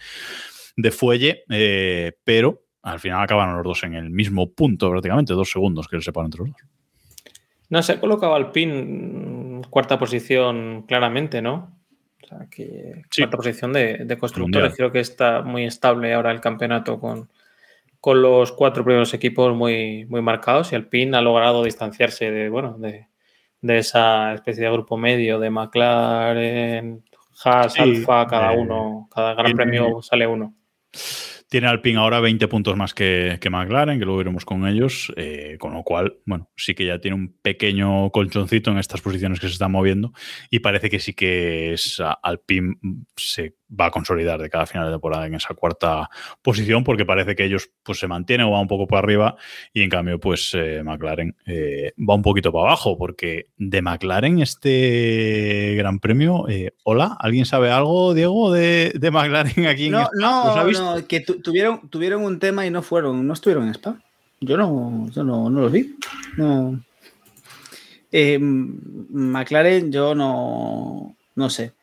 fuelle, 0.90 1.44
eh, 1.52 2.14
pero 2.24 2.64
al 2.90 3.00
final 3.00 3.22
acaban 3.22 3.56
los 3.56 3.64
dos 3.64 3.84
en 3.84 3.94
el 3.94 4.10
mismo 4.10 4.50
punto 4.52 4.90
prácticamente, 4.90 5.34
dos 5.34 5.52
segundos 5.52 5.88
que 5.88 5.98
se 5.98 6.04
separan 6.04 6.28
entre 6.28 6.42
los 6.42 6.50
dos. 6.52 6.62
No, 7.70 7.84
se 7.84 7.94
ha 7.94 8.00
colocado 8.00 8.36
al 8.36 8.52
pin 8.52 9.62
cuarta 9.70 10.00
posición 10.00 10.84
claramente, 10.88 11.42
¿no? 11.42 11.78
O 12.24 12.28
sea, 12.28 12.48
que 12.50 13.04
cuarta 13.16 13.38
posición 13.38 13.74
de, 13.74 14.18
constructores. 14.20 14.76
Creo 14.76 14.92
que 14.92 15.00
está 15.00 15.42
muy 15.42 15.66
estable 15.66 16.14
ahora 16.14 16.32
el 16.32 16.42
campeonato 16.42 17.00
con, 17.00 17.30
con 18.00 18.22
los 18.22 18.52
cuatro 18.52 18.84
primeros 18.84 19.14
equipos 19.14 19.56
muy, 19.56 20.06
muy 20.06 20.22
marcados 20.22 20.72
y 20.72 20.76
el 20.76 20.88
PIN 20.88 21.16
ha 21.16 21.22
logrado 21.22 21.64
distanciarse 21.64 22.32
de, 22.32 22.50
bueno, 22.50 22.78
de, 22.78 23.08
esa 23.62 24.34
especie 24.34 24.64
de 24.64 24.72
grupo 24.72 24.98
medio 24.98 25.40
de 25.40 25.50
McLaren, 25.50 27.04
Haas, 27.44 27.80
Alfa, 27.80 28.26
cada 28.26 28.52
uno, 28.54 29.10
cada 29.14 29.34
gran 29.34 29.54
premio 29.54 30.02
sale 30.02 30.26
uno. 30.28 30.56
Tiene 31.50 31.68
Alpine 31.68 32.00
ahora 32.00 32.20
20 32.20 32.48
puntos 32.48 32.78
más 32.78 32.94
que, 32.94 33.38
que 33.42 33.50
McLaren, 33.50 33.98
que 33.98 34.06
luego 34.06 34.20
veremos 34.20 34.46
con 34.46 34.68
ellos, 34.68 35.12
eh, 35.18 35.58
con 35.60 35.74
lo 35.74 35.84
cual, 35.84 36.18
bueno, 36.26 36.50
sí 36.56 36.76
que 36.76 36.86
ya 36.86 37.00
tiene 37.00 37.16
un 37.16 37.36
pequeño 37.42 38.12
colchoncito 38.12 38.72
en 38.72 38.78
estas 38.78 39.02
posiciones 39.02 39.40
que 39.40 39.48
se 39.48 39.54
están 39.54 39.72
moviendo 39.72 40.14
y 40.50 40.60
parece 40.60 40.90
que 40.90 41.00
sí 41.00 41.14
que 41.14 41.74
es 41.74 42.02
Alpine 42.22 42.76
se 43.16 43.56
va 43.70 43.86
a 43.86 43.92
consolidar 43.92 44.42
de 44.42 44.50
cada 44.50 44.66
final 44.66 44.88
de 44.88 44.94
temporada 44.94 45.28
en 45.28 45.36
esa 45.36 45.54
cuarta 45.54 46.10
posición 46.42 46.84
porque 46.84 47.06
parece 47.06 47.36
que 47.36 47.46
ellos 47.46 47.70
pues 47.84 48.00
se 48.00 48.08
mantienen 48.08 48.48
o 48.48 48.52
van 48.52 48.62
un 48.62 48.68
poco 48.68 48.88
por 48.88 48.98
arriba 48.98 49.36
y 49.74 49.82
en 49.84 49.90
cambio 49.90 50.20
pues 50.20 50.52
eh, 50.54 50.82
McLaren 50.84 51.36
eh, 51.46 51.94
va 51.98 52.16
un 52.16 52.22
poquito 52.22 52.52
para 52.52 52.70
abajo 52.70 52.98
porque 52.98 53.48
de 53.58 53.82
McLaren 53.82 54.42
este 54.42 55.76
gran 55.78 56.00
premio 56.00 56.48
eh, 56.50 56.74
hola 56.84 57.16
¿alguien 57.20 57.46
sabe 57.46 57.70
algo 57.70 58.14
Diego 58.14 58.52
de, 58.52 58.92
de 58.96 59.12
McLaren 59.12 59.68
aquí 59.68 59.90
no, 59.90 60.10
no, 60.14 60.66
no, 60.66 61.08
que 61.08 61.24
tuvieron, 61.44 61.90
tuvieron 61.90 62.24
un 62.24 62.40
tema 62.40 62.66
y 62.66 62.70
no 62.72 62.82
fueron 62.82 63.26
no 63.28 63.34
estuvieron 63.34 63.66
en 63.68 63.74
Spa 63.74 64.00
yo 64.42 64.58
no, 64.58 65.08
yo 65.12 65.24
no, 65.24 65.50
no 65.50 65.62
los 65.62 65.72
vi 65.72 65.96
no 66.38 66.80
McLaren 68.12 69.92
yo 69.92 70.16
no 70.16 71.16
no 71.36 71.50
sé 71.50 71.74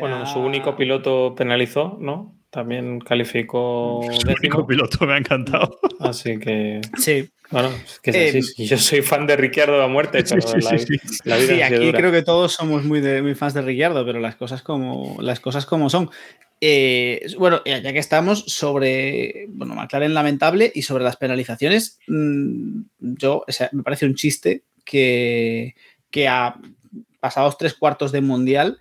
bueno, 0.00 0.24
su 0.26 0.38
único 0.38 0.74
piloto 0.76 1.34
penalizó, 1.36 1.98
¿no? 2.00 2.34
también 2.50 3.00
calificó 3.00 4.00
Su 4.04 4.26
décimo. 4.26 4.36
único 4.40 4.66
piloto 4.66 5.06
me 5.06 5.12
ha 5.14 5.18
encantado. 5.18 5.78
Así 6.00 6.38
que, 6.38 6.80
Sí, 6.96 7.28
bueno, 7.50 7.68
es 7.68 8.00
que 8.00 8.10
es 8.38 8.58
Eh. 8.58 8.64
Yo 8.64 8.78
soy 8.78 9.02
fan 9.02 9.26
de 9.26 9.36
Ricciardo 9.36 9.82
a 9.82 9.88
muerte, 9.88 10.24
Sí, 10.24 10.34
pero 10.34 10.48
sí, 10.48 10.60
la, 10.62 10.78
sí, 10.78 10.98
sí. 10.98 11.18
la 11.24 11.36
vida 11.36 11.54
Sí, 11.54 11.62
aquí 11.62 11.86
dura. 11.86 11.98
creo 11.98 12.12
que 12.12 12.22
todos 12.22 12.52
somos 12.52 12.84
muy, 12.84 13.00
de, 13.00 13.20
muy 13.20 13.34
fans 13.34 13.52
de 13.54 13.62
Ricciardo, 13.62 14.04
pero 14.06 14.20
las 14.20 14.36
cosas 14.36 14.62
como, 14.62 15.18
las 15.20 15.40
cosas 15.40 15.66
como 15.66 15.90
son. 15.90 16.10
Eh, 16.60 17.26
bueno, 17.38 17.62
ya 17.64 17.78
ya 17.78 17.92
que 17.92 17.98
estamos 17.98 18.44
sobre, 18.46 19.46
bueno, 19.48 19.74
McLaren 19.74 20.14
lamentable 20.14 20.72
y 20.74 20.82
sobre 20.82 21.04
las 21.04 21.16
penalizaciones, 21.16 21.98
mm, 22.08 22.80
yo, 22.98 23.44
o 23.46 23.52
sea, 23.52 23.68
me 23.72 23.82
parece 23.82 24.06
un 24.06 24.14
chiste 24.14 24.64
que, 24.84 25.74
que 26.10 26.28
a 26.28 26.56
pasados 27.20 27.58
tres 27.58 27.74
cuartos 27.74 28.10
de 28.12 28.20
mundial, 28.20 28.80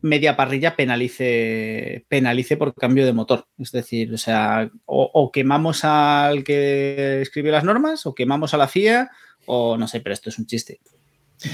media 0.00 0.36
parrilla 0.36 0.76
penalice, 0.76 2.04
penalice 2.08 2.56
por 2.56 2.74
cambio 2.74 3.04
de 3.04 3.12
motor. 3.12 3.46
Es 3.58 3.72
decir, 3.72 4.12
o 4.14 4.18
sea, 4.18 4.70
o, 4.86 5.10
o 5.12 5.32
quemamos 5.32 5.84
al 5.84 6.44
que 6.44 7.20
escribió 7.20 7.52
las 7.52 7.64
normas, 7.64 8.06
o 8.06 8.14
quemamos 8.14 8.54
a 8.54 8.58
la 8.58 8.68
FIA, 8.68 9.10
o 9.46 9.76
no 9.76 9.88
sé, 9.88 10.00
pero 10.00 10.14
esto 10.14 10.30
es 10.30 10.38
un 10.38 10.46
chiste. 10.46 10.80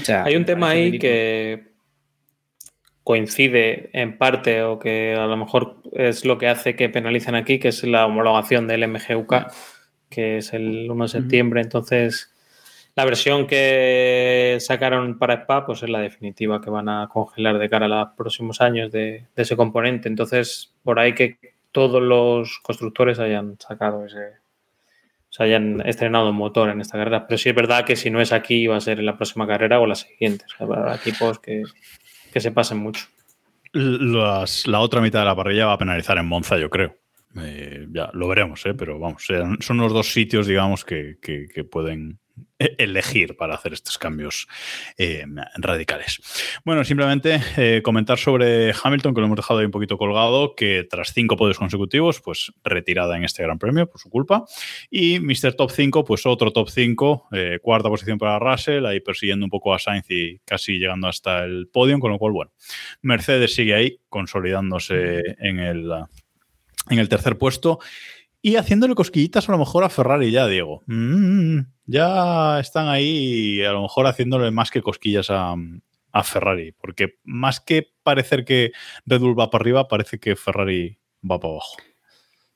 O 0.01 0.05
sea, 0.05 0.23
Hay 0.23 0.35
un 0.35 0.45
tema 0.45 0.69
ahí 0.69 0.85
ridículo. 0.91 1.01
que 1.01 1.74
coincide 3.05 3.91
en 3.93 4.17
parte 4.17 4.63
o 4.63 4.79
que 4.79 5.13
a 5.13 5.27
lo 5.27 5.37
mejor 5.37 5.77
es 5.93 6.25
lo 6.25 6.39
que 6.39 6.47
hace 6.47 6.75
que 6.75 6.89
penalicen 6.89 7.35
aquí, 7.35 7.59
que 7.59 7.67
es 7.67 7.83
la 7.83 8.07
homologación 8.07 8.67
del 8.67 8.87
MGUK, 8.87 9.45
que 10.09 10.39
es 10.39 10.53
el 10.53 10.89
1 10.89 11.03
de 11.03 11.09
septiembre. 11.09 11.61
Entonces, 11.61 12.33
la 12.95 13.05
versión 13.05 13.45
que 13.45 14.57
sacaron 14.59 15.19
para 15.19 15.35
Spa, 15.35 15.67
pues 15.67 15.83
es 15.83 15.89
la 15.89 15.99
definitiva 15.99 16.59
que 16.61 16.71
van 16.71 16.89
a 16.89 17.07
congelar 17.07 17.59
de 17.59 17.69
cara 17.69 17.85
a 17.85 17.89
los 17.89 18.07
próximos 18.17 18.59
años 18.59 18.91
de, 18.91 19.27
de 19.35 19.43
ese 19.43 19.55
componente. 19.55 20.09
Entonces, 20.09 20.73
por 20.83 20.97
ahí 20.97 21.13
que 21.13 21.37
todos 21.71 22.01
los 22.01 22.57
constructores 22.63 23.19
hayan 23.19 23.55
sacado 23.59 24.03
ese, 24.03 24.39
se 25.29 25.43
hayan 25.43 25.83
estrenado 25.85 26.31
un 26.31 26.37
motor 26.37 26.69
en 26.69 26.81
esta 26.81 26.97
carrera. 26.97 27.27
Pero 27.27 27.37
sí 27.37 27.49
es 27.49 27.55
verdad 27.55 27.85
que 27.85 27.95
si 27.95 28.09
no 28.09 28.19
es 28.19 28.31
aquí, 28.31 28.65
va 28.65 28.77
a 28.77 28.81
ser 28.81 28.97
en 28.97 29.05
la 29.05 29.15
próxima 29.15 29.45
carrera 29.45 29.79
o 29.79 29.85
la 29.85 29.93
siguiente. 29.93 30.45
O 30.45 30.57
sea, 30.57 30.65
para 30.65 30.95
equipos 30.95 31.37
que, 31.37 31.61
que 32.35 32.41
se 32.41 32.51
pasen 32.51 32.79
mucho. 32.79 33.05
Las- 33.71 34.67
la 34.67 34.81
otra 34.81 34.99
mitad 34.99 35.19
de 35.19 35.25
la 35.25 35.35
parrilla 35.37 35.67
va 35.67 35.73
a 35.73 35.77
penalizar 35.77 36.17
en 36.17 36.25
Monza, 36.25 36.57
yo 36.57 36.69
creo. 36.69 36.97
Eh, 37.37 37.87
ya 37.93 38.09
lo 38.11 38.27
veremos, 38.27 38.65
¿eh? 38.65 38.73
pero 38.73 38.99
vamos, 38.99 39.25
son 39.61 39.77
los 39.77 39.93
dos 39.93 40.11
sitios, 40.11 40.45
digamos, 40.45 40.83
que, 40.83 41.17
que- 41.21 41.47
pueden 41.63 42.19
elegir 42.57 43.35
para 43.35 43.55
hacer 43.55 43.73
estos 43.73 43.97
cambios 43.97 44.47
eh, 44.97 45.25
radicales. 45.57 46.21
Bueno, 46.63 46.83
simplemente 46.83 47.41
eh, 47.57 47.81
comentar 47.83 48.17
sobre 48.17 48.73
Hamilton, 48.81 49.13
que 49.13 49.21
lo 49.21 49.27
hemos 49.27 49.37
dejado 49.37 49.59
ahí 49.59 49.65
un 49.65 49.71
poquito 49.71 49.97
colgado, 49.97 50.55
que 50.55 50.87
tras 50.89 51.11
cinco 51.13 51.35
podios 51.35 51.57
consecutivos, 51.57 52.21
pues 52.21 52.53
retirada 52.63 53.17
en 53.17 53.25
este 53.25 53.43
Gran 53.43 53.59
Premio 53.59 53.89
por 53.89 53.99
su 53.99 54.09
culpa. 54.09 54.45
Y 54.89 55.19
Mr. 55.19 55.53
Top 55.55 55.71
5, 55.71 56.05
pues 56.05 56.25
otro 56.25 56.51
top 56.51 56.69
5, 56.69 57.29
eh, 57.33 57.59
cuarta 57.61 57.89
posición 57.89 58.17
para 58.17 58.39
Russell, 58.39 58.85
ahí 58.85 59.01
persiguiendo 59.01 59.45
un 59.45 59.49
poco 59.49 59.73
a 59.73 59.79
Sainz 59.79 60.05
y 60.09 60.39
casi 60.45 60.79
llegando 60.79 61.07
hasta 61.07 61.43
el 61.43 61.67
podio, 61.67 61.99
con 61.99 62.11
lo 62.11 62.17
cual, 62.17 62.33
bueno, 62.33 62.51
Mercedes 63.01 63.53
sigue 63.53 63.75
ahí, 63.75 63.99
consolidándose 64.09 65.21
en 65.39 65.59
el, 65.59 65.91
en 66.89 66.99
el 66.99 67.09
tercer 67.09 67.37
puesto 67.37 67.79
y 68.45 68.57
haciéndole 68.57 68.93
cosquillitas 68.93 69.49
a 69.49 69.53
lo 69.53 69.57
mejor 69.57 69.83
a 69.83 69.89
Ferrari 69.89 70.29
ya, 70.29 70.45
Diego. 70.45 70.83
Mm, 70.85 71.61
ya 71.87 72.59
están 72.59 72.89
ahí 72.89 73.63
a 73.63 73.71
lo 73.71 73.81
mejor 73.81 74.05
haciéndole 74.05 74.51
más 74.51 74.69
que 74.69 74.83
cosquillas 74.83 75.31
a, 75.31 75.55
a 76.11 76.23
Ferrari, 76.23 76.71
porque 76.73 77.17
más 77.23 77.59
que 77.59 77.87
parecer 78.03 78.45
que 78.45 78.71
Red 79.07 79.21
Bull 79.21 79.39
va 79.39 79.49
para 79.49 79.63
arriba, 79.63 79.87
parece 79.87 80.19
que 80.19 80.35
Ferrari 80.35 80.99
va 81.23 81.39
para 81.39 81.53
abajo. 81.53 81.77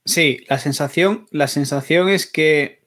Sí, 0.05 0.45
la 0.47 0.59
sensación, 0.59 1.25
la 1.31 1.47
sensación 1.47 2.09
es 2.09 2.31
que 2.31 2.83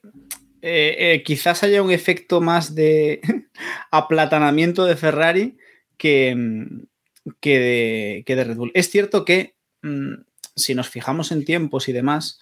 eh, 0.61 0.95
eh, 0.97 1.23
quizás 1.25 1.61
haya 1.63 1.83
un 1.83 1.91
efecto 1.91 2.39
más 2.39 2.73
de 2.73 3.19
aplatanamiento 3.91 4.85
de 4.85 4.95
Ferrari 4.95 5.57
que, 5.97 6.33
mm, 6.33 6.83
que, 7.41 7.59
de, 7.59 8.23
que 8.25 8.37
de 8.37 8.43
Red 8.45 8.55
Bull. 8.55 8.71
Es 8.73 8.89
cierto 8.89 9.25
que 9.25 9.55
mm, 9.81 10.13
si 10.55 10.73
nos 10.73 10.87
fijamos 10.87 11.33
en 11.33 11.43
tiempos 11.43 11.89
y 11.89 11.91
demás, 11.91 12.39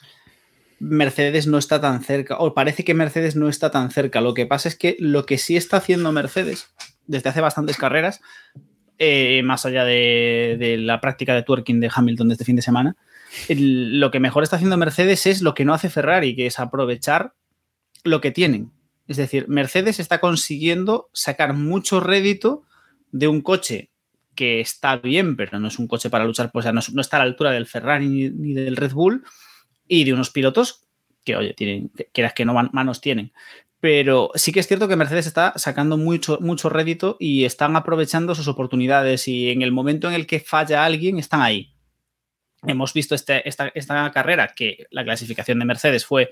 Mercedes 0.81 1.45
no 1.45 1.59
está 1.59 1.79
tan 1.79 2.03
cerca, 2.03 2.37
o 2.39 2.55
parece 2.55 2.83
que 2.83 2.95
Mercedes 2.95 3.35
no 3.35 3.47
está 3.49 3.69
tan 3.69 3.91
cerca. 3.91 4.19
Lo 4.19 4.33
que 4.33 4.47
pasa 4.47 4.67
es 4.67 4.75
que 4.75 4.97
lo 4.99 5.27
que 5.27 5.37
sí 5.37 5.55
está 5.55 5.77
haciendo 5.77 6.11
Mercedes 6.11 6.73
desde 7.05 7.29
hace 7.29 7.39
bastantes 7.39 7.77
carreras, 7.77 8.19
eh, 8.97 9.43
más 9.43 9.63
allá 9.63 9.85
de, 9.85 10.77
la 10.79 10.99
práctica 10.99 11.35
de 11.35 11.43
twerking 11.43 11.79
de 11.79 11.91
Hamilton 11.93 12.29
de 12.29 12.33
este 12.33 12.45
fin 12.45 12.55
de 12.55 12.63
semana, 12.63 12.95
lo 13.47 14.09
que 14.09 14.19
mejor 14.19 14.41
está 14.41 14.55
haciendo 14.55 14.75
Mercedes 14.75 15.27
es 15.27 15.43
lo 15.43 15.53
que 15.53 15.65
no 15.65 15.75
hace 15.75 15.87
Ferrari, 15.87 16.35
que 16.35 16.47
es 16.47 16.59
aprovechar 16.59 17.35
lo 18.03 18.19
que 18.19 18.31
tienen. 18.31 18.71
Es 19.07 19.17
decir, 19.17 19.47
Mercedes 19.47 19.99
está 19.99 20.19
consiguiendo 20.19 21.11
sacar 21.13 21.53
mucho 21.53 21.99
rédito 21.99 22.63
de 23.11 23.27
un 23.27 23.41
coche 23.41 23.91
que 24.33 24.59
está 24.59 24.95
bien, 24.95 25.35
pero 25.35 25.59
no 25.59 25.67
es 25.67 25.77
un 25.77 25.87
coche 25.87 26.09
para 26.09 26.25
luchar, 26.25 26.51
pues, 26.51 26.63
o 26.63 26.65
sea, 26.65 26.73
no, 26.73 26.81
no 26.91 27.01
está 27.01 27.17
a 27.17 27.19
la 27.19 27.25
altura 27.25 27.51
del 27.51 27.67
Ferrari 27.67 28.07
ni 28.07 28.53
del 28.53 28.77
Red 28.77 28.93
Bull, 28.93 29.23
y 29.93 30.05
de 30.05 30.13
unos 30.13 30.29
pilotos 30.29 30.85
que, 31.25 31.35
oye, 31.35 31.53
tienen, 31.53 31.91
quieras 32.13 32.31
que 32.33 32.45
no 32.45 32.53
man- 32.53 32.69
manos 32.71 33.01
tienen. 33.01 33.33
Pero 33.81 34.31
sí 34.35 34.53
que 34.53 34.61
es 34.61 34.67
cierto 34.67 34.87
que 34.87 34.95
Mercedes 34.95 35.27
está 35.27 35.51
sacando 35.57 35.97
mucho, 35.97 36.37
mucho 36.39 36.69
rédito 36.69 37.17
y 37.19 37.43
están 37.43 37.75
aprovechando 37.75 38.33
sus 38.33 38.47
oportunidades 38.47 39.27
y 39.27 39.49
en 39.51 39.61
el 39.63 39.73
momento 39.73 40.07
en 40.07 40.13
el 40.13 40.27
que 40.27 40.39
falla 40.39 40.85
alguien 40.85 41.19
están 41.19 41.41
ahí. 41.41 41.73
Hemos 42.63 42.93
visto 42.93 43.15
este- 43.15 43.47
esta, 43.49 43.67
esta 43.75 44.09
carrera 44.11 44.53
que 44.55 44.85
la 44.91 45.03
clasificación 45.03 45.59
de 45.59 45.65
Mercedes 45.65 46.05
fue, 46.05 46.31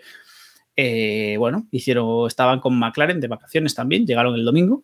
eh, 0.78 1.36
bueno, 1.38 1.68
hicieron, 1.72 2.28
estaban 2.28 2.62
con 2.62 2.80
McLaren 2.80 3.20
de 3.20 3.28
vacaciones 3.28 3.76
también, 3.76 4.06
llegaron 4.06 4.36
el 4.36 4.46
domingo, 4.46 4.84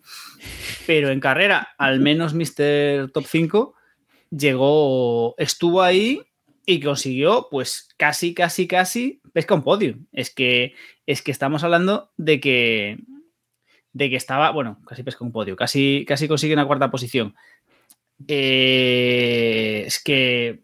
pero 0.86 1.12
en 1.12 1.22
carrera, 1.22 1.70
al 1.78 2.02
menos 2.02 2.34
Mr. 2.34 3.10
Top 3.14 3.26
5 3.26 3.76
llegó, 4.32 5.34
estuvo 5.38 5.82
ahí 5.82 6.22
y 6.66 6.80
consiguió, 6.80 7.48
pues 7.50 7.90
casi, 7.98 8.34
casi, 8.34 8.68
casi 8.68 9.22
pesca 9.34 9.56
un 9.56 9.64
podio. 9.64 9.98
Es 10.12 10.34
que, 10.34 10.74
es 11.06 11.22
que 11.22 11.32
estamos 11.32 11.64
hablando 11.64 12.12
de 12.18 12.40
que, 12.40 12.98
de 13.94 14.10
que 14.10 14.16
estaba, 14.16 14.52
bueno, 14.52 14.80
casi 14.88 15.04
pesca 15.04 15.24
un 15.24 15.32
podio, 15.32 15.56
casi, 15.56 16.06
casi 16.08 16.28
consigue 16.28 16.54
una 16.54 16.66
cuarta 16.66 16.92
posición. 16.92 17.36
Eh, 18.28 19.84
es 19.86 20.02
que 20.04 20.64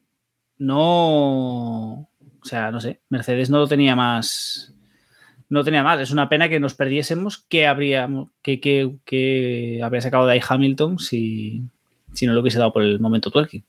no, 0.57 1.93
o 1.93 2.09
sea, 2.43 2.71
no 2.71 2.79
sé, 2.79 3.01
Mercedes 3.09 3.49
no 3.49 3.59
lo 3.59 3.67
tenía 3.67 3.95
más, 3.95 4.73
no 5.49 5.63
tenía 5.63 5.83
más. 5.83 5.99
Es 5.99 6.11
una 6.11 6.29
pena 6.29 6.49
que 6.49 6.59
nos 6.59 6.75
perdiésemos 6.75 7.45
que 7.49 7.67
habríamos, 7.67 8.29
que, 8.41 8.59
que, 8.59 8.95
que 9.05 9.81
habría 9.83 10.01
sacado 10.01 10.25
de 10.25 10.33
ahí 10.33 10.41
Hamilton 10.47 10.97
si, 10.97 11.63
si 12.13 12.25
no 12.25 12.33
lo 12.33 12.41
hubiese 12.41 12.59
dado 12.59 12.73
por 12.73 12.83
el 12.83 12.99
momento 12.99 13.31
twerking. 13.31 13.63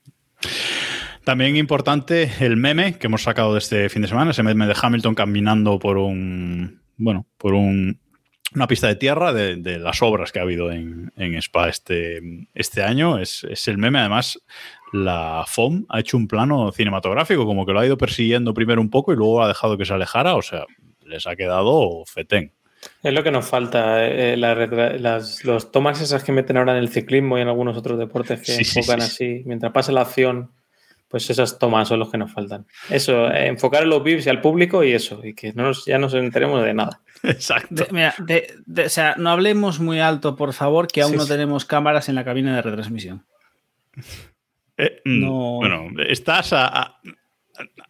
También 1.23 1.55
importante 1.55 2.29
el 2.41 2.57
meme 2.57 2.97
que 2.97 3.07
hemos 3.07 3.23
sacado 3.23 3.53
de 3.53 3.59
este 3.59 3.89
fin 3.89 4.01
de 4.01 4.07
semana, 4.09 4.31
ese 4.31 4.43
meme 4.43 4.67
de 4.67 4.75
Hamilton 4.79 5.15
caminando 5.15 5.79
por 5.79 5.97
un, 5.97 6.81
bueno, 6.97 7.25
por 7.37 7.53
un, 7.53 7.99
una 8.53 8.67
pista 8.67 8.87
de 8.87 8.95
tierra 8.95 9.31
de, 9.31 9.55
de 9.55 9.79
las 9.79 10.01
obras 10.01 10.31
que 10.31 10.39
ha 10.39 10.43
habido 10.43 10.71
en, 10.71 11.13
en 11.15 11.35
Spa 11.35 11.69
este, 11.69 12.19
este 12.53 12.83
año. 12.83 13.19
Es, 13.19 13.45
es, 13.49 13.67
el 13.69 13.77
meme, 13.77 13.99
además, 13.99 14.37
la 14.91 15.45
FOM 15.47 15.85
ha 15.89 16.01
hecho 16.01 16.17
un 16.17 16.27
plano 16.27 16.71
cinematográfico, 16.71 17.45
como 17.45 17.65
que 17.65 17.71
lo 17.71 17.79
ha 17.79 17.85
ido 17.85 17.97
persiguiendo 17.97 18.53
primero 18.53 18.81
un 18.81 18.89
poco 18.89 19.13
y 19.13 19.15
luego 19.15 19.41
ha 19.41 19.47
dejado 19.47 19.77
que 19.77 19.85
se 19.85 19.93
alejara, 19.93 20.35
o 20.35 20.41
sea, 20.41 20.65
les 21.05 21.25
ha 21.25 21.35
quedado 21.35 22.03
fetén. 22.05 22.51
Es 23.01 23.13
lo 23.13 23.23
que 23.23 23.31
nos 23.31 23.45
falta, 23.45 24.05
eh, 24.05 24.35
la, 24.35 24.55
las, 24.97 25.45
los 25.45 25.71
tomas 25.71 26.01
esas 26.01 26.21
que 26.23 26.33
meten 26.33 26.57
ahora 26.57 26.73
en 26.73 26.79
el 26.79 26.89
ciclismo 26.89 27.37
y 27.37 27.41
en 27.41 27.47
algunos 27.47 27.77
otros 27.77 27.97
deportes 27.97 28.41
que 28.41 28.63
sí, 28.63 28.77
enfocan 28.77 28.99
sí, 28.99 29.07
sí, 29.07 29.13
así, 29.13 29.43
mientras 29.45 29.71
pasa 29.71 29.93
la 29.93 30.01
acción, 30.01 30.51
pues 31.13 31.29
esas 31.29 31.59
tomas 31.59 31.87
son 31.87 31.99
los 31.99 32.09
que 32.09 32.17
nos 32.17 32.33
faltan. 32.33 32.65
Eso, 32.89 33.29
eh, 33.29 33.45
enfocar 33.45 33.83
en 33.83 33.89
los 33.89 34.01
VIPs 34.01 34.25
y 34.25 34.29
al 34.31 34.41
público 34.41 34.83
y 34.83 34.93
eso, 34.93 35.23
y 35.23 35.35
que 35.35 35.53
no 35.53 35.61
nos, 35.61 35.85
ya 35.85 35.99
nos 35.99 36.15
enteremos 36.15 36.63
de 36.63 36.73
nada. 36.73 37.01
Exacto. 37.21 37.85
De, 37.85 37.87
mira, 37.91 38.15
de, 38.17 38.51
de, 38.65 38.85
o 38.85 38.89
sea, 38.89 39.13
no 39.19 39.29
hablemos 39.29 39.79
muy 39.79 39.99
alto, 39.99 40.35
por 40.35 40.53
favor, 40.53 40.87
que 40.87 41.03
aún 41.03 41.15
no 41.15 41.27
tenemos 41.27 41.65
cámaras 41.65 42.09
en 42.09 42.15
la 42.15 42.25
cabina 42.25 42.55
de 42.55 42.63
retransmisión. 42.63 43.23
Eh, 44.75 45.03
no. 45.05 45.57
Bueno, 45.57 45.89
estás 46.09 46.51
a, 46.51 46.65
a, 46.65 46.99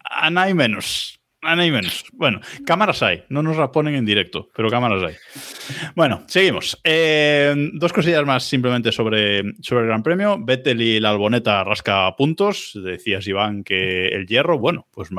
a 0.04 0.28
nada 0.28 0.50
y 0.50 0.54
menos. 0.54 1.18
Menos. 1.44 2.04
Bueno, 2.12 2.40
cámaras 2.64 3.02
hay. 3.02 3.24
No 3.28 3.42
nos 3.42 3.56
la 3.56 3.70
ponen 3.70 3.94
en 3.94 4.04
directo, 4.04 4.50
pero 4.54 4.70
cámaras 4.70 5.02
hay. 5.02 5.14
Bueno, 5.94 6.24
seguimos. 6.26 6.80
Eh, 6.82 7.54
dos 7.74 7.92
cosillas 7.92 8.24
más 8.24 8.44
simplemente 8.44 8.90
sobre, 8.92 9.42
sobre 9.60 9.82
el 9.82 9.88
Gran 9.88 10.02
Premio. 10.02 10.38
Vettel 10.38 10.80
y 10.80 11.00
la 11.00 11.10
Alboneta 11.10 11.62
rasca 11.62 12.14
puntos. 12.16 12.72
Decías, 12.82 13.26
Iván, 13.26 13.62
que 13.62 14.08
el 14.08 14.26
hierro, 14.26 14.58
bueno, 14.58 14.86
pues 14.90 15.10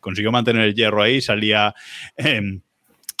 consiguió 0.00 0.30
mantener 0.30 0.64
el 0.64 0.74
hierro 0.74 1.02
ahí. 1.02 1.20
Salía... 1.20 1.74
Eh, 2.16 2.60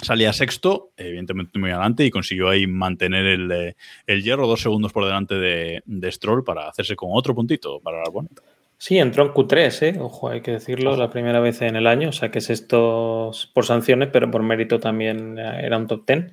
salía 0.02 0.32
sexto, 0.32 0.90
evidentemente 0.96 1.58
muy 1.58 1.70
adelante, 1.70 2.04
y 2.04 2.10
consiguió 2.10 2.48
ahí 2.48 2.66
mantener 2.66 3.24
el, 3.24 3.76
el 4.06 4.22
hierro 4.22 4.46
dos 4.46 4.60
segundos 4.60 4.92
por 4.92 5.04
delante 5.04 5.36
de, 5.36 5.82
de, 5.86 6.12
Stroll 6.12 6.44
para 6.44 6.68
hacerse 6.68 6.96
con 6.96 7.10
otro 7.12 7.34
puntito 7.34 7.80
para 7.80 7.98
la 7.98 8.04
Alboneta. 8.04 8.42
Sí, 8.82 8.98
entró 8.98 9.24
en 9.24 9.32
Q3, 9.32 9.82
¿eh? 9.82 10.00
Ojo, 10.00 10.28
hay 10.28 10.40
que 10.40 10.50
decirlo, 10.50 10.96
la 10.96 11.08
primera 11.08 11.38
vez 11.38 11.62
en 11.62 11.76
el 11.76 11.86
año. 11.86 12.08
O 12.08 12.12
sea, 12.12 12.32
que 12.32 12.40
es 12.40 12.50
esto 12.50 13.30
por 13.54 13.64
sanciones, 13.64 14.08
pero 14.12 14.28
por 14.28 14.42
mérito 14.42 14.80
también 14.80 15.38
era 15.38 15.78
un 15.78 15.86
top 15.86 16.04
10. 16.04 16.32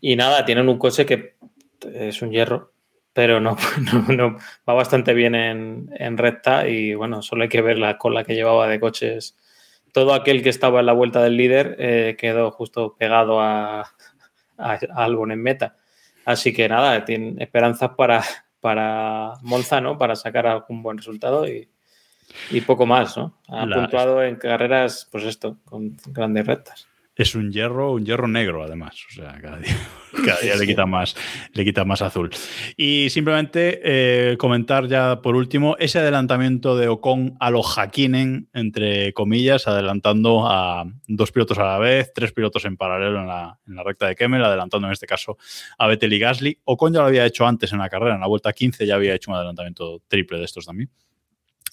Y 0.00 0.16
nada, 0.16 0.44
tienen 0.44 0.68
un 0.68 0.80
coche 0.80 1.06
que 1.06 1.36
es 1.94 2.22
un 2.22 2.32
hierro, 2.32 2.72
pero 3.12 3.38
no, 3.40 3.56
no, 4.08 4.36
va 4.68 4.74
bastante 4.74 5.14
bien 5.14 5.36
en, 5.36 5.88
en, 5.96 6.18
recta. 6.18 6.66
Y 6.66 6.96
bueno, 6.96 7.22
solo 7.22 7.44
hay 7.44 7.48
que 7.48 7.62
ver 7.62 7.78
la 7.78 7.98
cola 7.98 8.24
que 8.24 8.34
llevaba 8.34 8.66
de 8.66 8.80
coches. 8.80 9.36
Todo 9.92 10.12
aquel 10.12 10.42
que 10.42 10.48
estaba 10.48 10.80
en 10.80 10.86
la 10.86 10.92
vuelta 10.92 11.22
del 11.22 11.36
líder 11.36 11.76
eh, 11.78 12.16
quedó 12.18 12.50
justo 12.50 12.96
pegado 12.98 13.40
a, 13.40 13.82
a, 13.82 13.86
a 14.58 15.04
Albon 15.04 15.30
en 15.30 15.40
meta. 15.40 15.76
Así 16.24 16.52
que 16.52 16.68
nada, 16.68 17.04
tienen 17.04 17.40
esperanzas 17.40 17.90
para, 17.90 18.24
para 18.60 19.34
Monza, 19.42 19.80
¿no? 19.80 19.96
Para 19.98 20.16
sacar 20.16 20.48
algún 20.48 20.82
buen 20.82 20.98
resultado 20.98 21.46
y, 21.46 21.68
y 22.50 22.60
poco 22.60 22.86
más, 22.86 23.16
¿no? 23.16 23.34
Ha 23.48 23.66
La- 23.66 23.76
puntuado 23.76 24.22
en 24.22 24.36
carreras, 24.36 25.08
pues 25.10 25.24
esto, 25.24 25.56
con 25.64 25.96
grandes 26.08 26.46
rectas. 26.46 26.86
Es 27.18 27.34
un 27.34 27.50
hierro, 27.50 27.92
un 27.92 28.04
hierro 28.04 28.28
negro, 28.28 28.62
además. 28.62 28.94
O 29.10 29.14
sea, 29.14 29.40
cada 29.40 29.56
día, 29.56 29.74
cada 30.26 30.38
día 30.38 30.54
le, 30.54 30.66
quita 30.66 30.84
más, 30.84 31.16
le 31.54 31.64
quita 31.64 31.82
más 31.86 32.02
azul. 32.02 32.28
Y 32.76 33.08
simplemente 33.08 33.80
eh, 33.82 34.36
comentar 34.36 34.86
ya 34.86 35.22
por 35.22 35.34
último 35.34 35.76
ese 35.78 35.98
adelantamiento 35.98 36.76
de 36.76 36.88
Ocon 36.88 37.34
a 37.40 37.48
los 37.50 37.78
Hakkinen, 37.78 38.50
entre 38.52 39.14
comillas, 39.14 39.66
adelantando 39.66 40.46
a 40.46 40.84
dos 41.06 41.32
pilotos 41.32 41.56
a 41.56 41.64
la 41.64 41.78
vez, 41.78 42.12
tres 42.12 42.32
pilotos 42.32 42.66
en 42.66 42.76
paralelo 42.76 43.20
en 43.20 43.28
la, 43.28 43.58
en 43.66 43.76
la 43.76 43.82
recta 43.82 44.06
de 44.08 44.14
Kemmel, 44.14 44.44
adelantando 44.44 44.86
en 44.86 44.92
este 44.92 45.06
caso 45.06 45.38
a 45.78 45.86
Vettel 45.86 46.12
y 46.12 46.18
Gasly. 46.18 46.58
Ocon 46.64 46.92
ya 46.92 47.00
lo 47.00 47.06
había 47.06 47.24
hecho 47.24 47.46
antes 47.46 47.72
en 47.72 47.78
la 47.78 47.88
carrera, 47.88 48.16
en 48.16 48.20
la 48.20 48.26
vuelta 48.26 48.52
15 48.52 48.84
ya 48.84 48.94
había 48.94 49.14
hecho 49.14 49.30
un 49.30 49.38
adelantamiento 49.38 50.02
triple 50.06 50.36
de 50.36 50.44
estos 50.44 50.66
también. 50.66 50.90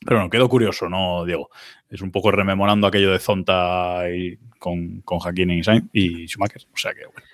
Pero 0.05 0.17
bueno, 0.17 0.29
quedó 0.29 0.49
curioso, 0.49 0.89
¿no, 0.89 1.25
Diego? 1.25 1.49
Es 1.89 2.01
un 2.01 2.11
poco 2.11 2.31
rememorando 2.31 2.87
aquello 2.87 3.11
de 3.11 3.19
Zonta 3.19 4.03
y 4.09 4.37
con, 4.59 5.01
con 5.01 5.19
Hakkinen 5.19 5.59
y 5.59 5.63
Sainz 5.63 5.85
y 5.93 6.27
Schumacher. 6.27 6.63
O 6.73 6.77
sea 6.77 6.93
que, 6.93 7.05
bueno. 7.05 7.27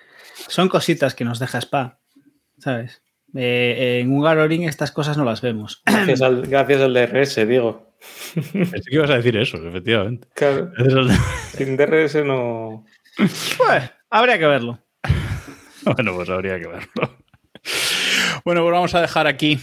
Son 0.47 0.67
cositas 0.70 1.15
que 1.15 1.26
nos 1.26 1.39
deja 1.39 1.57
Spa, 1.59 1.99
¿sabes? 2.57 3.01
Eh, 3.36 3.99
en 4.01 4.11
un 4.11 4.22
Garoring 4.24 4.63
estas 4.63 4.91
cosas 4.91 5.17
no 5.17 5.24
las 5.26 5.41
vemos. 5.41 5.82
Gracias 5.86 6.22
al, 6.22 6.41
gracias 6.47 6.82
al 6.82 6.93
DRS, 6.93 7.47
digo. 7.47 7.93
Pensé 8.53 8.82
que 8.89 8.95
ibas 8.95 9.09
a 9.09 9.15
decir 9.17 9.36
eso, 9.38 9.57
efectivamente. 9.67 10.28
Claro, 10.34 10.72
Gracias 10.78 10.95
al- 10.95 11.11
sin 11.57 11.78
DRS 11.78 12.15
no. 12.26 12.86
Bueno, 13.57 13.89
habría 14.09 14.39
que 14.39 14.47
verlo. 14.47 14.80
Bueno, 15.84 16.13
pues 16.13 16.30
habría 16.30 16.59
que 16.59 16.67
verlo. 16.67 17.17
Bueno, 18.43 18.61
pues 18.63 18.74
vamos 18.74 18.93
a 18.95 19.01
dejar 19.01 19.28
aquí 19.28 19.57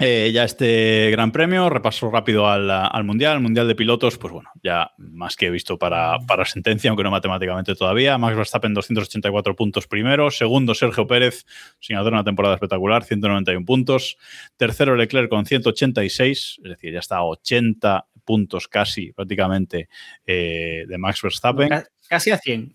eh, 0.00 0.30
ya 0.32 0.44
este 0.44 1.10
gran 1.10 1.32
premio. 1.32 1.68
Repaso 1.70 2.10
rápido 2.10 2.48
al, 2.48 2.70
al 2.70 3.04
Mundial. 3.04 3.36
El 3.36 3.42
Mundial 3.42 3.66
de 3.68 3.74
Pilotos, 3.74 4.16
pues 4.18 4.32
bueno, 4.32 4.50
ya 4.62 4.92
más 4.98 5.36
que 5.36 5.50
visto 5.50 5.78
para, 5.78 6.18
para 6.26 6.44
sentencia, 6.44 6.90
aunque 6.90 7.02
no 7.04 7.10
matemáticamente 7.10 7.74
todavía. 7.74 8.16
Max 8.18 8.36
Verstappen, 8.36 8.74
284 8.74 9.56
puntos 9.56 9.86
primero. 9.86 10.30
Segundo, 10.30 10.74
Sergio 10.74 11.06
Pérez, 11.06 11.44
sin 11.80 11.96
hacer 11.96 12.12
una 12.12 12.24
temporada 12.24 12.54
espectacular, 12.54 13.02
191 13.04 13.64
puntos. 13.66 14.16
Tercero, 14.56 14.94
Leclerc 14.96 15.28
con 15.28 15.44
186, 15.46 16.60
es 16.62 16.70
decir, 16.70 16.92
ya 16.92 17.00
está 17.00 17.16
a 17.16 17.24
80 17.24 18.06
puntos 18.24 18.68
casi 18.68 19.12
prácticamente 19.12 19.88
eh, 20.26 20.84
de 20.86 20.98
Max 20.98 21.22
Verstappen. 21.22 21.68
Ca- 21.70 21.84
Casi 22.08 22.30
a 22.30 22.38
100. 22.38 22.72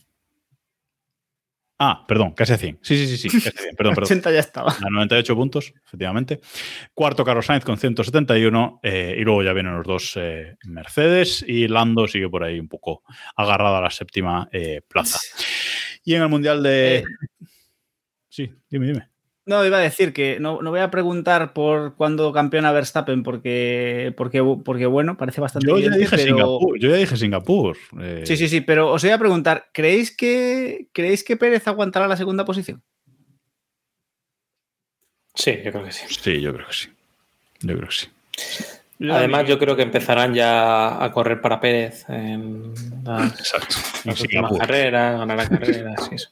Ah, 1.80 2.06
perdón, 2.08 2.34
casi 2.34 2.54
a 2.54 2.58
100. 2.58 2.80
Sí, 2.82 2.96
sí, 2.96 3.18
sí, 3.18 3.30
sí, 3.30 3.38
casi 3.38 3.50
a 3.50 3.62
100. 3.62 3.76
Perdón, 3.76 3.96
perdón. 3.96 4.06
80 4.06 4.32
ya 4.32 4.40
estaba. 4.40 4.72
A 4.72 4.90
98 4.90 5.36
puntos, 5.36 5.74
efectivamente. 5.86 6.40
Cuarto, 6.94 7.26
Carlos 7.26 7.46
Sainz 7.46 7.66
con 7.66 7.78
171. 7.78 8.80
eh, 8.84 9.16
y 9.18 9.22
luego 9.24 9.44
ya 9.44 9.54
vienen 9.54 9.76
los 9.76 9.86
dos 9.86 10.14
eh, 10.16 10.56
Mercedes. 10.66 11.44
Y 11.48 11.68
Lando 11.68 12.08
sigue 12.08 12.30
por 12.30 12.44
ahí 12.44 12.60
un 12.60 12.68
poco 12.68 13.04
agarrado 13.36 13.78
a 13.78 13.82
la 13.82 13.90
séptima 13.90 14.48
eh, 14.52 14.82
plaza. 14.88 15.20
Y 16.04 16.16
en 16.16 16.22
el 16.22 16.30
Mundial 16.30 16.62
de. 16.62 16.98
Eh. 16.98 17.04
Sí, 18.30 18.52
dime, 18.70 18.88
dime. 18.88 19.12
No, 19.46 19.66
iba 19.66 19.78
a 19.78 19.82
decir 19.82 20.14
que 20.14 20.39
no, 20.39 20.62
no 20.62 20.70
voy 20.70 20.80
a 20.80 20.89
preguntar 20.89 21.52
por 21.52 21.96
cuándo 21.96 22.32
campeona 22.32 22.72
Verstappen, 22.72 23.24
porque, 23.24 24.14
porque, 24.16 24.41
porque 24.64 24.86
bueno, 24.86 25.18
parece 25.18 25.41
bastante 25.41 25.68
Yo 25.68 25.78
ya 25.80 25.89
dije 25.89 26.16
pero- 26.16 26.24
Singapur. 26.24 26.80
Yo 26.80 26.89
ya 26.89 26.96
dije 26.96 27.18
Singapur. 27.18 27.78
eh, 28.00 28.24
Sí, 28.26 28.38
sí, 28.38 28.48
sí, 28.48 28.62
pero 28.62 28.91
os 28.91 29.02
voy 29.04 29.12
a 29.12 29.18
preguntar, 29.18 29.66
¿creéis 29.74 30.16
que, 30.16 30.88
¿creéis 30.94 31.26
que 31.26 31.36
Pérez 31.36 31.68
aguantará 31.68 32.08
la 32.08 32.16
segunda 32.16 32.46
posición? 32.46 32.82
Sí, 35.36 35.60
yo 35.64 35.72
creo 35.72 35.84
que 35.84 35.91
sí. 35.91 36.06
Sí, 36.10 36.39
yo 36.41 36.54
creo 36.54 36.68
que 36.68 36.74
sí. 36.74 36.89
Yo 37.62 37.76
creo 37.76 37.89
que 37.89 37.96
sí. 37.96 38.08
Además, 39.10 39.46
yo 39.48 39.60
creo 39.60 39.76
que 39.76 39.82
empezarán 39.82 40.34
ya 40.34 41.04
a 41.04 41.12
correr 41.12 41.41
para 41.41 41.60
Pérez 41.60 42.06
en 42.08 42.74
las, 43.04 43.39
Exacto. 43.39 43.76
En 44.06 44.12
las 44.12 44.22
últimas 44.22 44.58
carreras, 44.58 45.20
ganará 45.20 45.50
carreras 45.50 46.08
y 46.12 46.16
eso. 46.16 46.30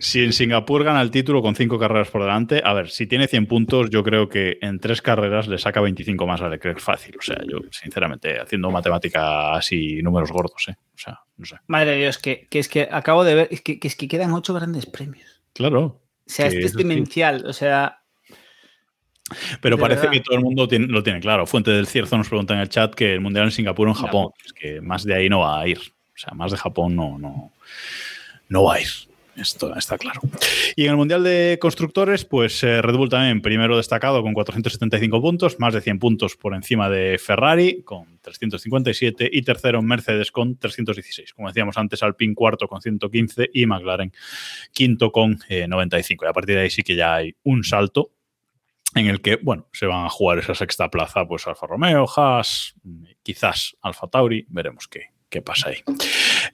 Si 0.00 0.22
en 0.24 0.32
Singapur 0.32 0.82
gana 0.84 1.00
el 1.02 1.10
título 1.10 1.42
con 1.42 1.54
cinco 1.54 1.78
carreras 1.78 2.08
por 2.10 2.22
delante, 2.22 2.60
a 2.64 2.72
ver, 2.72 2.90
si 2.90 3.06
tiene 3.06 3.28
100 3.28 3.46
puntos, 3.46 3.90
yo 3.90 4.02
creo 4.02 4.28
que 4.28 4.58
en 4.60 4.78
tres 4.80 5.00
carreras 5.02 5.46
le 5.48 5.58
saca 5.58 5.80
25 5.80 6.26
más 6.26 6.40
a 6.40 6.48
Leclerc 6.48 6.80
fácil. 6.80 7.16
O 7.18 7.22
sea, 7.22 7.38
yo, 7.48 7.58
sinceramente, 7.70 8.40
haciendo 8.40 8.70
matemática 8.70 9.54
así, 9.54 10.02
números 10.02 10.30
gordos, 10.32 10.66
¿eh? 10.68 10.74
O 10.94 10.98
sea, 10.98 11.20
no 11.36 11.44
sé. 11.46 11.56
Madre 11.66 11.92
de 11.92 11.96
Dios, 11.98 12.18
que, 12.18 12.46
que 12.50 12.58
es 12.58 12.68
que 12.68 12.88
acabo 12.90 13.24
de 13.24 13.34
ver, 13.34 13.48
es 13.50 13.60
que, 13.60 13.78
que 13.78 13.88
es 13.88 13.96
que 13.96 14.08
quedan 14.08 14.32
ocho 14.32 14.54
grandes 14.54 14.86
premios. 14.86 15.42
Claro. 15.52 15.80
O 15.80 16.00
sea, 16.26 16.46
este 16.46 16.64
es 16.64 16.72
sí. 16.72 16.78
demencial, 16.78 17.44
o 17.46 17.52
sea, 17.52 17.98
Pero 19.60 19.76
De 19.76 19.80
parece 19.82 20.00
verdad. 20.02 20.12
que 20.12 20.20
todo 20.20 20.36
el 20.36 20.42
mundo 20.44 20.66
tiene- 20.68 20.86
lo 20.88 21.02
tiene 21.02 21.20
claro. 21.20 21.46
Fuente 21.46 21.70
del 21.70 21.86
Cierzo 21.86 22.16
nos 22.18 22.28
pregunta 22.28 22.54
en 22.54 22.60
el 22.60 22.68
chat 22.68 22.94
que 22.94 23.12
el 23.12 23.20
Mundial 23.20 23.46
en 23.46 23.50
Singapur 23.50 23.86
o 23.86 23.90
en 23.90 23.96
Japón. 23.96 24.30
Es 24.44 24.52
que 24.52 24.80
más 24.80 25.04
de 25.04 25.14
ahí 25.14 25.28
no 25.28 25.40
va 25.40 25.60
a 25.60 25.66
ir. 25.68 25.78
O 25.78 26.18
sea, 26.18 26.34
más 26.34 26.50
de 26.52 26.58
Japón 26.58 26.94
no, 26.96 27.18
no, 27.18 27.52
no 28.48 28.64
va 28.64 28.74
a 28.74 28.80
ir. 28.80 28.88
Esto 29.36 29.74
está 29.76 29.96
claro. 29.96 30.20
Y 30.76 30.84
en 30.84 30.90
el 30.90 30.96
Mundial 30.96 31.24
de 31.24 31.58
Constructores, 31.60 32.24
pues 32.24 32.62
eh, 32.62 32.82
Red 32.82 32.96
Bull 32.96 33.08
también 33.08 33.40
primero 33.40 33.76
destacado 33.76 34.22
con 34.22 34.34
475 34.34 35.22
puntos, 35.22 35.58
más 35.58 35.72
de 35.72 35.80
100 35.80 35.98
puntos 35.98 36.36
por 36.36 36.54
encima 36.54 36.90
de 36.90 37.18
Ferrari 37.18 37.82
con 37.82 38.18
357 38.20 39.30
y 39.32 39.42
tercero 39.42 39.80
Mercedes 39.80 40.30
con 40.30 40.58
316. 40.58 41.32
Como 41.32 41.48
decíamos 41.48 41.78
antes, 41.78 42.02
Alpine 42.02 42.34
cuarto 42.34 42.68
con 42.68 42.82
115 42.82 43.50
y 43.54 43.66
McLaren 43.66 44.12
quinto 44.72 45.10
con 45.10 45.38
eh, 45.48 45.66
95. 45.66 46.24
Y 46.24 46.28
a 46.28 46.32
partir 46.32 46.56
de 46.56 46.62
ahí 46.62 46.70
sí 46.70 46.82
que 46.82 46.94
ya 46.94 47.14
hay 47.14 47.34
un 47.44 47.64
salto 47.64 48.10
en 48.94 49.06
el 49.06 49.22
que, 49.22 49.36
bueno, 49.36 49.68
se 49.72 49.86
van 49.86 50.04
a 50.04 50.10
jugar 50.10 50.38
esa 50.38 50.54
sexta 50.54 50.90
plaza, 50.90 51.26
pues 51.26 51.46
Alfa 51.46 51.66
Romeo, 51.66 52.06
Haas, 52.14 52.74
quizás 53.22 53.74
Alfa 53.80 54.08
Tauri, 54.08 54.44
veremos 54.50 54.86
qué, 54.88 55.12
qué 55.30 55.40
pasa 55.40 55.70
ahí. 55.70 55.82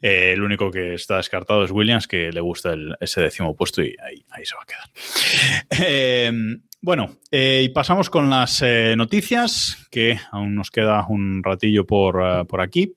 Eh, 0.03 0.33
el 0.33 0.43
único 0.43 0.71
que 0.71 0.95
está 0.95 1.17
descartado 1.17 1.65
es 1.65 1.71
Williams, 1.71 2.07
que 2.07 2.31
le 2.33 2.41
gusta 2.41 2.75
ese 3.01 3.21
décimo 3.21 3.55
puesto 3.55 3.83
y 3.83 3.95
ahí, 4.01 4.45
se 4.45 4.55
va 4.55 4.63
a 4.63 4.67
quedar. 4.67 5.87
Eh, 5.89 6.33
bueno, 6.81 7.17
eh, 7.31 7.63
y 7.65 7.69
pasamos 7.71 8.09
con 8.09 8.31
las 8.31 8.63
eh, 8.63 8.95
noticias, 8.97 9.87
que 9.91 10.19
aún 10.31 10.55
nos 10.55 10.71
queda 10.71 11.07
un 11.09 11.43
ratillo 11.43 11.87
por, 11.87 12.47
por 12.47 12.61
aquí. 12.61 12.95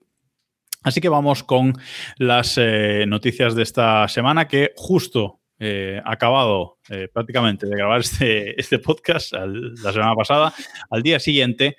Así 0.84 1.00
que 1.02 1.10
vamos 1.10 1.44
con 1.44 1.74
las 2.18 2.60
noticias 3.08 3.54
de 3.54 3.64
esta 3.64 4.08
semana 4.08 4.48
que 4.48 4.72
justo 4.76 5.41
eh, 5.64 6.02
acabado 6.04 6.80
eh, 6.90 7.08
prácticamente 7.14 7.68
de 7.68 7.76
grabar 7.76 8.00
este, 8.02 8.60
este 8.60 8.80
podcast 8.80 9.34
al- 9.36 9.76
la 9.76 9.94
semana 9.94 10.16
pasada, 10.16 10.52
al 10.90 11.04
día 11.04 11.20
siguiente 11.20 11.78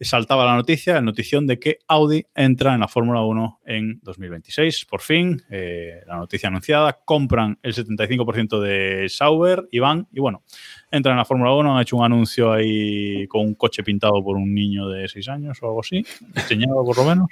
saltaba 0.00 0.44
la 0.44 0.54
noticia, 0.54 0.94
la 0.94 1.00
notición 1.00 1.46
de 1.46 1.58
que 1.58 1.78
Audi 1.88 2.26
entra 2.34 2.74
en 2.74 2.80
la 2.80 2.88
Fórmula 2.88 3.22
1 3.22 3.60
en 3.64 4.00
2026. 4.02 4.84
Por 4.84 5.00
fin, 5.00 5.42
eh, 5.50 6.02
la 6.06 6.16
noticia 6.16 6.48
anunciada, 6.48 6.92
compran 7.04 7.58
el 7.62 7.74
75% 7.74 8.60
de 8.60 9.08
Sauber 9.08 9.66
y 9.72 9.78
van, 9.78 10.06
y 10.12 10.20
bueno, 10.20 10.42
entran 10.90 11.14
en 11.14 11.18
la 11.18 11.24
Fórmula 11.24 11.54
1, 11.54 11.76
han 11.76 11.82
hecho 11.82 11.96
un 11.96 12.04
anuncio 12.04 12.52
ahí 12.52 13.26
con 13.28 13.42
un 13.42 13.54
coche 13.54 13.82
pintado 13.82 14.22
por 14.22 14.36
un 14.36 14.52
niño 14.54 14.88
de 14.88 15.08
6 15.08 15.28
años 15.28 15.58
o 15.62 15.66
algo 15.66 15.80
así, 15.80 16.04
diseñado 16.34 16.84
por 16.84 16.96
lo 16.98 17.04
menos. 17.04 17.28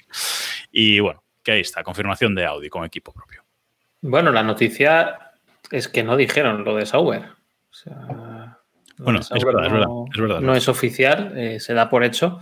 Y 0.70 0.98
bueno, 1.00 1.22
que 1.42 1.52
ahí 1.52 1.60
está, 1.60 1.82
confirmación 1.82 2.34
de 2.34 2.46
Audi 2.46 2.70
con 2.70 2.84
equipo 2.84 3.12
propio. 3.12 3.42
Bueno, 4.00 4.32
la 4.32 4.42
noticia 4.42 5.31
es 5.72 5.88
que 5.88 6.02
no 6.04 6.16
dijeron 6.16 6.64
lo 6.64 6.76
de 6.76 6.86
Sauber. 6.86 7.22
O 7.70 7.74
sea, 7.74 8.58
Bueno, 8.98 9.18
de 9.18 9.24
es 9.38 9.44
verdad, 9.44 9.64
es 9.66 9.72
no- 9.72 9.78
verdad, 9.78 9.94
es 10.14 10.20
verdad. 10.20 10.40
No 10.40 10.54
es 10.54 10.68
oficial, 10.68 11.32
eh, 11.36 11.58
se 11.60 11.74
da 11.74 11.88
por 11.90 12.04
hecho. 12.04 12.40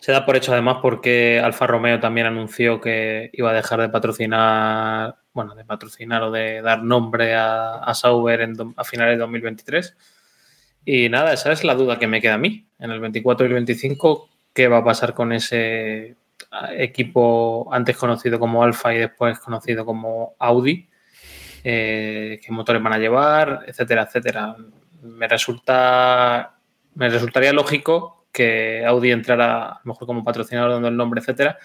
Se 0.00 0.10
da 0.12 0.26
por 0.26 0.34
hecho 0.36 0.52
además 0.52 0.78
porque 0.82 1.40
Alfa 1.42 1.66
Romeo 1.68 2.00
también 2.00 2.26
anunció 2.26 2.80
que 2.80 3.30
iba 3.32 3.50
a 3.50 3.54
dejar 3.54 3.80
de 3.80 3.88
patrocinar, 3.88 5.14
bueno, 5.32 5.54
de 5.54 5.64
patrocinar 5.64 6.24
o 6.24 6.32
de 6.32 6.60
dar 6.60 6.82
nombre 6.82 7.34
a, 7.36 7.76
a 7.76 7.94
Sauber 7.94 8.40
en 8.40 8.54
do- 8.54 8.74
a 8.76 8.82
finales 8.84 9.14
de 9.14 9.20
2023. 9.20 9.96
Y 10.84 11.08
nada, 11.08 11.32
esa 11.32 11.52
es 11.52 11.62
la 11.62 11.76
duda 11.76 12.00
que 12.00 12.08
me 12.08 12.20
queda 12.20 12.34
a 12.34 12.38
mí. 12.38 12.66
En 12.80 12.90
el 12.90 12.98
24 12.98 13.46
y 13.46 13.48
el 13.48 13.54
25, 13.54 14.28
¿qué 14.52 14.66
va 14.66 14.78
a 14.78 14.84
pasar 14.84 15.14
con 15.14 15.32
ese 15.32 16.16
equipo 16.76 17.68
antes 17.72 17.96
conocido 17.96 18.38
como 18.40 18.64
Alfa 18.64 18.92
y 18.94 18.98
después 18.98 19.38
conocido 19.38 19.84
como 19.86 20.34
Audi? 20.40 20.88
Eh, 21.64 22.40
¿Qué 22.44 22.52
motores 22.52 22.82
van 22.82 22.92
a 22.94 22.98
llevar? 22.98 23.64
Etcétera, 23.66 24.02
etcétera. 24.02 24.56
Me 25.02 25.28
resulta. 25.28 26.56
Me 26.94 27.08
resultaría 27.08 27.52
lógico 27.52 28.26
que 28.32 28.84
Audi 28.86 29.10
entrara 29.12 29.66
a 29.68 29.80
lo 29.84 29.92
mejor 29.92 30.06
como 30.06 30.24
patrocinador 30.24 30.72
dando 30.72 30.88
el 30.88 30.96
nombre, 30.96 31.20
etcétera. 31.20 31.58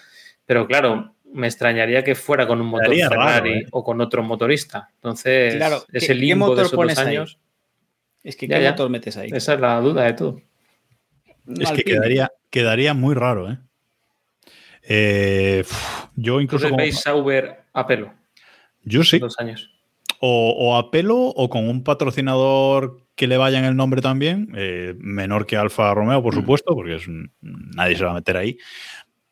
Pero 0.46 0.66
claro, 0.66 1.14
me 1.32 1.46
extrañaría 1.46 2.02
que 2.04 2.14
fuera 2.14 2.46
con 2.46 2.60
un 2.60 2.68
motor 2.68 2.94
Ferrari 2.94 3.10
raro, 3.16 3.46
¿eh? 3.46 3.66
o 3.70 3.84
con 3.84 4.00
otro 4.00 4.22
motorista. 4.22 4.88
Entonces, 4.94 5.56
Claro, 5.56 5.82
¿qué- 5.90 5.98
ese 5.98 6.06
qué 6.08 6.14
limbo 6.14 6.46
motor 6.46 6.56
de 6.56 6.62
esos 6.62 6.72
dos 6.72 6.76
pones 6.78 6.98
ahí? 6.98 7.06
años, 7.16 7.38
Es 8.24 8.36
que 8.36 8.46
Ya, 8.48 8.56
¿qué 8.58 8.64
ya. 8.64 8.70
motor 8.70 8.90
metes 8.90 9.16
ahí? 9.16 9.30
esa 9.32 9.54
es 9.54 9.60
la 9.60 9.80
duda 9.80 10.04
de 10.04 10.12
todo. 10.14 10.40
Es 11.60 11.70
que 11.72 11.84
quedaría, 11.84 12.32
quedaría 12.50 12.92
muy 12.94 13.14
raro, 13.14 13.50
¿eh? 13.50 13.58
Eh, 14.90 15.64
yo 16.16 16.40
incluso 16.40 16.66
como- 16.66 16.78
veis 16.78 17.00
Sauber 17.00 17.60
a 17.74 17.86
pelo, 17.86 18.12
yo 18.84 19.04
sí, 19.04 19.18
dos 19.18 19.38
años. 19.38 19.70
O, 20.20 20.50
o 20.58 20.76
a 20.76 20.90
pelo 20.90 21.16
o 21.18 21.48
con 21.48 21.68
un 21.68 21.84
patrocinador 21.84 23.04
que 23.14 23.26
le 23.26 23.36
vaya 23.36 23.58
en 23.58 23.64
el 23.64 23.76
nombre 23.76 24.00
también, 24.00 24.52
eh, 24.56 24.94
menor 24.98 25.46
que 25.46 25.56
Alfa 25.56 25.92
Romeo, 25.94 26.22
por 26.22 26.34
supuesto, 26.34 26.74
porque 26.74 26.96
es 26.96 27.08
un- 27.08 27.32
nadie 27.40 27.96
se 27.96 28.04
va 28.04 28.12
a 28.12 28.14
meter 28.14 28.36
ahí, 28.36 28.56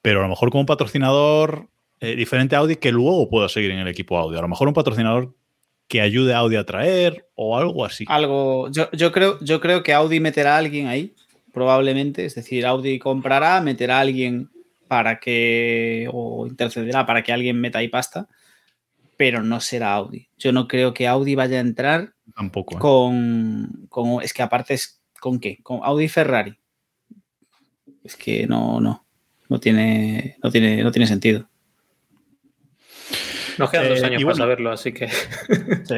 pero 0.03 0.21
a 0.21 0.23
lo 0.23 0.29
mejor 0.29 0.51
con 0.51 0.61
un 0.61 0.67
patrocinador 0.67 1.69
eh, 2.01 2.15
diferente 2.15 2.55
a 2.55 2.59
Audi 2.59 2.77
que 2.77 2.93
luego 2.93 3.29
pueda 3.31 3.49
seguir 3.49 3.71
en 3.71 3.79
el 3.79 3.89
equipo 3.89 4.19
Audi. 4.19 4.37
A 4.37 4.43
lo 4.43 4.49
mejor 4.49 4.69
un 4.69 4.75
patrocinador 4.75 5.35
que 5.89 6.01
ayude 6.01 6.35
a 6.35 6.39
Audi 6.39 6.57
a 6.57 6.65
traer 6.67 7.27
o 7.37 7.57
algo 7.57 7.85
así. 7.85 8.05
Algo. 8.09 8.71
Yo, 8.71 8.91
yo 8.93 9.13
creo, 9.13 9.39
yo 9.41 9.61
creo 9.61 9.83
que 9.83 9.95
Audi 9.95 10.21
meterá 10.21 10.57
a 10.57 10.59
alguien 10.59 10.89
ahí, 10.89 11.15
probablemente. 11.53 12.25
Es 12.27 12.35
decir, 12.35 12.67
Audi 12.67 12.99
comprará, 12.99 13.61
meterá 13.63 13.97
a 13.99 14.01
alguien 14.01 14.51
para 14.89 15.19
que. 15.21 16.09
o 16.13 16.47
intercederá 16.47 17.07
para 17.07 17.23
que 17.23 17.33
alguien 17.33 17.59
meta 17.61 17.79
ahí 17.79 17.89
pasta. 17.89 18.29
Pero 19.17 19.43
no 19.43 19.61
será 19.61 19.95
Audi. 19.95 20.29
Yo 20.37 20.53
no 20.53 20.69
creo 20.69 20.93
que 20.93 21.07
Audi 21.09 21.35
vaya 21.35 21.57
a 21.59 21.61
entrar 21.61 22.13
Tampoco. 22.35 22.77
¿eh? 22.77 22.79
con, 22.79 23.87
con- 23.89 24.23
Es 24.23 24.33
que 24.33 24.43
aparte 24.43 24.75
es. 24.75 25.03
¿Con 25.21 25.41
qué? 25.41 25.59
Con 25.63 25.81
Audi 25.83 26.05
y 26.05 26.09
Ferrari. 26.09 26.59
Es 28.05 28.17
que 28.17 28.47
no, 28.47 28.81
no. 28.81 29.07
No 29.49 29.59
tiene, 29.61 30.37
no 30.43 30.51
tiene, 30.51 30.83
no 30.83 30.91
tiene 30.93 31.07
sentido. 31.07 31.49
Nos 33.59 33.71
quedan 33.71 33.89
dos 33.89 34.03
Eh, 34.03 34.07
años 34.07 34.23
para 34.25 34.37
saberlo, 34.37 34.71
así 34.73 34.93
que 34.93 35.09
Sí. 35.85 35.95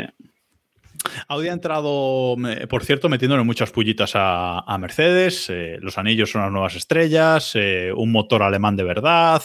Audi 1.29 1.49
ha 1.49 1.53
entrado, 1.53 2.37
por 2.69 2.85
cierto, 2.85 3.09
metiéndole 3.09 3.43
muchas 3.43 3.71
pullitas 3.71 4.12
a, 4.14 4.61
a 4.61 4.79
Mercedes. 4.79 5.49
eh, 5.51 5.77
los 5.81 5.97
anillos 5.99 6.31
son 6.31 6.43
las 6.43 6.53
nuevas 6.53 6.75
estrellas, 6.77 7.53
eh, 7.55 7.93
un 7.97 8.12
motor 8.12 8.43
alemán 8.43 8.77
de 8.77 8.85
verdad 8.85 9.43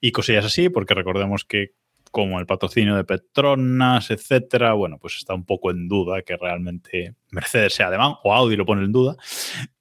y 0.00 0.12
cosillas 0.12 0.44
así, 0.44 0.68
porque 0.68 0.94
recordemos 0.94 1.44
que 1.44 1.72
como 2.10 2.38
el 2.40 2.46
patrocinio 2.46 2.96
de 2.96 3.04
Petronas, 3.04 4.10
etcétera, 4.10 4.72
bueno, 4.74 4.98
pues 4.98 5.16
está 5.16 5.34
un 5.34 5.44
poco 5.44 5.70
en 5.70 5.88
duda 5.88 6.22
que 6.22 6.36
realmente 6.36 7.14
Mercedes 7.30 7.74
sea 7.74 7.88
alemán, 7.88 8.14
o 8.22 8.32
Audi 8.34 8.56
lo 8.56 8.64
pone 8.66 8.84
en 8.84 8.92
duda, 8.92 9.16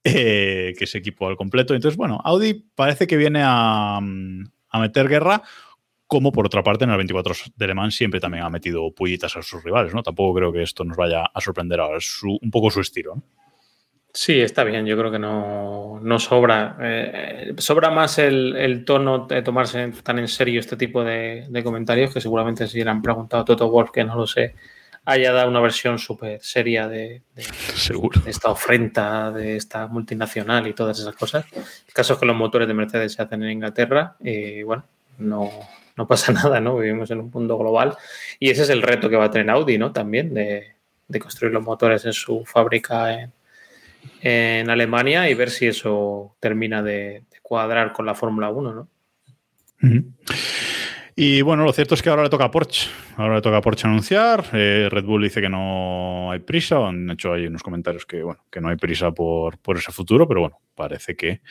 eh, 0.03 0.73
que 0.77 0.83
ese 0.85 0.97
equipo 0.97 1.27
al 1.27 1.37
completo. 1.37 1.73
Entonces, 1.73 1.97
bueno, 1.97 2.19
Audi 2.23 2.53
parece 2.75 3.07
que 3.07 3.17
viene 3.17 3.41
a, 3.43 3.97
a 3.97 4.79
meter 4.79 5.07
guerra, 5.07 5.41
como 6.07 6.31
por 6.31 6.45
otra 6.45 6.61
parte 6.63 6.83
en 6.83 6.91
el 6.91 6.97
24 6.97 7.33
de 7.55 7.67
Le 7.67 7.91
siempre 7.91 8.19
también 8.19 8.43
ha 8.43 8.49
metido 8.49 8.91
pullitas 8.93 9.35
a 9.37 9.41
sus 9.41 9.63
rivales, 9.63 9.93
¿no? 9.93 10.03
Tampoco 10.03 10.35
creo 10.37 10.51
que 10.53 10.61
esto 10.61 10.83
nos 10.83 10.97
vaya 10.97 11.25
a 11.33 11.41
sorprender 11.41 11.79
ahora, 11.79 11.97
es 11.97 12.05
su- 12.05 12.37
un 12.41 12.51
poco 12.51 12.69
su 12.69 12.81
estilo, 12.81 13.15
¿no? 13.15 13.23
Sí, 14.15 14.39
está 14.41 14.63
bien. 14.63 14.85
Yo 14.85 14.97
creo 14.97 15.11
que 15.11 15.19
no, 15.19 15.99
no 16.01 16.19
sobra. 16.19 16.77
Eh, 16.81 17.53
sobra 17.57 17.89
más 17.91 18.17
el, 18.17 18.55
el 18.55 18.85
tono 18.85 19.27
de 19.27 19.41
tomarse 19.41 19.91
tan 20.03 20.19
en 20.19 20.27
serio 20.27 20.59
este 20.59 20.77
tipo 20.77 21.03
de, 21.03 21.45
de 21.49 21.63
comentarios 21.63 22.13
que 22.13 22.21
seguramente 22.21 22.67
si 22.67 22.83
le 22.83 22.89
han 22.89 23.01
preguntado 23.01 23.43
a 23.43 23.45
Toto 23.45 23.69
Wolf, 23.69 23.91
que 23.91 24.03
no 24.03 24.15
lo 24.15 24.25
sé, 24.25 24.55
haya 25.05 25.31
dado 25.31 25.49
una 25.49 25.59
versión 25.59 25.99
súper 25.99 26.41
seria 26.41 26.87
de, 26.87 27.21
de- 27.35 27.43
Seguro. 27.75 28.19
de 28.21 28.31
esta 28.31 28.49
ofrenda, 28.49 29.31
de 29.31 29.57
esta 29.57 29.87
multinacional 29.87 30.65
y 30.67 30.73
todas 30.73 30.97
esas 30.99 31.15
cosas. 31.15 31.45
El 31.53 31.93
caso 31.93 32.13
es 32.13 32.19
que 32.19 32.25
los 32.25 32.35
motores 32.35 32.67
de 32.67 32.73
Mercedes 32.73 33.13
se 33.13 33.21
hacen 33.21 33.43
en 33.43 33.51
Inglaterra 33.51 34.15
y 34.19 34.63
bueno, 34.63 34.85
no, 35.19 35.51
no 35.95 36.07
pasa 36.07 36.31
nada, 36.31 36.59
¿no? 36.59 36.77
Vivimos 36.77 37.11
en 37.11 37.19
un 37.19 37.29
mundo 37.29 37.57
global 37.57 37.95
y 38.39 38.49
ese 38.49 38.63
es 38.63 38.69
el 38.69 38.81
reto 38.81 39.09
que 39.09 39.15
va 39.17 39.25
a 39.25 39.31
tener 39.31 39.49
Audi, 39.51 39.77
¿no? 39.77 39.91
También 39.91 40.33
de, 40.33 40.73
de 41.07 41.19
construir 41.19 41.53
los 41.53 41.63
motores 41.63 42.03
en 42.05 42.13
su 42.13 42.43
fábrica 42.45 43.13
en, 43.13 43.31
en 44.21 44.69
Alemania 44.69 45.29
y 45.29 45.33
ver 45.33 45.49
si 45.49 45.67
eso 45.67 46.35
termina 46.39 46.81
de, 46.81 47.23
cuadrar 47.41 47.93
con 47.93 48.05
la 48.05 48.15
Fórmula 48.15 48.49
1, 48.49 48.73
¿no? 48.73 48.89
Y 51.17 51.41
bueno, 51.41 51.63
lo 51.63 51.71
cierto 51.71 51.95
es 51.95 52.01
que 52.01 52.09
ahora 52.09 52.23
le 52.23 52.29
toca 52.29 52.45
a 52.45 52.51
Porsche. 52.51 52.89
Ahora 53.15 53.35
le 53.35 53.41
toca 53.41 53.57
a 53.57 53.61
Porsche 53.61 53.87
anunciar. 53.87 54.43
Eh, 54.51 54.89
Red 54.91 55.05
Bull 55.05 55.23
dice 55.23 55.39
que 55.39 55.47
no 55.47 56.29
hay 56.29 56.39
prisa. 56.39 56.85
Han 56.85 57.09
hecho 57.11 57.31
ahí 57.31 57.47
unos 57.47 57.63
comentarios 57.63 58.05
que, 58.05 58.21
bueno, 58.21 58.43
que 58.51 58.59
no 58.59 58.67
hay 58.67 58.75
prisa 58.75 59.11
por, 59.11 59.57
por 59.59 59.77
ese 59.77 59.93
futuro, 59.93 60.27
pero 60.27 60.41
bueno, 60.41 60.59
parece 60.75 61.15
que 61.15 61.41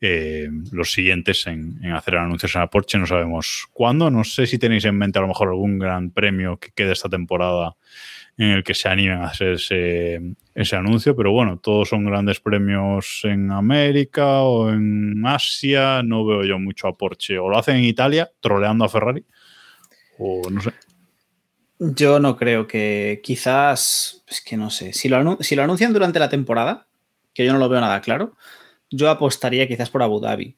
eh, 0.00 0.48
los 0.72 0.90
siguientes 0.90 1.46
en, 1.46 1.78
en 1.82 1.92
hacer 1.92 2.16
anuncios 2.16 2.54
la 2.54 2.70
Porsche 2.70 2.96
no 2.96 3.06
sabemos 3.06 3.66
cuándo. 3.72 4.10
No 4.10 4.24
sé 4.24 4.46
si 4.46 4.58
tenéis 4.58 4.86
en 4.86 4.96
mente 4.96 5.18
a 5.18 5.22
lo 5.22 5.28
mejor 5.28 5.48
algún 5.48 5.78
gran 5.78 6.12
premio 6.12 6.56
que 6.56 6.70
quede 6.70 6.92
esta 6.92 7.10
temporada 7.10 7.76
en 8.44 8.52
el 8.52 8.64
que 8.64 8.72
se 8.72 8.88
animen 8.88 9.18
a 9.18 9.26
hacer 9.26 9.52
ese, 9.52 10.76
anuncio, 10.76 11.14
pero 11.14 11.30
bueno, 11.30 11.58
todos 11.58 11.90
son 11.90 12.06
grandes 12.06 12.40
premios 12.40 13.20
en 13.24 13.50
América 13.50 14.40
o 14.40 14.70
en 14.70 15.22
Asia, 15.26 16.02
no 16.02 16.24
veo 16.24 16.44
yo 16.44 16.58
mucho 16.58 16.88
a 16.88 16.96
Porsche, 16.96 17.38
o 17.38 17.50
lo 17.50 17.58
hacen 17.58 17.76
en 17.76 17.84
Italia, 17.84 18.30
troleando 18.40 18.86
a 18.86 18.88
Ferrari, 18.88 19.26
o 20.18 20.40
no 20.50 20.62
sé. 20.62 20.72
Yo 21.80 22.18
no 22.18 22.38
creo 22.38 22.66
que 22.66 23.20
quizás, 23.22 24.24
es 24.26 24.40
que 24.40 24.56
no 24.56 24.70
sé, 24.70 24.94
si 24.94 25.10
lo, 25.10 25.18
anuncian 25.18 25.92
durante 25.92 26.18
la 26.18 26.30
temporada, 26.30 26.86
que 27.34 27.44
yo 27.44 27.52
no 27.52 27.58
lo 27.58 27.68
veo 27.68 27.82
nada 27.82 28.00
claro, 28.00 28.36
yo 28.90 29.10
apostaría 29.10 29.68
quizás 29.68 29.90
por 29.90 30.02
Abu 30.02 30.18
Dhabi. 30.18 30.56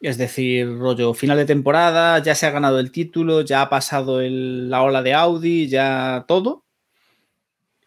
Es 0.00 0.16
decir, 0.16 0.78
rollo, 0.78 1.12
final 1.12 1.36
de 1.36 1.44
temporada, 1.44 2.22
ya 2.22 2.34
se 2.34 2.46
ha 2.46 2.50
ganado 2.50 2.80
el 2.80 2.90
título, 2.90 3.42
ya 3.42 3.60
ha 3.60 3.68
pasado 3.68 4.20
la 4.22 4.82
ola 4.82 5.02
de 5.02 5.12
Audi, 5.12 5.68
ya 5.68 6.24
todo, 6.26 6.64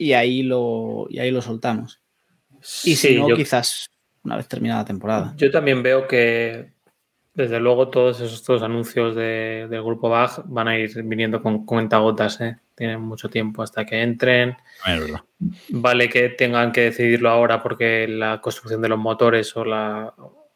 y 0.03 0.13
ahí 0.13 0.43
lo, 0.43 1.05
y 1.09 1.19
ahí 1.19 1.31
lo 1.31 1.41
soltamos. 1.41 2.01
Y 2.83 2.95
si 2.95 3.15
no, 3.17 3.29
yo- 3.29 3.35
quizás 3.35 3.89
una 4.23 4.35
vez 4.37 4.47
terminada 4.47 4.81
la 4.81 4.85
temporada. 4.85 5.33
Yo 5.37 5.49
también 5.51 5.81
veo 5.83 6.07
que, 6.07 6.71
desde 7.33 7.59
luego, 7.59 7.89
todos 7.89 8.19
estos 8.21 8.61
anuncios 8.61 9.15
de- 9.15 9.67
del 9.69 9.83
grupo 9.83 10.09
BAG 10.09 10.43
van 10.45 10.67
a 10.67 10.77
ir 10.77 10.91
viniendo 11.03 11.41
con 11.41 11.65
cuentagotas. 11.65 12.39
¿eh? 12.41 12.57
Tienen 12.75 13.01
mucho 13.01 13.29
tiempo 13.29 13.63
hasta 13.63 13.85
que 13.85 14.01
entren. 14.01 14.55
Verdad. 14.85 15.21
Vale 15.69 16.09
que 16.09 16.29
tengan 16.29 16.71
que 16.71 16.81
decidirlo 16.81 17.29
ahora 17.29 17.61
porque 17.63 18.07
la 18.07 18.41
construcción 18.41 18.81
de 18.81 18.89
los 18.89 18.99
motores 18.99 19.55
o, 19.55 19.65
la, 19.65 20.13
o, 20.17 20.47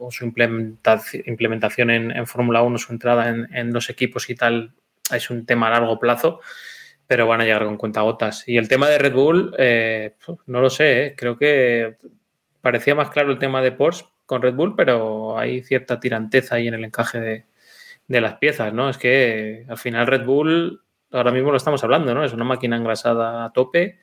o 0.00 0.10
su 0.10 0.26
implementaci- 0.26 1.22
implementación 1.26 1.90
en, 1.90 2.10
en 2.10 2.26
Fórmula 2.26 2.62
1, 2.62 2.78
su 2.78 2.92
entrada 2.92 3.28
en, 3.28 3.48
en 3.54 3.72
los 3.72 3.88
equipos 3.90 4.28
y 4.30 4.34
tal, 4.34 4.72
es 5.10 5.30
un 5.30 5.46
tema 5.46 5.68
a 5.68 5.70
largo 5.70 5.98
plazo, 5.98 6.40
pero 7.06 7.26
van 7.26 7.40
a 7.40 7.44
llegar 7.44 7.64
con 7.64 7.76
cuentagotas. 7.76 8.44
Y 8.46 8.56
el 8.56 8.68
tema 8.68 8.88
de 8.88 8.98
Red 8.98 9.14
Bull, 9.14 9.54
eh, 9.58 10.14
no 10.46 10.60
lo 10.60 10.70
sé, 10.70 11.06
¿eh? 11.06 11.14
creo 11.16 11.36
que 11.36 11.96
parecía 12.60 12.94
más 12.94 13.10
claro 13.10 13.30
el 13.30 13.38
tema 13.38 13.62
de 13.62 13.72
Porsche 13.72 14.06
con 14.26 14.42
Red 14.42 14.54
Bull, 14.54 14.74
pero 14.74 15.38
hay 15.38 15.62
cierta 15.62 16.00
tiranteza 16.00 16.56
ahí 16.56 16.66
en 16.66 16.74
el 16.74 16.84
encaje 16.84 17.20
de, 17.20 17.44
de 18.08 18.20
las 18.20 18.34
piezas, 18.34 18.72
¿no? 18.72 18.88
Es 18.88 18.98
que 18.98 19.64
al 19.68 19.78
final 19.78 20.06
Red 20.06 20.24
Bull, 20.24 20.82
ahora 21.12 21.30
mismo 21.30 21.50
lo 21.50 21.56
estamos 21.56 21.82
hablando, 21.84 22.14
¿no? 22.14 22.24
Es 22.24 22.32
una 22.32 22.44
máquina 22.44 22.76
engrasada 22.76 23.44
a 23.44 23.52
tope 23.52 24.00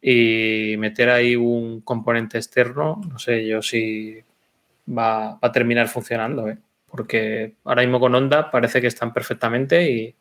y 0.00 0.76
meter 0.78 1.08
ahí 1.08 1.36
un 1.36 1.80
componente 1.80 2.36
externo, 2.36 3.00
no 3.08 3.18
sé 3.18 3.46
yo 3.46 3.62
si 3.62 4.20
va, 4.86 5.32
va 5.32 5.38
a 5.40 5.52
terminar 5.52 5.88
funcionando, 5.88 6.48
¿eh? 6.48 6.58
Porque 6.86 7.54
ahora 7.64 7.82
mismo 7.82 7.98
con 7.98 8.14
Honda 8.14 8.50
parece 8.50 8.80
que 8.80 8.86
están 8.86 9.12
perfectamente 9.12 9.90
y, 9.90 10.14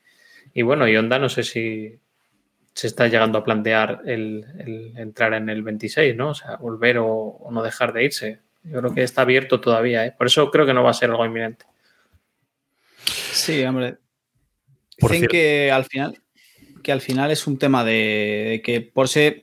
y 0.53 0.61
bueno, 0.61 0.88
y 0.88 0.95
Honda 0.97 1.20
no 1.20 1.30
sé 1.30 1.43
si 1.43 1.99
se 2.76 2.88
está 2.88 3.08
llegando 3.08 3.40
a 3.40 3.44
plantear 3.44 4.02
el, 4.06 4.46
el 4.60 4.94
entrar 4.98 5.34
en 5.34 5.50
el 5.50 5.64
26, 5.64 6.16
¿no? 6.16 6.30
O 6.30 6.36
sea, 6.36 6.58
volver 6.58 6.98
o, 7.00 7.08
o 7.08 7.52
no 7.52 7.64
dejar 7.64 7.94
de 7.94 8.04
irse. 8.04 8.40
Yo 8.64 8.80
creo 8.80 8.94
que 8.94 9.04
está 9.04 9.22
abierto 9.22 9.62
todavía, 9.62 10.06
¿eh? 10.06 10.14
Por 10.16 10.28
eso 10.28 10.52
creo 10.52 10.66
que 10.66 10.74
no 10.74 10.84
va 10.84 10.90
a 10.90 10.94
ser 10.94 11.10
algo 11.10 11.26
inminente. 11.26 11.66
Sí, 13.06 13.64
hombre. 13.64 13.98
Por 15.00 15.12
Dicen 15.12 15.30
cierto. 15.30 15.32
que 15.32 15.72
al 15.72 15.86
final 15.86 16.22
que 16.84 16.92
al 16.92 17.02
final 17.02 17.32
es 17.32 17.48
un 17.48 17.58
tema 17.58 17.84
de, 17.84 18.46
de 18.50 18.62
que 18.64 18.80
Porsche, 18.80 19.42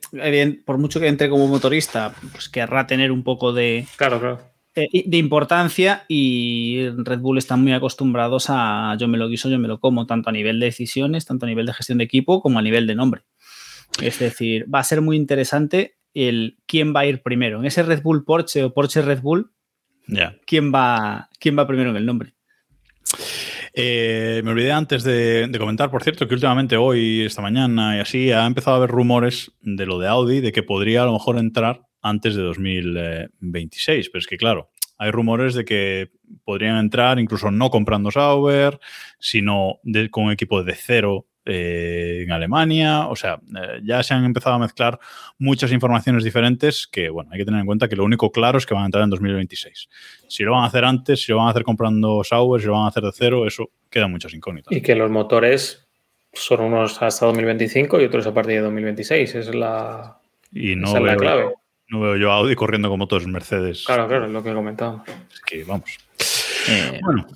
por 0.64 0.78
mucho 0.78 1.00
que 1.00 1.08
entre 1.08 1.28
como 1.28 1.48
motorista, 1.48 2.14
pues 2.30 2.48
querrá 2.48 2.86
tener 2.86 3.10
un 3.10 3.24
poco 3.24 3.52
de, 3.52 3.84
Claro, 3.96 4.20
claro. 4.20 4.51
Eh, 4.74 5.04
de 5.06 5.16
importancia 5.18 6.04
y 6.08 6.88
Red 6.96 7.20
Bull 7.20 7.38
están 7.38 7.62
muy 7.62 7.72
acostumbrados 7.72 8.46
a 8.48 8.96
yo 8.98 9.08
me 9.08 9.18
lo 9.18 9.28
guiso, 9.28 9.50
yo 9.50 9.58
me 9.58 9.68
lo 9.68 9.80
como, 9.80 10.06
tanto 10.06 10.30
a 10.30 10.32
nivel 10.32 10.60
de 10.60 10.66
decisiones, 10.66 11.26
tanto 11.26 11.46
a 11.46 11.48
nivel 11.48 11.66
de 11.66 11.74
gestión 11.74 11.98
de 11.98 12.04
equipo 12.04 12.40
como 12.40 12.58
a 12.58 12.62
nivel 12.62 12.86
de 12.86 12.94
nombre. 12.94 13.22
Es 14.00 14.18
decir, 14.18 14.66
va 14.72 14.78
a 14.78 14.84
ser 14.84 15.02
muy 15.02 15.16
interesante 15.16 15.96
el 16.14 16.56
quién 16.66 16.94
va 16.94 17.00
a 17.00 17.06
ir 17.06 17.22
primero. 17.22 17.58
En 17.58 17.66
ese 17.66 17.82
Red 17.82 18.02
Bull 18.02 18.24
Porsche 18.24 18.64
o 18.64 18.72
Porsche 18.72 19.02
Red 19.02 19.20
Bull, 19.20 19.50
Ya. 20.06 20.36
quién 20.46 20.72
va, 20.72 21.28
quién 21.38 21.58
va 21.58 21.66
primero 21.66 21.90
en 21.90 21.96
el 21.96 22.06
nombre. 22.06 22.34
Eh, 23.74 24.42
me 24.44 24.50
olvidé 24.50 24.72
antes 24.72 25.02
de, 25.04 25.46
de 25.48 25.58
comentar, 25.58 25.90
por 25.90 26.02
cierto, 26.02 26.28
que 26.28 26.34
últimamente 26.34 26.76
hoy, 26.76 27.22
esta 27.22 27.40
mañana 27.42 27.96
y 27.96 28.00
así, 28.00 28.30
ha 28.32 28.46
empezado 28.46 28.74
a 28.74 28.78
haber 28.78 28.90
rumores 28.90 29.52
de 29.60 29.86
lo 29.86 29.98
de 29.98 30.08
Audi, 30.08 30.40
de 30.40 30.52
que 30.52 30.62
podría 30.62 31.02
a 31.02 31.06
lo 31.06 31.12
mejor 31.12 31.38
entrar 31.38 31.82
antes 32.02 32.34
de 32.34 32.42
2026. 32.42 34.10
Pero 34.10 34.18
es 34.20 34.26
que, 34.26 34.36
claro, 34.36 34.70
hay 34.98 35.10
rumores 35.10 35.54
de 35.54 35.64
que 35.64 36.10
podrían 36.44 36.76
entrar 36.76 37.18
incluso 37.18 37.50
no 37.50 37.70
comprando 37.70 38.10
Sauber, 38.10 38.78
sino 39.18 39.78
de- 39.82 40.10
con 40.10 40.24
un 40.24 40.32
equipo 40.32 40.62
de 40.62 40.74
cero 40.74 41.26
eh, 41.44 42.20
en 42.24 42.30
Alemania. 42.30 43.08
O 43.08 43.16
sea, 43.16 43.34
eh, 43.60 43.80
ya 43.82 44.00
se 44.04 44.14
han 44.14 44.24
empezado 44.24 44.54
a 44.54 44.58
mezclar 44.60 45.00
muchas 45.38 45.72
informaciones 45.72 46.22
diferentes 46.22 46.86
que, 46.86 47.08
bueno, 47.08 47.30
hay 47.32 47.38
que 47.40 47.44
tener 47.44 47.58
en 47.58 47.66
cuenta 47.66 47.88
que 47.88 47.96
lo 47.96 48.04
único 48.04 48.30
claro 48.30 48.58
es 48.58 48.66
que 48.66 48.74
van 48.74 48.84
a 48.84 48.86
entrar 48.86 49.02
en 49.02 49.10
2026. 49.10 49.88
Si 50.28 50.44
lo 50.44 50.52
van 50.52 50.62
a 50.62 50.66
hacer 50.66 50.84
antes, 50.84 51.20
si 51.24 51.32
lo 51.32 51.38
van 51.38 51.48
a 51.48 51.50
hacer 51.50 51.64
comprando 51.64 52.22
Sauber, 52.22 52.60
si 52.60 52.68
lo 52.68 52.74
van 52.74 52.84
a 52.84 52.88
hacer 52.88 53.02
de 53.02 53.10
cero, 53.12 53.44
eso 53.44 53.70
queda 53.90 54.06
muchas 54.06 54.32
incógnitas. 54.34 54.72
Y 54.76 54.80
que 54.82 54.94
los 54.94 55.10
motores 55.10 55.88
son 56.32 56.60
unos 56.60 57.02
hasta 57.02 57.26
2025 57.26 58.00
y 58.00 58.04
otros 58.04 58.24
a 58.28 58.32
partir 58.32 58.54
de 58.54 58.60
2026. 58.60 59.34
Esa 59.34 59.50
es 59.50 59.54
la, 59.56 60.18
Y 60.52 60.76
no 60.76 60.86
esa 60.86 60.98
es 60.98 61.04
la 61.04 61.16
clave. 61.16 61.52
No 61.92 62.00
veo 62.00 62.16
yo 62.16 62.32
a 62.32 62.36
Audi 62.36 62.56
corriendo 62.56 62.88
como 62.88 63.06
todos 63.06 63.26
Mercedes. 63.26 63.84
Claro, 63.86 64.08
claro, 64.08 64.26
es 64.26 64.32
lo 64.32 64.42
que 64.42 64.52
comentábamos. 64.52 65.06
Es 65.08 65.40
que 65.40 65.62
vamos. 65.64 65.98
Eh, 66.68 67.00
Bueno, 67.02 67.26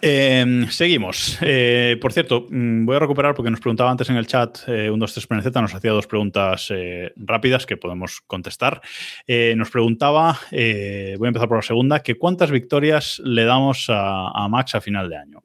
eh, 0.00 0.66
seguimos. 0.70 1.38
Eh, 1.40 1.96
por 2.00 2.12
cierto, 2.12 2.46
mm, 2.50 2.84
voy 2.84 2.96
a 2.96 2.98
recuperar 2.98 3.34
porque 3.34 3.50
nos 3.50 3.60
preguntaba 3.60 3.90
antes 3.90 4.08
en 4.10 4.16
el 4.16 4.26
chat 4.26 4.58
eh, 4.66 4.90
un 4.90 4.98
2 4.98 5.12
3 5.12 5.26
PNZ, 5.26 5.54
nos 5.54 5.74
hacía 5.74 5.92
dos 5.92 6.06
preguntas 6.06 6.68
eh, 6.70 7.12
rápidas 7.16 7.66
que 7.66 7.76
podemos 7.76 8.20
contestar. 8.26 8.80
Nos 9.28 9.70
preguntaba, 9.70 10.38
voy 10.50 11.26
a 11.26 11.28
empezar 11.28 11.48
por 11.48 11.58
la 11.58 11.62
segunda, 11.62 12.02
que 12.02 12.16
cuántas 12.16 12.50
victorias 12.50 13.20
le 13.24 13.44
damos 13.44 13.88
a, 13.88 14.28
a 14.28 14.48
Max 14.48 14.74
a 14.74 14.80
final 14.80 15.08
de 15.08 15.16
año. 15.16 15.42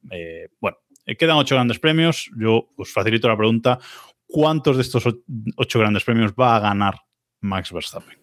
Bueno, 0.59 0.77
quedan 1.05 1.37
ocho 1.37 1.55
grandes 1.55 1.79
premios. 1.79 2.31
Yo 2.37 2.69
os 2.75 2.91
facilito 2.91 3.27
la 3.27 3.37
pregunta: 3.37 3.79
¿cuántos 4.27 4.77
de 4.77 4.81
estos 4.83 5.03
ocho 5.57 5.79
grandes 5.79 6.03
premios 6.03 6.33
va 6.33 6.55
a 6.55 6.59
ganar 6.59 6.95
Max 7.41 7.71
Verstappen? 7.71 8.17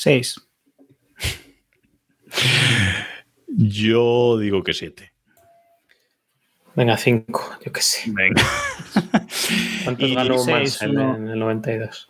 Seis. 0.00 0.40
Yo 3.48 4.38
digo 4.38 4.62
que 4.62 4.72
siete. 4.72 5.12
Venga, 6.74 6.96
5, 6.96 7.58
yo 7.66 7.72
qué 7.72 7.82
sé. 7.82 8.10
Venga. 8.12 8.42
¿Cuántos 9.84 10.08
Y 10.08 10.14
ganó 10.14 10.38
seis, 10.38 10.80
Mansell 10.80 10.90
uno. 10.92 11.16
en 11.16 11.28
el 11.28 11.38
92? 11.38 12.08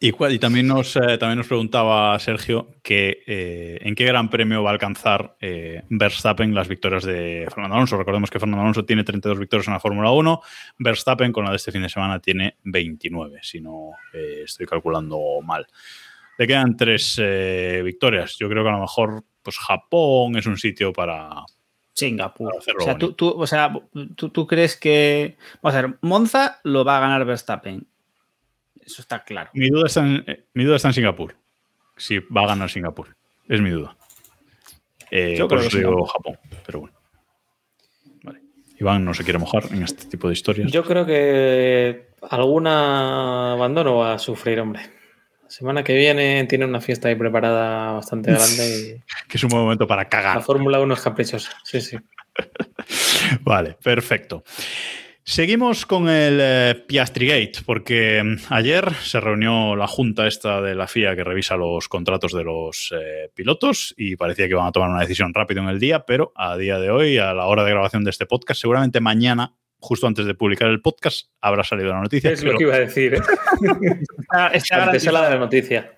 Y, 0.00 0.10
cuál- 0.10 0.32
y 0.34 0.38
también, 0.38 0.66
nos, 0.66 0.96
eh, 0.96 1.16
también 1.16 1.38
nos 1.38 1.46
preguntaba 1.46 2.18
Sergio 2.18 2.68
que 2.82 3.22
eh, 3.26 3.78
en 3.80 3.94
qué 3.94 4.04
gran 4.04 4.28
premio 4.28 4.62
va 4.62 4.70
a 4.70 4.72
alcanzar 4.74 5.36
eh, 5.40 5.84
Verstappen 5.88 6.54
las 6.54 6.68
victorias 6.68 7.04
de 7.04 7.46
Fernando 7.48 7.76
Alonso. 7.76 7.96
Recordemos 7.96 8.30
que 8.30 8.38
Fernando 8.40 8.62
Alonso 8.62 8.84
tiene 8.84 9.04
32 9.04 9.38
victorias 9.38 9.68
en 9.68 9.74
la 9.74 9.80
Fórmula 9.80 10.10
1, 10.10 10.42
Verstappen 10.78 11.32
con 11.32 11.44
la 11.44 11.50
de 11.50 11.56
este 11.56 11.72
fin 11.72 11.80
de 11.82 11.88
semana 11.88 12.20
tiene 12.20 12.56
29, 12.64 13.38
si 13.42 13.60
no 13.60 13.92
eh, 14.12 14.42
estoy 14.44 14.66
calculando 14.66 15.18
mal. 15.42 15.66
Le 16.38 16.46
quedan 16.46 16.76
tres 16.76 17.18
eh, 17.20 17.82
victorias. 17.84 18.36
Yo 18.38 18.48
creo 18.48 18.62
que 18.62 18.70
a 18.70 18.72
lo 18.72 18.80
mejor 18.80 19.24
pues 19.42 19.58
Japón 19.58 20.36
es 20.36 20.46
un 20.46 20.56
sitio 20.56 20.92
para... 20.92 21.30
Singapur. 21.92 22.54
O 22.54 22.80
sea, 22.80 22.96
tú, 22.96 23.12
tú- 23.14 23.34
o 23.36 23.46
sea, 23.46 23.72
tú, 24.14 24.28
tú 24.30 24.46
crees 24.46 24.76
que. 24.76 25.36
Vamos 25.60 25.76
a 25.76 25.82
ver, 25.82 25.98
Monza 26.02 26.60
lo 26.62 26.84
va 26.84 26.98
a 26.98 27.00
ganar 27.00 27.24
Verstappen. 27.24 27.84
Eso 28.80 29.02
está 29.02 29.24
claro. 29.24 29.50
Mi 29.52 29.68
duda 29.68 29.86
está 29.86 30.06
en, 30.06 30.22
eh, 30.28 30.44
mi 30.54 30.62
duda 30.62 30.76
está 30.76 30.88
en 30.88 30.94
Singapur. 30.94 31.34
Si 31.96 32.20
va 32.20 32.42
a 32.42 32.46
ganar 32.46 32.70
Singapur. 32.70 33.16
Es 33.48 33.60
mi 33.60 33.70
duda. 33.70 33.96
Eh, 35.10 35.34
Yo 35.36 35.48
por 35.48 35.58
creo 35.58 35.68
eso 35.68 35.76
que 35.76 35.84
digo 35.84 36.06
Japón. 36.06 36.38
Pero 36.64 36.80
bueno. 36.82 36.96
Vale. 38.22 38.42
Iván 38.78 39.04
no 39.04 39.12
se 39.12 39.24
quiere 39.24 39.40
mojar 39.40 39.64
en 39.72 39.82
este 39.82 40.04
tipo 40.04 40.28
de 40.28 40.34
historias. 40.34 40.70
Yo 40.70 40.84
creo 40.84 41.04
que 41.04 42.10
alguna 42.30 43.54
abandono 43.54 43.96
va 43.96 44.12
a 44.14 44.18
sufrir, 44.20 44.60
hombre. 44.60 44.82
La 45.48 45.52
semana 45.52 45.82
que 45.82 45.94
viene 45.96 46.44
tiene 46.44 46.66
una 46.66 46.78
fiesta 46.78 47.08
ahí 47.08 47.14
preparada 47.14 47.92
bastante 47.92 48.32
grande 48.32 49.02
Que 49.28 49.38
es 49.38 49.42
un 49.44 49.48
buen 49.48 49.62
momento 49.62 49.86
para 49.86 50.02
y 50.02 50.04
la 50.04 50.08
cagar. 50.10 50.42
Fórmula 50.42 50.78
1 50.78 50.92
es 50.92 51.00
caprichosa. 51.00 51.52
Sí, 51.64 51.80
sí. 51.80 51.96
Vale, 53.40 53.78
perfecto. 53.82 54.44
Seguimos 55.22 55.86
con 55.86 56.10
el 56.10 56.38
eh, 56.38 56.84
Piastri 56.86 57.28
Gate, 57.28 57.60
porque 57.64 58.22
mm, 58.22 58.52
ayer 58.52 58.92
se 58.96 59.20
reunió 59.20 59.74
la 59.74 59.86
junta 59.86 60.26
esta 60.26 60.60
de 60.60 60.74
la 60.74 60.86
FIA 60.86 61.16
que 61.16 61.24
revisa 61.24 61.56
los 61.56 61.88
contratos 61.88 62.34
de 62.34 62.44
los 62.44 62.92
eh, 62.94 63.30
pilotos 63.34 63.94
y 63.96 64.16
parecía 64.16 64.48
que 64.48 64.52
iban 64.52 64.66
a 64.66 64.72
tomar 64.72 64.90
una 64.90 65.00
decisión 65.00 65.32
rápido 65.32 65.62
en 65.62 65.70
el 65.70 65.80
día, 65.80 66.04
pero 66.04 66.30
a 66.36 66.58
día 66.58 66.78
de 66.78 66.90
hoy, 66.90 67.16
a 67.16 67.32
la 67.32 67.46
hora 67.46 67.64
de 67.64 67.70
grabación 67.70 68.04
de 68.04 68.10
este 68.10 68.26
podcast, 68.26 68.60
seguramente 68.60 69.00
mañana, 69.00 69.54
justo 69.80 70.06
antes 70.06 70.26
de 70.26 70.34
publicar 70.34 70.68
el 70.68 70.80
podcast, 70.80 71.28
habrá 71.40 71.64
salido 71.64 71.90
la 71.90 72.00
noticia. 72.00 72.30
Es 72.30 72.40
pero- 72.40 72.52
lo 72.52 72.58
que 72.58 72.64
iba 72.64 72.74
a 72.74 72.78
decir. 72.80 73.14
¿eh? 73.14 73.20
Está, 74.52 74.90
de 74.90 75.12
la 75.12 75.36
noticia. 75.38 75.94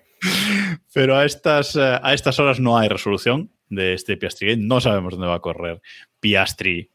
Pero 0.93 1.17
a 1.17 1.25
estas, 1.25 1.75
eh, 1.75 1.99
a 2.01 2.13
estas 2.13 2.39
horas 2.39 2.59
no 2.59 2.77
hay 2.77 2.87
resolución 2.89 3.51
de 3.69 3.93
este 3.93 4.17
Piastri 4.17 4.49
Gate. 4.49 4.61
No 4.61 4.81
sabemos 4.81 5.13
dónde 5.13 5.27
va 5.27 5.35
a 5.35 5.39
correr 5.39 5.81
Piastri 6.19 6.91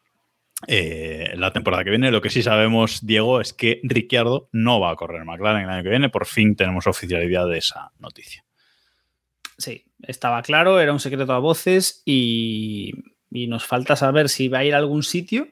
eh, 0.68 1.32
la 1.36 1.52
temporada 1.52 1.82
que 1.84 1.90
viene. 1.90 2.10
Lo 2.10 2.22
que 2.22 2.30
sí 2.30 2.42
sabemos, 2.42 3.04
Diego, 3.04 3.40
es 3.40 3.52
que 3.52 3.80
Ricciardo 3.82 4.48
no 4.52 4.80
va 4.80 4.92
a 4.92 4.96
correr 4.96 5.22
en 5.22 5.26
McLaren 5.26 5.64
el 5.64 5.70
año 5.70 5.82
que 5.82 5.90
viene. 5.90 6.08
Por 6.08 6.26
fin 6.26 6.54
tenemos 6.54 6.86
oficialidad 6.86 7.48
de 7.48 7.58
esa 7.58 7.90
noticia. 7.98 8.44
Sí, 9.58 9.86
estaba 10.02 10.42
claro, 10.42 10.80
era 10.80 10.92
un 10.92 11.00
secreto 11.00 11.32
a 11.32 11.38
voces 11.38 12.02
y, 12.04 12.92
y 13.30 13.46
nos 13.46 13.64
falta 13.64 13.96
saber 13.96 14.28
si 14.28 14.48
va 14.48 14.58
a 14.58 14.64
ir 14.64 14.74
a 14.74 14.78
algún 14.78 15.02
sitio 15.02 15.48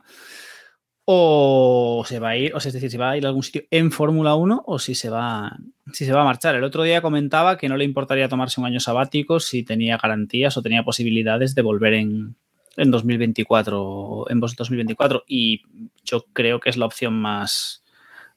o 1.07 2.05
se 2.07 2.19
va 2.19 2.31
a 2.31 2.37
ir, 2.37 2.55
o 2.55 2.61
sea, 2.61 2.71
es 2.71 2.75
decir, 2.75 2.91
si 2.91 2.97
va 2.97 3.11
a 3.11 3.17
ir 3.17 3.25
a 3.25 3.29
algún 3.29 3.43
sitio 3.43 3.65
en 3.71 3.93
Fórmula 3.93 4.35
1 4.35 4.65
o 4.67 4.79
si 4.79 4.95
se 4.95 5.11
va 5.11 5.57
si 5.93 6.07
se 6.07 6.13
va 6.13 6.23
a 6.23 6.25
marchar. 6.25 6.55
El 6.55 6.65
otro 6.65 6.83
día 6.83 7.03
comentaba 7.03 7.59
que 7.59 7.69
no 7.69 7.77
le 7.77 7.85
importaría 7.85 8.29
tomarse 8.29 8.61
un 8.61 8.67
año 8.67 8.81
sabático 8.81 9.39
si 9.39 9.63
tenía 9.63 9.99
garantías 9.99 10.57
o 10.57 10.63
tenía 10.63 10.83
posibilidades 10.83 11.55
de 11.55 11.63
volver 11.63 11.95
en, 11.95 12.37
en 12.77 12.91
2024 12.91 14.31
en 14.31 14.41
2024 14.41 15.25
y 15.29 15.63
yo 16.05 16.25
creo 16.33 16.59
que 16.61 16.71
es 16.71 16.77
la 16.79 16.87
opción 16.87 17.15
más 17.15 17.85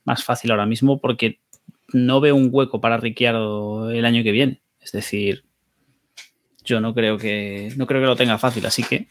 más 0.03 0.23
fácil 0.23 0.51
ahora 0.51 0.65
mismo 0.65 0.99
porque 0.99 1.39
no 1.93 2.19
veo 2.19 2.35
un 2.35 2.49
hueco 2.51 2.81
para 2.81 2.97
Ricciardo 2.97 3.91
el 3.91 4.05
año 4.05 4.23
que 4.23 4.31
viene. 4.31 4.61
Es 4.81 4.91
decir, 4.91 5.45
yo 6.65 6.81
no 6.81 6.93
creo 6.93 7.17
que 7.17 7.71
no 7.77 7.87
creo 7.87 8.01
que 8.01 8.07
lo 8.07 8.15
tenga 8.15 8.37
fácil, 8.37 8.65
así 8.65 8.83
que 8.83 9.07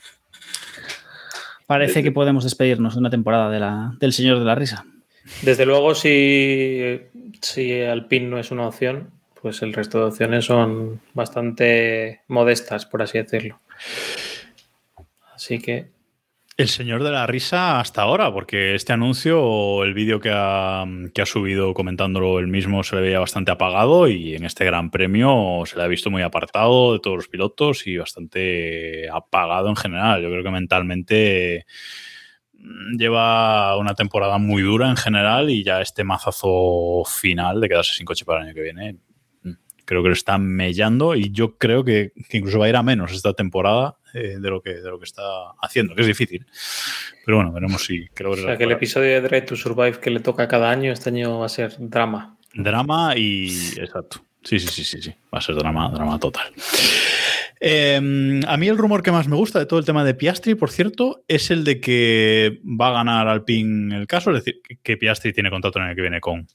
parece 1.66 2.02
que 2.02 2.12
podemos 2.12 2.44
despedirnos 2.44 2.94
de 2.94 3.00
una 3.00 3.10
temporada 3.10 3.50
de 3.50 3.60
la, 3.60 3.96
del 3.98 4.12
señor 4.12 4.38
de 4.38 4.44
la 4.44 4.54
risa. 4.54 4.84
Desde 5.42 5.66
luego, 5.66 5.94
si, 5.94 7.00
si 7.42 7.82
Alpine 7.82 8.28
no 8.28 8.38
es 8.38 8.50
una 8.50 8.68
opción, 8.68 9.10
pues 9.40 9.62
el 9.62 9.72
resto 9.72 9.98
de 9.98 10.04
opciones 10.04 10.44
son 10.44 11.00
bastante 11.14 12.22
modestas, 12.28 12.86
por 12.86 13.02
así 13.02 13.18
decirlo. 13.18 13.60
Así 15.34 15.58
que 15.58 15.95
El 16.58 16.68
señor 16.68 17.04
de 17.04 17.10
la 17.10 17.26
risa 17.26 17.80
hasta 17.80 18.00
ahora, 18.00 18.32
porque 18.32 18.74
este 18.74 18.94
anuncio 18.94 19.84
el 19.84 19.92
vídeo 19.92 20.20
que 20.20 20.30
ha, 20.32 20.86
que 21.12 21.20
ha 21.20 21.26
subido 21.26 21.74
comentándolo 21.74 22.38
él 22.38 22.46
mismo 22.46 22.82
se 22.82 22.96
le 22.96 23.02
veía 23.02 23.20
bastante 23.20 23.50
apagado 23.50 24.08
y 24.08 24.34
en 24.34 24.44
este 24.46 24.64
gran 24.64 24.90
premio 24.90 25.64
se 25.66 25.76
le 25.76 25.82
ha 25.82 25.86
visto 25.86 26.10
muy 26.10 26.22
apartado 26.22 26.94
de 26.94 27.00
todos 27.00 27.16
los 27.16 27.28
pilotos 27.28 27.86
y 27.86 27.98
bastante 27.98 29.06
apagado 29.10 29.68
en 29.68 29.76
general. 29.76 30.22
Yo 30.22 30.30
creo 30.30 30.42
que 30.42 30.50
mentalmente 30.50 31.66
mm, 32.54 32.96
lleva 32.96 33.76
una 33.76 33.94
temporada 33.94 34.38
muy 34.38 34.62
dura 34.62 34.88
en 34.88 34.96
general 34.96 35.50
y 35.50 35.62
ya 35.62 35.82
este 35.82 36.04
mazazo 36.04 37.04
final 37.04 37.60
de 37.60 37.68
quedarse 37.68 37.92
sin 37.92 38.06
coche 38.06 38.24
para 38.24 38.40
el 38.40 38.46
año 38.46 38.54
que 38.54 38.62
viene 38.62 38.96
creo 39.86 40.02
que 40.02 40.08
lo 40.08 40.14
está 40.14 40.36
mellando 40.36 41.14
y 41.14 41.30
yo 41.30 41.56
creo 41.56 41.84
que, 41.84 42.12
que 42.28 42.36
incluso 42.36 42.58
va 42.58 42.66
a 42.66 42.68
ir 42.68 42.76
a 42.76 42.82
menos 42.82 43.12
esta 43.12 43.32
temporada 43.32 43.96
eh, 44.12 44.36
de, 44.38 44.50
lo 44.50 44.60
que, 44.60 44.74
de 44.74 44.90
lo 44.90 44.98
que 44.98 45.04
está 45.04 45.22
haciendo, 45.62 45.94
que 45.94 46.02
es 46.02 46.06
difícil. 46.06 46.44
Pero 47.24 47.38
bueno, 47.38 47.52
veremos 47.52 47.84
si 47.84 48.08
creo 48.08 48.34
que, 48.34 48.40
o 48.40 48.44
sea, 48.44 48.58
que 48.58 48.64
el 48.64 48.72
episodio 48.72 49.10
de 49.10 49.20
Drive 49.22 49.42
to 49.42 49.56
Survive 49.56 49.98
que 50.00 50.10
le 50.10 50.20
toca 50.20 50.46
cada 50.48 50.70
año, 50.70 50.92
este 50.92 51.10
año 51.10 51.38
va 51.38 51.46
a 51.46 51.48
ser 51.48 51.74
drama. 51.78 52.36
Drama 52.52 53.16
y. 53.16 53.48
Exacto. 53.78 54.20
Sí, 54.42 54.60
sí, 54.60 54.68
sí, 54.68 54.84
sí, 54.84 55.02
sí. 55.02 55.10
Va 55.34 55.38
a 55.38 55.40
ser 55.40 55.56
drama, 55.56 55.90
drama 55.90 56.18
total. 56.18 56.52
Eh, 57.60 58.40
a 58.46 58.56
mí 58.56 58.68
el 58.68 58.78
rumor 58.78 59.02
que 59.02 59.10
más 59.10 59.28
me 59.28 59.36
gusta 59.36 59.58
de 59.58 59.66
todo 59.66 59.78
el 59.78 59.84
tema 59.84 60.04
de 60.04 60.14
Piastri, 60.14 60.54
por 60.54 60.70
cierto, 60.70 61.24
es 61.26 61.50
el 61.50 61.64
de 61.64 61.80
que 61.80 62.60
va 62.64 62.88
a 62.88 62.92
ganar 62.92 63.28
Alpine 63.28 63.96
el 63.96 64.06
caso, 64.06 64.30
es 64.30 64.44
decir, 64.44 64.60
que 64.82 64.96
Piastri 64.96 65.32
tiene 65.32 65.50
contrato 65.50 65.78
en 65.80 65.86
el 65.86 65.96
que 65.96 66.02
viene 66.02 66.20
con, 66.20 66.46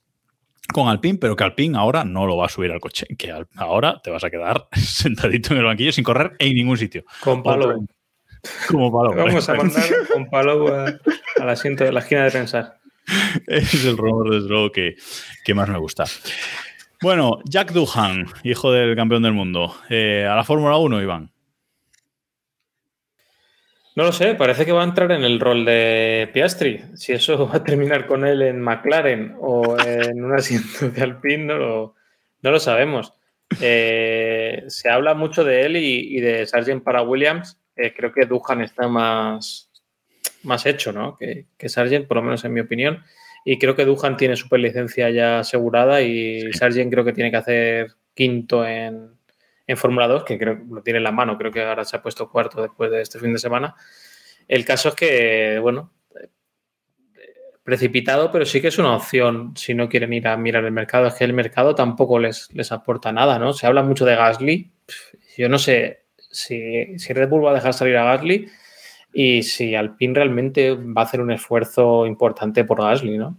con 0.71 0.87
Alpine, 0.87 1.17
pero 1.19 1.35
que 1.35 1.43
Alpine 1.43 1.77
ahora 1.77 2.03
no 2.03 2.25
lo 2.25 2.37
va 2.37 2.45
a 2.45 2.49
subir 2.49 2.71
al 2.71 2.79
coche, 2.79 3.05
que 3.17 3.33
ahora 3.55 3.99
te 4.03 4.09
vas 4.11 4.23
a 4.23 4.29
quedar 4.29 4.67
sentadito 4.73 5.53
en 5.53 5.59
el 5.59 5.65
banquillo 5.65 5.91
sin 5.91 6.03
correr 6.03 6.33
en 6.39 6.55
ningún 6.55 6.77
sitio. 6.77 7.03
Con 7.21 7.43
palo. 7.43 7.75
Como 8.69 8.91
palo. 8.91 9.13
Vamos 9.15 9.47
a 9.49 9.53
mandar 9.55 9.83
con 10.13 10.25
palo 10.29 10.75
a- 10.75 10.93
al 11.39 11.49
asiento 11.49 11.83
de 11.83 11.91
la 11.91 11.99
esquina 11.99 12.23
de 12.23 12.31
pensar. 12.31 12.77
es 13.47 13.85
el 13.85 13.97
rumor, 13.97 14.29
desde 14.33 14.49
luego, 14.49 14.71
que, 14.71 14.95
que 15.43 15.53
más 15.53 15.69
me 15.69 15.77
gusta. 15.77 16.05
Bueno, 17.01 17.39
Jack 17.45 17.71
Duhan, 17.71 18.27
hijo 18.43 18.71
del 18.71 18.95
campeón 18.95 19.23
del 19.23 19.33
mundo. 19.33 19.75
Eh, 19.89 20.27
a 20.29 20.35
la 20.35 20.43
Fórmula 20.43 20.77
1, 20.77 21.01
Iván. 21.01 21.31
No 24.01 24.07
lo 24.07 24.13
sé, 24.13 24.33
parece 24.33 24.65
que 24.65 24.71
va 24.71 24.81
a 24.81 24.85
entrar 24.85 25.11
en 25.11 25.23
el 25.23 25.39
rol 25.39 25.63
de 25.63 26.27
Piastri. 26.33 26.81
Si 26.95 27.11
eso 27.11 27.47
va 27.53 27.57
a 27.57 27.63
terminar 27.63 28.07
con 28.07 28.25
él 28.25 28.41
en 28.41 28.59
McLaren 28.59 29.35
o 29.39 29.79
en 29.79 30.23
un 30.23 30.33
asiento 30.33 30.89
de 30.89 31.03
Alpine, 31.03 31.43
no 31.43 31.57
lo, 31.59 31.95
no 32.41 32.49
lo 32.49 32.59
sabemos. 32.59 33.13
Eh, 33.61 34.63
se 34.69 34.89
habla 34.89 35.13
mucho 35.13 35.43
de 35.43 35.67
él 35.67 35.77
y, 35.77 36.17
y 36.17 36.19
de 36.19 36.47
Sargent 36.47 36.83
para 36.83 37.03
Williams. 37.03 37.59
Eh, 37.75 37.93
creo 37.95 38.11
que 38.11 38.25
Duhan 38.25 38.61
está 38.61 38.87
más, 38.87 39.69
más 40.41 40.65
hecho, 40.65 40.91
¿no? 40.91 41.15
Que, 41.15 41.45
que 41.55 41.69
Sargent, 41.69 42.07
por 42.07 42.17
lo 42.17 42.23
menos 42.23 42.43
en 42.43 42.53
mi 42.53 42.61
opinión. 42.61 43.03
Y 43.45 43.59
creo 43.59 43.75
que 43.75 43.85
Duhan 43.85 44.17
tiene 44.17 44.35
superlicencia 44.35 45.11
ya 45.11 45.41
asegurada 45.41 46.01
y. 46.01 46.51
Sargent 46.53 46.91
creo 46.91 47.05
que 47.05 47.13
tiene 47.13 47.29
que 47.29 47.37
hacer 47.37 47.91
quinto 48.15 48.65
en, 48.65 49.11
en 49.67 49.77
Fórmula 49.77 50.07
2, 50.07 50.23
que 50.23 50.37
creo 50.37 50.59
lo 50.69 50.81
tiene 50.81 50.97
en 50.97 51.03
la 51.03 51.11
mano. 51.11 51.37
Creo 51.37 51.51
que 51.51 51.63
ahora 51.63 51.85
se 51.85 51.95
ha 51.95 52.01
puesto 52.01 52.29
cuarto 52.29 52.61
después 52.61 52.91
de 52.91 53.01
este 53.01 53.19
fin 53.19 53.33
de 53.33 53.39
semana. 53.39 53.75
El 54.47 54.65
caso 54.65 54.89
es 54.89 54.95
que, 54.95 55.59
bueno, 55.59 55.91
eh, 56.19 56.29
precipitado, 57.63 58.31
pero 58.31 58.45
sí 58.45 58.61
que 58.61 58.67
es 58.67 58.77
una 58.77 58.95
opción 58.95 59.53
si 59.55 59.73
no 59.73 59.87
quieren 59.87 60.13
ir 60.13 60.27
a 60.27 60.37
mirar 60.37 60.65
el 60.65 60.71
mercado. 60.71 61.07
Es 61.07 61.15
que 61.15 61.23
el 61.23 61.33
mercado 61.33 61.75
tampoco 61.75 62.19
les, 62.19 62.51
les 62.53 62.71
aporta 62.71 63.11
nada, 63.11 63.39
¿no? 63.39 63.53
Se 63.53 63.67
habla 63.67 63.83
mucho 63.83 64.05
de 64.05 64.15
Gasly. 64.15 64.71
Yo 65.37 65.49
no 65.49 65.57
sé 65.57 66.05
si, 66.17 66.97
si 66.97 67.13
Red 67.13 67.29
Bull 67.29 67.45
va 67.45 67.51
a 67.51 67.55
dejar 67.55 67.73
salir 67.73 67.97
a 67.97 68.03
Gasly 68.03 68.49
y 69.13 69.43
si 69.43 69.75
Alpine 69.75 70.15
realmente 70.15 70.73
va 70.73 71.01
a 71.01 71.05
hacer 71.05 71.21
un 71.21 71.31
esfuerzo 71.31 72.05
importante 72.05 72.63
por 72.63 72.81
Gasly, 72.81 73.17
¿no? 73.17 73.37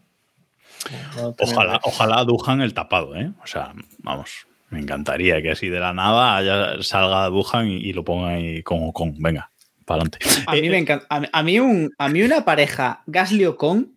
Ojalá, 1.39 1.81
ojalá 1.85 2.25
Duhan 2.25 2.61
el 2.61 2.75
tapado, 2.75 3.15
¿eh? 3.17 3.33
O 3.43 3.47
sea, 3.47 3.73
vamos, 3.99 4.47
me 4.73 4.81
encantaría 4.81 5.41
que 5.43 5.51
así 5.53 5.69
de 5.69 5.79
la 5.79 5.93
nada 5.93 6.37
haya- 6.37 6.83
salga 6.83 7.27
Duhan 7.29 7.69
y, 7.69 7.77
y 7.77 7.93
lo 7.93 8.05
ponga 8.05 8.31
ahí 8.31 8.63
con 8.63 8.83
Ocon. 8.89 9.15
Venga, 9.19 9.51
para 9.85 10.03
adelante. 10.03 10.19
A 10.47 10.53
mí 10.55 10.69
me 10.69 10.79
encanta. 10.79 11.07
A 11.11 11.21
mí, 11.21 11.27
a 11.33 11.43
mí 11.43 11.61
un, 11.61 11.93
a 11.99 12.09
mí 12.09 12.23
una 12.23 12.45
pareja 12.45 13.03
Gasly 13.07 13.45
Ocon 13.47 13.97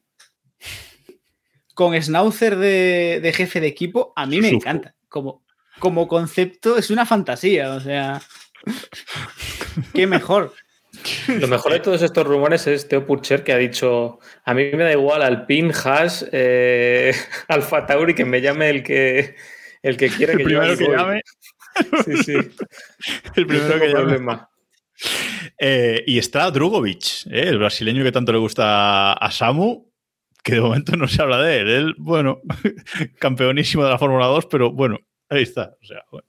con 1.74 2.00
Schnauzer 2.02 2.56
de, 2.58 3.20
de 3.22 3.34
jefe 3.34 3.60
de 3.60 3.68
equipo, 3.68 4.14
a 4.16 4.26
mí 4.26 4.40
me 4.40 4.50
Sufo. 4.50 4.58
encanta. 4.62 4.96
Como, 5.10 5.44
como 5.80 6.08
concepto 6.08 6.78
es 6.78 6.90
una 6.90 7.06
fantasía, 7.06 7.72
o 7.72 7.80
sea. 7.80 8.22
Qué 9.94 10.08
mejor. 10.08 10.54
Lo 11.28 11.48
mejor 11.50 11.74
de 11.74 11.82
todos 11.82 12.02
estos 12.02 12.26
rumores 12.26 12.66
es 12.68 12.88
Teo 12.88 13.06
Purcher 13.06 13.44
que 13.44 13.52
ha 13.52 13.58
dicho: 13.58 14.20
A 14.46 14.54
mí 14.54 14.64
me 14.74 14.84
da 14.86 14.92
igual 14.94 15.22
Alpine, 15.22 15.74
Haas, 15.74 16.26
eh, 16.32 17.14
Alfa 17.50 17.86
Tauri, 17.86 18.16
que 18.16 18.24
me 18.26 18.42
llame 18.42 18.70
el 18.70 18.82
que, 18.84 19.36
el 19.86 19.98
que 19.98 20.10
quiera 20.10 20.36
que 20.36 20.44
yo 20.44 20.62
ahí 20.62 20.76
voy". 20.76 21.22
Sí, 22.06 22.24
sí. 22.24 22.34
el 23.36 23.46
primero 23.46 23.80
que 23.80 23.88
llame. 23.88 24.04
problema. 24.04 24.50
Eh, 25.58 26.04
y 26.08 26.18
está 26.18 26.50
Drugovic, 26.52 27.28
¿eh? 27.28 27.50
el 27.50 27.60
brasileño 27.60 28.04
que 28.04 28.12
tanto 28.12 28.32
le 28.32 28.40
gusta 28.40 29.14
a 29.14 29.32
Samu, 29.32 29.92
que 30.44 30.56
de 30.56 30.62
momento 30.62 30.96
no 30.96 31.08
se 31.08 31.22
habla 31.22 31.42
de 31.42 31.60
él. 31.60 31.70
Él, 31.70 31.96
bueno, 31.98 32.42
campeonísimo 33.20 33.84
de 33.84 33.92
la 33.92 33.98
Fórmula 33.98 34.26
2, 34.28 34.46
pero 34.48 34.72
bueno, 34.72 35.00
ahí 35.30 35.44
está. 35.44 35.76
O 35.82 35.86
sea, 35.86 36.04
bueno. 36.12 36.28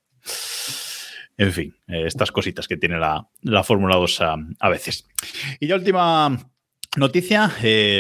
En 1.39 1.53
fin, 1.53 1.77
eh, 1.87 2.05
estas 2.07 2.33
cositas 2.33 2.67
que 2.67 2.77
tiene 2.77 2.99
la, 2.99 3.29
la 3.43 3.63
Fórmula 3.63 3.97
2 3.97 4.21
a, 4.23 4.37
a 4.59 4.69
veces. 4.69 5.07
Y 5.61 5.67
ya 5.67 5.77
última 5.77 6.51
noticia, 6.97 7.53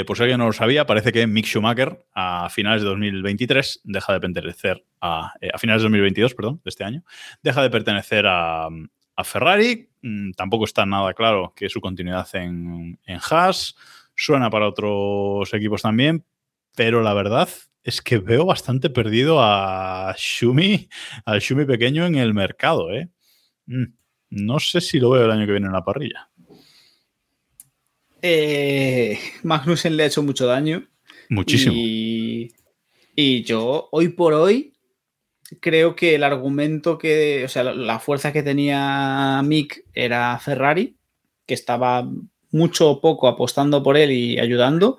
por 0.07 0.17
si 0.17 0.23
alguien 0.23 0.39
no 0.39 0.47
lo 0.47 0.53
sabía, 0.53 0.87
parece 0.87 1.13
que 1.13 1.27
Mick 1.27 1.47
Schumacher 1.47 2.07
a 2.15 2.49
finales 2.49 2.83
de 2.83 2.89
2023 2.89 3.83
deja 3.85 4.13
de 4.15 4.21
pertenecer 4.21 4.85
a, 5.07 5.33
eh, 5.41 5.51
a 5.53 5.59
finales 5.59 5.83
de 5.83 5.87
2022, 5.87 6.35
perdón, 6.35 6.61
de 6.65 6.69
este 6.69 6.85
año, 6.85 7.05
deja 7.43 7.63
de 7.63 7.71
pertenecer 7.71 8.27
a, 8.27 8.67
a 8.67 9.25
Ferrari. 9.25 9.89
Mm, 10.03 10.33
tampoco 10.33 10.65
está 10.65 10.85
nada 10.87 11.15
claro 11.15 11.53
que 11.57 11.69
su 11.69 11.81
continuidad 11.81 12.29
en, 12.35 12.99
en 13.07 13.19
Haas. 13.31 13.77
Suena 14.15 14.49
para 14.51 14.69
otros 14.69 15.53
equipos 15.53 15.83
también, 15.83 16.25
pero 16.75 17.03
la 17.03 17.13
verdad 17.15 17.49
es 17.83 18.03
que 18.03 18.19
veo 18.19 18.45
bastante 18.45 18.91
perdido 18.91 19.39
a 19.41 20.15
Shumi, 20.19 20.89
al 21.25 21.41
Shumi 21.41 21.65
pequeño 21.65 22.05
en 22.07 22.17
el 22.17 22.35
mercado. 22.35 22.93
¿eh? 22.93 23.09
Mm, 23.67 23.85
No 24.31 24.59
sé 24.59 24.81
si 24.81 24.99
lo 24.99 25.11
veo 25.11 25.25
el 25.25 25.31
año 25.31 25.47
que 25.47 25.53
viene 25.53 25.67
en 25.67 25.73
la 25.73 25.85
parrilla. 25.85 26.31
Eh, 28.23 29.19
Magnussen 29.45 29.97
le 29.97 30.03
ha 30.03 30.07
hecho 30.07 30.23
mucho 30.23 30.47
daño. 30.47 30.89
Muchísimo. 31.29 31.75
Y, 31.77 32.53
y 33.15 33.43
yo, 33.45 33.89
hoy 33.93 34.09
por 34.09 34.33
hoy, 34.33 34.73
creo 35.61 35.94
que 35.97 36.14
el 36.14 36.24
argumento 36.24 36.99
que, 36.99 37.44
o 37.44 37.49
sea, 37.49 37.64
la- 37.64 37.99
fuerza 37.99 38.32
que 38.32 38.42
tenía 38.42 39.40
Mick 39.44 39.84
era 39.94 40.38
Ferrari, 40.38 40.97
que 41.47 41.55
estaba 41.55 42.09
mucho 42.51 42.90
o 42.90 43.01
poco 43.01 43.28
apostando 43.28 43.82
por 43.82 43.97
él 43.97 44.11
y 44.12 44.38
ayudando. 44.38 44.99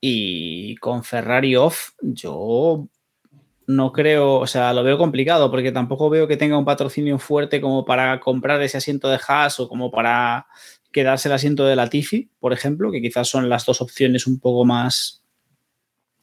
Y 0.00 0.76
con 0.76 1.02
Ferrari 1.04 1.56
off, 1.56 1.90
yo 2.02 2.88
no 3.66 3.92
creo, 3.92 4.36
o 4.36 4.46
sea, 4.46 4.72
lo 4.74 4.84
veo 4.84 4.98
complicado 4.98 5.50
porque 5.50 5.72
tampoco 5.72 6.10
veo 6.10 6.28
que 6.28 6.36
tenga 6.36 6.58
un 6.58 6.66
patrocinio 6.66 7.18
fuerte 7.18 7.60
como 7.60 7.84
para 7.84 8.20
comprar 8.20 8.60
ese 8.62 8.76
asiento 8.78 9.08
de 9.08 9.18
Haas 9.26 9.58
o 9.60 9.68
como 9.68 9.90
para 9.90 10.46
quedarse 10.92 11.28
el 11.28 11.34
asiento 11.34 11.64
de 11.64 11.76
Latifi, 11.76 12.30
por 12.38 12.52
ejemplo, 12.52 12.92
que 12.92 13.00
quizás 13.02 13.28
son 13.28 13.48
las 13.48 13.64
dos 13.66 13.80
opciones 13.80 14.26
un 14.26 14.38
poco 14.38 14.64
más 14.64 15.23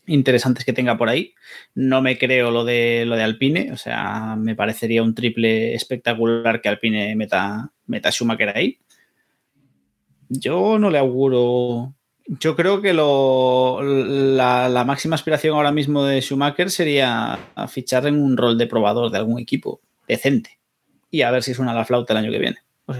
interesantes 0.07 0.65
que 0.65 0.73
tenga 0.73 0.97
por 0.97 1.09
ahí. 1.09 1.33
No 1.75 2.01
me 2.01 2.17
creo 2.17 2.51
lo 2.51 2.65
de 2.65 3.05
lo 3.05 3.15
de 3.15 3.23
Alpine, 3.23 3.71
o 3.71 3.77
sea, 3.77 4.35
me 4.37 4.55
parecería 4.55 5.03
un 5.03 5.15
triple 5.15 5.73
espectacular 5.73 6.61
que 6.61 6.69
Alpine 6.69 7.15
meta, 7.15 7.71
meta 7.87 8.11
Schumacher 8.11 8.55
ahí. 8.55 8.79
Yo 10.29 10.79
no 10.79 10.89
le 10.89 10.97
auguro. 10.97 11.93
Yo 12.25 12.55
creo 12.55 12.81
que 12.81 12.93
lo, 12.93 13.81
la, 13.81 14.83
máxima 14.85 15.15
aspiración 15.15 15.55
ahora 15.55 15.71
mismo 15.71 16.05
de 16.05 16.21
Schumacher 16.21 16.69
sería 16.69 17.37
fichar 17.67 18.07
en 18.07 18.21
un 18.21 18.37
rol 18.37 18.57
de 18.57 18.67
probador 18.67 19.11
de 19.11 19.17
algún 19.17 19.39
equipo 19.39 19.81
decente 20.07 20.59
y 21.09 21.23
a 21.23 21.31
ver 21.31 21.43
si 21.43 21.53
suena 21.53 21.73
la 21.73 21.83
flauta 21.83 22.13
el 22.13 22.19
año 22.19 22.31
que 22.31 22.39
viene. 22.39 22.57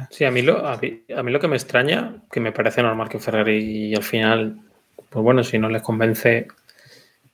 Sí, 0.10 0.26
a 0.26 0.32
mí, 0.32 0.42
lo, 0.42 0.66
a, 0.66 0.78
mí, 0.78 1.02
a 1.16 1.24
mí 1.24 1.32
lo 1.32 1.40
que 1.40 1.48
me 1.48 1.56
extraña, 1.56 2.22
que 2.32 2.40
me 2.40 2.52
parece 2.52 2.84
normal 2.84 3.10
que 3.10 3.20
Ferrari 3.20 3.94
al 3.96 4.04
final, 4.04 4.62
pues 5.10 5.24
bueno, 5.24 5.44
si 5.44 5.58
no 5.58 5.70
les 5.70 5.82
convence, 5.82 6.48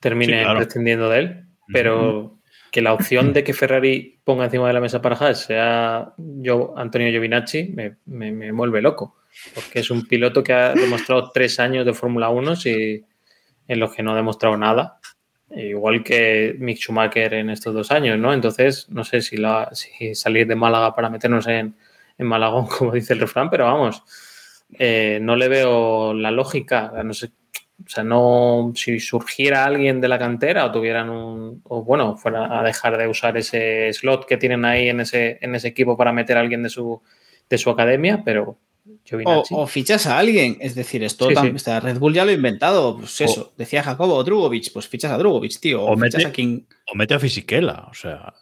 termine 0.00 0.38
Sí, 0.38 0.44
claro. 0.44 0.58
prescindiendo 0.58 1.10
de 1.10 1.18
él, 1.18 1.44
pero 1.72 2.38
que 2.70 2.82
la 2.82 2.92
opción 2.92 3.32
de 3.32 3.44
que 3.44 3.54
Ferrari 3.54 4.20
ponga 4.24 4.44
encima 4.44 4.66
de 4.66 4.74
la 4.74 4.80
mesa 4.80 5.00
para 5.00 5.16
Haas 5.16 5.44
sea 5.44 6.12
yo, 6.16 6.74
Antonio 6.76 7.10
Giovinacci, 7.10 7.72
me, 7.74 7.96
me, 8.06 8.30
me 8.30 8.52
vuelve 8.52 8.82
loco, 8.82 9.16
porque 9.54 9.80
es 9.80 9.90
un 9.90 10.06
piloto 10.06 10.42
que 10.42 10.52
ha 10.52 10.74
demostrado 10.74 11.30
tres 11.34 11.58
años 11.60 11.86
de 11.86 11.94
Fórmula 11.94 12.28
1 12.28 12.54
y 12.66 13.04
en 13.68 13.80
los 13.80 13.94
que 13.94 14.02
no 14.02 14.12
ha 14.12 14.16
demostrado 14.16 14.56
nada. 14.56 14.98
Igual 15.50 16.04
que 16.04 16.54
Mick 16.58 16.76
Schumacher 16.78 17.32
en 17.32 17.48
estos 17.48 17.72
dos 17.72 17.90
años, 17.90 18.18
¿no? 18.18 18.34
Entonces, 18.34 18.86
no 18.90 19.02
sé 19.02 19.22
si, 19.22 19.38
la, 19.38 19.70
si 19.72 20.14
salir 20.14 20.46
de 20.46 20.54
Málaga 20.54 20.94
para 20.94 21.08
meternos 21.08 21.46
en, 21.46 21.74
en 22.18 22.26
Malagón, 22.26 22.66
como 22.78 22.92
dice 22.92 23.14
el 23.14 23.20
refrán, 23.20 23.48
pero 23.48 23.64
vamos, 23.64 24.02
eh, 24.78 25.18
no 25.22 25.36
le 25.36 25.48
veo 25.48 26.12
la 26.12 26.30
lógica. 26.30 26.92
No 27.02 27.14
sé, 27.14 27.30
o 27.84 27.88
sea, 27.88 28.04
no, 28.04 28.72
si 28.74 28.98
surgiera 29.00 29.64
alguien 29.64 30.00
de 30.00 30.08
la 30.08 30.18
cantera 30.18 30.66
o 30.66 30.72
tuvieran 30.72 31.10
un, 31.10 31.60
o 31.64 31.82
bueno, 31.84 32.16
fuera 32.16 32.58
a 32.58 32.62
dejar 32.62 32.96
de 32.98 33.08
usar 33.08 33.36
ese 33.36 33.92
slot 33.92 34.26
que 34.26 34.36
tienen 34.36 34.64
ahí 34.64 34.88
en 34.88 35.00
ese, 35.00 35.38
en 35.40 35.54
ese 35.54 35.68
equipo 35.68 35.96
para 35.96 36.12
meter 36.12 36.36
a 36.36 36.40
alguien 36.40 36.62
de 36.62 36.70
su, 36.70 37.00
de 37.48 37.58
su 37.58 37.70
academia, 37.70 38.22
pero 38.24 38.58
o, 39.24 39.44
o 39.50 39.66
fichas 39.66 40.06
a 40.06 40.18
alguien, 40.18 40.56
es 40.60 40.74
decir, 40.74 41.02
esto 41.04 41.28
Sí, 41.28 41.34
sí. 41.40 41.52
o 41.54 41.58
sea, 41.58 41.80
Red 41.80 41.98
Bull 41.98 42.14
ya 42.14 42.24
lo 42.24 42.30
ha 42.30 42.34
inventado, 42.34 42.98
pues 42.98 43.20
eso, 43.20 43.52
decía 43.56 43.82
Jacobo, 43.82 44.14
o 44.16 44.24
Drugovic, 44.24 44.72
pues 44.72 44.88
fichas 44.88 45.12
a 45.12 45.18
Drugovic, 45.18 45.58
tío, 45.60 45.82
o, 45.82 45.92
O 45.92 45.96
fichas 45.96 46.22
mete- 46.22 46.26
a 46.26 46.32
quien... 46.32 46.66
O 46.90 46.94
mete 46.94 47.14
a 47.14 47.18
Fisichella, 47.18 47.86
o 47.90 47.94
sea. 47.94 48.32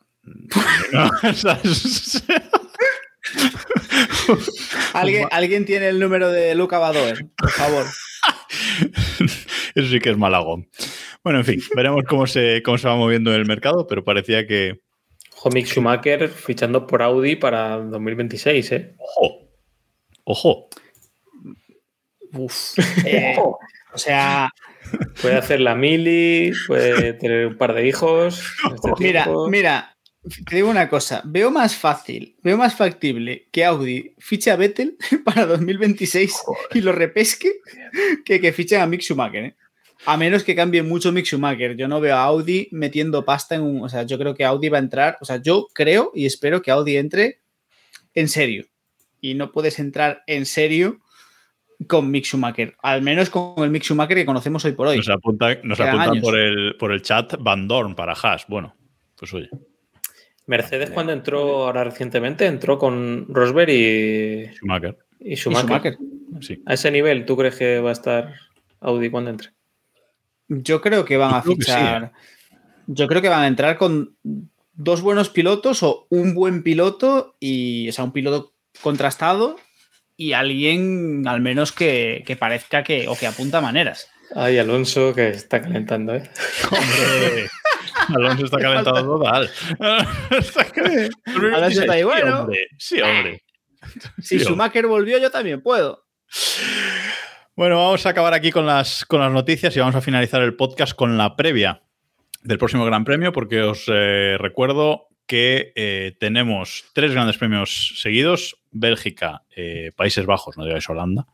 no, 0.92 1.10
¿sabes? 1.34 2.22
¿Alguien, 4.92 5.26
alguien 5.30 5.64
tiene 5.66 5.88
el 5.88 6.00
número 6.00 6.30
de 6.30 6.54
Luca 6.54 6.78
Badoer, 6.78 7.26
por 7.36 7.50
favor. 7.50 7.84
Eso 9.74 9.88
sí 9.88 10.00
que 10.00 10.10
es 10.10 10.16
malagón. 10.16 10.68
Bueno, 11.22 11.40
en 11.40 11.44
fin, 11.44 11.60
veremos 11.74 12.04
cómo 12.08 12.26
se, 12.26 12.62
cómo 12.62 12.78
se 12.78 12.88
va 12.88 12.96
moviendo 12.96 13.32
en 13.32 13.40
el 13.40 13.46
mercado, 13.46 13.86
pero 13.86 14.04
parecía 14.04 14.46
que. 14.46 14.80
Ojo, 15.36 15.50
Mick 15.50 15.66
Schumacher 15.66 16.28
fichando 16.28 16.86
por 16.86 17.02
Audi 17.02 17.36
para 17.36 17.76
2026, 17.76 18.72
¿eh? 18.72 18.94
Ojo. 18.98 19.48
Ojo. 20.24 20.68
Uf, 22.32 22.78
eh, 23.06 23.36
o 23.38 23.98
sea, 23.98 24.50
Puede 25.20 25.36
hacer 25.36 25.60
la 25.60 25.74
mili, 25.74 26.52
puede 26.66 27.12
tener 27.14 27.46
un 27.46 27.56
par 27.56 27.74
de 27.74 27.86
hijos. 27.86 28.42
este 28.74 28.92
mira, 28.98 29.26
mira, 29.48 29.95
te 30.44 30.56
digo 30.56 30.68
una 30.68 30.88
cosa, 30.88 31.22
veo 31.24 31.50
más 31.50 31.76
fácil, 31.76 32.36
veo 32.42 32.56
más 32.56 32.74
factible 32.74 33.48
que 33.52 33.64
Audi 33.64 34.14
fiche 34.18 34.50
a 34.50 34.56
Vettel 34.56 34.96
para 35.24 35.46
2026 35.46 36.34
y 36.74 36.80
lo 36.80 36.92
repesque 36.92 37.52
que 38.24 38.40
que 38.40 38.52
fichen 38.52 38.80
a 38.80 38.86
Mick 38.86 39.02
Schumacher, 39.02 39.44
¿eh? 39.44 39.56
A 40.04 40.16
menos 40.16 40.44
que 40.44 40.54
cambie 40.54 40.82
mucho 40.82 41.10
Mick 41.10 41.24
Schumacher. 41.24 41.76
Yo 41.76 41.88
no 41.88 42.00
veo 42.00 42.14
a 42.14 42.22
Audi 42.22 42.68
metiendo 42.70 43.24
pasta 43.24 43.54
en 43.54 43.62
un. 43.62 43.82
O 43.82 43.88
sea, 43.88 44.02
yo 44.02 44.18
creo 44.18 44.34
que 44.34 44.44
Audi 44.44 44.68
va 44.68 44.76
a 44.76 44.80
entrar. 44.80 45.16
O 45.20 45.24
sea, 45.24 45.40
yo 45.40 45.68
creo 45.72 46.12
y 46.14 46.26
espero 46.26 46.60
que 46.62 46.70
Audi 46.70 46.96
entre 46.96 47.40
en 48.14 48.28
serio. 48.28 48.66
Y 49.20 49.34
no 49.34 49.50
puedes 49.50 49.78
entrar 49.78 50.22
en 50.26 50.44
serio 50.44 51.00
con 51.88 52.10
Mick 52.10 52.24
Schumacher. 52.24 52.76
Al 52.82 53.02
menos 53.02 53.30
con 53.30 53.64
el 53.64 53.70
Mick 53.70 53.82
Schumacher 53.82 54.16
que 54.16 54.26
conocemos 54.26 54.64
hoy 54.64 54.72
por 54.72 54.88
hoy. 54.88 54.98
Nos 54.98 55.08
apuntan 55.08 56.20
por 56.20 56.38
el, 56.38 56.76
por 56.76 56.92
el 56.92 57.02
chat 57.02 57.34
Van 57.40 57.66
Dorn 57.66 57.94
para 57.94 58.12
Haas. 58.12 58.44
Bueno, 58.48 58.76
pues 59.16 59.32
oye. 59.32 59.48
Mercedes 60.46 60.90
cuando 60.90 61.12
entró 61.12 61.64
ahora 61.64 61.84
recientemente, 61.84 62.46
entró 62.46 62.78
con 62.78 63.26
Rosberg 63.28 63.70
y 63.70 64.46
Schumacher. 64.54 64.96
y 65.18 65.32
Y 65.32 65.36
Schumacher. 65.36 65.98
Sí. 66.40 66.62
A 66.66 66.74
ese 66.74 66.90
nivel, 66.90 67.24
¿tú 67.24 67.36
crees 67.36 67.56
que 67.56 67.80
va 67.80 67.90
a 67.90 67.92
estar 67.92 68.34
Audi 68.80 69.10
cuando 69.10 69.30
entre? 69.30 69.50
Yo 70.48 70.80
creo 70.80 71.04
que 71.04 71.16
van 71.16 71.30
Yo 71.30 71.36
a 71.36 71.42
sí, 71.42 71.48
fichar. 71.48 72.12
Yo 72.86 73.08
creo 73.08 73.22
que 73.22 73.28
van 73.28 73.42
a 73.42 73.48
entrar 73.48 73.76
con 73.78 74.16
dos 74.74 75.00
buenos 75.00 75.30
pilotos 75.30 75.82
o 75.82 76.06
un 76.10 76.34
buen 76.34 76.62
piloto 76.62 77.34
y, 77.40 77.88
o 77.88 77.92
sea, 77.92 78.04
un 78.04 78.12
piloto 78.12 78.52
contrastado 78.82 79.56
y 80.16 80.32
alguien 80.32 81.26
al 81.26 81.40
menos 81.40 81.72
que, 81.72 82.22
que 82.26 82.36
parezca 82.36 82.84
que 82.84 83.08
o 83.08 83.16
que 83.16 83.26
apunta 83.26 83.60
maneras. 83.60 84.08
Ay, 84.34 84.58
Alonso 84.58 85.14
que 85.14 85.28
está 85.28 85.62
calentando, 85.62 86.14
¿eh? 86.14 86.28
Hombre, 86.70 87.48
Alonso 88.08 88.44
está 88.46 88.58
calentado 88.58 89.18
total. 89.18 89.50
Alonso 91.54 91.80
está 91.80 91.92
ahí, 91.92 92.00
Sí, 92.00 92.04
bueno. 92.04 92.40
hombre. 92.40 92.66
Sí, 92.78 93.00
hombre. 93.00 93.42
Si 94.20 94.38
Sí, 94.38 94.44
Schumacher 94.44 94.86
volvió, 94.86 95.18
yo 95.18 95.30
también 95.30 95.62
puedo. 95.62 96.04
Bueno, 97.54 97.76
vamos 97.76 98.04
a 98.04 98.10
acabar 98.10 98.34
aquí 98.34 98.50
con 98.50 98.66
las, 98.66 99.04
con 99.06 99.20
las 99.20 99.32
noticias 99.32 99.74
y 99.76 99.80
vamos 99.80 99.94
a 99.94 100.00
finalizar 100.00 100.42
el 100.42 100.54
podcast 100.56 100.94
con 100.94 101.16
la 101.16 101.36
previa 101.36 101.82
del 102.42 102.58
próximo 102.58 102.84
Gran 102.84 103.04
Premio, 103.04 103.32
porque 103.32 103.62
os 103.62 103.84
eh, 103.88 104.36
recuerdo 104.38 105.08
que 105.26 105.72
eh, 105.74 106.16
tenemos 106.20 106.84
tres 106.92 107.12
grandes 107.12 107.38
premios 107.38 107.94
seguidos: 108.00 108.56
Bélgica, 108.70 109.44
eh, 109.54 109.92
Países 109.96 110.26
Bajos, 110.26 110.56
no 110.58 110.64
digáis 110.64 110.88
Holanda, 110.88 111.26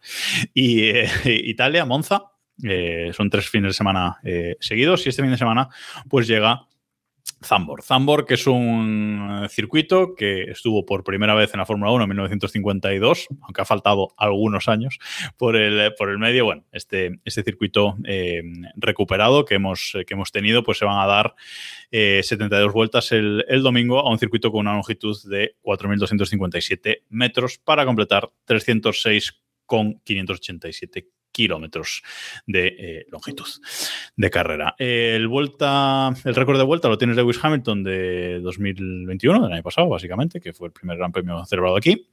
y 0.54 0.84
eh, 0.90 1.10
Italia, 1.24 1.84
Monza. 1.84 2.31
Eh, 2.62 3.10
son 3.12 3.30
tres 3.30 3.48
fines 3.48 3.70
de 3.70 3.74
semana 3.74 4.18
eh, 4.22 4.56
seguidos 4.60 5.06
y 5.06 5.08
este 5.08 5.22
fin 5.22 5.30
de 5.30 5.38
semana 5.38 5.68
pues 6.08 6.26
llega 6.26 6.66
Zambor. 7.44 7.82
Zambor, 7.82 8.24
que 8.24 8.34
es 8.34 8.46
un 8.46 9.42
eh, 9.44 9.48
circuito 9.48 10.14
que 10.14 10.44
estuvo 10.44 10.86
por 10.86 11.02
primera 11.02 11.34
vez 11.34 11.52
en 11.54 11.58
la 11.58 11.66
Fórmula 11.66 11.90
1 11.92 12.04
en 12.04 12.08
1952, 12.08 13.26
aunque 13.42 13.62
ha 13.62 13.64
faltado 13.64 14.14
algunos 14.16 14.68
años 14.68 15.00
por 15.36 15.56
el, 15.56 15.92
por 15.94 16.10
el 16.10 16.18
medio. 16.18 16.44
Bueno, 16.44 16.64
este, 16.72 17.18
este 17.24 17.42
circuito 17.42 17.96
recuperado 18.76 19.44
que 19.44 19.56
hemos, 19.56 19.96
que 20.06 20.14
hemos 20.14 20.30
tenido, 20.32 20.62
pues 20.62 20.78
se 20.78 20.84
van 20.84 20.98
a 20.98 21.06
dar 21.06 21.34
eh, 21.90 22.20
72 22.22 22.72
vueltas 22.72 23.10
el, 23.12 23.44
el 23.48 23.62
domingo 23.62 23.98
a 24.00 24.10
un 24.10 24.18
circuito 24.18 24.52
con 24.52 24.60
una 24.60 24.74
longitud 24.74 25.16
de 25.28 25.56
4.257 25.62 27.02
metros 27.08 27.58
para 27.58 27.84
completar 27.84 28.30
306,587 28.44 31.08
kilómetros 31.32 32.02
de 32.46 32.66
eh, 32.78 33.06
longitud 33.10 33.48
de 34.16 34.30
carrera. 34.30 34.74
El 34.78 35.26
vuelta, 35.28 36.12
el 36.24 36.34
récord 36.34 36.58
de 36.58 36.64
vuelta 36.64 36.88
lo 36.88 36.98
tienes 36.98 37.16
Lewis 37.16 37.40
Hamilton 37.42 37.82
de 37.82 38.40
2021, 38.40 39.42
del 39.42 39.52
año 39.52 39.62
pasado, 39.62 39.88
básicamente, 39.88 40.40
que 40.40 40.52
fue 40.52 40.68
el 40.68 40.72
primer 40.72 40.98
gran 40.98 41.10
premio 41.10 41.44
celebrado 41.46 41.76
aquí, 41.76 42.08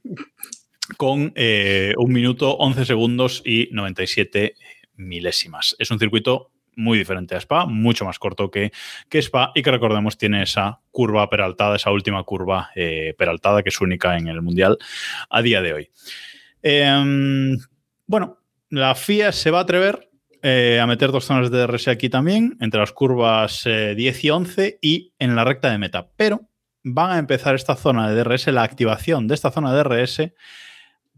con 0.96 1.32
eh, 1.36 1.94
un 1.96 2.12
minuto 2.12 2.56
11 2.56 2.84
segundos 2.84 3.42
y 3.44 3.68
97 3.72 4.54
milésimas. 4.96 5.76
Es 5.78 5.90
un 5.90 5.98
circuito 5.98 6.50
muy 6.76 6.98
diferente 6.98 7.34
a 7.34 7.38
Spa, 7.38 7.66
mucho 7.66 8.04
más 8.04 8.18
corto 8.18 8.50
que, 8.50 8.72
que 9.08 9.18
Spa 9.18 9.52
y 9.54 9.62
que 9.62 9.70
recordemos 9.70 10.16
tiene 10.16 10.42
esa 10.42 10.80
curva 10.90 11.28
peraltada, 11.28 11.76
esa 11.76 11.90
última 11.90 12.22
curva 12.24 12.70
eh, 12.74 13.14
peraltada 13.18 13.62
que 13.62 13.68
es 13.68 13.80
única 13.80 14.16
en 14.16 14.28
el 14.28 14.42
Mundial 14.42 14.78
a 15.28 15.42
día 15.42 15.60
de 15.62 15.72
hoy. 15.72 15.90
Eh, 16.62 17.56
bueno, 18.06 18.39
la 18.70 18.94
FIA 18.94 19.32
se 19.32 19.50
va 19.50 19.58
a 19.58 19.62
atrever 19.62 20.08
eh, 20.42 20.80
a 20.80 20.86
meter 20.86 21.12
dos 21.12 21.26
zonas 21.26 21.50
de 21.50 21.58
DRS 21.66 21.88
aquí 21.88 22.08
también, 22.08 22.56
entre 22.60 22.80
las 22.80 22.92
curvas 22.92 23.62
eh, 23.66 23.94
10 23.94 24.24
y 24.24 24.30
11 24.30 24.78
y 24.80 25.12
en 25.18 25.36
la 25.36 25.44
recta 25.44 25.70
de 25.70 25.76
meta. 25.78 26.08
Pero 26.16 26.48
van 26.82 27.10
a 27.10 27.18
empezar 27.18 27.54
esta 27.54 27.76
zona 27.76 28.10
de 28.10 28.22
DRS, 28.24 28.46
la 28.48 28.62
activación 28.62 29.28
de 29.28 29.34
esta 29.34 29.50
zona 29.50 29.74
de 29.74 29.82
DRS 29.82 30.32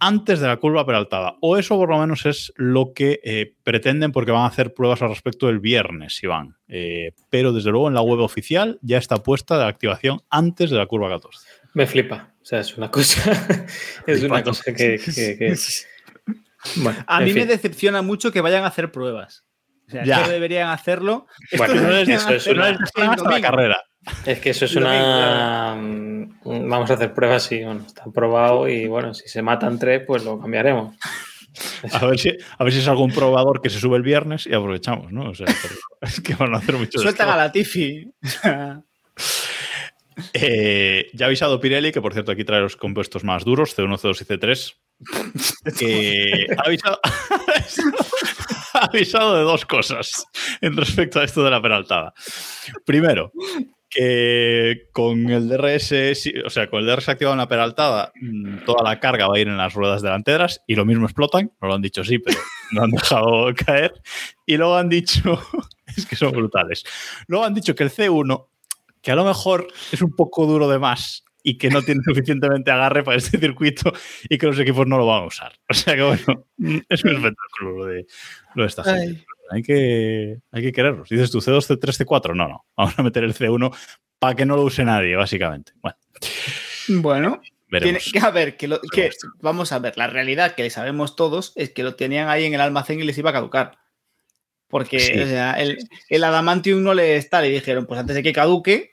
antes 0.01 0.41
de 0.41 0.49
la 0.49 0.57
curva 0.57 0.85
peraltada. 0.85 1.37
O 1.41 1.57
eso 1.57 1.77
por 1.77 1.89
lo 1.91 1.99
menos 1.99 2.27
es 2.27 2.53
lo 2.57 2.93
que 2.93 3.21
eh, 3.23 3.55
pretenden 3.63 4.11
porque 4.11 4.33
van 4.33 4.43
a 4.43 4.47
hacer 4.47 4.75
pruebas 4.75 5.01
al 5.03 5.11
respecto 5.11 5.49
el 5.49 5.61
viernes, 5.61 6.21
Iván. 6.25 6.57
Eh, 6.67 7.13
pero 7.31 7.53
desde 7.53 7.71
luego 7.71 7.87
en 7.87 7.95
la 7.95 8.01
web 8.03 8.19
oficial 8.19 8.81
ya 8.83 8.99
está 8.99 9.23
puesta 9.23 9.57
la 9.59 9.69
activación 9.69 10.21
antes 10.29 10.71
de 10.71 10.79
la 10.79 10.87
curva 10.87 11.09
14. 11.09 11.47
Me 11.75 11.87
flipa. 11.87 12.35
O 12.43 12.45
sea, 12.45 12.59
es 12.59 12.77
una 12.77 12.91
cosa. 12.91 13.67
es 14.09 14.23
una 14.25 14.43
cosa 14.43 14.75
que. 14.75 14.99
que- 14.99 15.37
que- 15.39 15.55
Bueno, 16.77 17.05
A 17.07 17.21
mí 17.21 17.33
me 17.33 17.47
decepciona 17.47 18.03
mucho 18.03 18.31
que 18.33 18.41
vayan 18.41 18.65
a 18.65 18.69
hacer 18.69 18.93
pruebas. 18.93 19.45
O 19.89 19.91
sea, 19.91 20.05
Ya. 20.05 20.19
esto 20.21 20.31
deberían 20.31 20.69
hacerlo. 20.71 21.27
Bueno, 21.57 21.75
eso 21.99 22.31
es 22.31 22.47
una- 22.47 22.71
la 23.31 23.41
carrera. 23.41 23.83
Es 24.27 24.41
que 24.41 24.51
eso 24.51 24.65
es 24.65 24.75
una. 24.77 25.75
mm, 25.77 26.41
Vamos 26.69 26.91
a 26.91 26.95
hacer 26.95 27.13
pruebas 27.15 27.51
y 27.53 27.63
bueno, 27.65 27.85
está 27.87 28.05
probado 28.13 28.69
y 28.69 28.87
bueno, 28.89 29.15
si 29.15 29.29
se 29.29 29.43
matan 29.43 29.79
tres, 29.79 30.03
pues 30.07 30.25
lo 30.25 30.41
cambiaremos. 30.41 30.97
A 31.93 32.07
ver, 32.07 32.19
si, 32.19 32.31
a 32.59 32.65
ver 32.65 32.73
si 32.73 32.79
es 32.81 32.89
algún 32.89 33.13
probador 33.13 33.61
que 33.61 33.69
se 33.71 33.79
sube 33.79 33.97
el 33.99 34.03
viernes 34.03 34.47
y 34.47 34.55
aprovechamos, 34.55 35.13
¿no? 35.13 35.31
O 35.31 35.35
sea, 35.35 35.47
es 36.01 36.21
que 36.21 36.35
van 36.35 36.55
a 36.55 36.59
hacer 36.59 36.77
mucho 36.77 36.99
Sueltan 36.99 37.29
a 37.29 37.37
la 37.37 37.53
Tifi. 37.53 38.11
Eh, 40.33 41.11
ya 41.13 41.27
ha 41.27 41.29
avisado 41.29 41.61
Pirelli, 41.61 41.93
que 41.93 42.01
por 42.01 42.13
cierto 42.13 42.33
aquí 42.33 42.45
trae 42.45 42.61
los 42.61 42.77
compuestos 42.77 43.25
más 43.25 43.45
duros, 43.45 43.77
C1, 43.77 43.99
C2 43.99 44.21
y 44.21 44.25
C3. 44.25 44.75
que 45.79 46.47
ha 46.59 46.63
avisado, 46.67 47.01
ha 48.75 48.85
avisado 48.87 49.37
de 49.37 49.43
dos 49.43 49.67
cosas 49.67 50.27
en 50.61 50.77
respecto 50.77 51.21
a 51.21 51.25
esto 51.25 51.43
de 51.45 51.51
la 51.51 51.63
peraltada. 51.63 52.15
Primero, 52.85 53.33
que 53.93 54.89
con 54.93 55.29
el 55.31 55.49
DRS, 55.49 55.93
o 56.47 56.51
sea, 56.51 56.69
con 56.69 56.81
el 56.81 56.87
DRS 56.87 57.11
activado 57.11 57.35
en 57.35 57.41
la 57.41 57.49
peraltada, 57.49 58.13
mm, 58.21 58.65
toda 58.65 58.83
la 58.83 58.99
carga 58.99 59.29
va 59.29 59.37
a 59.37 59.39
ir 59.39 59.49
en 59.49 59.59
las 59.59 59.75
ruedas 59.75 60.01
delanteras 60.01 60.63
y 60.67 60.75
lo 60.75 60.87
mismo 60.87 61.05
explotan. 61.05 61.53
No 61.61 61.69
lo 61.69 61.75
han 61.75 61.83
dicho 61.83 62.03
sí, 62.03 62.19
pero 62.19 62.39
no 62.73 62.85
han 62.85 62.91
dejado 62.91 63.53
caer. 63.67 63.93
Y 64.47 64.57
luego 64.57 64.77
han 64.77 64.89
dicho, 64.89 65.43
es 65.97 66.07
que 66.07 66.17
son 66.17 66.33
brutales. 66.33 66.85
Luego 67.27 67.45
han 67.45 67.55
dicho 67.55 67.75
que 67.75 67.83
el 67.83 67.91
C1 67.91 68.47
que 69.03 69.11
a 69.11 69.15
lo 69.17 69.25
mejor 69.25 69.67
es 69.93 70.01
un 70.01 70.15
poco 70.17 70.47
duro 70.47 70.69
de 70.71 70.79
más 70.79 71.25
y 71.43 71.59
que 71.59 71.69
no 71.71 71.83
tiene 71.83 72.01
suficientemente 72.07 72.71
agarre 72.71 73.03
para 73.03 73.19
este 73.19 73.39
circuito 73.39 73.93
y 74.29 74.39
que 74.39 74.47
los 74.47 74.59
equipos 74.59 74.87
no 74.87 74.97
lo 74.97 75.07
van 75.07 75.25
a 75.25 75.27
usar. 75.27 75.53
O 75.69 75.75
sea 75.75 75.95
que 75.97 76.03
bueno, 76.03 76.47
es 76.89 77.05
un 77.05 77.11
espectáculo 77.17 77.71
lo 77.79 77.87
de, 77.87 78.07
lo 78.55 78.63
de 78.63 78.69
esta 78.69 78.85
gente. 78.85 79.27
Hay 79.51 79.63
que, 79.63 80.39
hay 80.51 80.63
que 80.63 80.73
quererlos. 80.73 81.09
Dices 81.11 81.31
tú 81.31 81.39
C2, 81.41 81.67
C3, 81.79 82.07
C4. 82.07 82.35
No, 82.35 82.49
no. 82.49 82.65
Vamos 82.77 82.99
a 82.99 83.03
meter 83.03 83.23
el 83.25 83.35
C1 83.35 83.77
para 84.19 84.35
que 84.35 84.47
no 84.47 84.57
lo 84.57 84.63
use 84.63 84.83
nadie, 84.85 85.15
básicamente. 85.17 85.73
Bueno, 85.83 85.97
Bueno, 86.89 87.41
tiene, 87.69 87.99
veremos. 87.99 88.11
que 88.13 88.19
a 88.21 88.31
ver, 88.31 88.57
que, 88.57 88.69
lo- 88.69 88.81
que- 88.81 89.11
vamos 89.41 89.73
a 89.73 89.79
ver, 89.79 89.97
la 89.99 90.07
realidad 90.07 90.55
que 90.55 90.69
sabemos 90.71 91.17
todos 91.17 91.53
es 91.57 91.71
que 91.71 91.83
lo 91.83 91.97
tenían 91.97 92.29
ahí 92.29 92.45
en 92.45 92.55
el 92.55 92.61
almacén 92.61 93.01
y 93.01 93.03
les 93.03 93.19
iba 93.19 93.31
a 93.31 93.35
caducar. 93.35 93.79
Porque 94.69 95.01
Sí. 95.01 95.19
o 95.19 95.27
sea, 95.27 95.53
el, 95.55 95.79
el 96.09 96.25
adamantium 96.25 96.83
no 96.83 96.95
le 96.95 97.17
está, 97.17 97.43
le 97.43 97.51
dijeron, 97.51 97.85
pues 97.87 98.01
antes 98.01 98.17
de 98.17 98.23
que 98.23 98.33
caduque, 98.33 98.92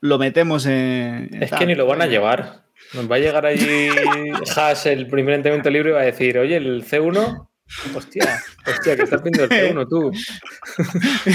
lo 0.00 0.18
metemos 0.18 0.66
en. 0.66 1.28
en 1.34 1.42
Es 1.42 1.50
tal. 1.50 1.58
que 1.60 1.66
ni 1.66 1.74
lo 1.74 1.86
van 1.86 2.02
a 2.02 2.06
llevar. 2.06 2.64
Nos 2.94 3.10
va 3.10 3.16
a 3.16 3.18
llegar 3.18 3.46
allí 3.46 3.88
Haas, 4.56 4.86
el 4.86 5.06
primer 5.06 5.34
entrenamiento 5.34 5.70
libre, 5.70 5.90
y 5.90 5.92
va 5.92 6.00
a 6.00 6.04
decir, 6.04 6.38
oye, 6.38 6.56
el 6.56 6.84
C1. 6.84 7.46
Hostia, 7.94 8.40
hostia, 8.66 8.96
que 8.96 9.02
estás 9.02 9.22
viendo 9.22 9.44
el 9.44 9.50
C1 9.50 9.86
tú. 9.88 10.10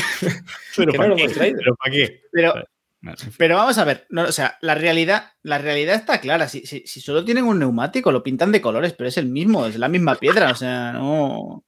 Pero 0.76 0.94
¿para 0.94 1.10
no 1.10 1.16
qué? 1.16 1.30
¿Pero 1.30 1.76
para 1.76 1.92
qué? 1.96 2.22
Pero, 2.32 2.52
Bueno, 2.54 2.66
en 3.14 3.18
fin. 3.18 3.34
pero 3.38 3.56
vamos 3.56 3.78
a 3.78 3.84
ver, 3.86 4.06
no, 4.10 4.24
o 4.24 4.32
sea, 4.32 4.58
la 4.62 4.76
realidad, 4.76 5.32
la 5.44 5.58
realidad 5.60 5.96
está 5.96 6.20
clara. 6.20 6.48
Si, 6.50 6.66
si- 6.66 6.86
si 6.88 7.00
solo 7.02 7.24
tienen 7.24 7.46
un 7.46 7.60
neumático, 7.60 8.12
lo 8.12 8.24
pintan 8.24 8.52
de 8.52 8.62
colores, 8.62 8.94
pero 8.94 9.08
es 9.08 9.18
el 9.18 9.28
mismo, 9.28 9.66
es 9.66 9.78
la 9.78 9.88
misma 9.88 10.16
piedra, 10.16 10.52
o 10.52 10.56
sea, 10.56 10.92
no. 10.92 11.64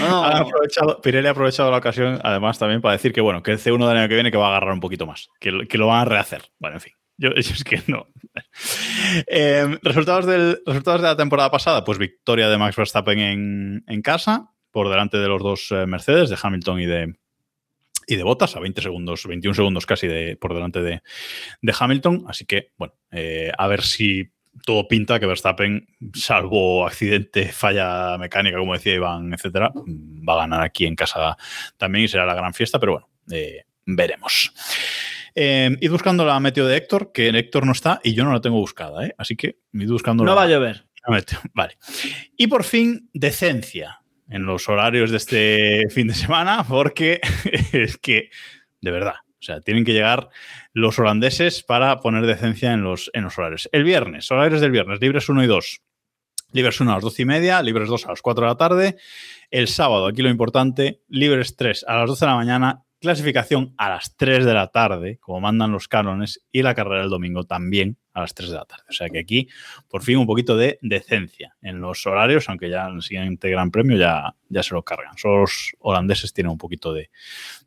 No. 0.00 0.24
Han 0.24 0.36
aprovechado, 0.38 1.00
Pirelli 1.00 1.28
ha 1.28 1.30
aprovechado 1.30 1.70
la 1.70 1.78
ocasión, 1.78 2.20
además, 2.22 2.58
también 2.58 2.80
para 2.80 2.92
decir 2.92 3.12
que, 3.12 3.20
bueno, 3.20 3.42
que 3.42 3.52
el 3.52 3.58
C1 3.58 3.88
del 3.88 3.96
año 3.98 4.08
que 4.08 4.14
viene 4.14 4.30
que 4.30 4.36
va 4.36 4.46
a 4.46 4.50
agarrar 4.50 4.72
un 4.72 4.80
poquito 4.80 5.06
más, 5.06 5.28
que, 5.40 5.50
lo- 5.52 5.66
que 5.66 5.78
lo 5.78 5.86
van 5.88 6.00
a 6.00 6.04
rehacer. 6.04 6.42
Bueno, 6.58 6.76
en 6.76 6.80
fin. 6.80 6.92
Yo, 7.16 7.30
yo 7.34 7.38
es 7.40 7.64
que 7.64 7.82
no. 7.86 8.06
Eh, 9.26 9.78
resultados, 9.82 10.26
del, 10.26 10.60
resultados 10.66 11.02
de 11.02 11.08
la 11.08 11.16
temporada 11.16 11.50
pasada, 11.50 11.84
pues 11.84 11.98
victoria 11.98 12.48
de 12.48 12.58
Max 12.58 12.76
Verstappen 12.76 13.18
en, 13.18 13.84
en 13.86 14.02
casa, 14.02 14.50
por 14.70 14.88
delante 14.88 15.18
de 15.18 15.28
los 15.28 15.42
dos 15.42 15.68
eh, 15.72 15.86
Mercedes, 15.86 16.30
de 16.30 16.38
Hamilton 16.40 16.80
y 16.80 16.86
de, 16.86 17.14
y 18.06 18.16
de 18.16 18.22
Bottas, 18.22 18.56
a 18.56 18.60
20 18.60 18.80
segundos, 18.82 19.26
21 19.26 19.54
segundos 19.54 19.86
casi 19.86 20.06
de, 20.06 20.36
por 20.36 20.54
delante 20.54 20.80
de, 20.80 21.02
de 21.60 21.74
Hamilton. 21.78 22.24
Así 22.28 22.46
que, 22.46 22.70
bueno, 22.76 22.94
eh, 23.10 23.52
a 23.56 23.66
ver 23.66 23.82
si 23.82 24.30
todo 24.64 24.86
pinta 24.88 25.18
que 25.20 25.26
Verstappen, 25.26 25.86
salvo 26.14 26.86
accidente, 26.86 27.46
falla 27.52 28.16
mecánica, 28.18 28.58
como 28.58 28.74
decía 28.74 28.94
Iván, 28.94 29.32
etcétera, 29.32 29.72
va 29.74 30.34
a 30.34 30.38
ganar 30.38 30.62
aquí 30.62 30.86
en 30.86 30.94
casa 30.96 31.36
también 31.76 32.04
y 32.04 32.08
será 32.08 32.26
la 32.26 32.34
gran 32.34 32.52
fiesta, 32.54 32.78
pero 32.78 32.92
bueno, 32.92 33.08
eh, 33.30 33.64
veremos. 33.86 34.52
Eh, 35.34 35.76
id 35.80 35.90
buscando 35.90 36.24
la 36.24 36.38
meteo 36.40 36.66
de 36.66 36.76
Héctor, 36.76 37.12
que 37.12 37.28
Héctor 37.28 37.64
no 37.64 37.72
está 37.72 38.00
y 38.02 38.14
yo 38.14 38.24
no 38.24 38.32
la 38.32 38.40
tengo 38.40 38.56
buscada, 38.58 39.06
¿eh? 39.06 39.14
así 39.16 39.36
que 39.36 39.58
id 39.72 39.88
buscando 39.88 40.24
No 40.24 40.30
la- 40.30 40.34
va 40.36 40.42
a 40.42 40.48
llover. 40.48 40.84
la 41.06 41.14
meteo. 41.14 41.38
Vale. 41.54 41.78
Y 42.36 42.46
por 42.48 42.64
fin, 42.64 43.08
decencia 43.14 44.00
en 44.28 44.44
los 44.46 44.68
horarios 44.68 45.10
de 45.10 45.16
este 45.16 45.84
fin 45.90 46.08
de 46.08 46.14
semana, 46.14 46.64
porque 46.68 47.20
es 47.72 47.96
que, 47.98 48.30
de 48.80 48.90
verdad, 48.90 49.14
O 49.40 49.42
sea, 49.42 49.60
tienen 49.60 49.84
que 49.84 49.92
llegar 49.92 50.28
los 50.72 50.98
holandeses 50.98 51.62
para 51.62 52.00
poner 52.00 52.26
decencia 52.26 52.72
en 52.72 52.82
los, 52.82 53.10
en 53.14 53.24
los 53.24 53.38
horarios. 53.38 53.68
El 53.72 53.84
viernes, 53.84 54.30
horarios 54.30 54.60
del 54.60 54.70
viernes, 54.70 55.00
libres 55.00 55.28
1 55.28 55.44
y 55.44 55.46
2. 55.46 55.80
Libres 56.52 56.80
1 56.80 56.90
a 56.90 56.94
las 56.94 57.02
12 57.04 57.22
y 57.22 57.24
media, 57.24 57.62
libres 57.62 57.88
2 57.88 58.06
a 58.06 58.08
las 58.10 58.22
4 58.22 58.44
de 58.44 58.48
la 58.48 58.56
tarde. 58.56 58.96
El 59.50 59.68
sábado, 59.68 60.06
aquí 60.06 60.20
lo 60.20 60.28
importante, 60.28 61.00
libres 61.08 61.56
3 61.56 61.84
a 61.88 61.96
las 61.96 62.08
12 62.08 62.24
de 62.24 62.30
la 62.30 62.36
mañana, 62.36 62.84
clasificación 63.00 63.72
a 63.78 63.88
las 63.88 64.16
3 64.16 64.44
de 64.44 64.52
la 64.52 64.66
tarde, 64.66 65.18
como 65.18 65.40
mandan 65.40 65.72
los 65.72 65.88
cánones, 65.88 66.44
y 66.52 66.62
la 66.62 66.74
carrera 66.74 67.00
del 67.00 67.10
domingo 67.10 67.44
también 67.44 67.96
a 68.12 68.20
las 68.20 68.34
3 68.34 68.50
de 68.50 68.56
la 68.56 68.64
tarde. 68.64 68.84
O 68.88 68.92
sea 68.92 69.08
que 69.08 69.20
aquí, 69.20 69.48
por 69.88 70.02
fin, 70.02 70.18
un 70.18 70.26
poquito 70.26 70.56
de 70.56 70.78
decencia 70.82 71.56
en 71.62 71.80
los 71.80 72.06
horarios, 72.06 72.48
aunque 72.48 72.68
ya 72.68 72.86
en 72.88 72.96
el 72.96 73.02
siguiente 73.02 73.48
Gran 73.48 73.70
Premio 73.70 73.96
ya, 73.96 74.34
ya 74.48 74.62
se 74.62 74.74
lo 74.74 74.82
cargan. 74.82 75.16
Solo 75.16 75.40
los 75.40 75.72
holandeses 75.78 76.32
tienen 76.32 76.50
un 76.50 76.58
poquito 76.58 76.92
de, 76.92 77.10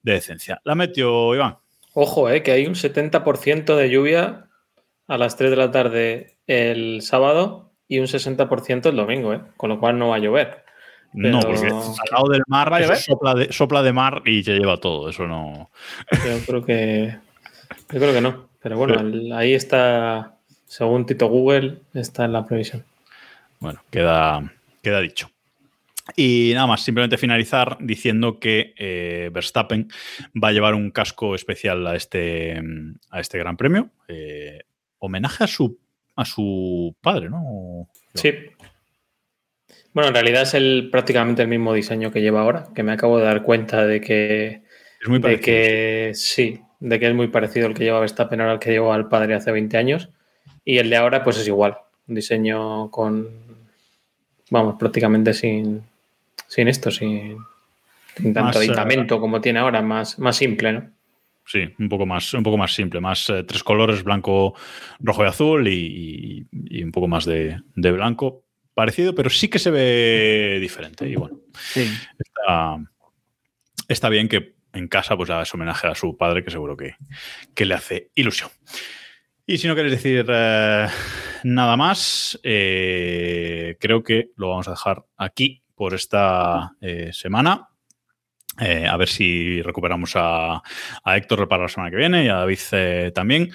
de 0.04 0.14
decencia. 0.14 0.62
La 0.66 0.76
metió 0.76 1.34
Iván. 1.34 1.58
Ojo, 1.94 2.30
eh, 2.30 2.42
que 2.44 2.52
hay 2.52 2.66
un 2.68 2.76
70% 2.76 3.76
de 3.76 3.90
lluvia 3.90 4.48
a 5.08 5.18
las 5.18 5.36
3 5.38 5.52
de 5.52 5.58
la 5.58 5.72
tarde 5.72 6.38
el 6.48 7.02
sábado 7.02 7.72
y 7.88 8.00
un 8.00 8.08
60% 8.08 8.90
el 8.90 8.96
domingo, 8.96 9.34
eh, 9.34 9.42
con 9.58 9.70
lo 9.70 9.80
cual 9.80 9.98
no 10.00 10.10
va 10.10 10.16
a 10.16 10.20
llover. 10.20 10.64
No, 11.14 11.40
Pero- 11.42 11.54
porque 11.54 11.68
al 11.68 12.12
lado 12.12 12.30
del 12.30 12.42
mar 12.48 12.72
¿Va 12.74 12.78
a 12.78 12.82
llover? 12.82 12.98
sopla, 12.98 13.36
de, 13.36 13.54
sopla 13.54 13.84
de 13.84 13.94
mar 13.94 14.24
y 14.26 14.44
se 14.44 14.54
lleva 14.54 14.78
todo. 14.78 15.10
Eso 15.10 15.28
no. 15.28 15.70
Yo 16.12 16.40
creo 16.48 16.66
que. 16.66 17.16
Yo 17.92 18.00
creo 18.00 18.14
que 18.14 18.22
no. 18.22 18.50
Pero 18.62 18.78
bueno, 18.78 19.00
el- 19.00 19.32
ahí 19.34 19.54
está, 19.54 20.38
según 20.66 21.06
Tito 21.06 21.28
Google, 21.28 21.82
está 21.94 22.26
en 22.26 22.34
la 22.34 22.46
previsión. 22.48 22.84
Bueno, 23.60 23.82
queda, 23.92 24.52
queda 24.82 25.00
dicho. 25.02 25.30
Y 26.16 26.52
nada 26.54 26.68
más, 26.68 26.84
simplemente 26.84 27.18
finalizar 27.18 27.78
diciendo 27.80 28.40
que 28.40 28.74
eh, 28.78 29.30
Verstappen 29.32 29.88
va 30.42 30.50
a 30.50 30.52
llevar 30.52 30.76
un 30.76 30.92
casco 30.92 31.34
especial 31.34 31.86
a 31.88 31.96
este, 31.96 32.62
a 33.10 33.20
este 33.20 33.38
Gran 33.38 33.56
Premio. 33.56 33.90
Eh, 34.08 34.64
homenaje 35.00 35.46
a 35.46 35.48
su, 35.48 35.80
a 36.16 36.26
su 36.26 36.96
padre, 37.02 37.30
¿no? 37.30 37.88
Sí. 38.14 38.34
Bueno, 39.94 40.10
en 40.10 40.16
realidad 40.16 40.42
es 40.42 40.54
el, 40.56 40.90
prácticamente 40.92 41.42
el 41.42 41.48
mismo 41.48 41.74
diseño 41.74 42.12
que 42.12 42.22
lleva 42.22 42.42
ahora, 42.42 42.68
que 42.76 42.84
me 42.84 42.92
acabo 42.92 43.20
de 43.20 43.26
dar 43.26 43.44
cuenta 43.44 43.86
de 43.86 44.02
que, 44.02 44.64
Es 45.02 45.08
muy 45.08 45.20
de 45.20 45.22
parecido. 45.22 45.46
que 45.46 46.12
sí, 46.16 46.62
de 46.80 47.00
que 47.00 47.08
es 47.08 47.16
muy 47.16 47.30
parecido 47.30 47.68
al 47.68 47.74
que 47.74 47.86
lleva 47.86 48.02
Verstappen 48.02 48.42
ahora 48.42 48.54
al 48.54 48.60
que 48.60 48.72
llevó 48.72 48.92
al 48.92 49.08
padre 49.08 49.36
hace 49.36 49.52
20 49.52 49.78
años. 49.78 50.10
Y 50.66 50.80
el 50.80 50.90
de 50.90 50.98
ahora, 50.98 51.24
pues 51.24 51.38
es 51.38 51.48
igual. 51.48 51.78
Un 52.08 52.16
diseño 52.16 52.92
con, 52.92 53.30
vamos, 54.50 54.76
prácticamente 54.78 55.34
sin, 55.34 55.84
sin 56.54 56.68
esto, 56.68 56.92
sin, 56.92 57.38
sin 58.16 58.34
tanto 58.34 58.42
Más, 58.44 58.56
eh, 58.56 58.60
aditamento 58.60 59.20
como 59.20 59.42
tiene 59.42 59.60
ahora, 59.60 59.82
más, 59.82 60.20
más 60.20 60.36
simple, 60.36 60.74
¿no? 60.74 60.92
Sí, 61.46 61.68
un 61.80 61.90
poco 61.90 62.06
más, 62.06 62.34
un 62.34 62.44
poco 62.44 62.58
más 62.58 62.74
simple, 62.74 63.02
más 63.02 63.30
eh, 63.30 63.44
tres 63.44 63.64
colores, 63.64 64.04
blanco, 64.04 64.54
rojo 65.00 65.24
y 65.26 65.28
azul, 65.28 65.68
y, 65.68 65.74
y- 66.52 66.80
y 66.80 66.84
un 66.84 66.92
poco 66.92 67.08
más 67.08 67.26
de, 67.26 67.60
de 67.76 67.92
blanco. 67.92 68.44
Parecido, 68.74 69.14
pero 69.14 69.30
sí 69.30 69.50
que 69.50 69.60
se 69.60 69.70
ve 69.72 70.58
diferente. 70.62 71.08
Y 71.10 71.16
bueno, 71.16 71.40
Sí. 71.54 71.86
está, 72.18 72.78
está 73.88 74.10
bien 74.10 74.28
que 74.30 74.56
en 74.74 74.88
casa 74.88 75.18
pues 75.18 75.30
haga 75.30 75.44
ese 75.44 75.58
homenaje 75.58 75.88
a 75.88 75.96
su 75.96 76.16
padre, 76.18 76.44
que 76.44 76.50
seguro 76.52 76.78
que, 76.78 76.96
que 77.54 77.66
le 77.66 77.74
hace 77.76 78.10
ilusión. 78.16 78.50
Y 79.46 79.58
si 79.58 79.68
no 79.68 79.76
queréis 79.76 79.96
decir 79.96 80.26
eh, 80.30 80.88
nada 81.44 81.76
más, 81.76 82.40
eh, 82.44 83.76
creo 83.82 84.02
que 84.02 84.30
lo 84.38 84.50
vamos 84.50 84.68
a 84.70 84.72
dejar 84.72 85.04
aquí 85.18 85.63
por 85.84 85.94
esta 85.94 86.78
eh, 86.80 87.10
semana. 87.12 87.68
Eh, 88.58 88.88
a 88.88 88.96
ver 88.96 89.10
si 89.10 89.62
recuperamos 89.62 90.14
a, 90.16 90.62
a 91.04 91.18
Héctor 91.18 91.46
para 91.50 91.64
la 91.64 91.68
semana 91.68 91.92
que 91.92 91.98
viene 91.98 92.24
y 92.24 92.30
a 92.30 92.36
David 92.36 92.60
eh, 92.72 93.12
también. 93.14 93.52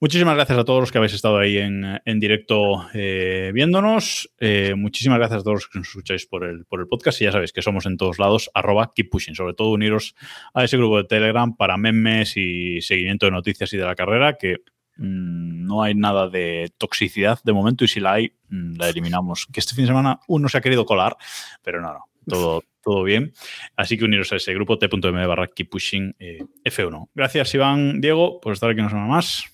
Muchísimas 0.00 0.34
gracias 0.34 0.58
a 0.58 0.64
todos 0.64 0.80
los 0.80 0.90
que 0.90 0.98
habéis 0.98 1.14
estado 1.14 1.38
ahí 1.38 1.56
en, 1.58 2.00
en 2.04 2.18
directo 2.18 2.88
viéndonos. 2.92 4.28
Muchísimas 4.74 5.18
gracias 5.18 5.40
a 5.40 5.44
todos 5.44 5.54
los 5.54 5.68
que 5.68 5.78
nos 5.78 5.88
escucháis 5.88 6.26
por 6.26 6.42
el, 6.42 6.64
por 6.66 6.80
el 6.80 6.88
podcast 6.88 7.20
y 7.20 7.24
ya 7.24 7.32
sabéis 7.32 7.52
que 7.52 7.62
somos 7.62 7.86
en 7.86 7.96
todos 7.96 8.18
lados, 8.18 8.50
arroba 8.54 8.92
keep 8.92 9.08
pushing. 9.08 9.36
Sobre 9.36 9.54
todo 9.54 9.70
uniros 9.70 10.16
a 10.54 10.64
ese 10.64 10.76
grupo 10.76 10.96
de 10.98 11.04
Telegram 11.04 11.56
para 11.56 11.76
memes 11.76 12.36
y 12.36 12.80
seguimiento 12.80 13.26
de 13.26 13.32
noticias 13.32 13.72
y 13.72 13.76
de 13.76 13.84
la 13.84 13.94
carrera 13.94 14.36
que 14.36 14.56
no 14.98 15.82
hay 15.82 15.94
nada 15.94 16.28
de 16.28 16.72
toxicidad 16.76 17.38
de 17.44 17.52
momento 17.52 17.84
y 17.84 17.88
si 17.88 18.00
la 18.00 18.14
hay, 18.14 18.32
mm, 18.48 18.76
la 18.76 18.88
eliminamos. 18.88 19.46
Que 19.52 19.60
este 19.60 19.74
fin 19.74 19.84
de 19.84 19.88
semana 19.88 20.20
uno 20.26 20.48
se 20.48 20.58
ha 20.58 20.60
querido 20.60 20.84
colar, 20.84 21.16
pero 21.62 21.80
no, 21.80 21.92
no, 21.92 22.04
todo, 22.26 22.62
todo 22.82 23.04
bien. 23.04 23.32
Así 23.76 23.96
que 23.96 24.04
uniros 24.04 24.32
a 24.32 24.36
ese 24.36 24.52
grupo 24.54 24.78
t.m 24.78 25.26
barra 25.26 25.46
keep 25.46 25.70
pushing 25.70 26.14
eh, 26.18 26.44
F1. 26.64 27.08
Gracias 27.14 27.54
Iván, 27.54 28.00
Diego, 28.00 28.40
por 28.40 28.52
estar 28.52 28.70
aquí 28.70 28.80
una 28.80 28.90
semana 28.90 29.08
más. 29.08 29.44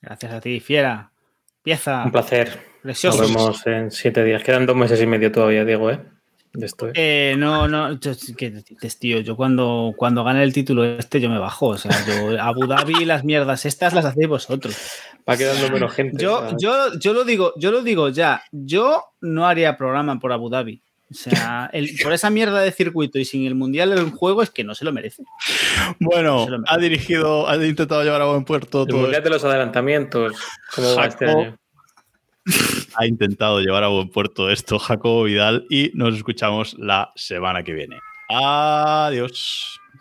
Gracias 0.00 0.32
a 0.32 0.40
ti, 0.40 0.60
fiera. 0.60 1.10
Pieza. 1.62 2.04
Un 2.04 2.12
placer. 2.12 2.60
Precioso. 2.82 3.22
Nos 3.22 3.32
vemos 3.32 3.66
en 3.66 3.90
siete 3.90 4.22
días. 4.22 4.42
Quedan 4.42 4.66
dos 4.66 4.76
meses 4.76 5.00
y 5.00 5.06
medio 5.06 5.32
todavía, 5.32 5.64
Diego, 5.64 5.90
¿eh? 5.90 6.00
De 6.54 6.66
esto, 6.66 6.86
¿eh? 6.88 6.92
Eh, 6.94 7.34
no, 7.36 7.66
no, 7.66 7.98
yo. 7.98 8.12
Yo 9.20 9.36
cuando, 9.36 9.92
cuando 9.96 10.22
gane 10.22 10.42
el 10.44 10.52
título 10.52 10.84
este, 10.84 11.20
yo 11.20 11.28
me 11.28 11.38
bajo. 11.38 11.66
O 11.66 11.76
sea, 11.78 11.90
yo, 12.06 12.40
Abu 12.40 12.66
Dhabi, 12.68 13.04
las 13.04 13.24
mierdas 13.24 13.66
estas 13.66 13.92
las 13.92 14.04
hacéis 14.04 14.28
vosotros. 14.28 14.76
Va 15.28 15.36
quedando 15.36 15.68
menos 15.70 15.92
gente. 15.92 16.22
Yo, 16.22 16.38
¿sabes? 16.38 16.54
yo, 16.60 16.98
yo 17.00 17.12
lo 17.12 17.24
digo, 17.24 17.54
yo 17.56 17.72
lo 17.72 17.82
digo 17.82 18.08
ya. 18.08 18.42
Yo 18.52 19.02
no 19.20 19.46
haría 19.48 19.76
programa 19.76 20.18
por 20.20 20.32
Abu 20.32 20.48
Dhabi. 20.48 20.80
O 21.10 21.14
sea, 21.14 21.68
el- 21.72 21.90
por 22.02 22.12
esa 22.12 22.30
mierda 22.30 22.60
de 22.60 22.70
circuito 22.70 23.18
y 23.18 23.24
sin 23.24 23.44
el 23.46 23.56
mundial 23.56 23.92
en 23.98 24.12
juego 24.12 24.40
es 24.42 24.50
que 24.50 24.62
no 24.62 24.76
se 24.76 24.84
lo 24.84 24.92
merece. 24.92 25.24
Bueno, 25.98 26.44
Se 26.44 26.50
lo 26.52 26.58
merece. 26.60 26.74
ha 26.74 26.78
dirigido, 26.78 27.48
ha 27.48 27.56
intentado 27.56 28.04
llevar 28.04 28.22
a 28.22 28.26
buen 28.26 28.44
puerto 28.44 28.82
El 28.82 28.88
todo 28.88 29.00
mundial 29.00 29.24
de 29.24 29.30
los 29.30 29.44
adelantamientos. 29.44 30.36
¿Cómo 30.74 30.94
va 30.94 31.06
este 31.06 31.26
año? 31.26 31.58
ha 32.96 33.06
intentado 33.06 33.60
llevar 33.60 33.84
a 33.84 33.88
buen 33.88 34.08
puerto 34.08 34.50
esto 34.50 34.78
Jacobo 34.78 35.24
Vidal 35.24 35.66
y 35.70 35.90
nos 35.94 36.14
escuchamos 36.14 36.74
la 36.78 37.12
semana 37.16 37.62
que 37.62 37.72
viene. 37.72 37.98
Adiós. 38.28 39.80